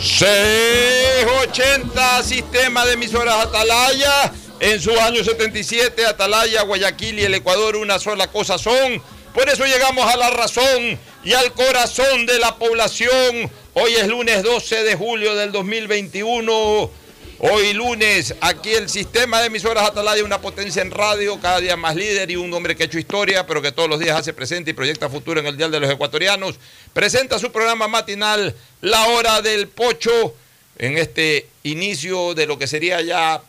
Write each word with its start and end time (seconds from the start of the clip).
680 0.00 2.22
Sistema 2.22 2.86
de 2.86 2.94
emisoras 2.94 3.46
Atalaya. 3.46 4.32
En 4.60 4.80
su 4.80 4.90
año 4.98 5.22
77, 5.22 6.04
Atalaya, 6.04 6.62
Guayaquil 6.62 7.20
y 7.20 7.24
el 7.24 7.34
Ecuador 7.34 7.76
una 7.76 7.98
sola 7.98 8.26
cosa 8.26 8.58
son. 8.58 9.00
Por 9.32 9.48
eso 9.48 9.64
llegamos 9.64 10.12
a 10.12 10.16
la 10.16 10.30
razón 10.30 10.98
y 11.24 11.32
al 11.32 11.52
corazón 11.52 12.26
de 12.26 12.38
la 12.38 12.56
población. 12.56 13.50
Hoy 13.74 13.94
es 13.94 14.08
lunes 14.08 14.42
12 14.42 14.82
de 14.82 14.96
julio 14.96 15.36
del 15.36 15.52
2021. 15.52 16.90
Hoy 17.40 17.72
lunes, 17.72 18.34
aquí 18.40 18.70
el 18.70 18.88
sistema 18.88 19.40
de 19.40 19.46
emisoras 19.46 19.88
Atalaya, 19.88 20.24
una 20.24 20.40
potencia 20.40 20.82
en 20.82 20.90
radio, 20.90 21.38
cada 21.40 21.60
día 21.60 21.76
más 21.76 21.94
líder 21.94 22.28
y 22.32 22.34
un 22.34 22.52
hombre 22.52 22.74
que 22.74 22.82
ha 22.82 22.86
hecho 22.86 22.98
historia, 22.98 23.46
pero 23.46 23.62
que 23.62 23.70
todos 23.70 23.88
los 23.88 24.00
días 24.00 24.18
hace 24.18 24.32
presente 24.32 24.72
y 24.72 24.74
proyecta 24.74 25.08
futuro 25.08 25.38
en 25.38 25.46
el 25.46 25.56
Dial 25.56 25.70
de 25.70 25.78
los 25.78 25.88
Ecuatorianos. 25.88 26.56
Presenta 26.92 27.38
su 27.38 27.52
programa 27.52 27.86
matinal, 27.86 28.56
La 28.80 29.06
Hora 29.06 29.40
del 29.40 29.68
Pocho, 29.68 30.34
en 30.78 30.98
este 30.98 31.46
inicio 31.62 32.34
de 32.34 32.46
lo 32.46 32.58
que 32.58 32.66
sería 32.66 33.00
ya 33.02 33.40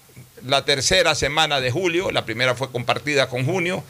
la 0.45 0.65
tercera 0.65 1.15
semana 1.15 1.59
de 1.59 1.71
julio. 1.71 2.11
La 2.11 2.25
primera 2.25 2.53
fue 2.53 2.71
compartida 2.71 3.27
con 3.27 3.43
junio, 3.43 3.83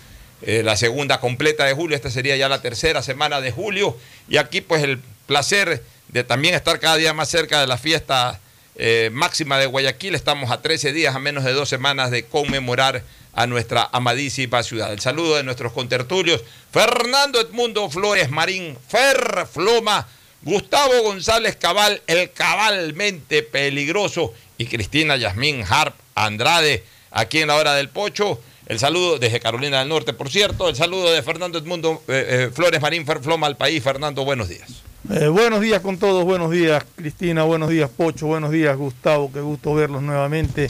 eh, 0.44 0.64
la 0.64 0.78
segunda 0.78 1.20
completa 1.20 1.66
de 1.66 1.74
julio, 1.74 1.98
esta 1.98 2.10
sería 2.10 2.38
ya 2.38 2.48
la 2.48 2.62
tercera 2.62 3.02
semana 3.02 3.42
de 3.42 3.52
julio. 3.52 3.98
Y 4.30 4.38
aquí 4.38 4.62
pues 4.62 4.82
el 4.82 5.02
placer 5.28 5.84
de 6.08 6.24
también 6.24 6.56
estar 6.56 6.80
cada 6.80 6.96
día 6.96 7.12
más 7.12 7.28
cerca 7.28 7.60
de 7.60 7.68
la 7.68 7.78
fiesta 7.78 8.40
eh, 8.80 9.10
máxima 9.12 9.60
de 9.60 9.66
Guayaquil. 9.66 10.16
Estamos 10.16 10.50
a 10.52 10.62
13 10.62 10.94
días, 10.94 11.16
a 11.16 11.20
menos 11.20 11.44
de 11.44 11.52
dos 11.52 11.70
semanas 11.70 12.10
de 12.10 12.24
conmemorar 12.24 13.04
a 13.34 13.46
nuestra 13.46 13.90
amadísima 13.92 14.64
ciudad. 14.64 14.92
El 14.92 15.02
saludo 15.02 15.36
de 15.36 15.44
nuestros 15.44 15.74
contertulios, 15.74 16.44
Fernando 16.72 17.40
Edmundo 17.40 17.90
Flores 17.90 18.32
Marín, 18.32 18.78
Fer 18.88 19.46
Floma, 19.52 20.08
Gustavo 20.42 21.04
González 21.04 21.58
Cabal, 21.58 22.02
el 22.08 22.32
cabalmente 22.32 23.44
peligroso, 23.44 24.34
y 24.58 24.66
Cristina 24.66 25.16
Yasmín 25.16 25.64
Harp 25.68 25.96
Andrade, 26.16 26.84
aquí 27.12 27.40
en 27.40 27.48
la 27.48 27.56
hora 27.56 27.76
del 27.76 27.90
pocho. 27.90 28.42
El 28.66 28.78
saludo 28.78 29.18
desde 29.18 29.40
Carolina 29.40 29.80
del 29.80 29.90
Norte, 29.90 30.14
por 30.14 30.30
cierto. 30.30 30.70
El 30.70 30.76
saludo 30.76 31.12
de 31.12 31.24
Fernando 31.24 31.58
Edmundo 31.58 32.04
eh, 32.08 32.28
eh, 32.30 32.52
Flores 32.54 32.80
Marín, 32.82 33.06
Fer 33.06 33.20
Floma 33.20 33.48
al 33.48 33.58
país. 33.58 33.84
Fernando, 33.84 34.24
buenos 34.24 34.48
días. 34.48 34.89
Eh, 35.12 35.28
buenos 35.28 35.62
días 35.62 35.82
con 35.82 35.98
todos, 35.98 36.24
buenos 36.24 36.52
días 36.52 36.86
Cristina, 36.96 37.42
buenos 37.42 37.70
días 37.70 37.90
Pocho, 37.90 38.28
buenos 38.28 38.52
días 38.52 38.78
Gustavo, 38.78 39.32
qué 39.34 39.42
gusto 39.42 39.74
verlos 39.74 40.04
nuevamente 40.04 40.70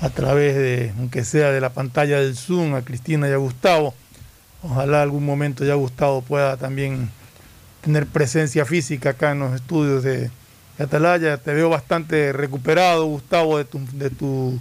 a 0.00 0.10
través 0.10 0.54
de, 0.54 0.92
aunque 0.96 1.24
sea 1.24 1.50
de 1.50 1.60
la 1.60 1.70
pantalla 1.72 2.20
del 2.20 2.36
Zoom, 2.36 2.76
a 2.76 2.82
Cristina 2.82 3.28
y 3.28 3.32
a 3.32 3.38
Gustavo. 3.38 3.94
Ojalá 4.62 5.02
algún 5.02 5.26
momento 5.26 5.64
ya 5.64 5.74
Gustavo 5.74 6.22
pueda 6.22 6.56
también 6.56 7.10
tener 7.80 8.06
presencia 8.06 8.64
física 8.64 9.10
acá 9.10 9.32
en 9.32 9.40
los 9.40 9.54
estudios 9.56 10.04
de, 10.04 10.30
Atalaya. 10.78 11.36
Te 11.36 11.52
veo 11.52 11.68
bastante 11.68 12.32
recuperado, 12.32 13.06
Gustavo, 13.06 13.58
de 13.58 13.64
tu, 13.64 13.80
de 13.92 14.10
tu 14.10 14.60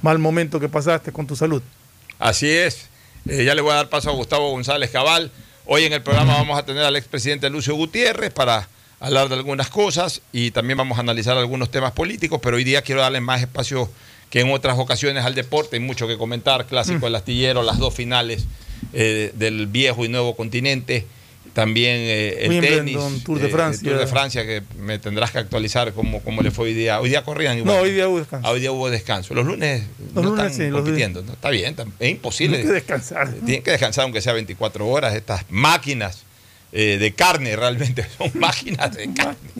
mal 0.00 0.18
momento 0.18 0.58
que 0.58 0.70
pasaste 0.70 1.12
con 1.12 1.26
tu 1.26 1.36
salud. 1.36 1.62
Así 2.18 2.48
es. 2.48 2.88
Eh, 3.26 3.44
ya 3.44 3.54
le 3.54 3.60
voy 3.60 3.72
a 3.72 3.76
dar 3.76 3.90
paso 3.90 4.08
a 4.08 4.14
Gustavo 4.14 4.50
González 4.50 4.90
Cabal. 4.90 5.30
Hoy 5.70 5.84
en 5.84 5.92
el 5.92 6.00
programa 6.00 6.32
vamos 6.32 6.58
a 6.58 6.64
tener 6.64 6.82
al 6.82 6.96
expresidente 6.96 7.50
Lucio 7.50 7.74
Gutiérrez 7.74 8.32
para 8.32 8.66
hablar 9.00 9.28
de 9.28 9.34
algunas 9.34 9.68
cosas 9.68 10.22
y 10.32 10.50
también 10.50 10.78
vamos 10.78 10.96
a 10.96 11.02
analizar 11.02 11.36
algunos 11.36 11.70
temas 11.70 11.92
políticos, 11.92 12.40
pero 12.42 12.56
hoy 12.56 12.64
día 12.64 12.80
quiero 12.80 13.02
darle 13.02 13.20
más 13.20 13.42
espacio 13.42 13.90
que 14.30 14.40
en 14.40 14.50
otras 14.50 14.78
ocasiones 14.78 15.26
al 15.26 15.34
deporte. 15.34 15.76
Hay 15.76 15.80
mucho 15.80 16.08
que 16.08 16.16
comentar, 16.16 16.64
clásico 16.64 17.04
del 17.04 17.16
astillero, 17.16 17.62
las 17.62 17.76
dos 17.76 17.92
finales 17.92 18.46
eh, 18.94 19.30
del 19.34 19.66
viejo 19.66 20.06
y 20.06 20.08
nuevo 20.08 20.34
continente. 20.36 21.04
También 21.58 21.96
eh, 21.96 22.44
el 22.44 22.50
Wimbledon, 22.50 22.86
tenis, 22.86 23.24
Tour 23.24 23.40
de 23.40 23.48
eh, 23.48 23.50
Francia. 23.50 23.80
el 23.80 23.88
Tour 23.88 23.98
de 23.98 24.06
Francia, 24.06 24.46
que 24.46 24.62
me 24.78 25.00
tendrás 25.00 25.32
que 25.32 25.38
actualizar 25.38 25.92
cómo, 25.92 26.22
cómo 26.22 26.40
le 26.40 26.52
fue 26.52 26.66
hoy 26.66 26.72
día. 26.72 27.00
Hoy 27.00 27.08
día 27.08 27.24
corrían 27.24 27.58
igual. 27.58 27.74
No, 27.74 27.82
hoy 27.82 27.90
día 27.90 28.06
hubo 28.06 28.20
descanso. 28.20 28.46
Ah, 28.46 28.52
hoy 28.52 28.60
día 28.60 28.70
hubo 28.70 28.88
descanso. 28.88 29.34
Los 29.34 29.44
lunes 29.44 29.82
Los 30.14 30.22
no 30.22 30.30
lunes 30.30 30.52
están 30.52 30.66
sí, 30.66 30.70
los 30.70 30.82
compitiendo. 30.82 31.24
¿no? 31.24 31.32
Está 31.32 31.50
bien, 31.50 31.74
es 31.98 32.10
imposible. 32.10 32.58
Hay 32.58 32.62
que 32.62 32.70
descansar. 32.70 33.32
Tienen 33.44 33.64
que 33.64 33.72
descansar 33.72 34.04
aunque 34.04 34.20
sea 34.20 34.34
24 34.34 34.86
horas. 34.86 35.16
Estas 35.16 35.46
máquinas 35.50 36.22
eh, 36.70 36.96
de 36.96 37.12
carne 37.12 37.56
realmente, 37.56 38.06
son 38.18 38.30
máquinas 38.34 38.94
de 38.94 39.12
carne. 39.12 39.50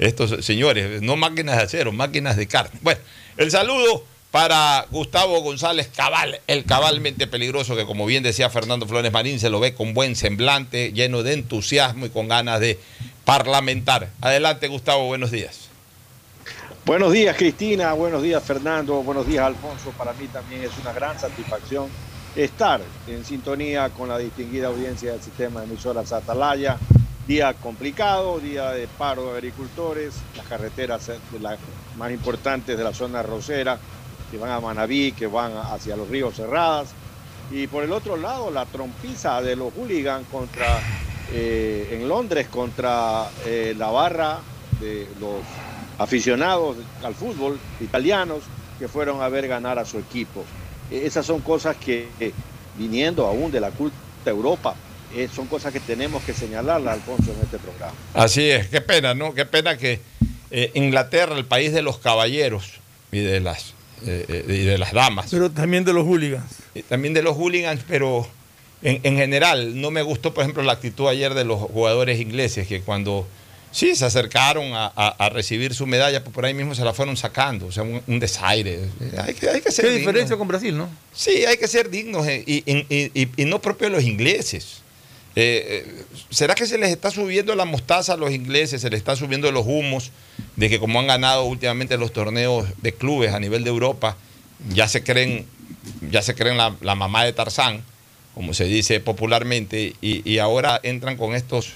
Estos 0.00 0.44
señores, 0.44 1.02
no 1.02 1.14
máquinas 1.14 1.56
de 1.56 1.62
acero, 1.62 1.92
máquinas 1.92 2.36
de 2.36 2.48
carne. 2.48 2.80
Bueno, 2.82 3.00
el 3.36 3.52
saludo 3.52 4.04
para 4.34 4.84
Gustavo 4.90 5.42
González 5.42 5.88
Cabal, 5.94 6.40
el 6.48 6.64
cabalmente 6.64 7.28
peligroso 7.28 7.76
que 7.76 7.86
como 7.86 8.04
bien 8.04 8.24
decía 8.24 8.50
Fernando 8.50 8.84
Flores 8.84 9.12
Marín, 9.12 9.38
se 9.38 9.48
lo 9.48 9.60
ve 9.60 9.74
con 9.74 9.94
buen 9.94 10.16
semblante, 10.16 10.92
lleno 10.92 11.22
de 11.22 11.34
entusiasmo 11.34 12.06
y 12.06 12.10
con 12.10 12.26
ganas 12.26 12.58
de 12.58 12.80
parlamentar. 13.24 14.08
Adelante 14.20 14.66
Gustavo, 14.66 15.06
buenos 15.06 15.30
días. 15.30 15.68
Buenos 16.84 17.12
días 17.12 17.36
Cristina, 17.36 17.92
buenos 17.92 18.24
días 18.24 18.42
Fernando, 18.42 19.04
buenos 19.04 19.24
días 19.24 19.46
Alfonso. 19.46 19.92
Para 19.96 20.12
mí 20.14 20.26
también 20.26 20.64
es 20.64 20.72
una 20.82 20.92
gran 20.92 21.16
satisfacción 21.16 21.86
estar 22.34 22.80
en 23.06 23.24
sintonía 23.24 23.90
con 23.90 24.08
la 24.08 24.18
distinguida 24.18 24.66
audiencia 24.66 25.12
del 25.12 25.22
sistema 25.22 25.60
de 25.60 25.66
emisoras 25.66 26.12
Atalaya. 26.12 26.76
Día 27.28 27.54
complicado, 27.54 28.40
día 28.40 28.72
de 28.72 28.88
paro 28.88 29.26
de 29.30 29.38
agricultores, 29.38 30.12
las 30.36 30.46
carreteras 30.46 31.08
las 31.40 31.58
más 31.96 32.10
importantes 32.10 32.76
de 32.76 32.82
la 32.82 32.92
zona 32.92 33.22
rosera, 33.22 33.78
que 34.34 34.40
van 34.40 34.50
a 34.50 34.58
Manabí, 34.58 35.12
que 35.12 35.28
van 35.28 35.52
hacia 35.56 35.94
los 35.94 36.08
ríos 36.08 36.34
cerradas. 36.34 36.88
Y 37.52 37.68
por 37.68 37.84
el 37.84 37.92
otro 37.92 38.16
lado, 38.16 38.50
la 38.50 38.66
trompiza 38.66 39.40
de 39.40 39.54
los 39.54 39.72
hooligans 39.74 40.26
eh, 41.32 41.90
en 41.92 42.08
Londres 42.08 42.48
contra 42.48 43.30
eh, 43.46 43.76
la 43.78 43.90
barra 43.90 44.40
de 44.80 45.06
los 45.20 45.36
aficionados 45.98 46.76
al 47.04 47.14
fútbol 47.14 47.60
italianos 47.80 48.40
que 48.80 48.88
fueron 48.88 49.22
a 49.22 49.28
ver 49.28 49.46
ganar 49.46 49.78
a 49.78 49.84
su 49.84 49.98
equipo. 50.00 50.44
Eh, 50.90 51.02
Esas 51.04 51.24
son 51.24 51.40
cosas 51.40 51.76
que, 51.76 52.08
eh, 52.18 52.32
viniendo 52.76 53.28
aún 53.28 53.52
de 53.52 53.60
la 53.60 53.70
culta 53.70 53.96
Europa, 54.26 54.74
son 55.32 55.46
cosas 55.46 55.72
que 55.72 55.78
tenemos 55.78 56.24
que 56.24 56.34
señalarla, 56.34 56.94
Alfonso, 56.94 57.30
en 57.30 57.40
este 57.44 57.58
programa. 57.58 57.92
Así 58.14 58.50
es, 58.50 58.66
qué 58.66 58.80
pena, 58.80 59.14
¿no? 59.14 59.32
Qué 59.32 59.44
pena 59.46 59.78
que 59.78 60.00
Inglaterra, 60.74 61.36
el 61.36 61.44
país 61.44 61.72
de 61.72 61.82
los 61.82 61.98
caballeros 61.98 62.80
y 63.12 63.20
de 63.20 63.38
las, 63.38 63.74
eh, 64.06 64.24
eh, 64.28 64.44
y 64.48 64.64
de 64.64 64.78
las 64.78 64.92
damas, 64.92 65.28
Pero 65.30 65.50
también 65.50 65.84
de 65.84 65.92
los 65.92 66.04
hooligans. 66.06 66.50
y 66.74 66.82
también 66.82 67.14
de 67.14 67.22
los 67.22 67.36
hooligans, 67.36 67.82
pero 67.88 68.26
en, 68.82 69.00
en 69.02 69.16
general 69.16 69.80
no 69.80 69.90
me 69.90 70.02
gustó, 70.02 70.34
por 70.34 70.42
ejemplo, 70.44 70.62
la 70.62 70.72
actitud 70.72 71.08
ayer 71.08 71.34
de 71.34 71.44
los 71.44 71.58
jugadores 71.60 72.20
ingleses, 72.20 72.66
que 72.68 72.80
cuando 72.82 73.26
sí 73.72 73.96
se 73.96 74.04
acercaron 74.04 74.72
a, 74.74 74.92
a- 74.94 75.08
a 75.08 75.28
recibir 75.30 75.74
su 75.74 75.86
medalla, 75.86 76.22
pues 76.22 76.32
por 76.34 76.44
ahí 76.44 76.54
mismo 76.54 76.74
se 76.74 76.84
la 76.84 76.92
fueron 76.94 77.16
sacando, 77.16 77.66
o 77.66 77.72
sea, 77.72 77.82
un, 77.82 78.00
un 78.06 78.20
desaire. 78.20 78.80
Hay 79.18 79.34
que, 79.34 79.48
hay 79.48 79.60
que 79.60 79.72
ser 79.72 79.86
¿Qué 79.86 79.90
dignos. 79.92 80.06
diferencia 80.12 80.36
con 80.36 80.46
Brasil, 80.48 80.76
no? 80.76 80.88
Sí, 81.12 81.44
hay 81.44 81.56
que 81.56 81.66
ser 81.66 81.90
dignos 81.90 82.26
eh, 82.28 82.44
y, 82.46 82.62
y- 82.70 83.10
y- 83.14 83.28
y 83.36 83.44
no 83.46 83.60
propio 83.60 83.88
de 83.90 83.96
los 83.96 84.04
ingleses. 84.04 84.82
Eh, 85.36 85.84
eh, 85.86 86.04
¿Será 86.30 86.54
que 86.54 86.66
se 86.66 86.78
les 86.78 86.90
está 86.90 87.10
subiendo 87.10 87.54
la 87.54 87.64
mostaza 87.64 88.12
a 88.14 88.16
los 88.16 88.30
ingleses? 88.30 88.80
¿Se 88.80 88.90
les 88.90 88.98
está 88.98 89.16
subiendo 89.16 89.50
los 89.50 89.66
humos 89.66 90.12
de 90.56 90.68
que 90.68 90.78
como 90.78 91.00
han 91.00 91.06
ganado 91.06 91.44
últimamente 91.44 91.98
los 91.98 92.12
torneos 92.12 92.66
de 92.82 92.94
clubes 92.94 93.32
a 93.32 93.40
nivel 93.40 93.64
de 93.64 93.70
Europa, 93.70 94.16
ya 94.72 94.86
se 94.86 95.02
creen, 95.02 95.46
ya 96.10 96.22
se 96.22 96.34
creen 96.34 96.56
la, 96.56 96.94
mamá 96.94 97.24
de 97.24 97.32
Tarzán, 97.32 97.82
como 98.34 98.54
se 98.54 98.64
dice 98.64 99.00
popularmente, 99.00 99.94
y, 100.00 100.38
ahora 100.38 100.80
entran 100.82 101.16
con 101.16 101.34
estos 101.34 101.72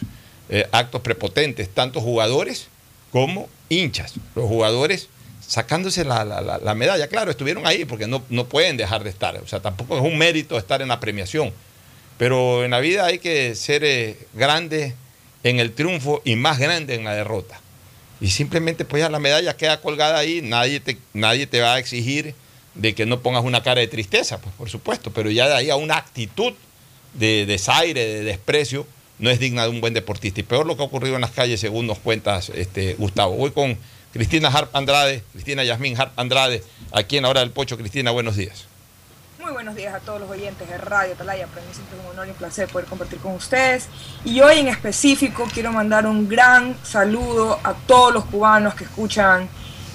eh, 0.49 0.67
actos 0.73 1.03
prepotentes, 1.03 1.69
tanto 1.69 2.01
jugadores 2.01 2.69
como 3.11 3.49
hinchas. 3.69 4.15
Los 4.35 4.47
jugadores 4.47 5.09
sacándose 5.47 6.05
la- 6.05 6.25
la 6.25 6.75
medalla. 6.75 7.09
Claro, 7.09 7.31
estuvieron 7.31 7.67
ahí 7.67 7.85
porque 7.85 8.07
no, 8.07 8.23
no 8.29 8.47
pueden 8.47 8.77
dejar 8.77 9.03
de 9.03 9.11
estar. 9.11 9.37
O 9.39 9.47
sea, 9.47 9.61
tampoco 9.61 9.97
es 9.97 10.03
un 10.05 10.17
mérito 10.19 10.59
estar 10.59 10.83
en 10.83 10.89
la 10.89 11.01
premiación. 11.01 11.53
Pero 12.19 12.65
en 12.65 12.73
la 12.73 12.81
vida 12.81 13.07
hay 13.07 13.21
que 13.21 13.55
ser 13.55 13.85
eh, 13.85 14.19
grande 14.35 14.95
en 15.45 15.61
el 15.61 15.73
triunfo 15.73 16.21
y 16.25 16.37
más 16.37 16.59
grande 16.59 16.95
en 16.95 17.05
la 17.05 17.15
derrota. 17.15 17.61
Y 18.21 18.31
simplemente 18.31 18.85
pues 18.85 19.01
ya 19.01 19.09
la 19.09 19.21
medalla 19.21 19.57
queda 19.57 19.81
colgada 19.81 20.19
ahí, 20.19 20.43
nadie 20.43 20.81
te, 20.81 20.99
nadie 21.15 21.47
te 21.47 21.61
va 21.61 21.75
a 21.75 21.79
exigir 21.79 22.35
de 22.75 22.95
que 22.95 23.07
no 23.07 23.21
pongas 23.21 23.45
una 23.45 23.63
cara 23.63 23.81
de 23.81 23.89
tristeza, 23.89 24.41
pues 24.41 24.55
por 24.57 24.69
supuesto, 24.69 25.13
pero 25.13 25.31
ya 25.31 25.49
de 25.49 25.55
ahí 25.55 25.71
a 25.71 25.77
una 25.77 25.97
actitud 25.97 26.53
de 27.15 27.47
desaire, 27.47 28.05
de 28.05 28.25
desprecio, 28.25 28.87
no 29.19 29.31
es 29.31 29.39
digna 29.39 29.65
de 29.65 29.71
un 29.71 29.81
buen 29.81 29.95
deportista. 29.95 30.41
Y 30.41 30.45
peor 30.45 30.67
lo 30.67 30.77
que 30.77 30.83
ha 30.83 30.87
ocurrido 30.87 31.15
en 31.15 31.21
las 31.21 31.31
calles, 31.31 31.61
según 31.61 31.87
nos 31.87 31.99
cuentas, 31.99 32.51
este, 32.51 32.95
Gustavo. 32.95 33.35
Voy 33.35 33.51
con 33.51 33.77
Cristina 34.13 34.49
Harp 34.49 34.75
Andrade, 34.75 35.23
Cristina 35.33 35.65
Yasmín 35.65 36.01
Harp 36.01 36.19
Andrade, 36.19 36.63
aquí 36.93 37.17
en 37.17 37.25
la 37.25 37.31
hora 37.31 37.41
del 37.41 37.51
Pocho. 37.51 37.77
Cristina, 37.77 38.11
buenos 38.11 38.37
días. 38.37 38.67
Muy 39.49 39.55
buenos 39.55 39.77
días 39.77 39.95
a 39.95 40.01
todos 40.01 40.21
los 40.21 40.29
oyentes 40.29 40.69
de 40.69 40.77
Radio 40.77 41.15
Atalaya. 41.15 41.47
Para 41.47 41.63
mí 41.63 41.73
siempre 41.73 41.97
es 41.97 42.05
un 42.05 42.11
honor 42.11 42.27
y 42.27 42.31
un 42.33 42.37
placer 42.37 42.69
poder 42.69 42.87
compartir 42.87 43.19
con 43.19 43.33
ustedes. 43.33 43.89
Y 44.23 44.43
hoy 44.43 44.59
en 44.59 44.69
específico 44.69 45.49
quiero 45.51 45.73
mandar 45.73 46.07
un 46.07 46.29
gran 46.29 46.77
saludo 46.83 47.59
a 47.65 47.73
todos 47.73 48.13
los 48.13 48.27
cubanos 48.27 48.75
que 48.75 48.85
escuchan 48.85 49.49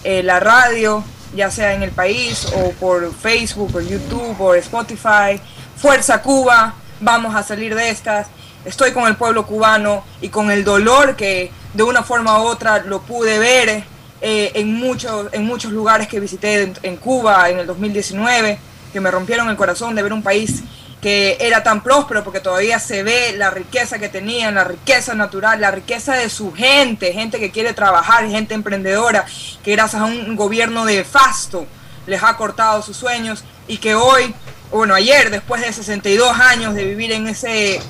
eh, 0.03 0.23
la 0.23 0.39
radio, 0.39 1.03
ya 1.35 1.51
sea 1.51 1.75
en 1.75 1.83
el 1.83 1.91
país 1.91 2.47
o 2.55 2.71
por 2.71 3.13
Facebook, 3.13 3.71
por 3.73 3.83
YouTube, 3.83 4.35
por 4.37 4.57
Spotify. 4.57 5.39
Fuerza 5.77 6.23
Cuba, 6.23 6.73
vamos 6.99 7.35
a 7.35 7.43
salir 7.43 7.75
de 7.75 7.91
estas. 7.91 8.25
Estoy 8.65 8.91
con 8.91 9.05
el 9.05 9.17
pueblo 9.17 9.45
cubano 9.45 10.03
y 10.19 10.29
con 10.29 10.49
el 10.49 10.63
dolor 10.63 11.15
que 11.15 11.51
de 11.75 11.83
una 11.83 12.01
forma 12.01 12.41
u 12.41 12.45
otra 12.45 12.79
lo 12.79 13.03
pude 13.03 13.37
ver 13.37 13.83
eh, 14.19 14.51
en, 14.55 14.73
muchos, 14.73 15.27
en 15.31 15.45
muchos 15.45 15.71
lugares 15.71 16.07
que 16.07 16.19
visité 16.19 16.63
en, 16.63 16.73
en 16.81 16.97
Cuba 16.97 17.51
en 17.51 17.59
el 17.59 17.67
2019, 17.67 18.72
que 18.93 19.01
me 19.01 19.11
rompieron 19.11 19.49
el 19.49 19.57
corazón 19.57 19.95
de 19.95 20.03
ver 20.03 20.13
un 20.13 20.23
país 20.23 20.63
que 21.01 21.35
era 21.41 21.61
tan 21.63 21.83
próspero 21.83 22.23
porque 22.23 22.39
todavía 22.39 22.79
se 22.79 23.03
ve 23.03 23.35
la 23.35 23.49
riqueza 23.49 23.99
que 23.99 24.07
tenían, 24.07 24.55
la 24.55 24.63
riqueza 24.63 25.13
natural, 25.13 25.59
la 25.59 25.69
riqueza 25.69 26.13
de 26.13 26.29
su 26.29 26.53
gente, 26.53 27.11
gente 27.11 27.41
que 27.41 27.51
quiere 27.51 27.73
trabajar, 27.73 28.25
gente 28.29 28.53
emprendedora, 28.53 29.25
que 29.61 29.73
gracias 29.73 30.01
a 30.01 30.05
un 30.05 30.37
gobierno 30.37 30.85
de 30.85 31.03
fasto 31.03 31.67
les 32.07 32.23
ha 32.23 32.37
cortado 32.37 32.81
sus 32.81 32.95
sueños 32.95 33.43
y 33.67 33.79
que 33.79 33.95
hoy, 33.95 34.33
bueno, 34.71 34.95
ayer, 34.95 35.29
después 35.29 35.61
de 35.61 35.73
62 35.73 36.39
años 36.39 36.73
de 36.73 36.85
vivir 36.85 37.11
en 37.11 37.27
ese 37.27 37.81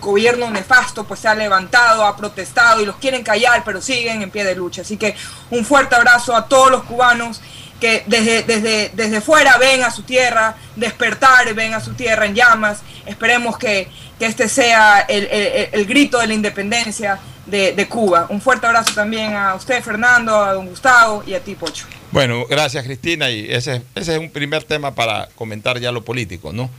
gobierno 0.00 0.50
nefasto, 0.50 1.04
pues 1.04 1.20
se 1.20 1.28
ha 1.28 1.34
levantado, 1.34 2.06
ha 2.06 2.16
protestado 2.16 2.80
y 2.80 2.86
los 2.86 2.96
quieren 2.96 3.22
callar, 3.22 3.62
pero 3.64 3.82
siguen 3.82 4.22
en 4.22 4.30
pie 4.30 4.44
de 4.44 4.54
lucha. 4.54 4.82
Así 4.82 4.96
que 4.96 5.14
un 5.50 5.64
fuerte 5.64 5.94
abrazo 5.94 6.34
a 6.34 6.46
todos 6.48 6.70
los 6.70 6.84
cubanos 6.84 7.42
que 7.82 8.04
desde, 8.06 8.44
desde, 8.44 8.90
desde 8.94 9.20
fuera 9.20 9.58
ven 9.58 9.82
a 9.82 9.90
su 9.90 10.04
tierra 10.04 10.54
despertar, 10.76 11.52
ven 11.52 11.74
a 11.74 11.80
su 11.80 11.94
tierra 11.94 12.26
en 12.26 12.34
llamas. 12.36 12.78
Esperemos 13.06 13.58
que, 13.58 13.88
que 14.20 14.26
este 14.26 14.48
sea 14.48 15.00
el, 15.00 15.24
el- 15.26 15.68
el 15.72 15.84
grito 15.86 16.20
de 16.20 16.28
la 16.28 16.34
independencia 16.34 17.18
de, 17.44 17.72
de 17.72 17.88
Cuba. 17.88 18.26
Un 18.28 18.40
fuerte 18.40 18.66
abrazo 18.66 18.94
también 18.94 19.34
a 19.34 19.56
usted, 19.56 19.82
Fernando, 19.82 20.44
a 20.44 20.52
don 20.52 20.68
Gustavo 20.68 21.24
y 21.26 21.34
a 21.34 21.40
ti, 21.40 21.56
Pocho. 21.56 21.86
Bueno, 22.12 22.46
gracias 22.46 22.84
Cristina 22.84 23.30
y 23.30 23.50
ese, 23.50 23.82
ese 23.96 24.12
es 24.14 24.18
un 24.20 24.30
primer 24.30 24.62
tema 24.62 24.94
para 24.94 25.28
comentar 25.34 25.80
ya 25.80 25.90
lo 25.90 26.04
político, 26.04 26.52
¿no? 26.52 26.70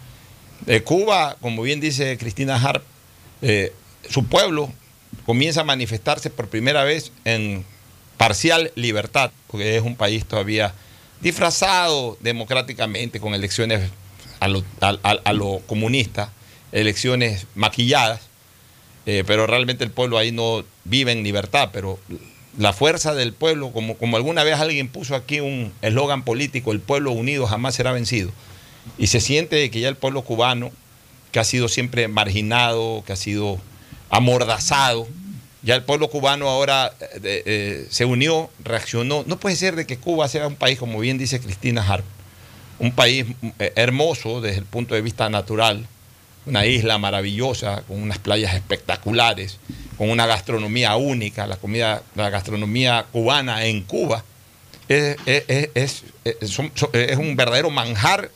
De 0.62 0.84
Cuba, 0.84 1.36
como 1.42 1.64
bien 1.64 1.82
dice 1.82 2.18
Cristina 2.18 2.56
Harp, 2.56 2.84
eh, 3.42 3.74
su 4.10 4.26
pueblo 4.26 4.72
comienza 5.26 5.62
a 5.62 5.64
manifestarse 5.66 6.30
por 6.30 6.48
primera 6.48 6.86
vez 6.86 7.12
en 7.26 7.66
parcial 8.16 8.72
libertad, 8.76 9.32
porque 9.48 9.76
es 9.76 9.84
un 9.84 9.98
país 9.98 10.24
todavía 10.26 10.74
disfrazado 11.22 12.18
democráticamente 12.22 13.20
con 13.20 13.34
elecciones 13.34 13.90
a 14.40 14.48
lo, 14.48 14.64
a- 14.82 15.62
comunista, 15.66 16.32
elecciones 16.72 17.48
maquilladas, 17.56 18.22
eh, 19.06 19.24
pero 19.26 19.48
realmente 19.48 19.84
el 19.84 19.92
pueblo 19.92 20.18
ahí 20.18 20.32
no 20.32 20.64
vive 20.86 21.12
en 21.12 21.24
libertad, 21.24 21.70
pero 21.72 22.00
la 22.58 22.74
fuerza 22.74 23.14
del 23.16 23.34
pueblo, 23.34 23.72
como, 23.72 23.96
como 23.98 24.18
alguna 24.18 24.44
vez 24.44 24.60
alguien 24.60 24.88
puso 24.88 25.16
aquí 25.16 25.40
un 25.40 25.74
eslogan 25.82 26.24
político, 26.24 26.72
el 26.72 26.80
pueblo 26.80 27.12
unido 27.12 27.48
jamás 27.48 27.76
será 27.76 27.92
vencido, 27.94 28.32
y 28.98 29.08
se 29.08 29.22
siente 29.22 29.70
que 29.72 29.80
ya 29.80 29.90
el 29.90 29.96
pueblo 29.96 30.24
cubano, 30.24 30.72
que 31.32 31.40
ha 31.40 31.44
sido 31.44 31.68
siempre 31.68 32.08
marginado, 32.08 33.04
que 33.08 33.14
ha 33.14 33.16
sido 33.16 33.60
amordazado, 34.10 35.08
ya 35.64 35.76
el 35.76 35.84
pueblo 35.84 36.10
cubano 36.10 36.50
ahora 36.50 36.94
eh, 37.00 37.44
eh, 37.46 37.88
se 37.90 38.06
unió, 38.06 38.50
reaccionó. 38.64 39.24
No 39.28 39.40
puede 39.40 39.56
ser 39.56 39.76
de 39.76 39.86
que 39.88 39.98
Cuba 39.98 40.28
sea 40.28 40.48
un 40.48 40.56
país, 40.56 40.78
como 40.78 41.00
bien 41.00 41.18
dice 41.18 41.40
Cristina 41.40 41.82
Harp, 41.88 42.04
un 42.80 42.92
país 42.92 43.26
eh, 43.60 43.72
hermoso 43.76 44.42
desde 44.42 44.60
el 44.60 44.66
punto 44.66 44.94
de 44.94 45.02
vista 45.02 45.30
natural, 45.30 45.88
una 46.46 46.66
isla 46.66 46.98
maravillosa, 46.98 47.84
con 47.88 48.02
unas 48.02 48.18
playas 48.18 48.54
espectaculares, 48.56 49.58
con 49.98 50.10
una 50.10 50.26
gastronomía 50.26 50.96
única, 50.98 51.48
la 51.48 51.56
comida, 51.56 52.04
la 52.16 52.30
gastronomía 52.30 53.06
cubana 53.14 53.66
en 53.66 53.84
Cuba, 53.84 54.24
es, 54.90 55.16
un 57.18 57.36
verdadero 57.38 57.70
manjar 57.70 58.30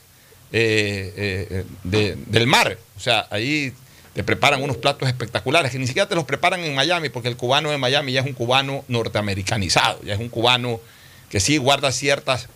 de- 0.50 1.64
del 1.84 2.46
mar. 2.46 2.78
O 2.96 3.00
sea, 3.00 3.26
ahí 3.30 3.72
te 4.14 4.24
preparan 4.24 4.62
unos 4.62 4.76
platos 4.76 5.08
espectaculares 5.08 5.70
que 5.70 5.78
ni 5.78 5.86
siquiera 5.86 6.08
te 6.08 6.14
los 6.14 6.24
preparan 6.24 6.60
en 6.60 6.74
Miami, 6.74 7.08
porque 7.08 7.28
el 7.28 7.36
cubano 7.36 7.70
de 7.70 7.78
Miami 7.78 8.12
ya 8.12 8.20
es 8.20 8.26
un 8.26 8.32
cubano 8.32 8.84
norteamericanizado, 8.88 10.02
ya 10.02 10.14
es 10.14 10.20
un 10.20 10.28
cubano 10.28 10.80
que 11.30 11.40
sí 11.40 11.58
guarda 11.58 11.92
ciertas 11.92 12.48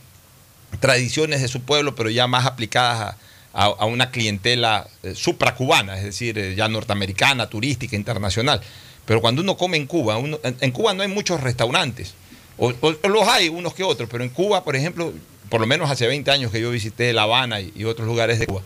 tradiciones 0.80 1.42
de 1.42 1.48
su 1.48 1.62
pueblo, 1.62 1.94
pero 1.94 2.10
ya 2.10 2.26
más 2.26 2.46
aplicadas 2.46 3.16
a, 3.52 3.64
a, 3.64 3.84
una 3.84 4.10
clientela 4.10 4.86
eh, 5.02 5.14
supracubana, 5.14 5.98
es 5.98 6.04
decir, 6.04 6.38
eh, 6.38 6.54
ya 6.54 6.68
norteamericana, 6.68 7.48
turística, 7.48 7.94
internacional. 7.96 8.60
Pero 9.04 9.20
cuando 9.20 9.42
uno 9.42 9.56
come 9.56 9.76
en 9.76 9.86
Cuba, 9.86 10.18
en, 10.18 10.70
Cuba 10.70 10.94
no 10.94 11.02
hay 11.02 11.08
muchos 11.08 11.40
restaurantes. 11.40 12.14
O, 12.56 12.72
los 12.72 13.28
hay 13.28 13.48
unos 13.48 13.74
que 13.74 13.82
otros, 13.82 14.08
pero 14.10 14.24
en 14.24 14.30
Cuba, 14.30 14.64
por 14.64 14.76
ejemplo, 14.76 15.12
por 15.48 15.60
lo 15.60 15.66
menos 15.66 15.90
hace 15.90 16.06
20 16.06 16.30
años 16.30 16.52
que 16.52 16.60
yo 16.60 16.70
visité 16.70 17.12
La 17.12 17.24
Habana 17.24 17.60
y 17.60 17.84
otros 17.84 18.06
lugares 18.06 18.38
de 18.38 18.46
Cuba, 18.46 18.62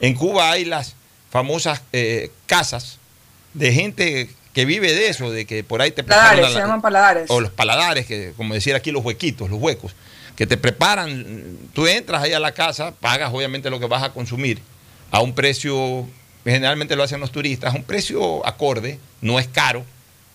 en 0.00 0.14
Cuba 0.14 0.50
hay 0.50 0.64
las 0.64 0.94
famosas 1.30 1.82
eh, 1.92 2.30
casas 2.46 2.98
de 3.54 3.72
gente 3.72 4.30
que 4.52 4.64
vive 4.64 4.92
de 4.92 5.08
eso, 5.08 5.30
de 5.30 5.44
que 5.44 5.62
por 5.64 5.80
ahí 5.82 5.90
te 5.92 6.02
Paladares, 6.02 6.32
preparan 6.40 6.52
se 6.52 6.58
la- 6.58 6.64
llaman 6.64 6.80
paladares. 6.82 7.30
o 7.30 7.40
los 7.40 7.50
paladares, 7.52 8.06
que 8.06 8.32
como 8.36 8.54
decir 8.54 8.74
aquí 8.74 8.90
los 8.90 9.04
huequitos, 9.04 9.48
los 9.50 9.60
huecos, 9.60 9.92
que 10.36 10.46
te 10.46 10.56
preparan, 10.56 11.56
tú 11.74 11.86
entras 11.86 12.22
ahí 12.22 12.32
a 12.32 12.40
la 12.40 12.52
casa, 12.52 12.92
pagas 12.92 13.30
obviamente 13.32 13.70
lo 13.70 13.78
que 13.80 13.86
vas 13.86 14.02
a 14.02 14.10
consumir 14.12 14.60
a 15.10 15.20
un 15.20 15.34
precio, 15.34 16.06
generalmente 16.44 16.96
lo 16.96 17.02
hacen 17.02 17.20
los 17.20 17.30
turistas, 17.32 17.74
a 17.74 17.76
un 17.76 17.84
precio 17.84 18.46
acorde, 18.46 18.98
no 19.20 19.38
es 19.38 19.46
caro, 19.48 19.84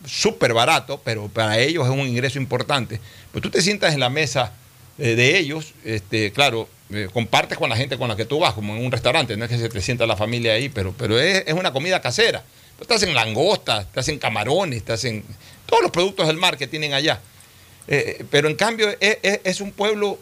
súper 0.05 0.53
barato, 0.53 1.01
pero 1.03 1.27
para 1.29 1.57
ellos 1.59 1.85
es 1.85 1.91
un 1.91 1.99
ingreso 2.07 2.37
importante. 2.37 2.99
Pues 3.31 3.41
tú 3.41 3.49
te 3.49 3.61
sientas 3.61 3.93
en 3.93 3.99
la 4.01 4.09
mesa 4.09 4.51
eh, 4.99 5.15
de 5.15 5.37
ellos, 5.37 5.73
este, 5.85 6.31
claro, 6.31 6.67
eh, 6.93 7.09
compartes 7.11 7.57
con 7.57 7.69
la 7.69 7.75
gente 7.75 7.97
con 7.97 8.07
la 8.07 8.15
que 8.15 8.25
tú 8.25 8.39
vas, 8.39 8.53
como 8.53 8.75
en 8.75 8.85
un 8.85 8.91
restaurante, 8.91 9.35
no 9.37 9.45
es 9.45 9.51
que 9.51 9.57
se 9.57 9.69
te 9.69 9.81
sienta 9.81 10.05
la 10.05 10.15
familia 10.15 10.53
ahí, 10.53 10.69
pero, 10.69 10.93
pero 10.97 11.19
es, 11.19 11.43
es 11.47 11.53
una 11.53 11.71
comida 11.73 12.01
casera. 12.01 12.43
Pues 12.77 12.87
te 12.87 12.93
hacen 12.95 13.13
langostas, 13.13 13.91
te 13.91 13.99
hacen 13.99 14.17
camarones, 14.19 14.83
te 14.83 14.93
hacen 14.93 15.23
todos 15.65 15.83
los 15.83 15.91
productos 15.91 16.27
del 16.27 16.37
mar 16.37 16.57
que 16.57 16.67
tienen 16.67 16.93
allá. 16.93 17.19
Eh, 17.87 18.23
pero 18.31 18.47
en 18.49 18.55
cambio 18.55 18.89
es, 18.99 19.17
es- 19.21 19.39
es 19.43 19.61
un 19.61 19.71
pueblo 19.71 20.17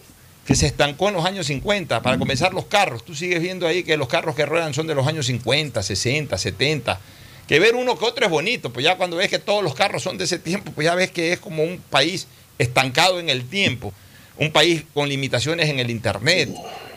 que 0.45 0.55
se 0.55 0.65
estancó 0.65 1.07
en 1.09 1.13
los 1.15 1.25
años 1.25 1.45
50. 1.47 2.01
Para 2.01 2.17
comenzar 2.17 2.53
los 2.53 2.65
carros, 2.65 3.05
tú 3.05 3.15
sigues 3.15 3.39
viendo 3.41 3.67
ahí 3.67 3.83
que 3.83 3.95
los 3.95 4.07
carros 4.07 4.35
que 4.35 4.45
ruedan 4.45 4.73
son 4.73 4.87
de 4.87 4.95
los 4.95 5.05
años 5.07 5.27
50, 5.27 5.81
60, 5.83 6.37
70. 6.37 6.99
Que 7.47 7.59
ver 7.59 7.75
uno 7.75 7.97
que 7.97 8.05
otro 8.05 8.25
es 8.25 8.31
bonito, 8.31 8.71
pues 8.73 8.83
ya 8.83 8.97
cuando 8.97 9.17
ves 9.17 9.29
que 9.29 9.37
todos 9.39 9.63
los 9.63 9.75
carros 9.75 10.01
son 10.03 10.17
de 10.17 10.23
ese 10.23 10.39
tiempo, 10.39 10.71
pues 10.73 10.85
ya 10.85 10.95
ves 10.95 11.11
que 11.11 11.33
es 11.33 11.39
como 11.39 11.63
un 11.63 11.77
país 11.89 12.27
estancado 12.57 13.19
en 13.19 13.29
el 13.29 13.45
tiempo, 13.47 13.93
un 14.37 14.51
país 14.51 14.83
con 14.93 15.09
limitaciones 15.09 15.69
en 15.69 15.79
el 15.79 15.89
Internet, 15.89 16.49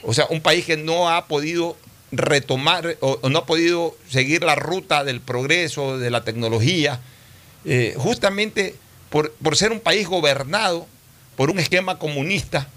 o 0.03 0.15
sea, 0.15 0.27
un 0.31 0.41
país 0.41 0.65
que 0.65 0.77
no 0.77 1.11
ha 1.11 1.27
podido 1.27 1.77
retomar 2.13 2.97
o, 3.01 3.29
no 3.29 3.39
ha 3.41 3.47
podido 3.47 3.97
seguir 4.09 4.45
la 4.45 4.55
ruta 4.55 5.05
del 5.05 5.21
progreso, 5.21 5.99
de 5.99 6.11
la 6.11 6.25
tecnología, 6.25 7.01
eh, 7.65 7.95
justamente 7.97 8.77
por, 9.11 9.33
por 9.33 9.57
ser 9.57 9.73
un 9.73 9.81
país 9.81 10.07
gobernado 10.07 10.87
por 11.37 11.51
un 11.51 11.59
esquema 11.59 11.99
comunista 11.99 12.69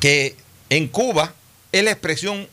que 0.00 0.36
en 0.68 0.88
Cuba 0.88 1.32
es 1.72 1.84
la 1.84 1.90
expresión 1.90 2.48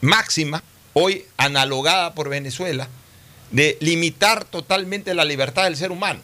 máxima, 0.00 0.62
hoy 0.92 1.24
analogada 1.36 2.14
por 2.14 2.28
Venezuela, 2.28 2.88
de 3.50 3.76
limitar 3.80 4.44
totalmente 4.44 5.14
la 5.14 5.24
libertad 5.24 5.64
del 5.64 5.76
ser 5.76 5.90
humano. 5.90 6.20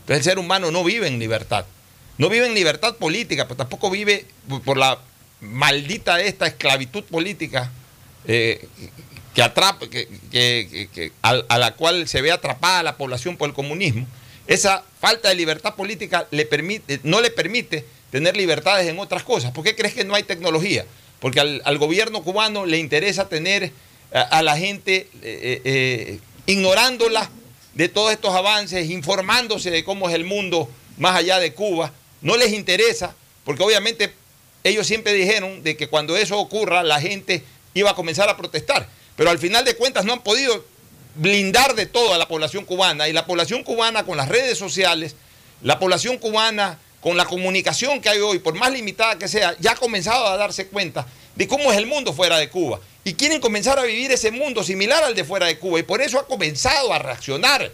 Entonces 0.00 0.18
el 0.18 0.32
ser 0.32 0.38
humano 0.38 0.70
no 0.70 0.82
vive 0.84 1.06
en 1.06 1.18
libertad. 1.18 1.66
No 2.18 2.28
vive 2.28 2.46
en 2.46 2.54
libertad 2.54 2.96
política, 2.96 3.44
pero 3.44 3.56
tampoco 3.56 3.90
vive 3.90 4.26
por- 4.64 4.76
la 4.76 4.98
maldita 5.40 6.20
esta 6.20 6.46
esclavitud 6.48 7.04
política 7.04 7.70
eh, 8.26 8.66
que 9.34 9.42
atrapa, 9.42 9.88
que, 9.88 11.12
a, 11.22 11.58
la 11.58 11.74
cual 11.74 12.08
se 12.08 12.20
ve 12.20 12.32
atrapada 12.32 12.82
la 12.82 12.96
población 12.96 13.36
por 13.36 13.48
el 13.48 13.54
comunismo. 13.54 14.06
Esa 14.48 14.82
falta 15.00 15.28
de 15.28 15.36
libertad 15.36 15.76
política 15.76 16.26
le 16.32 16.44
permite, 16.44 17.00
no 17.04 17.20
le 17.20 17.30
permite 17.30 17.84
tener 18.10 18.36
libertades 18.36 18.88
en 18.88 18.98
otras 18.98 19.22
cosas. 19.22 19.52
¿Por 19.52 19.62
qué 19.62 19.76
crees 19.76 19.94
que 19.94 20.04
no 20.04 20.14
hay 20.14 20.24
tecnología? 20.24 20.84
Porque 21.20 21.38
al, 21.40 21.78
gobierno 21.78 22.22
cubano 22.22 22.66
le 22.66 22.78
interesa 22.78 23.28
tener 23.28 23.72
a, 24.12 24.22
a 24.22 24.42
la 24.42 24.56
gente 24.56 25.08
eh, 25.22 25.62
eh, 25.64 26.18
ignorándola 26.46 27.30
de 27.74 27.88
todos 27.88 28.10
estos 28.10 28.34
avances, 28.34 28.90
informándose 28.90 29.70
de 29.70 29.84
cómo 29.84 30.08
es 30.08 30.14
el 30.16 30.24
mundo 30.24 30.68
más 30.96 31.14
allá 31.14 31.38
de 31.38 31.52
Cuba. 31.54 31.92
No 32.20 32.36
les 32.36 32.52
interesa, 32.52 33.14
porque 33.44 33.62
obviamente 33.62 34.12
ellos 34.64 34.86
siempre 34.86 35.12
dijeron 35.12 35.62
de 35.62 35.76
que 35.76 35.88
cuando 35.88 36.16
eso 36.16 36.38
ocurra 36.38 36.82
la 36.82 37.00
gente 37.00 37.44
iba 37.74 37.90
a 37.90 37.94
comenzar 37.94 38.28
a 38.28 38.36
protestar. 38.36 38.88
Pero 39.16 39.30
al 39.30 39.38
final 39.38 39.64
de 39.64 39.76
cuentas 39.76 40.04
no 40.04 40.12
han 40.12 40.22
podido 40.22 40.64
blindar 41.14 41.74
de 41.74 41.86
todo 41.86 42.14
a 42.14 42.18
la 42.18 42.28
población 42.28 42.64
cubana. 42.64 43.08
Y 43.08 43.12
la 43.12 43.26
población 43.26 43.62
cubana 43.62 44.04
con 44.04 44.16
las 44.16 44.28
redes 44.28 44.58
sociales, 44.58 45.16
la 45.62 45.78
población 45.78 46.18
cubana 46.18 46.78
con 47.00 47.16
la 47.16 47.26
comunicación 47.26 48.00
que 48.00 48.08
hay 48.08 48.18
hoy, 48.18 48.38
por 48.38 48.54
más 48.54 48.72
limitada 48.72 49.18
que 49.18 49.28
sea, 49.28 49.56
ya 49.60 49.72
ha 49.72 49.76
comenzado 49.76 50.26
a 50.26 50.36
darse 50.36 50.66
cuenta 50.66 51.06
de 51.36 51.46
cómo 51.46 51.70
es 51.70 51.78
el 51.78 51.86
mundo 51.86 52.12
fuera 52.12 52.38
de 52.38 52.48
Cuba. 52.48 52.80
Y 53.04 53.14
quieren 53.14 53.40
comenzar 53.40 53.78
a 53.78 53.84
vivir 53.84 54.10
ese 54.10 54.30
mundo 54.30 54.62
similar 54.64 55.04
al 55.04 55.14
de 55.14 55.24
fuera 55.24 55.46
de 55.46 55.58
Cuba. 55.58 55.78
Y 55.78 55.84
por 55.84 56.02
eso 56.02 56.18
ha 56.18 56.26
comenzado 56.26 56.92
a 56.92 56.98
reaccionar. 56.98 57.70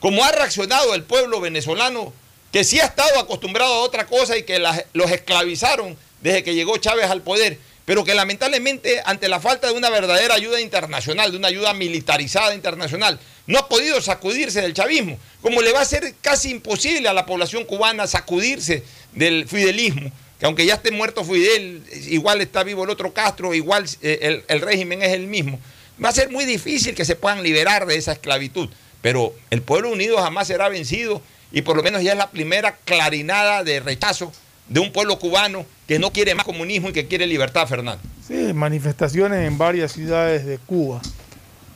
Como 0.00 0.22
ha 0.22 0.30
reaccionado 0.32 0.94
el 0.94 1.02
pueblo 1.02 1.40
venezolano, 1.40 2.12
que 2.54 2.62
sí 2.62 2.78
ha 2.78 2.84
estado 2.84 3.18
acostumbrado 3.18 3.74
a 3.74 3.80
otra 3.80 4.06
cosa 4.06 4.38
y 4.38 4.44
que 4.44 4.62
los 4.92 5.10
esclavizaron 5.10 5.96
desde 6.22 6.44
que 6.44 6.54
llegó 6.54 6.76
Chávez 6.76 7.06
al 7.06 7.20
poder, 7.20 7.58
pero 7.84 8.04
que 8.04 8.14
lamentablemente 8.14 9.02
ante 9.04 9.26
la 9.28 9.40
falta 9.40 9.66
de 9.66 9.72
una 9.72 9.90
verdadera 9.90 10.36
ayuda 10.36 10.60
internacional, 10.60 11.32
de 11.32 11.36
una 11.36 11.48
ayuda 11.48 11.74
militarizada 11.74 12.54
internacional, 12.54 13.18
no 13.48 13.58
ha 13.58 13.68
podido 13.68 14.00
sacudirse 14.00 14.62
del 14.62 14.72
chavismo, 14.72 15.18
como 15.42 15.62
le 15.62 15.72
va 15.72 15.80
a 15.80 15.84
ser 15.84 16.14
casi 16.20 16.50
imposible 16.50 17.08
a 17.08 17.12
la 17.12 17.26
población 17.26 17.64
cubana 17.64 18.06
sacudirse 18.06 18.84
del 19.14 19.48
fidelismo, 19.48 20.12
que 20.38 20.46
aunque 20.46 20.64
ya 20.64 20.74
esté 20.74 20.92
muerto 20.92 21.24
Fidel, 21.24 21.82
igual 22.06 22.40
está 22.40 22.62
vivo 22.62 22.84
el 22.84 22.90
otro 22.90 23.12
Castro, 23.12 23.52
igual 23.52 23.84
eh, 24.00 24.44
el 24.46 24.60
régimen 24.60 25.02
es 25.02 25.12
el 25.12 25.26
mismo. 25.26 25.58
Va 26.02 26.10
a 26.10 26.12
ser 26.12 26.30
muy 26.30 26.44
difícil 26.44 26.94
que 26.94 27.04
se 27.04 27.16
puedan 27.16 27.42
liberar 27.42 27.84
de 27.86 27.96
esa 27.96 28.12
esclavitud, 28.12 28.68
pero 29.02 29.34
el 29.50 29.60
pueblo 29.60 29.90
unido 29.90 30.18
jamás 30.18 30.46
será 30.46 30.68
vencido 30.68 31.20
y 31.54 31.62
por 31.62 31.76
lo 31.76 31.84
menos 31.84 32.02
ya 32.02 32.12
es 32.12 32.18
la 32.18 32.30
primera 32.30 32.76
clarinada 32.84 33.62
de 33.62 33.78
rechazo 33.78 34.32
de 34.68 34.80
un 34.80 34.92
pueblo 34.92 35.20
cubano 35.20 35.64
que 35.86 36.00
no 36.00 36.10
quiere 36.10 36.34
más 36.34 36.44
comunismo 36.44 36.88
y 36.88 36.92
que 36.92 37.06
quiere 37.06 37.28
libertad, 37.28 37.68
Fernando. 37.68 38.02
Sí, 38.26 38.52
manifestaciones 38.52 39.46
en 39.46 39.56
varias 39.56 39.92
ciudades 39.92 40.44
de 40.44 40.58
Cuba. 40.58 41.00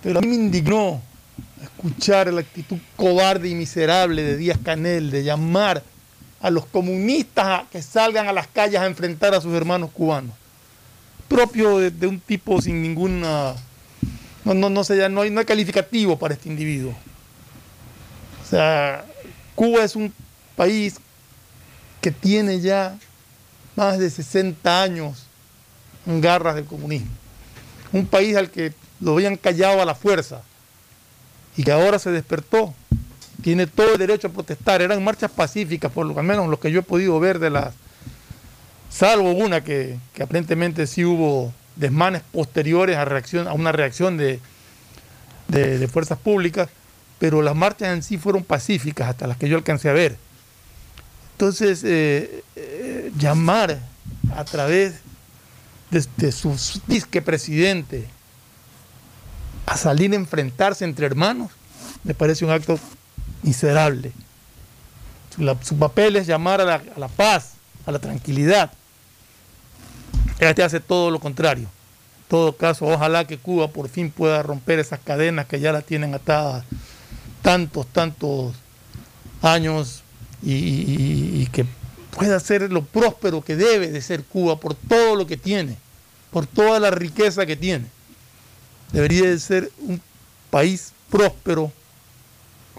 Pero 0.03 0.19
a 0.19 0.23
mí 0.23 0.27
me 0.27 0.35
indignó 0.35 1.01
escuchar 1.63 2.33
la 2.33 2.41
actitud 2.41 2.79
cobarde 2.97 3.49
y 3.51 3.55
miserable 3.55 4.23
de 4.25 4.37
Díaz 4.37 4.59
Canel 4.65 5.13
de 5.13 5.23
llamar 5.23 5.85
a 6.41 6.51
los 6.51 6.67
comunistas 6.67 7.47
a 7.47 7.67
que 7.71 7.81
salgan 7.81 8.27
a 8.27 8.33
las 8.33 8.49
calles 8.49 8.81
a 8.81 8.87
enfrentar 8.87 9.33
a 9.33 9.41
sus 9.41 9.55
hermanos 9.55 9.91
cubanos. 9.93 10.35
Propio 11.29 11.79
de, 11.79 12.07
un 12.09 12.19
tipo 12.19 12.61
sin 12.61 12.83
ninguna... 12.83 13.55
No, 14.45 14.55
no, 14.55 14.71
no, 14.71 14.83
sé, 14.83 15.09
no, 15.09 15.21
hay, 15.21 15.31
no 15.31 15.39
hay 15.39 15.47
calificativo 15.47 16.19
para 16.19 16.35
este 16.35 16.49
individuo. 16.49 16.97
O 18.43 18.51
sea, 18.51 19.05
Cuba 19.59 19.83
es 19.83 19.97
un 19.97 20.15
país 20.55 20.99
que 22.01 22.13
tiene 22.13 22.61
ya 22.61 22.97
más 23.75 23.99
de 23.99 24.09
60 24.09 24.83
años 24.83 25.27
en 26.07 26.21
garras 26.21 26.55
del 26.55 26.65
comunismo. 26.65 27.11
Un 27.93 28.07
país 28.07 28.37
al 28.37 28.53
que 28.53 28.73
lo 29.01 29.15
habían 29.15 29.35
callado 29.37 29.83
a 29.83 29.85
la 29.85 29.97
fuerza 29.97 30.43
y 31.57 31.65
que 31.65 31.73
ahora 31.73 31.99
se 31.99 32.13
despertó. 32.13 32.73
Tiene 33.43 33.67
todo 33.67 33.95
el 33.95 33.99
derecho 33.99 34.29
a 34.29 34.31
protestar. 34.31 34.81
Eran 34.81 35.03
marchas 35.03 35.33
pacíficas, 35.33 35.91
por 35.91 36.07
lo 36.07 36.15
menos 36.23 36.47
lo 36.49 36.61
que 36.61 36.71
yo 36.71 36.79
he 36.79 36.85
podido 36.85 37.19
ver 37.19 37.41
de 37.41 37.51
las. 37.51 37.75
Salvo 38.91 39.33
una 39.33 39.65
que, 39.65 39.99
que 40.15 40.23
aparentemente 40.23 40.87
sí 40.87 41.05
hubo 41.05 41.53
desmanes 41.75 42.23
posteriores 42.31 42.97
a, 42.97 43.05
reacción, 43.05 43.49
a 43.49 43.55
una 43.55 43.73
reacción 43.73 44.17
de, 44.19 44.39
de- 45.49 45.79
de 45.81 45.89
fuerzas 45.89 46.19
públicas, 46.19 46.69
pero 47.19 47.43
las 47.43 47.55
marchas 47.55 47.89
en 47.95 48.03
sí 48.03 48.19
fueron 48.19 48.45
pacíficas, 48.45 49.09
hasta 49.09 49.27
las 49.27 49.37
que 49.37 49.49
yo 49.49 49.57
alcancé 49.57 49.89
a 49.89 49.93
ver. 49.93 50.17
Entonces, 51.33 51.83
eh, 51.85 52.43
eh, 52.57 53.13
llamar 53.19 53.79
a 54.35 54.45
través 54.45 54.95
de, 55.91 56.05
de 56.17 56.33
su 56.33 56.55
disque 56.87 57.23
presidente 57.23 58.09
a 59.67 59.77
salir 59.77 60.13
a 60.13 60.17
enfrentarse 60.17 60.85
entre 60.85 61.07
hermanos, 61.07 61.51
me 62.05 62.15
parece 62.15 62.45
un 62.45 62.51
acto 62.51 62.79
miserable. 63.43 64.13
Su, 65.35 65.43
la- 65.43 65.55
papel 65.55 66.17
es 66.17 66.27
llamar 66.27 66.61
a 66.61 66.65
la, 66.65 66.75
a 66.97 66.99
la 66.99 67.09
paz, 67.09 67.53
a 67.87 67.93
la 67.93 67.99
tranquilidad. 67.99 68.73
Este 70.39 70.63
hace 70.63 70.81
todo 70.81 71.11
lo 71.11 71.21
contrario. 71.21 71.65
En 71.65 72.29
todo 72.29 72.57
caso, 72.57 72.87
ojalá 72.87 73.27
que 73.27 73.39
Cuba 73.39 73.69
por 73.69 73.89
fin 73.89 74.11
pueda 74.11 74.43
romper 74.43 74.79
esas 74.79 75.01
cadenas 75.01 75.47
que 75.47 75.61
ya 75.61 75.73
la 75.73 75.83
tienen 75.83 76.15
atadas 76.15 76.65
tantos, 77.49 77.87
tantos 77.87 78.55
años 79.41 80.03
y, 80.43 81.47
que 81.47 81.65
pueda 82.11 82.39
ser 82.41 82.71
lo 82.71 82.85
próspero 82.85 83.43
que 83.43 83.57
debe 83.57 83.89
de 83.89 84.03
ser 84.03 84.23
Cuba 84.23 84.61
por 84.61 84.75
todo 84.75 85.17
lo 85.17 85.27
que 85.27 85.39
tiene, 85.39 85.79
por 86.31 86.47
toda 86.47 86.79
la 86.79 86.91
riqueza 86.91 87.47
que 87.47 87.57
tiene. 87.57 87.87
Debería 88.93 89.31
de 89.31 89.39
ser 89.39 89.73
un 89.79 89.99
país 90.51 90.93
próspero, 91.09 91.73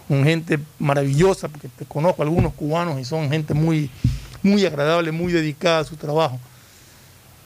con 0.06 0.22
gente 0.22 0.60
maravillosa, 0.78 1.48
porque 1.48 1.68
conozco 1.88 2.22
algunos 2.22 2.54
cubanos 2.54 3.00
y 3.00 3.04
son 3.04 3.28
gente 3.28 3.54
muy, 3.54 3.90
muy 4.40 4.64
agradable, 4.64 5.10
muy 5.10 5.32
dedicada 5.32 5.80
a 5.80 5.84
su 5.84 5.96
trabajo. 5.96 6.38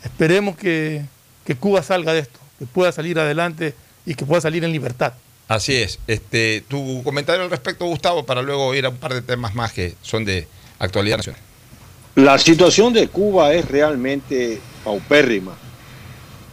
Esperemos 0.02 0.56
que 0.58 1.06
que 1.44 1.56
Cuba 1.56 1.82
salga 1.82 2.12
de 2.12 2.20
esto, 2.20 2.38
que 2.58 2.66
pueda 2.66 2.90
salir 2.92 3.18
adelante 3.18 3.74
y 4.06 4.14
que 4.14 4.26
pueda 4.26 4.40
salir 4.40 4.62
en 4.62 4.72
libertad. 4.72 5.12
Así 5.48 5.74
es. 5.74 5.98
Este, 6.06 6.62
tu 6.68 7.02
comentario 7.02 7.42
al 7.42 7.50
respecto, 7.50 7.84
Gustavo, 7.86 8.24
para 8.24 8.42
luego 8.42 8.74
ir 8.74 8.86
a 8.86 8.88
un 8.88 8.96
par 8.96 9.12
de 9.12 9.22
temas 9.22 9.54
más 9.54 9.72
que 9.72 9.94
son 10.02 10.24
de 10.24 10.48
actualidad 10.78 11.18
nacional. 11.18 11.40
La 12.14 12.38
situación 12.38 12.92
de 12.92 13.08
Cuba 13.08 13.52
es 13.52 13.66
realmente 13.66 14.60
paupérrima. 14.84 15.54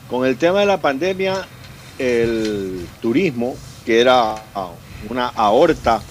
Con 0.10 0.26
el 0.26 0.38
tema 0.38 0.62
de 0.62 0.66
la 0.66 0.82
pandemia, 0.82 1.48
el 1.98 2.88
turismo, 3.02 3.56
que 3.86 4.02
era 4.02 4.44
una 5.08 5.28
aorta, 5.28 6.02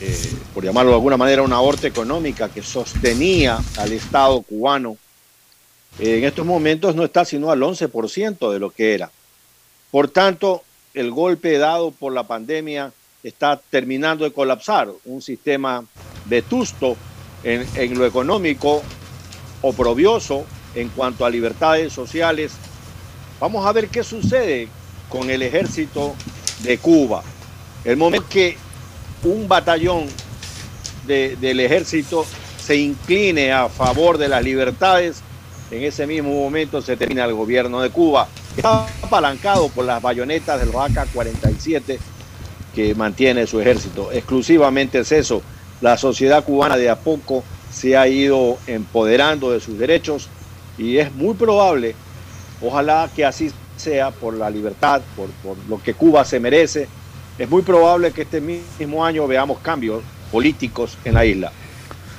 eh, 0.00 0.32
por 0.52 0.64
llamarlo 0.64 0.90
de 0.90 0.96
alguna 0.96 1.16
manera, 1.16 1.42
una 1.42 1.56
aorta 1.56 1.86
económica 1.88 2.48
que 2.48 2.62
sostenía 2.62 3.58
al 3.78 3.92
Estado 3.92 4.40
cubano, 4.42 4.98
eh, 5.98 6.18
en 6.18 6.24
estos 6.24 6.44
momentos 6.44 6.94
no 6.94 7.04
está 7.04 7.24
sino 7.24 7.50
al 7.50 7.60
11% 7.60 8.52
de 8.52 8.58
lo 8.58 8.70
que 8.70 8.94
era. 8.94 9.10
Por 9.90 10.08
tanto, 10.08 10.62
el 10.94 11.10
golpe 11.10 11.58
dado 11.58 11.90
por 11.90 12.12
la 12.12 12.22
pandemia 12.24 12.92
está 13.22 13.60
terminando 13.70 14.24
de 14.24 14.32
colapsar 14.32 14.88
un 15.04 15.20
sistema 15.22 15.84
vetusto 16.26 16.96
en, 17.42 17.66
en 17.74 17.98
lo 17.98 18.06
económico, 18.06 18.82
oprobioso 19.62 20.44
en 20.74 20.88
cuanto 20.90 21.24
a 21.24 21.30
libertades 21.30 21.92
sociales. 21.92 22.52
Vamos 23.40 23.66
a 23.66 23.72
ver 23.72 23.88
qué 23.88 24.02
sucede 24.04 24.68
con 25.08 25.30
el 25.30 25.42
ejército 25.42 26.14
de 26.62 26.78
Cuba. 26.78 27.22
El 27.84 27.96
momento 27.96 28.28
que 28.28 28.56
un 29.24 29.48
batallón 29.48 30.06
de- 31.06 31.36
del 31.36 31.60
ejército 31.60 32.24
se 32.58 32.76
incline 32.76 33.52
a 33.52 33.68
favor 33.68 34.16
de 34.18 34.28
las 34.28 34.42
libertades, 34.42 35.22
en 35.70 35.82
ese 35.82 36.06
mismo 36.06 36.30
momento 36.30 36.80
se 36.82 36.96
termina 36.96 37.24
el 37.24 37.34
gobierno 37.34 37.80
de 37.80 37.90
Cuba. 37.90 38.28
Está 38.56 38.86
apalancado 39.02 39.68
por 39.68 39.84
las 39.84 40.00
bayonetas 40.00 40.60
del 40.60 40.70
AK-47 40.70 41.98
que 42.74 42.94
mantiene 42.94 43.46
su 43.46 43.60
ejército. 43.60 44.12
Exclusivamente 44.12 44.98
es 44.98 45.12
eso. 45.12 45.42
La 45.80 45.96
sociedad 45.96 46.44
cubana 46.44 46.76
de 46.76 46.90
a 46.90 46.96
poco 46.96 47.44
se 47.72 47.96
ha 47.96 48.06
ido 48.06 48.58
empoderando 48.66 49.50
de 49.50 49.60
sus 49.60 49.78
derechos 49.78 50.28
y 50.78 50.98
es 50.98 51.12
muy 51.12 51.34
probable, 51.34 51.94
ojalá 52.60 53.08
que 53.14 53.24
así 53.24 53.50
sea 53.76 54.10
por 54.10 54.34
la 54.34 54.50
libertad, 54.50 55.02
por, 55.16 55.28
por 55.42 55.56
lo 55.68 55.82
que 55.82 55.94
Cuba 55.94 56.24
se 56.24 56.40
merece, 56.40 56.88
es 57.38 57.50
muy 57.50 57.62
probable 57.62 58.12
que 58.12 58.22
este 58.22 58.40
mismo 58.40 59.04
año 59.04 59.26
veamos 59.26 59.58
cambios 59.58 60.02
políticos 60.30 60.96
en 61.04 61.14
la 61.14 61.24
isla. 61.24 61.52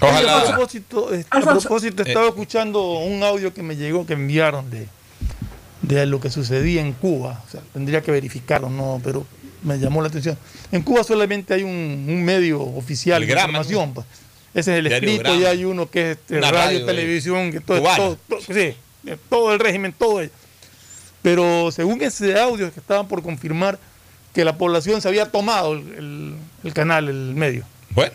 A 0.01 0.45
propósito, 0.47 1.09
a 1.09 1.37
Alfonso. 1.37 1.61
propósito, 1.61 2.03
Eh. 2.03 2.07
estaba 2.07 2.27
escuchando 2.27 2.99
un 2.99 3.23
audio 3.23 3.53
que 3.53 3.63
me 3.63 3.75
llegó, 3.75 4.05
que 4.05 4.13
enviaron 4.13 4.69
de, 4.69 4.87
de 5.81 6.05
lo 6.05 6.19
que 6.19 6.29
sucedía 6.29 6.81
en 6.81 6.93
Cuba. 6.93 7.41
O 7.47 7.51
sea, 7.51 7.61
tendría 7.73 8.01
que 8.01 8.11
verificarlo, 8.11 8.69
no, 8.69 8.99
pero 9.03 9.25
me 9.63 9.77
llamó 9.79 10.01
la 10.01 10.09
atención. 10.09 10.37
En 10.71 10.81
Cuba 10.83 11.03
solamente 11.03 11.53
hay 11.53 11.63
un, 11.63 12.05
un 12.07 12.23
medio 12.23 12.61
oficial 12.61 13.21
El 13.23 13.27
de 13.27 13.33
Grama, 13.33 13.47
información. 13.59 13.93
pues. 13.93 14.05
Ese 14.53 14.73
es 14.73 14.79
el 14.79 14.87
escrito 14.87 15.23
Grama. 15.23 15.37
y 15.37 15.45
hay 15.45 15.65
uno 15.65 15.89
que 15.89 16.11
es 16.11 16.17
este, 16.17 16.39
radio, 16.39 16.53
radio, 16.53 16.85
televisión, 16.85 17.51
que 17.51 17.59
todo, 17.59 17.81
todo, 17.95 18.17
todo- 18.29 18.39
sí, 18.41 18.75
todo 19.29 19.53
el 19.53 19.59
régimen, 19.59 19.93
todo 19.97 20.21
ello. 20.21 20.31
Pero 21.21 21.71
según 21.71 22.01
ese 22.01 22.39
audio 22.39 22.71
que 22.71 22.79
estaban 22.79 23.07
por 23.07 23.21
confirmar 23.23 23.79
que 24.33 24.45
la 24.45 24.57
población 24.57 25.01
se 25.01 25.07
había 25.07 25.29
tomado 25.31 25.73
el, 25.73 25.79
el- 25.97 26.35
el 26.63 26.73
canal, 26.73 27.09
el 27.09 27.33
medio. 27.35 27.65
Bueno, 27.91 28.13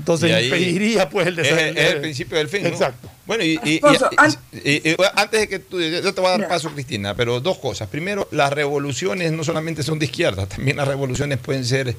Entonces 0.00 0.44
impediría 0.44 1.08
pues 1.08 1.26
el 1.28 1.38
es, 1.38 1.46
desa- 1.52 1.76
es 1.78 1.92
el 1.94 2.00
principio 2.00 2.38
del 2.38 2.48
fin. 2.48 2.62
¿no? 2.62 2.68
Exacto. 2.68 3.08
Bueno, 3.26 3.44
y, 3.44 3.58
y- 3.64 3.74
y- 3.74 3.80
Alfonso, 3.82 4.08
y- 4.10 4.14
an- 4.16 4.36
y- 4.52 4.88
y- 4.90 4.96
antes 5.14 5.40
de 5.40 5.48
que 5.48 5.58
tú, 5.58 5.80
yo 5.80 6.12
te 6.14 6.20
voy 6.20 6.28
a 6.32 6.38
dar 6.38 6.48
paso, 6.48 6.70
Cristina, 6.70 7.14
pero 7.14 7.40
dos 7.40 7.58
cosas. 7.58 7.88
Primero, 7.88 8.26
las 8.32 8.52
revoluciones 8.52 9.30
no 9.32 9.44
solamente 9.44 9.82
son 9.82 9.98
de 9.98 10.06
izquierda, 10.06 10.46
también 10.46 10.76
las 10.78 10.88
revoluciones 10.88 11.38
pueden 11.38 11.64
ser 11.64 11.94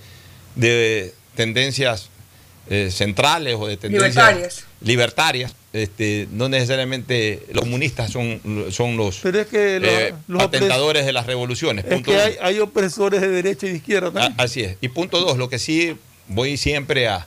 de 0.55 1.13
tendencias 1.35 2.09
eh, 2.69 2.89
centrales 2.91 3.55
o 3.57 3.67
de 3.67 3.77
tendencias 3.77 4.15
Libertarias. 4.15 4.65
libertarias. 4.81 5.55
Este, 5.73 6.27
no 6.31 6.49
necesariamente 6.49 7.43
los 7.53 7.61
comunistas 7.63 8.11
son, 8.11 8.41
son 8.71 8.97
los, 8.97 9.19
Pero 9.19 9.39
es 9.39 9.47
que 9.47 9.79
los, 9.79 9.89
eh, 9.89 10.13
los 10.27 10.43
atentadores 10.43 11.05
de 11.05 11.13
las 11.13 11.25
revoluciones. 11.25 11.85
es 11.85 11.93
punto 11.93 12.11
que 12.11 12.17
uno. 12.17 12.25
hay, 12.25 12.35
hay 12.41 12.59
opresores 12.59 13.21
de 13.21 13.29
derecha 13.29 13.67
y 13.67 13.69
de 13.69 13.75
izquierda 13.77 14.09
A- 14.09 14.11
también. 14.11 14.33
Así 14.37 14.61
es. 14.63 14.75
Y 14.81 14.89
punto 14.89 15.21
dos, 15.21 15.37
lo 15.37 15.47
que 15.49 15.59
sí 15.59 15.95
voy 16.27 16.57
siempre 16.57 17.07
a, 17.07 17.25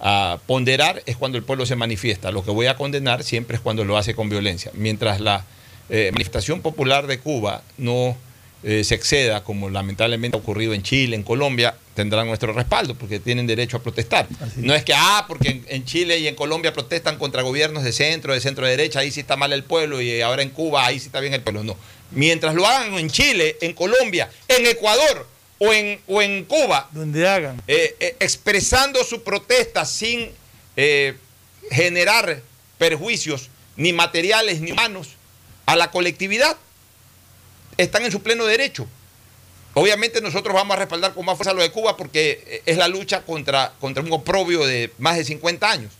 a 0.00 0.38
ponderar 0.46 1.02
es 1.06 1.16
cuando 1.16 1.38
el 1.38 1.44
pueblo 1.44 1.66
se 1.66 1.76
manifiesta. 1.76 2.30
Lo 2.30 2.44
que 2.44 2.50
voy 2.50 2.66
a 2.66 2.76
condenar 2.76 3.24
siempre 3.24 3.56
es 3.56 3.60
cuando 3.60 3.84
lo 3.84 3.96
hace 3.96 4.14
con 4.14 4.28
violencia. 4.28 4.70
Mientras 4.74 5.20
la 5.20 5.44
eh, 5.90 6.10
manifestación 6.12 6.60
popular 6.60 7.06
de 7.06 7.18
Cuba 7.18 7.62
no 7.76 8.16
eh, 8.62 8.82
se 8.84 8.94
exceda, 8.94 9.44
como 9.44 9.70
lamentablemente 9.70 10.36
ha 10.36 10.40
ocurrido 10.40 10.74
en 10.74 10.82
Chile, 10.82 11.16
en 11.16 11.22
Colombia, 11.22 11.76
tendrán 11.94 12.26
nuestro 12.26 12.52
respaldo 12.52 12.94
porque 12.94 13.20
tienen 13.20 13.46
derecho 13.46 13.76
a 13.76 13.82
protestar. 13.82 14.26
Así 14.40 14.60
No 14.62 14.74
es 14.74 14.84
que, 14.84 14.94
ah, 14.94 15.24
porque 15.28 15.50
en, 15.50 15.64
en 15.68 15.84
Chile 15.84 16.18
y 16.18 16.28
en 16.28 16.34
Colombia 16.34 16.72
protestan 16.72 17.18
contra 17.18 17.42
gobiernos 17.42 17.84
de 17.84 17.92
centro, 17.92 18.34
de 18.34 18.40
centro 18.40 18.66
derecha, 18.66 19.00
ahí 19.00 19.10
sí 19.10 19.20
está 19.20 19.36
mal 19.36 19.52
el 19.52 19.64
pueblo 19.64 20.00
y 20.00 20.20
ahora 20.20 20.42
en 20.42 20.50
Cuba 20.50 20.86
ahí 20.86 20.98
sí 20.98 21.06
está 21.06 21.20
bien 21.20 21.34
el 21.34 21.40
pueblo. 21.40 21.64
No. 21.64 21.76
Mientras 22.10 22.54
lo 22.54 22.66
hagan 22.66 22.94
en 22.94 23.10
Chile, 23.10 23.56
en 23.60 23.74
Colombia, 23.74 24.28
en 24.48 24.66
Ecuador 24.66 25.26
o 25.58 25.72
en, 25.72 26.00
o 26.06 26.22
en 26.22 26.44
Cuba, 26.44 26.88
Donde 26.92 27.28
hagan. 27.28 27.60
eh, 27.66 27.96
eh, 28.00 28.16
expresando 28.20 29.02
su 29.04 29.22
protesta 29.22 29.84
sin 29.84 30.30
eh, 30.76 31.16
generar 31.70 32.40
perjuicios 32.78 33.50
ni 33.76 33.92
materiales 33.92 34.60
ni 34.60 34.72
humanos 34.72 35.08
a 35.66 35.76
la 35.76 35.90
colectividad, 35.90 36.56
están 37.76 38.04
en 38.04 38.12
su 38.12 38.22
pleno 38.22 38.44
derecho. 38.46 38.86
Obviamente 39.74 40.20
nosotros 40.20 40.54
vamos 40.54 40.76
a 40.76 40.80
respaldar 40.80 41.14
con 41.14 41.24
más 41.24 41.36
fuerza 41.36 41.52
lo 41.52 41.62
de 41.62 41.70
Cuba 41.70 41.96
porque 41.96 42.62
es 42.66 42.76
la 42.76 42.88
lucha 42.88 43.22
contra, 43.22 43.72
contra 43.80 44.02
un 44.02 44.12
oprobio 44.12 44.64
de 44.66 44.92
más 44.98 45.16
de 45.16 45.24
50 45.24 45.70
años. 45.70 45.92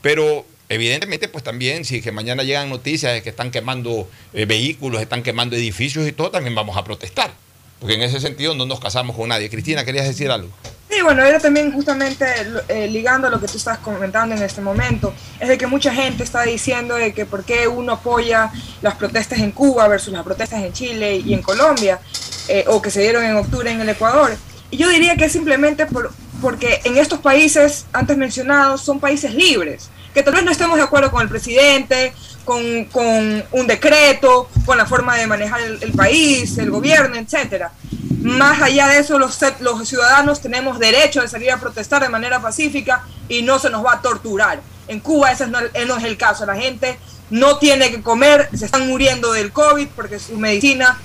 Pero 0.00 0.46
evidentemente 0.68 1.28
pues 1.28 1.44
también 1.44 1.84
si 1.84 2.00
que 2.00 2.12
mañana 2.12 2.42
llegan 2.44 2.70
noticias 2.70 3.12
de 3.12 3.22
que 3.22 3.30
están 3.30 3.50
quemando 3.50 4.08
eh, 4.32 4.46
vehículos, 4.46 5.02
están 5.02 5.22
quemando 5.22 5.56
edificios 5.56 6.06
y 6.06 6.12
todo, 6.12 6.30
también 6.30 6.54
vamos 6.54 6.76
a 6.76 6.84
protestar. 6.84 7.32
Porque 7.80 7.94
en 7.94 8.02
ese 8.02 8.20
sentido 8.20 8.54
no 8.54 8.66
nos 8.66 8.78
casamos 8.78 9.16
con 9.16 9.28
nadie. 9.30 9.50
Cristina, 9.50 9.84
¿querías 9.84 10.06
decir 10.06 10.30
algo? 10.30 10.50
Sí, 10.90 11.02
bueno, 11.02 11.24
era 11.24 11.38
también 11.38 11.72
justamente 11.72 12.26
eh, 12.68 12.88
ligando 12.88 13.28
a 13.28 13.30
lo 13.30 13.40
que 13.40 13.46
tú 13.46 13.56
estás 13.56 13.78
comentando 13.78 14.34
en 14.34 14.42
este 14.42 14.60
momento, 14.60 15.14
es 15.38 15.48
de 15.48 15.56
que 15.56 15.68
mucha 15.68 15.94
gente 15.94 16.24
está 16.24 16.42
diciendo 16.42 16.96
de 16.96 17.14
que 17.14 17.24
por 17.24 17.44
qué 17.44 17.68
uno 17.68 17.92
apoya 17.92 18.50
las 18.82 18.96
protestas 18.96 19.38
en 19.38 19.52
Cuba 19.52 19.86
versus 19.86 20.12
las 20.12 20.24
protestas 20.24 20.62
en 20.62 20.72
Chile 20.72 21.16
y 21.16 21.32
en 21.32 21.42
Colombia, 21.42 22.00
eh, 22.48 22.64
o 22.66 22.82
que 22.82 22.90
se 22.90 23.02
dieron 23.02 23.22
en 23.24 23.36
octubre 23.36 23.70
en 23.70 23.80
el 23.80 23.88
Ecuador. 23.88 24.36
Y 24.72 24.78
yo 24.78 24.88
diría 24.88 25.14
que 25.14 25.26
es 25.26 25.32
simplemente 25.32 25.86
por, 25.86 26.12
porque 26.42 26.80
en 26.82 26.96
estos 26.96 27.20
países 27.20 27.86
antes 27.92 28.16
mencionados 28.16 28.80
son 28.80 28.98
países 28.98 29.32
libres, 29.32 29.90
que 30.12 30.24
tal 30.24 30.34
vez 30.34 30.44
no 30.44 30.50
estemos 30.50 30.76
de 30.76 30.82
acuerdo 30.82 31.12
con 31.12 31.22
el 31.22 31.28
presidente, 31.28 32.12
con, 32.44 32.84
con 32.86 33.44
un 33.52 33.66
decreto, 33.66 34.48
con 34.64 34.78
la 34.78 34.86
forma 34.86 35.16
de 35.16 35.26
manejar 35.26 35.60
el, 35.60 35.92
país, 35.92 36.58
el 36.58 36.70
gobierno, 36.70 37.16
etcétera. 37.16 37.72
Más 38.20 38.60
allá 38.60 38.88
de 38.88 38.98
eso, 38.98 39.18
los, 39.18 39.38
los 39.60 39.88
ciudadanos 39.88 40.40
tenemos 40.40 40.78
derecho 40.78 41.22
de 41.22 41.28
salir 41.28 41.50
a 41.50 41.58
protestar 41.58 42.02
de 42.02 42.08
manera 42.08 42.40
pacífica 42.40 43.04
y 43.28 43.42
no 43.42 43.58
se 43.58 43.70
nos 43.70 43.84
va 43.84 43.94
a 43.94 44.02
torturar. 44.02 44.60
En 44.88 45.00
Cuba 45.00 45.32
ese 45.32 45.46
no, 45.46 45.60
no 45.86 45.96
es 45.96 46.04
el 46.04 46.16
caso. 46.16 46.44
La 46.44 46.56
gente 46.56 46.98
no 47.30 47.58
tiene 47.58 47.90
que 47.90 48.02
comer, 48.02 48.48
se 48.56 48.66
están 48.66 48.88
muriendo 48.88 49.32
del 49.32 49.52
COVID 49.52 49.88
porque 49.94 50.18
su 50.18 50.36
medicina, 50.36 50.98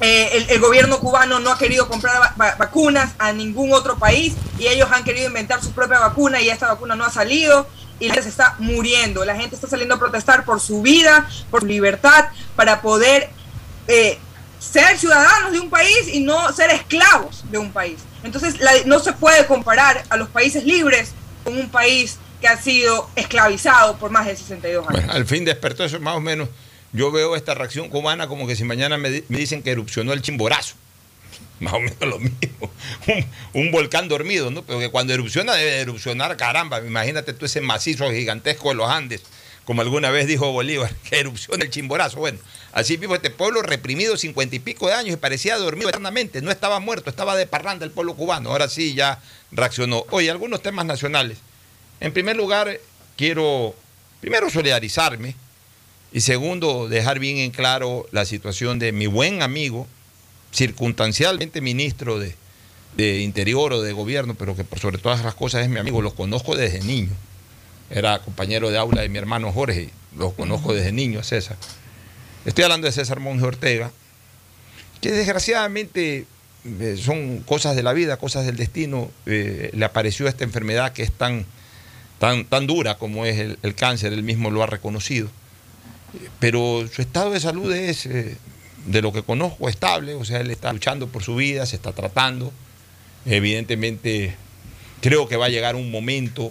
eh, 0.00 0.46
el, 0.48 0.60
gobierno 0.60 1.00
cubano 1.00 1.40
no 1.40 1.50
ha 1.50 1.58
querido 1.58 1.88
comprar 1.88 2.20
va 2.20 2.34
va 2.40 2.54
vacunas 2.56 3.12
a 3.18 3.32
ningún 3.32 3.72
otro 3.72 3.98
país 3.98 4.34
y 4.58 4.68
ellos 4.68 4.88
han 4.92 5.02
querido 5.02 5.26
inventar 5.26 5.60
su 5.62 5.72
propia 5.72 5.98
vacuna 5.98 6.40
y 6.40 6.50
esta 6.50 6.68
vacuna 6.68 6.94
no 6.94 7.04
ha 7.04 7.10
salido 7.10 7.66
y 8.00 8.08
la 8.08 8.14
gente 8.14 8.24
se 8.24 8.30
está 8.30 8.56
muriendo. 8.58 9.24
La 9.24 9.36
gente 9.36 9.54
está 9.54 9.68
saliendo 9.68 9.94
a 9.94 9.98
protestar 9.98 10.44
por 10.44 10.60
su 10.60 10.82
vida, 10.82 11.28
por 11.50 11.60
su 11.60 11.66
libertad, 11.66 12.26
para 12.56 12.80
poder 12.80 13.30
eh, 13.86 14.18
ser 14.58 14.98
ciudadanos 14.98 15.52
de 15.52 15.60
un 15.60 15.70
país 15.70 16.08
y 16.12 16.20
no 16.20 16.52
ser 16.52 16.70
esclavos 16.70 17.44
de 17.50 17.58
un 17.58 17.72
país. 17.72 18.00
Entonces 18.22 18.60
la, 18.60 18.72
no 18.86 18.98
se 18.98 19.12
puede 19.12 19.46
comparar 19.46 20.04
a 20.08 20.16
los 20.16 20.28
países 20.28 20.64
libres 20.64 21.12
con 21.44 21.56
un 21.56 21.68
país 21.70 22.18
que 22.40 22.48
ha 22.48 22.56
sido 22.56 23.08
esclavizado 23.16 23.96
por 23.96 24.10
más 24.10 24.26
de 24.26 24.36
62 24.36 24.88
años. 24.88 25.00
Bueno, 25.00 25.12
al 25.12 25.26
fin 25.26 25.44
despertó 25.44 25.84
eso 25.84 25.98
más 26.00 26.16
o 26.16 26.20
menos. 26.20 26.48
Yo 26.92 27.10
veo 27.10 27.36
esta 27.36 27.54
reacción 27.54 27.88
cubana 27.88 28.28
como 28.28 28.46
que 28.46 28.56
si 28.56 28.64
mañana 28.64 28.96
me, 28.96 29.22
me 29.28 29.38
dicen 29.38 29.62
que 29.62 29.70
erupcionó 29.70 30.12
el 30.12 30.22
chimborazo. 30.22 30.74
Más 31.60 31.74
o 31.74 31.80
menos 31.80 32.00
lo 32.00 32.18
mismo. 32.18 32.70
Un, 33.52 33.70
volcán 33.70 34.08
dormido, 34.08 34.50
¿no? 34.50 34.62
Pero 34.62 34.78
que 34.78 34.90
cuando 34.90 35.12
erupciona 35.12 35.54
debe 35.54 35.80
erupcionar, 35.80 36.36
caramba. 36.36 36.78
Imagínate 36.80 37.32
tú 37.32 37.46
ese 37.46 37.60
macizo 37.60 38.10
gigantesco 38.10 38.68
de 38.68 38.76
los 38.76 38.90
Andes, 38.90 39.22
como 39.64 39.82
alguna 39.82 40.10
vez 40.10 40.26
dijo 40.26 40.52
Bolívar, 40.52 40.94
que 41.08 41.20
erupciona 41.20 41.64
el 41.64 41.70
chimborazo. 41.70 42.18
Bueno, 42.18 42.38
así 42.72 42.98
mismo 42.98 43.14
este 43.14 43.30
pueblo 43.30 43.62
reprimido 43.62 44.16
cincuenta 44.16 44.56
y 44.56 44.60
pico 44.60 44.88
de 44.88 44.94
años 44.94 45.14
y 45.14 45.16
parecía 45.16 45.56
dormido 45.56 45.88
eternamente. 45.88 46.42
No 46.42 46.50
estaba 46.50 46.78
muerto, 46.80 47.10
estaba 47.10 47.36
de 47.36 47.46
parranda 47.46 47.84
el 47.84 47.90
pueblo 47.90 48.14
cubano. 48.14 48.50
Ahora 48.50 48.68
sí 48.68 48.94
ya 48.94 49.20
reaccionó. 49.50 50.04
Oye, 50.10 50.30
algunos 50.30 50.62
temas 50.62 50.86
nacionales. 50.86 51.38
En 52.00 52.12
primer 52.12 52.36
lugar, 52.36 52.78
quiero 53.16 53.74
primero 54.20 54.50
solidarizarme 54.50 55.34
Y 56.12 56.22
segundo, 56.22 56.88
dejar 56.88 57.18
bien 57.18 57.38
en 57.38 57.50
claro 57.50 58.06
la 58.12 58.24
situación 58.24 58.78
de 58.78 58.92
mi 58.92 59.06
buen 59.06 59.42
amigo, 59.42 59.86
circunstancialmente 60.52 61.60
ministro 61.60 62.18
de, 62.18 62.34
de 62.96 63.20
Interior 63.20 63.72
o 63.72 63.82
de 63.82 63.92
Gobierno, 63.92 64.34
pero 64.34 64.56
que 64.56 64.64
sobre 64.78 64.98
todas 64.98 65.24
las 65.24 65.34
cosas 65.34 65.62
es 65.62 65.68
mi 65.68 65.78
amigo, 65.78 66.02
lo 66.02 66.14
conozco 66.14 66.56
desde 66.56 66.80
niño. 66.80 67.12
Era 67.90 68.18
compañero 68.18 68.70
de 68.70 68.78
aula 68.78 69.02
de 69.02 69.08
mi 69.08 69.18
hermano 69.18 69.52
Jorge, 69.52 69.90
lo 70.16 70.32
conozco 70.32 70.74
desde 70.74 70.92
niño, 70.92 71.22
César. 71.22 71.56
Estoy 72.44 72.64
hablando 72.64 72.86
de 72.86 72.92
César 72.92 73.20
Monge 73.20 73.44
Ortega, 73.44 73.90
que 75.00 75.10
desgraciadamente 75.10 76.26
eh, 76.64 76.96
son 77.02 77.40
cosas 77.40 77.76
de 77.76 77.82
la 77.82 77.92
vida, 77.92 78.16
cosas 78.16 78.46
del 78.46 78.56
destino. 78.56 79.10
eh, 79.26 79.70
le 79.72 79.84
apareció 79.84 80.28
esta 80.28 80.44
enfermedad 80.44 80.92
que 80.92 81.02
es 81.02 81.12
tan, 81.12 81.46
tan, 82.18 82.44
tan 82.44 82.66
dura 82.66 82.98
como 82.98 83.24
es 83.26 83.38
el, 83.38 83.58
el 83.62 83.74
cáncer, 83.74 84.12
él 84.12 84.22
mismo 84.22 84.50
lo 84.50 84.62
ha 84.62 84.66
reconocido. 84.66 85.28
Pero 86.40 86.88
su 86.92 87.02
estado 87.02 87.30
de 87.30 87.40
salud 87.40 87.72
es, 87.72 88.06
eh, 88.06 88.36
de 88.90 89.02
lo 89.02 89.12
que 89.12 89.22
conozco, 89.22 89.68
estable, 89.68 90.14
o 90.14 90.24
sea, 90.24 90.40
él 90.40 90.50
está 90.50 90.72
luchando 90.72 91.08
por 91.08 91.22
su 91.22 91.36
vida, 91.36 91.66
se 91.66 91.76
está 91.76 91.92
tratando. 91.92 92.52
Evidentemente, 93.26 94.34
creo 95.00 95.28
que 95.28 95.36
va 95.36 95.46
a 95.46 95.50
llegar 95.50 95.76
un 95.76 95.90
momento 95.90 96.50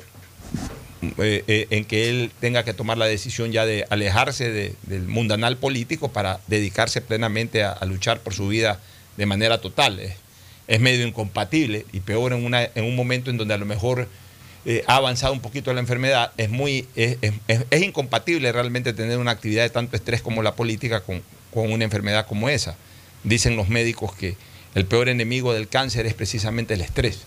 eh, 1.17 1.43
eh, 1.47 1.67
en 1.69 1.85
que 1.85 2.09
él 2.09 2.31
tenga 2.39 2.63
que 2.63 2.73
tomar 2.73 2.97
la 2.97 3.05
decisión 3.05 3.51
ya 3.51 3.65
de 3.65 3.85
alejarse 3.89 4.51
de- 4.51 4.75
del 4.83 5.03
mundanal 5.07 5.57
político 5.57 6.11
para 6.11 6.39
dedicarse 6.47 7.01
plenamente 7.01 7.63
a, 7.63 7.77
luchar 7.85 8.19
por 8.19 8.33
su 8.33 8.47
vida 8.47 8.79
de 9.15 9.25
manera 9.25 9.59
total. 9.59 9.99
Es, 9.99 10.15
es 10.67 10.79
medio 10.79 11.07
incompatible 11.07 11.85
y 11.93 12.01
peor 12.01 12.33
en, 12.33 12.43
una, 12.45 12.63
en 12.63 12.83
un 12.83 12.95
momento 12.95 13.29
en 13.31 13.37
donde 13.37 13.53
a 13.53 13.57
lo 13.57 13.65
mejor 13.65 14.07
eh, 14.65 14.83
ha 14.87 14.97
avanzado 14.97 15.33
un 15.33 15.39
poquito 15.39 15.73
la 15.73 15.79
enfermedad, 15.79 16.31
es, 16.37 16.49
muy, 16.49 16.87
es, 16.95 17.17
es- 17.21 17.33
es- 17.47 17.65
es 17.69 17.81
incompatible 17.83 18.51
realmente 18.51 18.91
tener 18.93 19.17
una 19.17 19.31
actividad 19.31 19.63
de 19.63 19.69
tanto 19.69 19.95
estrés 19.95 20.21
como 20.21 20.43
la 20.43 20.55
política 20.55 21.01
con, 21.01 21.21
con 21.57 21.71
una 21.71 21.85
enfermedad 21.85 22.27
como 22.27 22.49
esa. 22.49 22.75
Dicen 23.23 23.55
los 23.55 23.67
médicos 23.67 24.13
que 24.13 24.35
el 24.75 24.85
peor 24.85 25.09
enemigo 25.09 25.53
del 25.53 25.67
cáncer 25.67 26.05
es 26.05 26.13
precisamente 26.13 26.75
el 26.75 26.81
estrés. 26.81 27.21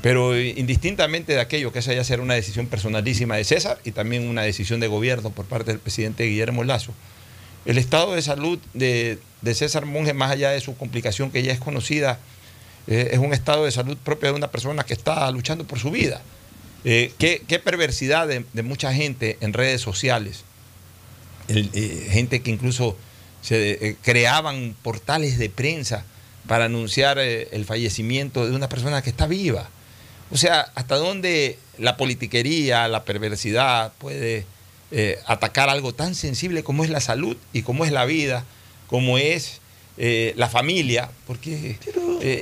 Pero 0.00 0.34
eh, 0.34 0.54
indistintamente 0.56 1.34
de 1.34 1.40
aquello, 1.40 1.70
que 1.70 1.80
esa 1.80 1.92
ya 1.92 2.02
será 2.02 2.22
una 2.22 2.32
decisión 2.32 2.66
personalísima 2.66 3.36
de 3.36 3.44
César 3.44 3.78
y 3.84 3.90
también 3.90 4.26
una 4.26 4.40
decisión 4.40 4.80
de 4.80 4.86
gobierno 4.86 5.30
por 5.30 5.44
parte 5.44 5.70
del 5.70 5.80
presidente 5.80 6.24
Guillermo 6.24 6.64
Lazo, 6.64 6.94
el 7.66 7.76
estado 7.76 8.14
de 8.14 8.22
salud 8.22 8.58
de, 8.72 9.18
de 9.42 9.54
César 9.54 9.84
Monge, 9.84 10.14
más 10.14 10.30
allá 10.30 10.50
de 10.50 10.60
su 10.60 10.74
complicación 10.78 11.30
que 11.30 11.42
ya 11.42 11.52
es 11.52 11.58
conocida, 11.58 12.18
eh, 12.86 13.10
es 13.12 13.18
un 13.18 13.34
estado 13.34 13.66
de 13.66 13.70
salud 13.70 13.98
propio 13.98 14.30
de 14.30 14.36
una 14.36 14.50
persona 14.50 14.82
que 14.84 14.94
está 14.94 15.30
luchando 15.30 15.64
por 15.64 15.78
su 15.78 15.90
vida. 15.90 16.22
Eh, 16.84 17.12
qué, 17.18 17.42
qué 17.46 17.58
perversidad 17.58 18.28
de, 18.28 18.62
mucha 18.62 18.94
gente 18.94 19.36
en 19.42 19.52
redes 19.52 19.82
sociales, 19.82 20.44
gente 21.48 22.40
que 22.40 22.50
incluso 22.50 22.96
se 23.42 23.70
eh, 23.72 23.96
creaban 24.02 24.74
portales 24.82 25.38
de 25.38 25.50
prensa 25.50 26.04
para 26.46 26.66
anunciar 26.66 27.18
eh, 27.18 27.48
el 27.52 27.64
fallecimiento 27.64 28.46
de 28.46 28.54
una 28.54 28.68
persona 28.68 29.02
que 29.02 29.10
está 29.10 29.26
viva. 29.26 29.68
O 30.30 30.36
sea, 30.36 30.70
hasta 30.74 30.96
dónde 30.96 31.58
la 31.78 31.96
politiquería, 31.96 32.88
la 32.88 33.04
perversidad 33.04 33.92
puede 33.98 34.44
eh, 34.90 35.18
atacar 35.26 35.68
algo 35.68 35.94
tan 35.94 36.14
sensible 36.14 36.62
como 36.62 36.84
es 36.84 36.90
la 36.90 37.00
salud 37.00 37.36
y 37.52 37.62
como 37.62 37.84
es 37.84 37.92
la 37.92 38.04
vida, 38.04 38.44
como 38.86 39.18
es 39.18 39.60
la 40.00 40.48
familia, 40.48 41.10
porque 41.26 41.76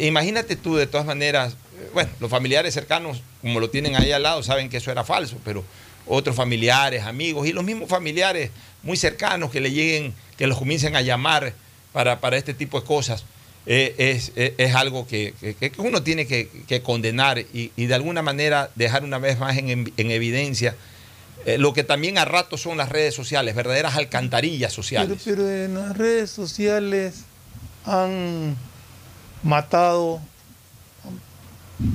imagínate 0.02 0.56
tú 0.56 0.76
de 0.76 0.86
todas 0.86 1.06
maneras, 1.06 1.56
bueno, 1.94 2.10
los 2.20 2.30
familiares 2.30 2.74
cercanos, 2.74 3.22
como 3.40 3.60
lo 3.60 3.70
tienen 3.70 3.96
ahí 3.96 4.12
al 4.12 4.24
lado, 4.24 4.42
saben 4.42 4.68
que 4.68 4.76
eso 4.76 4.90
era 4.90 5.04
falso, 5.04 5.38
pero 5.42 5.64
otros 6.06 6.36
familiares, 6.36 7.04
amigos 7.04 7.46
y 7.46 7.52
los 7.52 7.64
mismos 7.64 7.88
familiares 7.88 8.50
muy 8.82 8.96
cercanos 8.96 9.50
que 9.50 9.60
le 9.60 9.72
lleguen, 9.72 10.14
que 10.36 10.46
los 10.46 10.58
comiencen 10.58 10.96
a 10.96 11.02
llamar 11.02 11.54
para, 11.92 12.20
para 12.20 12.36
este 12.36 12.54
tipo 12.54 12.80
de 12.80 12.86
cosas, 12.86 13.24
eh, 13.66 13.94
es, 13.98 14.32
es- 14.36 14.52
es 14.58 14.74
algo 14.74 15.06
que, 15.06 15.34
que- 15.40 15.54
que 15.70 15.80
uno 15.80 16.02
tiene 16.02 16.26
que, 16.26 16.48
que 16.68 16.82
condenar 16.82 17.38
y, 17.38 17.72
y 17.76 17.86
de 17.86 17.94
alguna 17.94 18.22
manera 18.22 18.70
dejar 18.74 19.02
una 19.04 19.18
vez 19.18 19.38
más 19.38 19.56
en, 19.56 19.92
en 19.96 20.10
evidencia 20.10 20.76
eh, 21.46 21.58
lo 21.58 21.72
que 21.72 21.84
también 21.84 22.18
a 22.18 22.24
ratos 22.24 22.60
son 22.60 22.76
las 22.76 22.88
redes 22.88 23.14
sociales, 23.14 23.54
verdaderas 23.54 23.96
alcantarillas 23.96 24.72
Pero, 24.72 24.82
sociales. 24.82 25.22
pero 25.24 25.48
en 25.48 25.74
las 25.74 25.96
redes 25.96 26.30
sociales 26.30 27.14
han 27.84 28.56
matado 29.44 30.20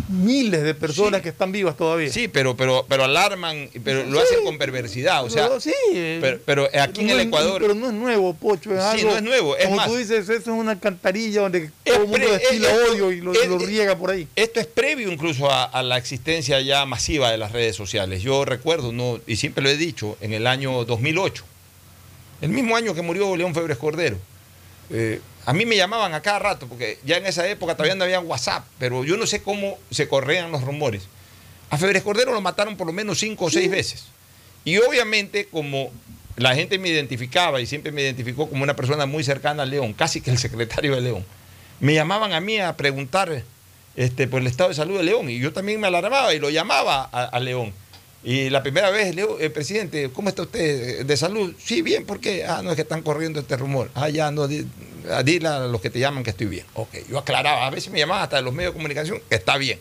miles 0.09 0.61
de 0.63 0.75
personas 0.75 1.19
Sí. 1.19 1.23
que 1.23 1.29
están 1.29 1.51
vivas 1.51 1.75
todavía. 1.75 2.11
Sí, 2.11 2.27
pero, 2.27 2.55
pero, 2.55 2.85
pero 2.87 3.03
alarman, 3.05 3.69
pero 3.83 4.03
lo 4.05 4.19
hacen 4.19 4.43
con 4.43 4.57
perversidad. 4.59 5.23
O 5.23 5.29
sea, 5.29 5.47
Pero 5.47 5.59
sí, 5.59 5.73
pero, 6.21 6.39
pero 6.45 6.69
aquí 6.79 7.01
en 7.01 7.07
no 7.07 7.13
el 7.13 7.19
es- 7.21 7.25
Ecuador. 7.27 7.61
Pero 7.61 7.73
no 7.73 7.87
es 7.87 7.93
nuevo, 7.93 8.33
Pocho. 8.35 8.71
Es 8.77 8.83
Sí, 8.93 8.99
algo, 9.01 9.11
no 9.11 9.17
es 9.17 9.23
nuevo, 9.23 9.57
es 9.57 9.63
como 9.65 9.77
más- 9.77 9.87
tú 9.87 9.95
dices, 9.97 10.29
eso 10.29 10.33
es 10.39 10.47
una 10.47 10.71
alcantarilla 10.71 11.41
donde 11.41 11.71
todo 11.83 11.95
el 12.03 12.07
mundo 12.07 12.31
destila 12.31 12.67
odio 12.91 13.11
y 13.11 13.21
lo, 13.21 13.33
es- 13.33 13.47
lo 13.47 13.57
riega 13.57 13.97
por 13.97 14.11
ahí. 14.11 14.27
Esto 14.35 14.59
es 14.59 14.67
previo 14.67 15.11
incluso 15.11 15.49
a, 15.49 15.63
a 15.63 15.81
la 15.81 15.97
existencia 15.97 16.61
ya 16.61 16.85
masiva 16.85 17.31
de 17.31 17.37
las 17.39 17.51
redes 17.51 17.75
sociales. 17.75 18.21
Yo 18.21 18.45
recuerdo, 18.45 18.91
no, 18.91 19.19
y 19.25 19.35
siempre 19.37 19.63
lo 19.63 19.69
he 19.69 19.77
dicho, 19.77 20.17
en 20.21 20.33
el 20.33 20.45
año 20.45 20.85
2008, 20.85 21.43
el 22.41 22.49
mismo 22.49 22.75
año 22.75 22.93
que 22.93 23.01
murió 23.01 23.35
León 23.35 23.53
Febres 23.55 23.77
Cordero. 23.77 24.17
eh, 24.93 25.21
a 25.45 25.53
mí 25.53 25.65
me 25.65 25.75
llamaban 25.75 26.13
a 26.13 26.21
cada 26.21 26.39
rato, 26.39 26.67
porque 26.67 26.99
ya 27.03 27.17
en 27.17 27.25
esa 27.25 27.47
época 27.47 27.75
todavía 27.75 27.95
no 27.95 28.03
había 28.03 28.19
WhatsApp, 28.19 28.65
pero 28.77 29.03
yo 29.03 29.17
no 29.17 29.25
sé 29.25 29.41
cómo 29.41 29.77
se 29.89 30.07
corrían 30.07 30.51
los 30.51 30.61
rumores. 30.63 31.03
A 31.69 31.77
Febres 31.77 32.03
Cordero 32.03 32.33
lo 32.33 32.41
mataron 32.41 32.75
por 32.77 32.87
lo 32.87 32.93
menos 32.93 33.19
cinco 33.19 33.45
o 33.45 33.49
seis 33.49 33.71
veces. 33.71 34.05
Y 34.65 34.77
obviamente, 34.77 35.47
como 35.47 35.89
la 36.35 36.53
gente 36.53 36.77
me 36.77 36.89
identificaba 36.89 37.61
y 37.61 37.65
siempre 37.65 37.91
me 37.91 38.01
identificó 38.01 38.49
como 38.49 38.63
una 38.63 38.75
persona 38.75 39.05
muy 39.05 39.23
cercana 39.23 39.63
a 39.63 39.65
León, 39.65 39.93
casi 39.93 40.21
que 40.21 40.31
el 40.31 40.37
secretario 40.37 40.95
de 40.95 41.01
León, 41.01 41.25
me 41.79 41.93
llamaban 41.93 42.33
a 42.33 42.39
mí 42.39 42.59
a 42.59 42.77
preguntar 42.77 43.43
este, 43.95 44.27
por 44.27 44.41
el 44.41 44.47
estado 44.47 44.69
de 44.69 44.75
salud 44.75 44.97
de 44.97 45.03
León. 45.03 45.29
Y 45.29 45.39
yo 45.39 45.53
también 45.53 45.79
me 45.79 45.87
alarmaba 45.87 46.33
y 46.33 46.39
lo 46.39 46.49
llamaba 46.49 47.09
a, 47.11 47.23
a 47.23 47.39
León. 47.39 47.73
Y 48.23 48.49
la 48.51 48.61
primera 48.61 48.91
vez, 48.91 49.15
León, 49.15 49.37
eh, 49.39 49.49
presidente, 49.49 50.11
¿cómo 50.13 50.29
está 50.29 50.43
usted 50.43 51.05
de 51.05 51.17
salud? 51.17 51.55
Sí, 51.63 51.81
bien, 51.81 52.05
¿por 52.05 52.19
qué? 52.19 52.45
Ah, 52.45 52.61
no, 52.63 52.69
es 52.69 52.75
que 52.75 52.83
están 52.83 53.01
corriendo 53.01 53.39
este 53.39 53.57
rumor. 53.57 53.89
Ah, 53.95 54.09
ya, 54.09 54.29
no, 54.29 54.47
di- 54.47 54.67
ah, 55.09 55.23
dile 55.23 55.47
a 55.47 55.59
los 55.61 55.81
que 55.81 55.89
te 55.89 55.97
llaman 55.99 56.23
que 56.23 56.29
estoy 56.29 56.45
bien. 56.47 56.65
Ok, 56.75 56.89
yo 57.09 57.17
aclaraba, 57.17 57.65
a 57.65 57.69
veces 57.71 57.91
me 57.91 57.97
llamaban 57.97 58.23
hasta 58.23 58.35
de 58.35 58.43
los 58.43 58.53
medios 58.53 58.73
de 58.73 58.77
comunicación 58.77 59.19
está 59.31 59.57
bien. 59.57 59.79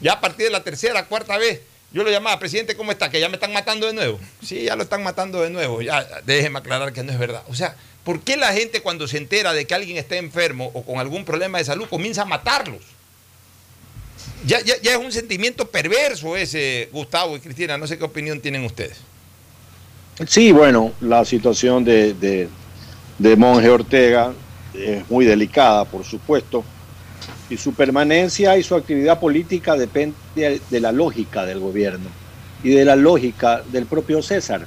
Ya 0.00 0.12
a 0.14 0.20
partir 0.20 0.46
de 0.46 0.52
la 0.52 0.62
tercera, 0.62 1.06
cuarta 1.06 1.36
vez, 1.38 1.60
yo 1.92 2.04
lo 2.04 2.10
llamaba, 2.10 2.38
presidente, 2.38 2.76
¿cómo 2.76 2.92
está? 2.92 3.10
Que 3.10 3.18
ya 3.20 3.28
me 3.28 3.34
están 3.34 3.52
matando 3.52 3.86
de 3.88 3.92
nuevo. 3.94 4.18
Sí, 4.44 4.62
ya 4.62 4.76
lo 4.76 4.84
están 4.84 5.02
matando 5.02 5.42
de 5.42 5.50
nuevo. 5.50 5.82
Ya, 5.82 6.06
déjeme 6.24 6.60
aclarar 6.60 6.92
que 6.92 7.02
no 7.02 7.12
es 7.12 7.18
verdad. 7.18 7.42
O 7.48 7.54
sea, 7.54 7.74
¿por 8.04 8.20
qué 8.20 8.36
la 8.36 8.52
gente 8.52 8.80
cuando 8.80 9.08
se 9.08 9.18
entera 9.18 9.52
de 9.52 9.66
que 9.66 9.74
alguien 9.74 9.96
está 9.96 10.16
enfermo 10.16 10.70
o 10.74 10.84
con 10.84 10.98
algún 11.00 11.24
problema 11.24 11.58
de 11.58 11.64
salud 11.64 11.88
comienza 11.88 12.22
a 12.22 12.26
matarlos? 12.26 12.80
Ya, 14.44 14.60
ya, 14.60 14.74
ya 14.82 14.92
es 14.92 14.98
un 14.98 15.12
sentimiento 15.12 15.68
perverso 15.68 16.36
ese, 16.36 16.88
Gustavo 16.92 17.36
y 17.36 17.40
Cristina. 17.40 17.78
No 17.78 17.86
sé 17.86 17.98
qué 17.98 18.04
opinión 18.04 18.40
tienen 18.40 18.64
ustedes. 18.64 18.98
Sí, 20.26 20.52
bueno, 20.52 20.92
la 21.00 21.24
situación 21.24 21.84
de, 21.84 22.48
de, 23.18 23.36
Monje 23.36 23.70
Ortega 23.70 24.32
es 24.74 25.08
muy 25.10 25.24
delicada, 25.24 25.84
por 25.84 26.04
supuesto, 26.04 26.64
y 27.48 27.56
su 27.56 27.72
permanencia 27.72 28.56
y 28.56 28.62
su 28.62 28.74
actividad 28.74 29.18
política 29.18 29.74
depende 29.74 30.14
de 30.34 30.80
la 30.80 30.92
lógica 30.92 31.46
del 31.46 31.60
gobierno 31.60 32.10
y 32.62 32.70
de 32.70 32.84
la 32.84 32.94
lógica 32.94 33.62
del 33.72 33.86
propio 33.86 34.22
César. 34.22 34.66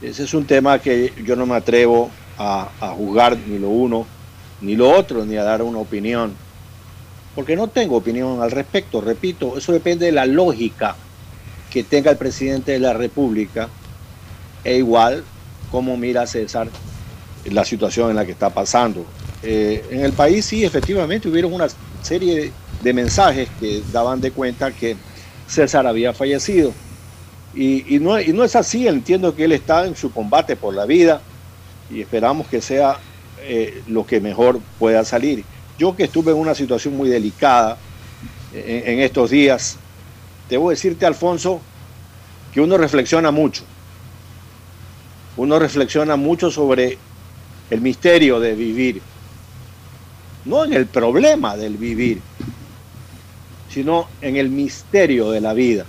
Ese 0.00 0.24
es 0.24 0.34
un 0.34 0.46
tema 0.46 0.78
que 0.78 1.12
yo 1.24 1.36
no 1.36 1.44
me 1.44 1.56
atrevo 1.56 2.10
a, 2.38 2.70
a 2.80 2.88
juzgar 2.88 3.36
ni 3.36 3.58
lo 3.58 3.68
uno 3.68 4.06
ni 4.60 4.76
lo 4.76 4.90
otro, 4.90 5.24
ni 5.24 5.36
a 5.36 5.44
dar 5.44 5.62
una 5.62 5.78
opinión, 5.78 6.34
porque 7.34 7.56
no 7.56 7.68
tengo 7.68 7.96
opinión 7.96 8.42
al 8.42 8.50
respecto, 8.50 9.00
repito, 9.00 9.56
eso 9.56 9.72
depende 9.72 10.06
de 10.06 10.12
la 10.12 10.26
lógica 10.26 10.96
que 11.70 11.84
tenga 11.84 12.10
el 12.10 12.16
presidente 12.16 12.72
de 12.72 12.80
la 12.80 12.92
República 12.92 13.68
e 14.64 14.76
igual 14.78 15.24
como 15.70 15.96
mira 15.96 16.26
César 16.26 16.68
la 17.44 17.64
situación 17.64 18.10
en 18.10 18.16
la 18.16 18.26
que 18.26 18.32
está 18.32 18.52
pasando. 18.52 19.04
Eh, 19.42 19.86
en 19.90 20.04
el 20.04 20.12
país 20.12 20.46
sí, 20.46 20.64
efectivamente, 20.64 21.28
hubieron 21.28 21.52
una 21.52 21.68
serie 22.00 22.52
de 22.80 22.92
mensajes 22.92 23.48
que 23.58 23.82
daban 23.90 24.20
de 24.20 24.32
cuenta 24.32 24.72
que 24.72 24.96
César 25.46 25.86
había 25.86 26.12
fallecido. 26.12 26.72
Y, 27.54 27.94
y 27.94 27.98
no, 27.98 28.20
y 28.20 28.32
no 28.32 28.44
es 28.44 28.56
así, 28.56 28.86
entiendo 28.86 29.34
que 29.34 29.44
él 29.44 29.52
está 29.52 29.86
en 29.86 29.96
su 29.96 30.12
combate 30.12 30.56
por 30.56 30.74
la 30.74 30.86
vida 30.86 31.22
y 31.88 32.02
esperamos 32.02 32.46
que 32.48 32.60
sea 32.60 32.98
eh, 33.38 33.82
lo 33.86 34.04
que 34.06 34.20
mejor 34.20 34.60
pueda 34.78 35.04
salir. 35.04 35.44
Yo 35.78 35.94
que 35.94 36.04
estuve 36.04 36.32
en 36.32 36.38
una 36.38 36.54
situación 36.54 36.96
muy 36.96 37.08
delicada 37.08 37.78
en, 38.52 38.94
en 38.94 39.00
estos 39.00 39.30
días, 39.30 39.76
debo 40.50 40.70
decirte, 40.70 41.06
Alfonso, 41.06 41.60
que 42.52 42.60
uno 42.60 42.76
reflexiona 42.76 43.30
mucho 43.30 43.64
uno 45.38 45.58
reflexiona 45.58 46.16
mucho 46.16 46.50
sobre 46.50 46.98
el 47.70 47.80
misterio 47.80 48.40
de 48.40 48.54
vivir, 48.54 49.00
no 50.44 50.64
en 50.64 50.72
el 50.72 50.86
problema 50.86 51.56
del 51.56 51.76
vivir, 51.76 52.20
sino 53.70 54.08
en 54.20 54.36
el 54.36 54.50
misterio 54.50 55.30
de 55.30 55.40
la 55.40 55.54
vida. 55.54 55.86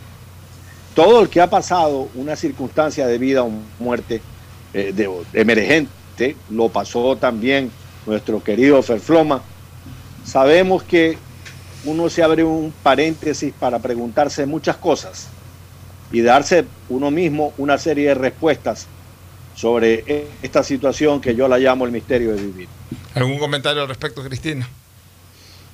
Todo 0.93 1.21
el 1.21 1.29
que 1.29 1.41
ha 1.41 1.49
pasado 1.49 2.09
una 2.13 2.35
circunstancia 2.35 3.07
de 3.07 3.17
vida 3.17 3.43
o 3.43 3.51
muerte 3.79 4.21
eh, 4.73 4.93
de, 4.93 5.09
emergente, 5.33 6.35
lo 6.51 6.69
pasó 6.69 7.15
también 7.15 7.71
nuestro 8.05 8.43
querido 8.43 8.83
Ferfloma. 8.83 9.41
Sabemos 10.29 10.83
que 10.83 11.17
uno 11.85 12.07
se 12.07 12.21
abre 12.21 12.43
un 12.43 12.71
paréntesis 12.83 13.51
para 13.59 13.79
preguntarse 13.79 14.45
muchas 14.45 14.77
cosas 14.77 15.27
y 16.11 16.21
darse 16.21 16.65
uno 16.87 17.09
mismo 17.09 17.51
una 17.57 17.79
serie 17.79 18.09
de 18.09 18.13
respuestas 18.13 18.85
sobre 19.55 20.27
esta 20.43 20.61
situación 20.61 21.19
que 21.19 21.33
yo 21.33 21.47
la 21.47 21.57
llamo 21.57 21.83
el 21.85 21.91
misterio 21.91 22.35
de 22.35 22.43
vivir. 22.43 22.69
¿Algún 23.15 23.39
comentario 23.39 23.81
al 23.81 23.87
respecto, 23.87 24.23
Cristina? 24.23 24.69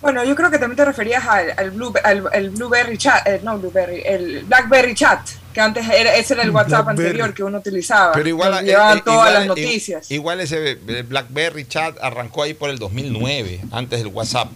Bueno, 0.02 0.24
yo 0.24 0.34
creo 0.38 0.50
que 0.50 0.58
también 0.58 0.78
te 0.78 0.86
referías 0.86 1.28
al, 1.28 1.54
al, 1.58 1.72
Blue, 1.72 1.94
al, 2.02 2.24
el 2.32 2.50
Blueberry 2.52 2.98
Chat, 2.98 3.28
eh, 3.28 3.41
no 3.44 3.60
Blueberry, 3.60 4.04
el 4.06 4.46
Blackberry 4.46 4.96
Chat, 4.96 5.20
que 5.56 5.62
antes 5.62 5.88
era, 5.89 6.13
ese 6.15 6.34
era 6.34 6.44
el 6.44 6.52
WhatsApp 6.52 6.84
Blackberry. 6.84 7.08
anterior 7.08 7.34
que 7.34 7.41
uno 7.44 7.60
utilizaba. 7.60 8.12
Pero 8.12 8.28
igual, 8.28 8.54
eh, 8.60 8.63
llevaban 8.68 8.98
eh, 8.98 9.02
todas 9.06 9.18
igual- 9.20 9.34
las 9.34 9.44
eh, 9.44 9.48
noticias. 9.48 10.12
Igual 10.12 10.41
ese 10.41 10.76
BlackBerry 10.76 11.65
chat 11.65 11.96
arrancó 12.02 12.44
ahí 12.44 12.54
por 12.54 12.70
el 12.70 12.78
2009, 12.78 13.62
antes 13.72 14.00
del 14.00 14.10
WhatsApp. 14.10 14.50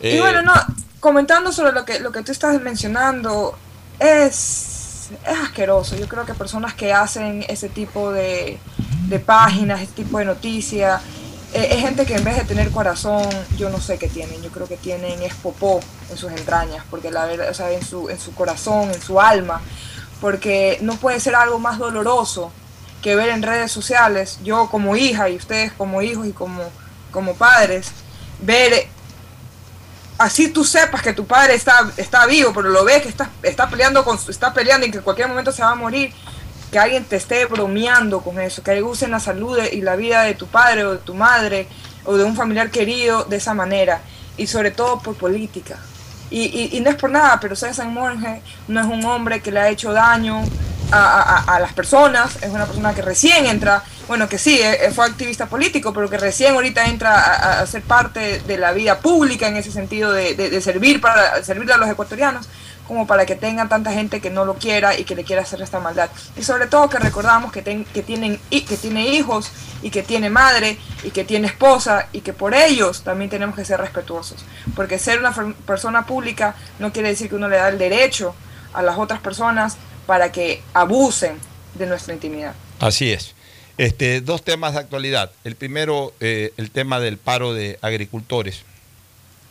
Y 0.00 0.18
bueno, 0.18 0.42
no, 0.42 0.52
comentando 0.98 1.52
sobre 1.52 1.70
lo 1.70 1.84
que, 1.84 2.00
lo 2.00 2.10
que 2.10 2.22
tú 2.24 2.32
estás 2.32 2.60
mencionando, 2.60 3.56
es, 4.00 5.10
es 5.24 5.38
asqueroso. 5.44 5.96
Yo 5.96 6.08
creo 6.08 6.26
que 6.26 6.34
personas 6.34 6.74
que 6.74 6.92
hacen 6.92 7.44
ese 7.48 7.68
tipo 7.68 8.10
de, 8.10 8.58
de 9.08 9.18
páginas, 9.20 9.80
ese 9.80 9.92
tipo 9.92 10.18
de 10.18 10.24
noticias, 10.24 11.00
eh, 11.54 11.68
es 11.70 11.80
gente 11.82 12.04
que 12.04 12.16
en 12.16 12.24
vez 12.24 12.36
de 12.36 12.44
tener 12.44 12.70
corazón, 12.72 13.28
yo 13.56 13.70
no 13.70 13.78
sé 13.80 13.96
qué 13.96 14.08
tienen. 14.08 14.42
Yo 14.42 14.50
creo 14.50 14.66
que 14.66 14.76
tienen 14.76 15.22
es 15.22 15.34
popó 15.34 15.80
en 16.10 16.16
sus 16.16 16.32
entrañas, 16.32 16.84
porque 16.90 17.12
la 17.12 17.26
verdad, 17.26 17.48
o 17.50 17.54
sea, 17.54 17.70
en 17.70 17.84
su, 17.84 18.08
en 18.10 18.18
su 18.18 18.34
corazón, 18.34 18.90
en 18.90 19.00
su 19.00 19.20
alma, 19.20 19.60
porque 20.22 20.78
no 20.82 20.94
puede 20.94 21.18
ser 21.18 21.34
algo 21.34 21.58
más 21.58 21.78
doloroso 21.78 22.52
que 23.02 23.16
ver 23.16 23.30
en 23.30 23.42
redes 23.42 23.72
sociales, 23.72 24.38
yo 24.44 24.68
como 24.70 24.96
hija 24.96 25.28
y 25.28 25.34
ustedes 25.34 25.72
como 25.72 26.00
hijos 26.00 26.28
y 26.28 26.32
como, 26.32 26.62
como 27.10 27.34
padres, 27.34 27.90
ver 28.40 28.86
así 30.18 30.46
tú 30.48 30.64
sepas 30.64 31.02
que 31.02 31.12
tu 31.12 31.26
padre 31.26 31.54
está, 31.54 31.90
está 31.96 32.24
vivo, 32.26 32.52
pero 32.54 32.68
lo 32.68 32.84
ves 32.84 33.02
que 33.02 33.08
está, 33.08 33.30
está 33.42 33.68
peleando 33.68 34.04
con 34.04 34.16
está 34.28 34.54
peleando 34.54 34.86
y 34.86 34.92
que 34.92 34.98
en 34.98 35.02
cualquier 35.02 35.26
momento 35.26 35.50
se 35.50 35.64
va 35.64 35.72
a 35.72 35.74
morir, 35.74 36.12
que 36.70 36.78
alguien 36.78 37.04
te 37.04 37.16
esté 37.16 37.44
bromeando 37.46 38.20
con 38.20 38.40
eso, 38.40 38.62
que 38.62 38.80
usen 38.80 39.10
la 39.10 39.18
salud 39.18 39.58
y 39.72 39.80
la 39.80 39.96
vida 39.96 40.22
de 40.22 40.34
tu 40.34 40.46
padre 40.46 40.84
o 40.84 40.92
de 40.92 40.98
tu 40.98 41.14
madre 41.14 41.66
o 42.04 42.16
de 42.16 42.22
un 42.22 42.36
familiar 42.36 42.70
querido 42.70 43.24
de 43.24 43.38
esa 43.38 43.54
manera, 43.54 44.02
y 44.36 44.46
sobre 44.46 44.70
todo 44.70 45.00
por 45.00 45.16
política. 45.16 45.80
Y, 46.32 46.44
y- 46.44 46.76
y 46.78 46.80
no 46.80 46.88
es 46.90 46.96
por 46.96 47.10
nada, 47.10 47.38
pero 47.40 47.54
César 47.54 47.86
Monge 47.88 48.40
no 48.68 48.80
es 48.80 48.86
un 48.86 49.04
hombre 49.04 49.40
que 49.42 49.52
le 49.52 49.60
ha 49.60 49.68
hecho 49.68 49.92
daño 49.92 50.42
a, 50.90 51.44
a- 51.56 51.60
las 51.60 51.72
personas, 51.72 52.36
es 52.42 52.50
una 52.50 52.64
persona 52.66 52.94
que 52.94 53.02
recién 53.02 53.46
entra, 53.46 53.82
bueno, 54.08 54.28
que 54.28 54.38
sí, 54.38 54.58
eh, 54.62 54.90
fue 54.94 55.06
activista 55.06 55.46
político, 55.46 55.92
pero 55.92 56.08
que 56.10 56.18
recién 56.18 56.54
ahorita 56.54 56.84
entra 56.86 57.60
a 57.60 57.66
ser 57.66 57.82
parte 57.82 58.40
de 58.40 58.58
la 58.58 58.72
vida 58.72 58.98
pública 58.98 59.46
en 59.48 59.56
ese 59.56 59.70
sentido 59.72 60.12
de, 60.12 60.34
de- 60.34 60.50
de 60.50 60.60
servir 60.60 61.00
para 61.00 61.42
servirle 61.44 61.72
a 61.74 61.76
los 61.78 61.88
ecuatorianos, 61.88 62.46
como 62.88 63.06
para 63.06 63.24
que 63.26 63.36
tengan 63.36 63.68
tanta 63.68 63.92
gente 63.92 64.20
que 64.20 64.30
no 64.30 64.44
lo 64.44 64.54
quiera 64.54 64.98
y 64.98 65.04
que 65.04 65.14
le 65.14 65.24
quiera 65.24 65.42
hacer 65.42 65.62
esta 65.62 65.80
maldad. 65.80 66.10
Y 66.36 66.42
sobre 66.42 66.66
todo 66.66 66.88
que 66.90 66.98
recordamos 66.98 67.52
que, 67.52 67.62
ten- 67.62 67.84
que, 67.86 68.02
tienen, 68.02 68.38
que 68.50 68.76
tiene 68.76 69.08
hijos 69.08 69.50
y 69.82 69.90
que 69.90 70.02
tiene 70.02 70.30
madre 70.30 70.76
y 71.02 71.10
que 71.10 71.24
tiene 71.24 71.46
esposa 71.46 72.08
y 72.12 72.20
que 72.20 72.32
por 72.32 72.54
ellos 72.54 73.02
también 73.02 73.30
tenemos 73.30 73.54
que 73.56 73.64
ser 73.64 73.80
respetuosos. 73.80 74.44
Porque 74.74 74.98
ser 74.98 75.20
una 75.20 75.32
persona 75.66 76.06
pública 76.06 76.54
no 76.78 76.92
quiere 76.92 77.08
decir 77.10 77.28
que 77.28 77.36
uno 77.36 77.48
le 77.48 77.56
da 77.56 77.68
el 77.68 77.78
derecho 77.78 78.34
a 78.72 78.82
las 78.82 78.98
otras 78.98 79.20
personas 79.20 79.76
para 80.06 80.32
que 80.32 80.62
abusen 80.74 81.38
de 81.74 81.86
nuestra 81.86 82.12
intimidad. 82.14 82.54
Así 82.80 83.12
es. 83.12 83.34
Este, 83.78 84.20
dos 84.20 84.42
temas 84.44 84.74
de 84.74 84.80
actualidad. 84.80 85.30
El 85.44 85.56
primero, 85.56 86.12
eh, 86.20 86.52
el 86.56 86.70
tema 86.70 87.00
del 87.00 87.16
paro 87.16 87.54
de 87.54 87.78
agricultores. 87.80 88.62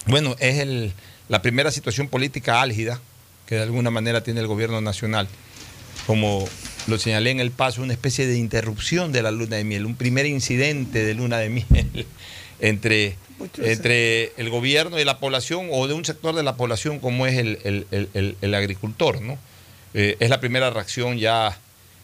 Bueno, 0.05 0.35
es 0.39 0.59
el- 0.59 0.93
la 1.29 1.41
primera 1.41 1.71
situación 1.71 2.07
política 2.07 2.61
álgida 2.61 2.99
que 3.45 3.55
de 3.55 3.63
alguna 3.63 3.89
manera 3.91 4.23
tiene 4.23 4.39
el 4.41 4.47
gobierno 4.47 4.81
nacional. 4.81 5.27
Como 6.07 6.47
lo 6.87 6.97
señalé 6.97 7.31
en 7.31 7.39
el 7.39 7.51
paso, 7.51 7.81
una 7.81 7.93
especie 7.93 8.25
de 8.27 8.37
interrupción 8.37 9.11
de 9.11 9.21
la 9.21 9.31
luna 9.31 9.57
de 9.57 9.63
miel, 9.63 9.85
un 9.85 9.95
primer 9.95 10.25
incidente 10.25 11.03
de 11.03 11.13
luna 11.13 11.37
de 11.37 11.49
miel 11.69 12.05
entre, 12.59 13.15
entre 13.57 14.31
el 14.37 14.49
gobierno 14.49 14.99
y 14.99 15.03
la 15.05 15.19
población 15.19 15.67
o 15.71 15.87
de 15.87 15.93
un 15.93 16.05
sector 16.05 16.35
de 16.35 16.43
la 16.43 16.55
población 16.55 16.99
como 16.99 17.27
es 17.27 17.37
el, 17.37 17.59
el- 17.91 18.37
el- 18.41 18.53
agricultor. 18.55 19.21
¿no? 19.21 19.37
Eh, 19.93 20.17
es 20.19 20.29
la 20.29 20.39
primera 20.39 20.69
reacción 20.69 21.17
ya, 21.17 21.57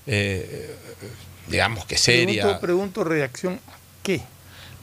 eh, 0.05 0.69
digamos 1.49 1.85
que 1.85 1.97
seria. 1.97 2.41
Pregunto, 2.43 2.61
pregunto 2.61 3.03
reacción 3.03 3.53
a 3.67 3.77
qué. 4.03 4.21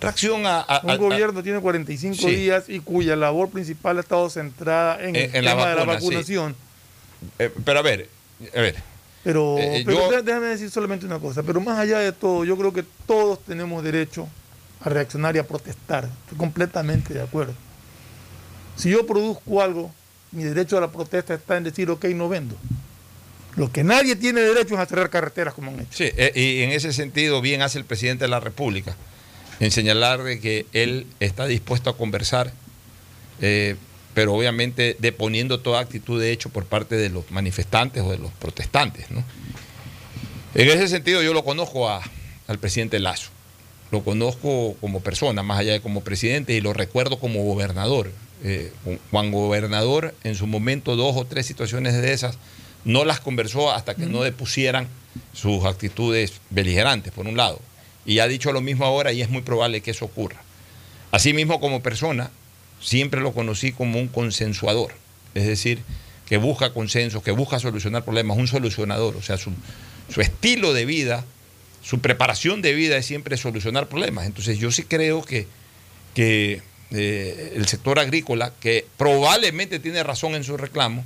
Reacción 0.01 0.45
a, 0.47 0.61
a- 0.61 0.81
Un 0.85 0.91
a- 0.91 0.97
gobierno 0.97 1.43
tiene 1.43 1.61
45 1.61 2.15
Sí. 2.17 2.35
días 2.35 2.65
y 2.69 2.81
cuya 2.81 3.17
labor 3.17 3.49
principal 3.51 3.97
ha 3.97 4.01
estado 4.01 4.29
centrada 4.29 5.01
en, 5.03 5.17
En- 5.17 5.31
el 5.31 5.37
en 5.37 5.45
la 5.45 5.51
tema 5.53 5.69
de 5.69 5.75
la 5.77 5.81
sí. 5.83 5.87
vacunación. 5.89 6.57
eh, 7.39 7.51
pero 7.65 7.79
a 7.79 7.83
ver, 7.83 8.09
a 8.55 8.61
ver. 8.61 8.77
Pero, 9.23 9.57
Eh, 9.59 9.83
pero 9.87 9.97
yo- 9.99 10.11
dé- 10.11 10.23
déjame 10.23 10.49
decir 10.49 10.71
solamente 10.71 11.07
una 11.07 11.19
cosa, 11.19 11.43
pero 11.43 11.59
más 11.61 11.79
allá 11.79 11.99
de 12.01 12.13
todo, 12.13 12.45
yo 12.45 12.59
creo 12.59 12.73
que 12.75 12.85
todos 13.07 13.43
tenemos 13.45 13.83
derecho 13.83 14.29
a 14.83 14.91
reaccionar 14.91 15.35
y 15.35 15.39
a 15.39 15.47
protestar. 15.49 16.05
Estoy 16.25 16.37
completamente 16.37 17.15
de 17.15 17.23
acuerdo. 17.23 17.55
Si 18.77 18.91
yo 18.91 19.07
produzco 19.07 19.63
algo, 19.63 19.91
mi 20.33 20.43
derecho 20.45 20.77
a 20.77 20.81
la 20.83 20.91
protesta 20.93 21.33
está 21.33 21.57
en 21.57 21.65
decir, 21.65 21.89
ok, 21.89 22.05
no 22.07 22.29
vendo. 22.29 22.57
Lo 23.57 23.71
que 23.73 23.85
nadie 23.85 24.17
tiene 24.17 24.41
derecho 24.43 24.75
es 24.75 24.81
a 24.81 24.87
cerrar 24.87 25.09
carreteras 25.09 25.55
como 25.55 25.71
han 25.71 25.81
hecho. 25.81 25.91
Sí, 25.93 26.05
eh, 26.17 26.33
y 26.35 26.63
en 26.63 26.73
ese 26.73 26.93
sentido 26.93 27.41
bien 27.41 27.63
hace 27.63 27.79
el 27.79 27.85
presidente 27.85 28.25
de 28.25 28.29
la 28.29 28.41
República 28.41 28.97
en 29.61 29.71
señalar 29.71 30.23
de 30.23 30.41
que 30.41 30.67
él 30.73 31.07
está 31.21 31.47
dispuesto 31.47 31.91
a 31.91 31.97
conversar, 31.97 32.53
eh, 33.41 33.77
pero 34.15 34.33
obviamente 34.35 34.97
deponiendo 35.01 35.61
toda 35.61 35.81
actitud 35.81 36.21
de 36.21 36.31
hecho 36.33 36.49
por 36.49 36.65
parte 36.67 36.95
de 36.97 37.09
los 37.11 37.31
manifestantes 37.31 38.03
o 38.03 38.11
de 38.11 38.19
los 38.19 38.31
protestantes. 38.33 39.11
¿no? 39.11 39.25
En 40.55 40.69
ese 40.69 40.89
sentido 40.89 41.23
yo 41.23 41.33
lo 41.35 41.45
conozco 41.45 41.89
a- 41.89 42.03
al 42.47 42.59
presidente 42.59 42.99
Lazo, 43.01 43.31
lo 43.91 44.03
conozco 44.05 44.77
como 44.81 45.01
persona, 45.01 45.43
más 45.43 45.59
allá 45.59 45.73
de 45.73 45.81
como 45.81 46.03
presidente, 46.03 46.53
y 46.55 46.61
lo 46.61 46.73
recuerdo 46.73 47.19
como 47.19 47.43
gobernador. 47.43 48.13
Eh, 48.43 48.73
Juan 49.11 49.33
Gobernador, 49.33 50.15
en 50.25 50.35
su 50.35 50.47
momento, 50.47 50.97
dos 50.97 51.17
o 51.17 51.25
tres 51.25 51.47
situaciones 51.47 51.95
de 51.95 52.13
esas, 52.13 52.37
no 52.85 53.05
las 53.05 53.21
conversó 53.21 53.73
hasta 53.73 53.95
que 53.95 54.05
no 54.07 54.23
depusieran 54.23 54.89
sus 55.33 55.65
actitudes 55.65 56.35
beligerantes, 56.51 57.13
por 57.13 57.27
un 57.27 57.37
lado. 57.37 57.61
Y 58.07 58.19
ha 58.19 58.29
dicho 58.29 58.53
lo 58.53 58.61
mismo 58.61 58.85
ahora 58.85 59.13
y 59.13 59.23
es 59.23 59.31
muy 59.31 59.43
probable 59.43 59.81
que 59.81 59.93
eso 59.93 60.05
ocurra. 60.05 60.43
Asimismo, 61.11 61.61
como 61.61 61.83
persona, 61.83 62.31
siempre 62.81 63.21
lo 63.21 63.33
conocí 63.33 63.73
como 63.73 63.99
un 63.99 64.09
consensuador, 64.09 64.93
es 65.35 65.47
decir, 65.47 65.81
que 66.27 66.37
busca 66.39 66.73
consensos, 66.73 67.23
que 67.23 67.31
busca 67.31 67.59
solucionar 67.59 68.05
problemas, 68.05 68.37
un 68.37 68.49
solucionador, 68.49 69.17
o 69.17 69.23
sea, 69.23 69.37
su, 69.37 69.53
su 70.13 70.21
estilo 70.21 70.73
de 70.73 70.85
vida, 70.85 71.25
su 71.83 72.01
preparación 72.01 72.63
de 72.63 72.75
vida 72.75 72.97
es 72.97 73.07
siempre 73.07 73.37
solucionar 73.37 73.89
problemas. 73.89 74.27
Entonces 74.27 74.59
yo 74.59 74.71
sí 74.71 74.85
creo 74.85 75.23
que, 75.23 75.47
que 76.15 76.63
eh, 76.91 77.53
el 77.57 77.67
sector 77.67 77.99
agrícola, 77.99 78.53
que 78.61 78.87
probablemente 78.97 79.79
tiene 79.79 80.03
razón 80.03 80.35
en 80.35 80.45
su 80.45 80.57
reclamo, 80.57 81.05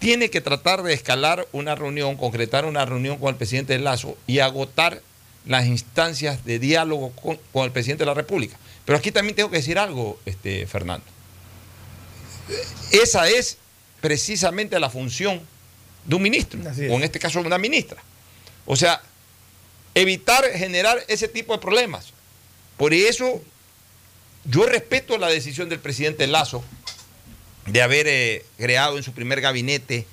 tiene 0.00 0.30
que 0.30 0.40
tratar 0.40 0.82
de 0.82 0.94
escalar 0.94 1.46
una 1.52 1.74
reunión, 1.74 2.16
concretar 2.16 2.64
una 2.64 2.84
reunión 2.86 3.18
con 3.18 3.28
el 3.28 3.36
presidente 3.36 3.78
Lazo 3.78 4.16
y 4.26 4.38
agotar 4.38 5.02
las 5.46 5.66
instancias 5.66 6.44
de 6.44 6.58
diálogo 6.58 7.10
con, 7.12 7.38
con 7.52 7.64
el 7.64 7.72
presidente 7.72 8.02
de 8.02 8.06
la 8.06 8.14
República. 8.14 8.56
Pero 8.84 8.98
aquí 8.98 9.10
también 9.12 9.34
tengo 9.36 9.50
que 9.50 9.56
decir 9.58 9.78
algo, 9.78 10.18
este, 10.26 10.66
Fernando. 10.66 11.06
Esa 12.90 13.28
es 13.28 13.58
precisamente 14.00 14.78
la 14.80 14.90
función 14.90 15.40
de 16.04 16.14
un 16.16 16.22
ministro, 16.22 16.58
o 16.90 16.96
en 16.96 17.02
este 17.02 17.18
caso 17.18 17.40
de 17.40 17.46
una 17.46 17.58
ministra. 17.58 18.02
O 18.66 18.74
sea, 18.76 19.00
evitar 19.94 20.44
generar 20.54 21.02
ese 21.08 21.28
tipo 21.28 21.52
de 21.52 21.58
problemas. 21.60 22.06
Por 22.76 22.94
eso 22.94 23.42
yo 24.44 24.66
respeto 24.66 25.18
la 25.18 25.28
decisión 25.28 25.68
del 25.68 25.78
presidente 25.80 26.26
Lazo 26.26 26.64
de 27.66 27.82
haber 27.82 28.06
eh, 28.08 28.44
creado 28.56 28.96
en 28.96 29.02
su 29.02 29.12
primer 29.12 29.40
gabinete, 29.40 30.06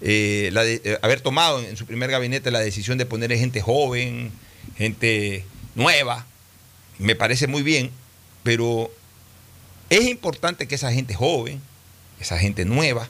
eh, 0.00 0.50
la 0.52 0.62
de- 0.62 0.80
eh, 0.84 0.98
haber 1.02 1.20
tomado 1.20 1.60
en 1.60 1.76
su 1.76 1.84
primer 1.84 2.10
gabinete 2.10 2.50
la 2.50 2.60
decisión 2.60 2.96
de 2.96 3.06
poner 3.06 3.36
gente 3.36 3.60
joven, 3.60 4.30
gente 4.76 5.44
nueva. 5.74 6.26
Me 6.98 7.14
parece 7.14 7.46
muy 7.46 7.62
bien, 7.62 7.90
pero 8.42 8.90
es 9.90 10.02
importante 10.06 10.66
que 10.68 10.74
esa 10.74 10.92
gente 10.92 11.14
joven, 11.14 11.60
esa 12.20 12.38
gente 12.38 12.64
nueva, 12.64 13.08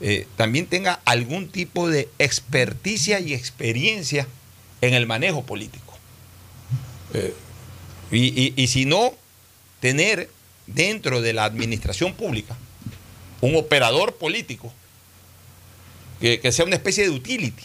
eh, 0.00 0.26
también 0.36 0.66
tenga 0.66 1.00
algún 1.04 1.48
tipo 1.48 1.88
de 1.88 2.08
experticia 2.18 3.20
y 3.20 3.34
experiencia 3.34 4.26
en 4.80 4.94
el 4.94 5.06
manejo 5.06 5.44
político. 5.44 5.98
Eh, 7.14 7.34
y, 8.10 8.26
y- 8.42 8.54
y 8.56 8.66
si 8.68 8.86
no, 8.86 9.12
tener 9.80 10.30
dentro 10.66 11.20
de 11.20 11.32
la 11.32 11.44
administración 11.44 12.14
pública 12.14 12.56
un 13.40 13.56
operador 13.56 14.14
político 14.16 14.72
que, 16.20 16.38
que 16.40 16.52
sea 16.52 16.64
una 16.64 16.76
especie 16.76 17.04
de 17.04 17.10
utility, 17.10 17.64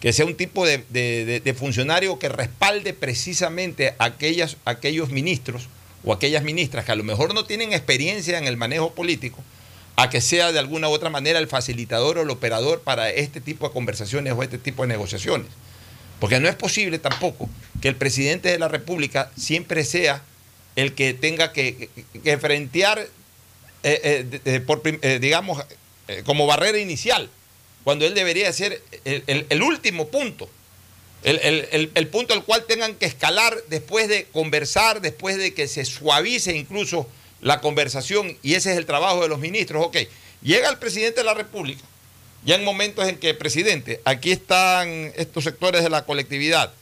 que 0.00 0.12
sea 0.12 0.26
un 0.26 0.34
tipo 0.34 0.66
de, 0.66 1.54
funcionario 1.58 2.18
que 2.18 2.28
respalde 2.28 2.92
precisamente 2.92 3.94
aquellas, 3.98 4.56
aquellos 4.64 5.10
ministros 5.10 5.68
o 6.04 6.12
aquellas 6.12 6.42
ministras 6.42 6.84
que 6.84 6.92
a 6.92 6.96
lo 6.96 7.04
mejor 7.04 7.34
no 7.34 7.44
tienen 7.44 7.72
experiencia 7.72 8.38
en 8.38 8.46
el 8.46 8.56
manejo 8.56 8.94
político, 8.94 9.38
a 9.94 10.10
que 10.10 10.20
sea 10.20 10.50
de 10.52 10.58
alguna 10.58 10.88
u 10.88 10.92
otra 10.92 11.10
manera 11.10 11.38
el 11.38 11.46
facilitador 11.48 12.18
o 12.18 12.22
el 12.22 12.30
operador 12.30 12.80
para 12.80 13.10
este 13.10 13.40
tipo 13.40 13.68
de 13.68 13.74
conversaciones 13.74 14.32
o 14.32 14.42
este 14.42 14.58
tipo 14.58 14.82
de 14.82 14.88
negociaciones. 14.88 15.46
Porque 16.18 16.40
no 16.40 16.48
es 16.48 16.54
posible 16.56 16.98
tampoco 16.98 17.48
que 17.80 17.88
el 17.88 17.96
presidente 17.96 18.48
de 18.48 18.58
la 18.58 18.68
República 18.68 19.30
siempre 19.36 19.84
sea 19.84 20.22
el 20.76 20.94
que 20.94 21.14
tenga 21.14 21.52
que, 21.52 21.90
que- 22.24 22.38
frentear, 22.38 22.98
eh, 23.82 24.26
eh, 24.44 24.62
eh, 25.02 25.18
digamos, 25.20 25.62
como 26.24 26.46
barrera 26.46 26.78
inicial, 26.78 27.28
cuando 27.84 28.06
él 28.06 28.14
debería 28.14 28.52
ser 28.52 28.80
el, 29.04 29.62
último 29.62 30.08
punto, 30.08 30.48
el, 31.22 31.90
el- 31.94 32.08
punto 32.08 32.34
al 32.34 32.44
cual 32.44 32.64
tengan 32.66 32.94
que 32.94 33.06
escalar 33.06 33.56
después 33.68 34.08
de 34.08 34.24
conversar, 34.32 35.00
después 35.00 35.36
de 35.36 35.54
que 35.54 35.68
se 35.68 35.84
suavice 35.84 36.56
incluso 36.56 37.08
la 37.40 37.60
conversación, 37.60 38.36
y 38.42 38.54
ese 38.54 38.72
es 38.72 38.78
el 38.78 38.86
trabajo 38.86 39.22
de 39.22 39.28
los 39.28 39.38
ministros. 39.38 39.84
Ok, 39.86 39.96
llega 40.42 40.68
el 40.68 40.78
presidente 40.78 41.20
de 41.20 41.24
la 41.24 41.34
República, 41.34 41.82
ya 42.44 42.54
en 42.56 42.64
momentos 42.64 43.08
en 43.08 43.18
que, 43.18 43.34
presidente, 43.34 44.00
aquí 44.04 44.30
están 44.32 45.12
estos 45.16 45.44
sectores 45.44 45.82
de 45.82 45.90
la 45.90 46.04
colectividad, 46.04 46.72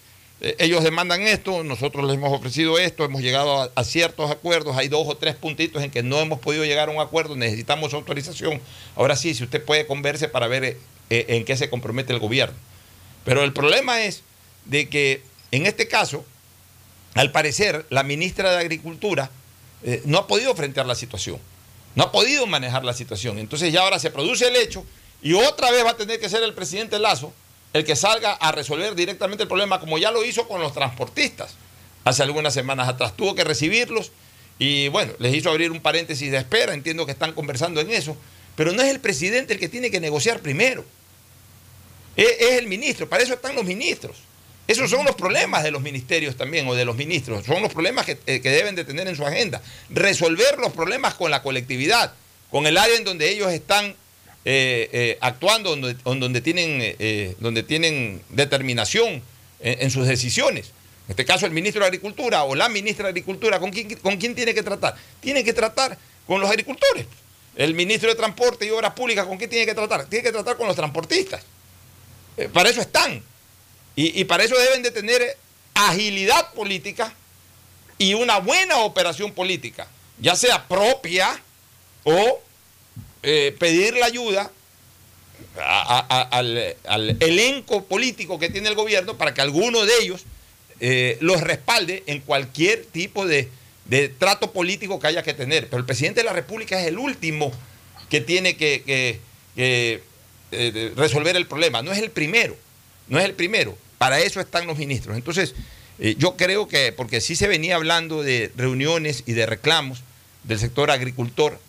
ellos 0.40 0.82
demandan 0.82 1.22
esto, 1.22 1.62
nosotros 1.64 2.06
les 2.06 2.16
hemos 2.16 2.32
ofrecido 2.32 2.78
esto, 2.78 3.04
hemos 3.04 3.20
llegado 3.20 3.70
a, 3.74 3.84
ciertos 3.84 4.30
acuerdos, 4.30 4.76
hay 4.76 4.88
dos 4.88 5.06
o 5.06 5.16
tres 5.16 5.34
puntitos 5.34 5.82
en 5.82 5.90
que 5.90 6.02
no 6.02 6.18
hemos 6.18 6.38
podido 6.38 6.64
llegar 6.64 6.88
a 6.88 6.92
un 6.92 7.00
acuerdo, 7.00 7.36
necesitamos 7.36 7.92
autorización. 7.92 8.60
Ahora 8.96 9.16
sí, 9.16 9.34
si 9.34 9.44
usted 9.44 9.62
puede 9.62 9.86
converse 9.86 10.28
para 10.28 10.48
ver 10.48 10.64
eh, 10.64 10.78
eh, 11.10 11.26
en 11.28 11.44
qué 11.44 11.56
se 11.56 11.68
compromete 11.68 12.12
el 12.12 12.20
gobierno. 12.20 12.56
Pero 13.24 13.44
el 13.44 13.52
problema 13.52 14.02
es 14.02 14.22
de 14.64 14.88
que 14.88 15.22
en 15.50 15.66
este 15.66 15.88
caso, 15.88 16.24
al 17.14 17.32
parecer, 17.32 17.84
la 17.90 18.02
ministra 18.02 18.52
de 18.52 18.58
Agricultura 18.58 19.30
eh, 19.82 20.00
no 20.04 20.18
ha 20.18 20.26
podido 20.26 20.52
enfrentar 20.52 20.86
la 20.86 20.94
situación, 20.94 21.38
no 21.96 22.04
ha 22.04 22.12
podido 22.12 22.46
manejar 22.46 22.84
la 22.84 22.94
situación. 22.94 23.38
Entonces 23.38 23.72
ya 23.72 23.82
ahora 23.82 23.98
se 23.98 24.10
produce 24.10 24.46
el 24.48 24.56
hecho 24.56 24.84
y 25.22 25.34
otra 25.34 25.70
vez 25.70 25.84
va 25.84 25.90
a 25.90 25.96
tener 25.96 26.20
que 26.20 26.28
ser 26.28 26.42
el 26.42 26.54
presidente 26.54 26.98
Lazo 26.98 27.32
el 27.72 27.84
que 27.84 27.96
salga 27.96 28.32
a 28.32 28.52
resolver 28.52 28.94
directamente 28.94 29.42
el 29.42 29.48
problema, 29.48 29.80
como 29.80 29.98
ya 29.98 30.10
lo 30.10 30.24
hizo 30.24 30.48
con 30.48 30.60
los 30.60 30.72
transportistas 30.72 31.54
hace 32.04 32.22
algunas 32.22 32.54
semanas 32.54 32.88
atrás. 32.88 33.16
Tuvo 33.16 33.34
que 33.34 33.44
recibirlos 33.44 34.12
y 34.58 34.88
bueno, 34.88 35.12
les 35.18 35.34
hizo 35.34 35.50
abrir 35.50 35.70
un 35.70 35.80
paréntesis 35.80 36.30
de 36.30 36.38
espera, 36.38 36.74
entiendo 36.74 37.06
que 37.06 37.12
están 37.12 37.32
conversando 37.32 37.80
en 37.80 37.90
eso, 37.90 38.16
pero 38.56 38.72
no 38.72 38.82
es 38.82 38.90
el 38.90 39.00
presidente 39.00 39.54
el 39.54 39.60
que 39.60 39.68
tiene 39.68 39.90
que 39.90 40.00
negociar 40.00 40.40
primero. 40.40 40.84
Es, 42.16 42.28
es 42.40 42.52
el 42.52 42.66
ministro, 42.66 43.08
para 43.08 43.22
eso 43.22 43.34
están 43.34 43.54
los 43.54 43.64
ministros. 43.64 44.16
Esos 44.66 44.88
son 44.88 45.04
los 45.04 45.16
problemas 45.16 45.64
de 45.64 45.72
los 45.72 45.82
ministerios 45.82 46.36
también 46.36 46.68
o 46.68 46.74
de 46.74 46.84
los 46.84 46.94
ministros, 46.94 47.44
son 47.44 47.62
los 47.62 47.72
problemas 47.72 48.06
que, 48.06 48.18
eh, 48.26 48.40
que 48.40 48.50
deben 48.50 48.76
de 48.76 48.84
tener 48.84 49.08
en 49.08 49.16
su 49.16 49.26
agenda. 49.26 49.60
Resolver 49.88 50.58
los 50.58 50.72
problemas 50.72 51.14
con 51.14 51.30
la 51.30 51.42
colectividad, 51.42 52.12
con 52.50 52.66
el 52.66 52.78
área 52.78 52.96
en 52.96 53.04
donde 53.04 53.30
ellos 53.30 53.50
están 53.50 53.96
eh, 54.44 54.88
eh, 54.92 55.18
actuando, 55.20 55.70
donde, 55.70 55.96
on- 56.04 56.20
donde 56.20 56.40
tienen, 56.40 56.78
eh, 56.80 57.34
donde 57.40 57.62
tienen 57.62 58.22
determinación 58.30 59.22
en, 59.62 59.90
sus 59.90 60.06
decisiones. 60.06 60.68
En 61.06 61.10
este 61.10 61.24
caso, 61.26 61.44
el 61.44 61.52
ministro 61.52 61.80
de 61.82 61.88
Agricultura 61.88 62.44
o 62.44 62.54
la 62.54 62.68
ministra 62.68 63.04
de 63.04 63.10
Agricultura, 63.10 63.58
¿con 63.60 63.70
quién, 63.70 63.94
¿con 63.96 64.16
quién 64.16 64.34
tiene 64.34 64.54
que 64.54 64.62
tratar? 64.62 64.96
Tiene 65.20 65.44
que 65.44 65.52
tratar 65.52 65.98
con 66.26 66.40
los 66.40 66.48
agricultores. 66.48 67.06
El 67.56 67.74
ministro 67.74 68.08
de 68.08 68.14
Transporte 68.14 68.64
y 68.64 68.70
Obras 68.70 68.94
Públicas, 68.94 69.26
¿con 69.26 69.36
quién 69.36 69.50
tiene 69.50 69.66
que 69.66 69.74
tratar? 69.74 70.06
Tiene 70.06 70.22
que 70.22 70.32
tratar 70.32 70.56
con 70.56 70.66
los 70.66 70.76
transportistas. 70.76 71.42
Para 72.52 72.70
eso 72.70 72.80
están. 72.80 73.22
Y, 73.96 74.24
para 74.24 74.44
eso 74.44 74.56
deben 74.56 74.82
de 74.82 74.90
tener 74.90 75.36
agilidad 75.74 76.54
política 76.54 77.12
y 77.98 78.14
una 78.14 78.38
buena 78.38 78.78
operación 78.78 79.32
política, 79.32 79.86
ya 80.18 80.34
sea 80.36 80.66
propia 80.66 81.38
o 82.04 82.40
eh, 83.22 83.54
pedir 83.58 83.94
la 83.96 84.06
ayuda 84.06 84.50
al, 85.58 87.16
elenco 87.20 87.84
político 87.84 88.38
que 88.38 88.48
tiene 88.48 88.70
el 88.70 88.74
gobierno 88.74 89.18
para 89.18 89.34
que 89.34 89.42
alguno 89.42 89.84
de 89.84 89.92
ellos 90.00 90.24
eh, 90.80 91.18
los 91.20 91.42
respalde 91.42 92.02
en 92.06 92.20
cualquier 92.20 92.86
tipo 92.86 93.26
de, 93.26 93.50
de 93.84 94.08
trato 94.08 94.52
político 94.52 94.98
que 94.98 95.08
haya 95.08 95.22
que 95.22 95.34
tener. 95.34 95.68
Pero 95.68 95.80
el 95.80 95.84
presidente 95.84 96.20
de 96.20 96.24
la 96.24 96.32
República 96.32 96.80
es 96.80 96.86
el 96.86 96.98
último 96.98 97.52
que 98.08 98.22
tiene 98.22 98.56
que, 98.56 99.20
eh, 99.56 100.02
resolver 100.96 101.36
el 101.36 101.46
problema, 101.46 101.82
no 101.82 101.92
es 101.92 101.98
el 101.98 102.10
primero, 102.10 102.56
no 103.08 103.18
es 103.18 103.26
el 103.26 103.34
primero. 103.34 103.76
Para 103.98 104.18
eso 104.20 104.40
están 104.40 104.66
los 104.66 104.78
ministros. 104.78 105.14
Entonces, 105.14 105.54
yo 106.16 106.36
creo 106.38 106.66
que, 106.66 106.92
porque 106.92 107.20
sí 107.20 107.36
se 107.36 107.46
venía 107.46 107.76
hablando 107.76 108.22
de 108.22 108.50
reuniones 108.56 109.24
y 109.26 109.34
de 109.34 109.44
reclamos 109.44 110.02
del 110.44 110.58
sector 110.58 110.90
agricultor, 110.90 111.60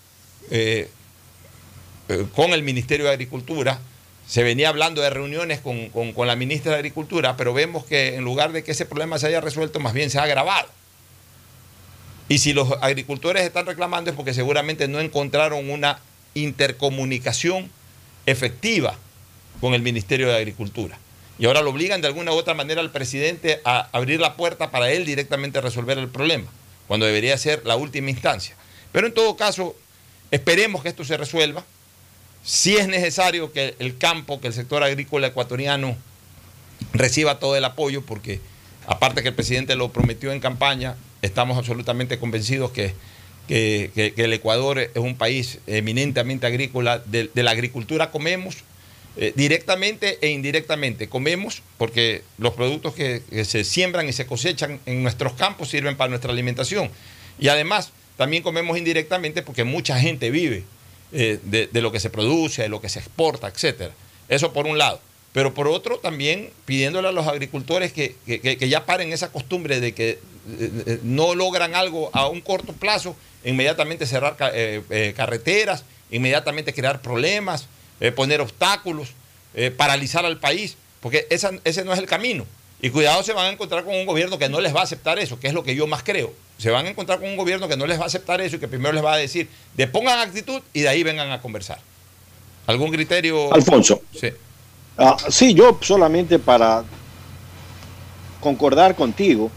eh, 2.11 2.25
con 2.35 2.53
el 2.53 2.63
Ministerio 2.63 3.05
de 3.05 3.11
Agricultura. 3.11 3.79
Se 4.27 4.43
venía 4.43 4.69
hablando 4.69 5.01
de 5.01 5.09
reuniones 5.09 5.59
con, 5.59 5.89
con- 5.89 6.13
con 6.13 6.27
la 6.27 6.35
ministra 6.35 6.71
de 6.71 6.77
Agricultura, 6.77 7.35
pero 7.37 7.53
vemos 7.53 7.85
que 7.85 8.15
en 8.15 8.23
lugar 8.23 8.51
de 8.51 8.63
que 8.63 8.71
ese 8.71 8.85
problema 8.85 9.19
se 9.19 9.27
haya 9.27 9.41
resuelto, 9.41 9.79
más 9.79 9.93
bien 9.93 10.09
se 10.09 10.19
ha 10.19 10.23
agravado. 10.23 10.67
Y 12.29 12.37
si 12.37 12.53
los 12.53 12.71
agricultores 12.81 13.43
están 13.43 13.65
reclamando 13.65 14.09
es 14.11 14.15
porque 14.15 14.33
seguramente 14.33 14.87
no 14.87 14.99
encontraron 15.01 15.69
una 15.69 15.99
intercomunicación 16.33 17.69
efectiva 18.25 18.95
con 19.59 19.73
el 19.73 19.81
Ministerio 19.81 20.29
de 20.29 20.37
Agricultura. 20.37 20.97
Y 21.39 21.45
ahora 21.45 21.61
lo 21.61 21.71
obligan 21.71 21.99
de 22.01 22.07
alguna 22.07 22.31
u 22.31 22.35
otra 22.35 22.53
manera 22.53 22.79
al 22.81 22.91
presidente 22.91 23.59
a 23.65 23.89
abrir 23.91 24.19
la 24.21 24.35
puerta 24.35 24.71
para 24.71 24.91
él 24.91 25.05
directamente 25.05 25.59
resolver 25.59 25.97
el 25.97 26.07
problema, 26.07 26.45
cuando 26.87 27.05
debería 27.05 27.37
ser 27.37 27.65
la 27.65 27.75
última 27.75 28.11
instancia. 28.11 28.55
Pero 28.91 29.07
en 29.07 29.13
todo 29.13 29.35
caso, 29.35 29.75
esperemos 30.29 30.83
que 30.83 30.89
esto 30.89 31.03
se 31.03 31.17
resuelva. 31.17 31.65
Si 32.43 32.75
es 32.75 32.87
necesario 32.87 33.51
que 33.51 33.75
el 33.79 33.97
campo, 33.97 34.41
que 34.41 34.47
el 34.47 34.53
sector 34.53 34.83
agrícola 34.83 35.27
ecuatoriano 35.27 35.95
reciba 36.93 37.39
todo 37.39 37.55
el 37.55 37.63
apoyo, 37.65 38.01
porque 38.03 38.39
aparte 38.87 39.21
que 39.21 39.29
el 39.29 39.35
presidente 39.35 39.75
lo 39.75 39.91
prometió 39.91 40.31
en 40.31 40.39
campaña, 40.39 40.95
estamos 41.21 41.57
absolutamente 41.57 42.17
convencidos 42.17 42.71
que, 42.71 42.93
que- 43.47 44.13
el 44.17 44.33
Ecuador 44.33 44.79
es 44.79 44.89
un 44.95 45.15
país 45.15 45.59
eminentemente 45.67 46.47
agrícola. 46.47 46.99
De, 46.99 47.29
la 47.35 47.51
agricultura 47.51 48.09
comemos 48.09 48.57
eh, 49.17 49.33
directamente 49.35 50.17
e 50.21 50.29
indirectamente. 50.29 51.09
Comemos 51.09 51.61
porque 51.77 52.23
los 52.39 52.53
productos 52.53 52.95
que 52.95 53.21
se 53.45 53.63
siembran 53.63 54.09
y 54.09 54.13
se 54.13 54.25
cosechan 54.25 54.79
en 54.87 55.03
nuestros 55.03 55.33
campos 55.33 55.69
sirven 55.69 55.95
para 55.95 56.09
nuestra 56.09 56.31
alimentación. 56.31 56.89
Y 57.39 57.49
además 57.49 57.91
también 58.17 58.41
comemos 58.41 58.77
indirectamente 58.77 59.43
porque 59.43 59.63
mucha 59.63 59.99
gente 59.99 60.31
vive 60.31 60.63
eh, 61.13 61.39
de, 61.43 61.81
lo 61.81 61.91
que 61.91 61.99
se 61.99 62.09
produce, 62.09 62.61
de 62.63 62.69
lo 62.69 62.81
que 62.81 62.89
se 62.89 62.99
exporta, 62.99 63.47
etcétera. 63.47 63.93
Eso 64.29 64.53
por 64.53 64.65
un 64.67 64.77
lado. 64.77 64.99
Pero 65.33 65.53
por 65.53 65.67
otro, 65.67 65.97
también 65.99 66.49
pidiéndole 66.65 67.07
a 67.07 67.11
los 67.13 67.25
agricultores 67.27 67.93
que, 67.93 68.15
que- 68.25 68.69
ya 68.69 68.85
paren 68.85 69.13
esa 69.13 69.31
costumbre 69.31 69.79
de 69.79 69.93
que 69.93 70.09
eh, 70.09 70.19
eh, 70.85 70.99
no 71.03 71.35
logran 71.35 71.73
algo 71.75 72.09
a 72.13 72.27
un 72.27 72.41
corto 72.41 72.73
plazo, 72.73 73.15
inmediatamente 73.45 74.05
cerrar 74.05 74.35
eh, 74.53 75.13
carreteras, 75.15 75.85
inmediatamente 76.11 76.73
crear 76.73 77.01
problemas, 77.01 77.67
poner 78.15 78.41
obstáculos, 78.41 79.09
paralizar 79.77 80.25
al 80.25 80.39
país, 80.39 80.75
porque 81.01 81.27
esa- 81.29 81.51
ese 81.63 81.85
no 81.85 81.93
es 81.93 81.99
el 81.99 82.05
camino. 82.07 82.45
Y 82.81 82.89
cuidado, 82.89 83.21
se 83.23 83.31
van 83.33 83.45
a 83.45 83.49
encontrar 83.49 83.83
con 83.85 83.95
un 83.95 84.05
gobierno 84.05 84.37
que 84.39 84.49
no 84.49 84.59
les 84.59 84.75
va 84.75 84.79
a 84.81 84.83
aceptar 84.83 85.19
eso, 85.19 85.39
que 85.39 85.47
es 85.47 85.53
lo 85.53 85.63
que 85.63 85.75
yo 85.75 85.85
más 85.87 86.03
creo. 86.03 86.33
Se 86.61 86.69
van 86.69 86.85
a 86.85 86.89
encontrar 86.89 87.19
con 87.19 87.27
un 87.27 87.37
gobierno 87.37 87.67
que 87.67 87.75
no 87.75 87.87
les 87.87 87.97
va 87.97 88.03
a 88.03 88.05
aceptar 88.05 88.39
eso 88.39 88.57
y 88.57 88.59
que 88.59 88.67
primero 88.67 88.93
les 88.93 89.03
va 89.03 89.15
a 89.15 89.17
decir, 89.17 89.49
depongan 89.75 90.19
actitud 90.19 90.61
y 90.73 90.81
de 90.81 90.89
ahí 90.89 91.01
vengan 91.01 91.31
a 91.31 91.41
conversar. 91.41 91.79
¿Algún 92.67 92.91
criterio? 92.91 93.51
Alfonso. 93.51 94.03
Sí. 94.15 94.27
Ah, 94.95 95.17
sí, 95.27 95.55
yo 95.55 95.79
solamente 95.81 96.37
para 96.37 96.83
concordar 98.39 98.93
contigo 98.93 99.49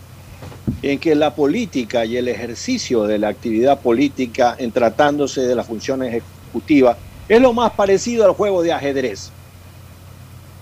en 0.81 0.99
que 0.99 1.15
la 1.15 1.35
política 1.35 2.07
y 2.07 2.17
el 2.17 2.27
ejercicio 2.27 3.03
de 3.03 3.19
la 3.19 3.29
actividad 3.29 3.81
política 3.81 4.57
en 4.59 4.73
tratándose 4.73 5.43
de 5.43 5.55
la 5.55 5.63
función 5.63 6.03
ejecutiva 6.03 6.97
es 7.29 7.39
lo 7.39 7.53
más 7.53 7.73
parecido 7.73 8.25
al 8.25 8.33
juego 8.33 8.63
de 8.63 8.73
ajedrez. 8.73 9.31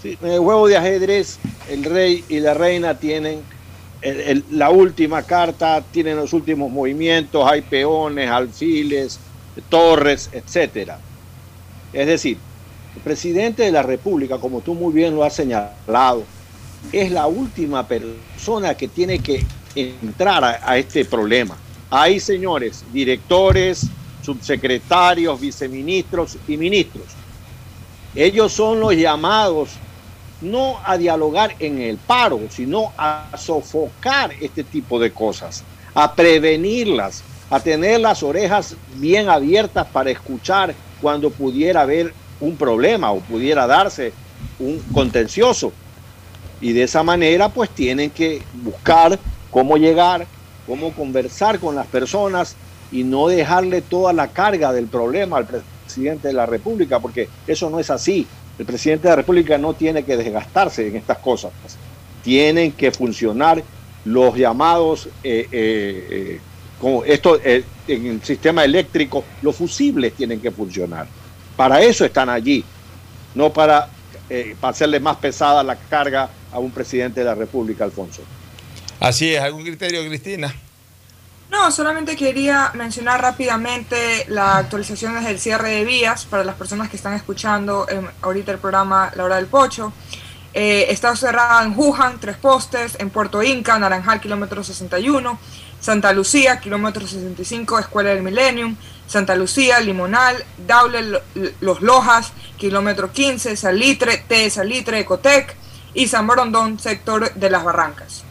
Sí, 0.03 0.19
en 0.21 0.33
el 0.33 0.41
juego 0.41 0.67
de 0.67 0.77
ajedrez 0.77 1.39
el 1.71 1.85
rey 1.85 2.25
y 2.29 2.41
la 2.41 2.53
reina 2.55 2.99
tienen 2.99 3.43
la 4.51 4.71
última 4.71 5.23
carta, 5.23 5.83
tienen 5.93 6.17
los 6.17 6.33
últimos 6.33 6.71
movimientos, 6.71 7.49
hay 7.49 7.63
peones, 7.63 8.29
alfiles, 8.29 9.19
torres, 9.69 10.29
etcétera. 10.33 10.99
Es 11.93 12.07
decir, 12.07 12.39
el 12.97 13.03
presidente 13.03 13.63
de 13.63 13.73
la 13.73 13.83
República, 13.83 14.39
como 14.39 14.61
tú 14.61 14.75
muy 14.75 14.93
bien 14.93 15.15
lo 15.15 15.23
has 15.23 15.35
señalado, 15.35 16.25
es 16.91 17.11
la 17.13 17.27
última 17.27 17.87
persona 17.87 18.75
que 18.75 18.89
tiene 18.89 19.21
que 19.21 19.45
entrar 19.75 20.43
a, 20.43 20.61
a 20.65 20.79
este 20.79 21.05
problema. 21.05 21.57
Hay, 21.91 22.19
señores, 22.19 22.85
directores, 22.93 23.87
subsecretarios, 24.23 25.41
viceministros 25.41 26.39
y 26.49 26.57
ministros. 26.57 27.05
Ellos 28.15 28.53
son 28.53 28.81
los 28.81 28.95
llamados 28.95 29.71
no 30.43 30.79
a 30.85 30.99
dialogar 30.99 31.55
en 31.59 31.81
el 31.81 31.97
paro, 31.97 32.41
sino 32.51 32.93
a 32.99 33.31
sofocar 33.37 34.33
este 34.41 34.65
tipo 34.65 34.99
de 34.99 35.13
cosas, 35.13 35.65
a 35.95 36.15
prevenirlas, 36.15 37.23
a 37.51 37.61
tener 37.61 38.01
las 38.01 38.23
orejas 38.23 38.77
bien 38.97 39.29
abiertas 39.29 39.87
para 39.87 40.11
escuchar 40.11 40.75
cuando 41.01 41.31
pudiera 41.31 41.83
haber 41.83 42.13
un 42.41 42.57
problema 42.57 43.13
o 43.13 43.21
pudiera 43.21 43.67
darse 43.67 44.13
un 44.59 44.79
contencioso. 44.93 45.73
Y 46.61 46.73
de 46.73 46.85
esa 46.85 47.03
manera 47.03 47.49
pues 47.49 47.71
tienen 47.71 48.11
que 48.11 48.43
buscar 48.55 49.19
cómo 49.51 49.77
llegar, 49.77 50.27
cómo 50.67 50.93
conversar 50.93 51.59
con 51.59 51.75
las 51.75 51.87
personas 51.87 52.57
y 52.91 53.05
no 53.05 53.29
dejarle 53.29 53.83
toda 53.83 54.13
la 54.13 54.29
carga 54.29 54.73
del 54.73 54.87
problema 54.87 55.39
al 55.39 55.47
presidente 55.47 56.29
de 56.29 56.35
la 56.35 56.47
República, 56.47 57.01
porque 57.01 57.29
eso 57.47 57.71
no 57.71 57.81
es 57.81 57.91
así. 57.91 58.27
El 58.59 58.67
presidente 58.67 59.05
de 59.05 59.11
la 59.11 59.17
República 59.17 59.59
no 59.59 59.75
tiene 59.75 60.05
que 60.05 60.17
desgastarse 60.17 60.87
en 60.87 60.97
estas 60.97 61.19
cosas. 61.19 61.53
Tienen 62.23 62.73
que 62.73 62.91
funcionar 62.91 63.63
los 64.05 64.37
llamados, 64.37 65.07
eh, 65.23 65.49
eh, 65.51 66.07
eh, 66.11 66.41
como 66.81 67.05
esto 67.05 67.41
en 67.45 67.65
el 67.87 68.23
sistema 68.23 68.65
eléctrico, 68.65 69.25
los 69.41 69.55
fusibles 69.55 70.15
tienen 70.15 70.41
que 70.41 70.51
funcionar. 70.51 71.07
Para 71.57 71.81
eso 71.81 72.05
están 72.05 72.29
allí, 72.29 72.65
no 73.35 73.53
para, 73.53 73.89
para 74.61 74.71
hacerle 74.73 74.99
más 74.99 75.17
pesada 75.19 75.63
la 75.63 75.77
carga 75.77 76.29
a 76.51 76.59
un 76.59 76.73
presidente 76.73 77.21
de 77.21 77.27
la 77.27 77.35
República, 77.35 77.85
Alfonso. 77.85 78.23
Así 78.99 79.33
es, 79.33 79.41
¿algún 79.41 79.63
criterio, 79.63 80.05
Cristina? 80.07 80.53
No, 81.53 81.71
solamente 81.71 82.17
quería 82.17 82.71
mencionar 82.73 83.21
rápidamente 83.21 84.25
las 84.29 84.57
actualizaciones 84.57 85.23
del 85.23 85.39
cierre 85.39 85.69
de 85.69 85.85
vías 85.85 86.25
para 86.25 86.45
las 86.45 86.55
personas 86.57 86.89
que 86.89 86.97
están 86.97 87.13
escuchando 87.13 87.87
ahorita 88.23 88.53
el 88.53 88.59
programa 88.59 89.13
La 89.15 89.25
Hora 89.25 89.37
del 89.37 89.47
Pocho. 89.47 89.93
Eh, 90.55 90.87
está 90.89 91.15
cerrada 91.15 91.63
en 91.63 91.77
Wuhan, 91.77 92.19
tres 92.21 92.39
postes, 92.39 92.97
en 92.99 93.11
Puerto 93.11 93.43
Inca, 93.43 93.79
Naranjal, 93.79 94.19
kilómetro 94.19 94.65
61, 94.65 95.39
Santa 95.79 96.15
Lucía, 96.15 96.59
kilómetro 96.59 97.07
65, 97.07 97.79
Escuela 97.79 98.11
del 98.11 98.23
Millennium, 98.23 98.75
Santa 99.07 99.37
Lucía, 99.37 99.79
Limonal, 99.79 100.43
Daule, 100.67 101.21
Los 101.61 101.83
Lojas, 101.83 102.33
kilómetro 102.57 103.13
15, 103.13 103.57
Salitre, 103.57 104.25
T, 104.27 104.49
Salitre, 104.49 105.01
Ecotec 105.01 105.55
y 105.93 106.09
San 106.09 106.27
Borondón, 106.27 106.79
sector 106.79 107.35
de 107.35 107.51
las 107.51 107.63
Barrancas. 107.63 108.25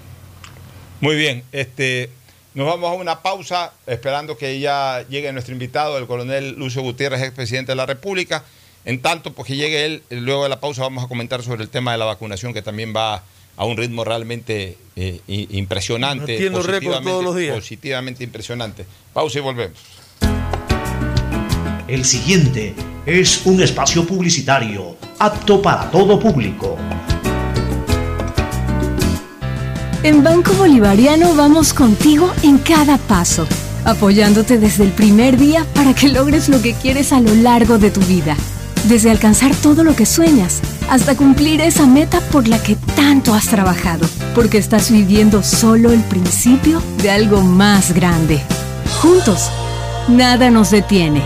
Muy 1.02 1.16
bien, 1.16 1.44
este, 1.52 2.12
nos 2.54 2.68
vamos 2.68 2.92
a 2.92 2.94
una 2.94 3.22
pausa 3.22 3.72
esperando 3.88 4.38
que 4.38 4.60
ya 4.60 5.06
llegue 5.10 5.32
nuestro 5.32 5.54
invitado, 5.54 5.98
el 5.98 6.08
coronel 6.08 6.56
Lucio 6.58 6.82
Gutiérrez, 6.82 7.22
expresidente 7.22 7.72
de 7.72 7.76
la 7.76 7.86
República. 7.86 8.44
En 8.84 9.02
tanto, 9.02 9.34
pues 9.34 9.48
que 9.48 9.56
llegue 9.56 9.86
él, 9.86 10.04
luego 10.10 10.44
de 10.44 10.50
la 10.50 10.60
pausa 10.60 10.82
vamos 10.82 11.04
a 11.04 11.08
comentar 11.08 11.44
sobre 11.44 11.64
el 11.64 11.70
tema 11.70 11.92
de 11.92 11.98
la 11.98 12.06
vacunación, 12.06 12.54
que 12.54 12.62
también 12.62 12.94
va 12.96 13.24
a 13.58 13.66
un 13.66 13.78
ritmo 13.78 14.04
realmente 14.04 14.78
eh, 14.96 15.22
impresionante. 15.28 16.50
récord 16.64 17.04
todos 17.04 17.24
los 17.24 17.36
días. 17.36 17.56
Positivamente 17.56 18.24
impresionante. 18.24 18.86
Pausa 19.14 19.38
y 19.38 19.42
volvemos. 19.42 19.78
El 21.88 22.06
siguiente 22.06 22.74
es 23.06 23.46
un 23.46 23.62
espacio 23.62 24.06
publicitario 24.06 24.96
apto 25.20 25.62
para 25.62 25.92
todo 25.92 26.20
público. 26.20 26.78
En 30.04 30.24
Banco 30.24 30.54
Bolivariano 30.54 31.36
vamos 31.36 31.76
contigo 31.76 32.32
en 32.42 32.58
cada 32.58 32.98
paso, 32.98 33.48
apoyándote 33.86 34.58
desde 34.58 34.84
el 34.84 34.90
primer 34.90 35.38
día 35.38 35.64
para 35.76 35.94
que 35.94 36.10
logres 36.10 36.50
lo 36.50 36.60
que 36.60 36.74
quieres 36.74 37.14
a 37.14 37.22
lo 37.22 37.36
largo 37.36 37.78
de 37.78 37.92
tu 37.92 38.00
vida. 38.02 38.36
Desde 38.86 39.12
alcanzar 39.12 39.54
todo 39.58 39.84
lo 39.84 39.96
que 39.96 40.08
sueñas 40.08 40.60
hasta 40.90 41.16
cumplir 41.16 41.62
esa 41.62 41.86
meta 41.86 42.20
por 42.20 42.48
la 42.48 42.58
que 42.64 42.78
tanto 42.96 43.36
has 43.36 43.48
trabajado, 43.48 44.08
porque 44.34 44.58
estás 44.58 44.90
viviendo 44.90 45.44
solo 45.44 45.92
el 45.92 46.02
principio 46.02 46.82
de 47.04 47.12
algo 47.12 47.42
más 47.42 47.94
grande. 47.94 48.42
Juntos, 49.04 49.52
nada 50.08 50.50
nos 50.50 50.72
detiene. 50.72 51.22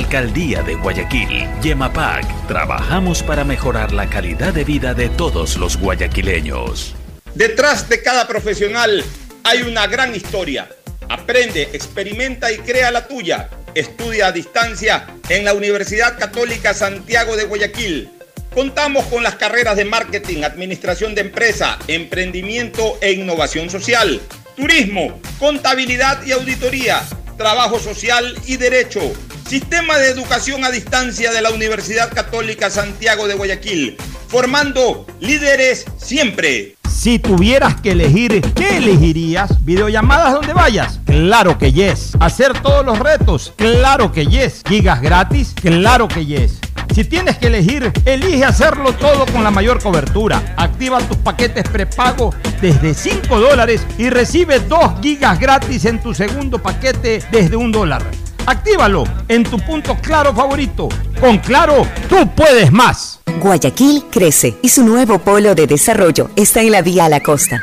Alcaldía 0.00 0.62
de 0.62 0.76
Guayaquil, 0.76 1.46
Yemapac, 1.60 2.24
trabajamos 2.48 3.22
para 3.22 3.44
mejorar 3.44 3.92
la 3.92 4.08
calidad 4.08 4.54
de 4.54 4.64
vida 4.64 4.94
de 4.94 5.10
todos 5.10 5.58
los 5.58 5.76
guayaquileños. 5.76 6.94
Detrás 7.34 7.86
de 7.90 8.02
cada 8.02 8.26
profesional 8.26 9.04
hay 9.44 9.60
una 9.60 9.86
gran 9.88 10.16
historia. 10.16 10.70
Aprende, 11.10 11.68
experimenta 11.74 12.50
y 12.50 12.56
crea 12.56 12.90
la 12.90 13.06
tuya. 13.06 13.50
Estudia 13.74 14.28
a 14.28 14.32
distancia 14.32 15.06
en 15.28 15.44
la 15.44 15.52
Universidad 15.52 16.18
Católica 16.18 16.72
Santiago 16.72 17.36
de 17.36 17.44
Guayaquil. 17.44 18.08
Contamos 18.54 19.04
con 19.04 19.22
las 19.22 19.34
carreras 19.34 19.76
de 19.76 19.84
marketing, 19.84 20.44
administración 20.44 21.14
de 21.14 21.20
empresa, 21.20 21.78
emprendimiento 21.88 22.96
e 23.02 23.12
innovación 23.12 23.68
social, 23.68 24.18
turismo, 24.56 25.20
contabilidad 25.38 26.24
y 26.24 26.32
auditoría, 26.32 27.02
trabajo 27.40 27.78
social 27.78 28.36
y 28.44 28.58
derecho 28.58 29.00
Sistema 29.48 29.96
de 29.96 30.10
Educación 30.10 30.62
a 30.62 30.70
Distancia 30.70 31.32
de 31.32 31.40
la 31.40 31.50
Universidad 31.50 32.12
Católica 32.12 32.68
Santiago 32.68 33.26
de 33.28 33.34
Guayaquil, 33.34 33.96
formando 34.28 35.06
líderes 35.20 35.86
siempre. 35.96 36.76
Si 36.86 37.18
tuvieras 37.18 37.80
que 37.80 37.92
elegir, 37.92 38.42
¿qué 38.52 38.76
elegirías? 38.76 39.64
¿Videollamadas 39.64 40.34
donde 40.34 40.52
vayas? 40.52 41.00
Claro 41.06 41.56
que 41.56 41.72
yes. 41.72 42.12
¿Hacer 42.20 42.60
todos 42.60 42.84
los 42.84 42.98
retos? 42.98 43.54
Claro 43.56 44.12
que 44.12 44.26
yes. 44.26 44.60
¿Gigas 44.68 45.00
gratis? 45.00 45.54
Claro 45.54 46.08
que 46.08 46.26
yes. 46.26 46.59
Si 46.94 47.04
tienes 47.04 47.38
que 47.38 47.46
elegir, 47.46 47.92
elige 48.04 48.44
hacerlo 48.44 48.92
todo 48.92 49.24
con 49.26 49.44
la 49.44 49.50
mayor 49.50 49.80
cobertura. 49.80 50.54
Activa 50.56 50.98
tus 51.00 51.16
paquetes 51.18 51.64
prepago 51.68 52.34
desde 52.60 52.94
5 52.94 53.38
dólares 53.38 53.86
y 53.96 54.10
recibe 54.10 54.58
2 54.58 55.00
gigas 55.00 55.38
gratis 55.38 55.84
en 55.84 56.02
tu 56.02 56.14
segundo 56.14 56.60
paquete 56.60 57.22
desde 57.30 57.56
un 57.56 57.70
dólar. 57.70 58.02
Actívalo 58.46 59.04
en 59.28 59.44
tu 59.44 59.58
punto 59.60 59.96
claro 60.02 60.34
favorito. 60.34 60.88
Con 61.20 61.38
Claro, 61.38 61.86
tú 62.08 62.28
puedes 62.34 62.72
más. 62.72 63.20
Guayaquil 63.40 64.04
crece 64.10 64.56
y 64.60 64.68
su 64.68 64.84
nuevo 64.84 65.20
polo 65.20 65.54
de 65.54 65.66
desarrollo 65.66 66.30
está 66.34 66.60
en 66.60 66.72
la 66.72 66.82
vía 66.82 67.04
a 67.04 67.08
la 67.08 67.20
costa 67.20 67.62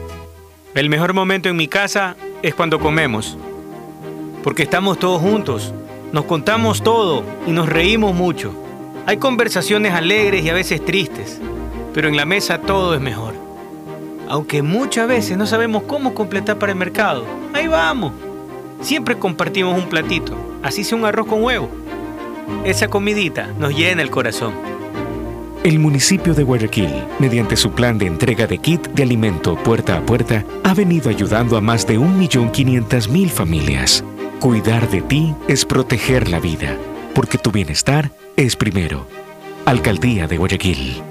El 0.73 0.87
mejor 0.87 1.13
momento 1.13 1.49
en 1.49 1.57
mi 1.57 1.67
casa 1.67 2.15
es 2.41 2.55
cuando 2.55 2.79
comemos, 2.79 3.37
porque 4.41 4.63
estamos 4.63 4.97
todos 4.99 5.21
juntos 5.21 5.73
Nos 6.13 6.25
contamos 6.25 6.81
todo 6.81 7.23
y 7.45 7.51
nos 7.51 7.67
reímos 7.67 8.13
mucho. 8.13 8.53
Hay 9.05 9.17
conversaciones 9.17 9.93
alegres 9.93 10.45
y 10.45 10.49
a 10.49 10.53
veces 10.53 10.83
tristes, 10.83 11.39
pero 11.93 12.07
en 12.07 12.15
la 12.15 12.25
mesa 12.25 12.59
todo 12.59 12.95
es 12.95 13.01
mejor. 13.01 13.33
Aunque 14.29 14.61
muchas 14.61 15.07
veces 15.07 15.37
no 15.37 15.45
sabemos 15.45 15.83
cómo 15.83 16.13
completar 16.13 16.57
para 16.57 16.71
el 16.71 16.77
mercado, 16.77 17.25
ahí 17.53 17.67
vamos. 17.67 18.13
Siempre 18.81 19.17
compartimos 19.17 19.77
un 19.77 19.89
platito, 19.89 20.35
así 20.63 20.83
sea 20.83 20.97
un 20.97 21.05
arroz 21.05 21.27
con 21.27 21.43
huevo. 21.43 21.69
Esa 22.65 22.87
comidita 22.87 23.47
nos 23.57 23.73
llena 23.73 24.01
el 24.01 24.09
corazón. 24.09 24.70
El 25.63 25.77
municipio 25.77 26.33
de 26.33 26.41
Guayaquil, 26.41 26.89
mediante 27.19 27.55
su 27.55 27.71
plan 27.73 27.99
de 27.99 28.07
entrega 28.07 28.47
de 28.47 28.57
kit 28.57 28.87
de 28.87 29.03
alimento 29.03 29.55
puerta 29.57 29.95
a 29.95 30.03
puerta, 30.03 30.43
ha 30.63 30.73
venido 30.73 31.11
ayudando 31.11 31.55
a 31.55 31.61
más 31.61 31.85
de 31.85 31.99
1.500.000 31.99 33.29
familias. 33.29 34.03
Cuidar 34.39 34.89
de 34.89 35.01
ti 35.03 35.35
es 35.47 35.63
proteger 35.63 36.29
la 36.29 36.39
vida, 36.39 36.75
porque 37.13 37.37
tu 37.37 37.51
bienestar 37.51 38.09
es 38.37 38.55
primero. 38.55 39.05
Alcaldía 39.65 40.25
de 40.25 40.37
Guayaquil. 40.37 41.10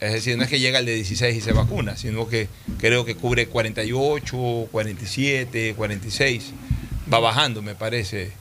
Es 0.00 0.12
decir, 0.12 0.36
no 0.36 0.42
es 0.44 0.50
que 0.50 0.58
llega 0.60 0.78
el 0.80 0.86
de 0.86 0.94
16 0.94 1.36
y 1.36 1.40
se 1.40 1.52
vacuna, 1.52 1.96
sino 1.96 2.28
que 2.28 2.48
creo 2.78 3.04
que 3.04 3.14
cubre 3.14 3.46
48, 3.46 4.68
47, 4.70 5.74
46. 5.76 6.52
Va 7.12 7.20
bajando, 7.20 7.62
me 7.62 7.74
parece. 7.74 8.32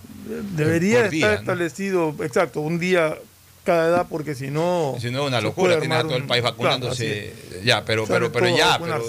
Debería 0.55 1.05
por 1.05 1.13
estar 1.13 1.33
establecido, 1.39 2.15
exacto, 2.21 2.61
un 2.61 2.79
día 2.79 3.17
cada 3.65 3.87
edad, 3.89 4.07
porque 4.09 4.35
si 4.35 4.47
no. 4.49 4.95
Si 4.99 5.09
no 5.11 5.21
es 5.23 5.27
una 5.27 5.41
locura, 5.41 5.75
puede 5.75 5.79
tiene 5.81 5.95
a 5.95 6.01
todo 6.03 6.15
el 6.15 6.23
país 6.25 6.43
vacunándose. 6.43 7.33
ya, 7.63 7.85
pero, 7.85 8.05
pero, 8.07 8.31
pero 8.31 8.55
ya. 8.57 8.77
Pero. 8.79 9.03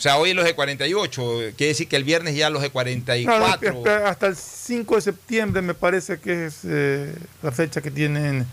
O 0.00 0.02
sea, 0.02 0.16
hoy 0.16 0.32
los 0.32 0.46
de 0.46 0.54
48, 0.54 1.52
quiere 1.58 1.68
decir 1.72 1.86
que 1.86 1.96
el 1.96 2.04
viernes 2.04 2.34
ya 2.34 2.48
los 2.48 2.62
de 2.62 2.68
No, 2.68 2.70
no, 2.70 2.72
44. 2.72 3.68
hasta, 3.80 4.08
hasta 4.08 4.26
el 4.28 4.36
5 4.36 4.94
de 4.94 5.00
septiembre 5.02 5.60
me 5.60 5.74
parece 5.74 6.18
que 6.18 6.46
es 6.46 6.60
eh, 6.64 7.14
la 7.42 7.52
fecha 7.52 7.82
que 7.82 7.90
tienen 7.90 8.46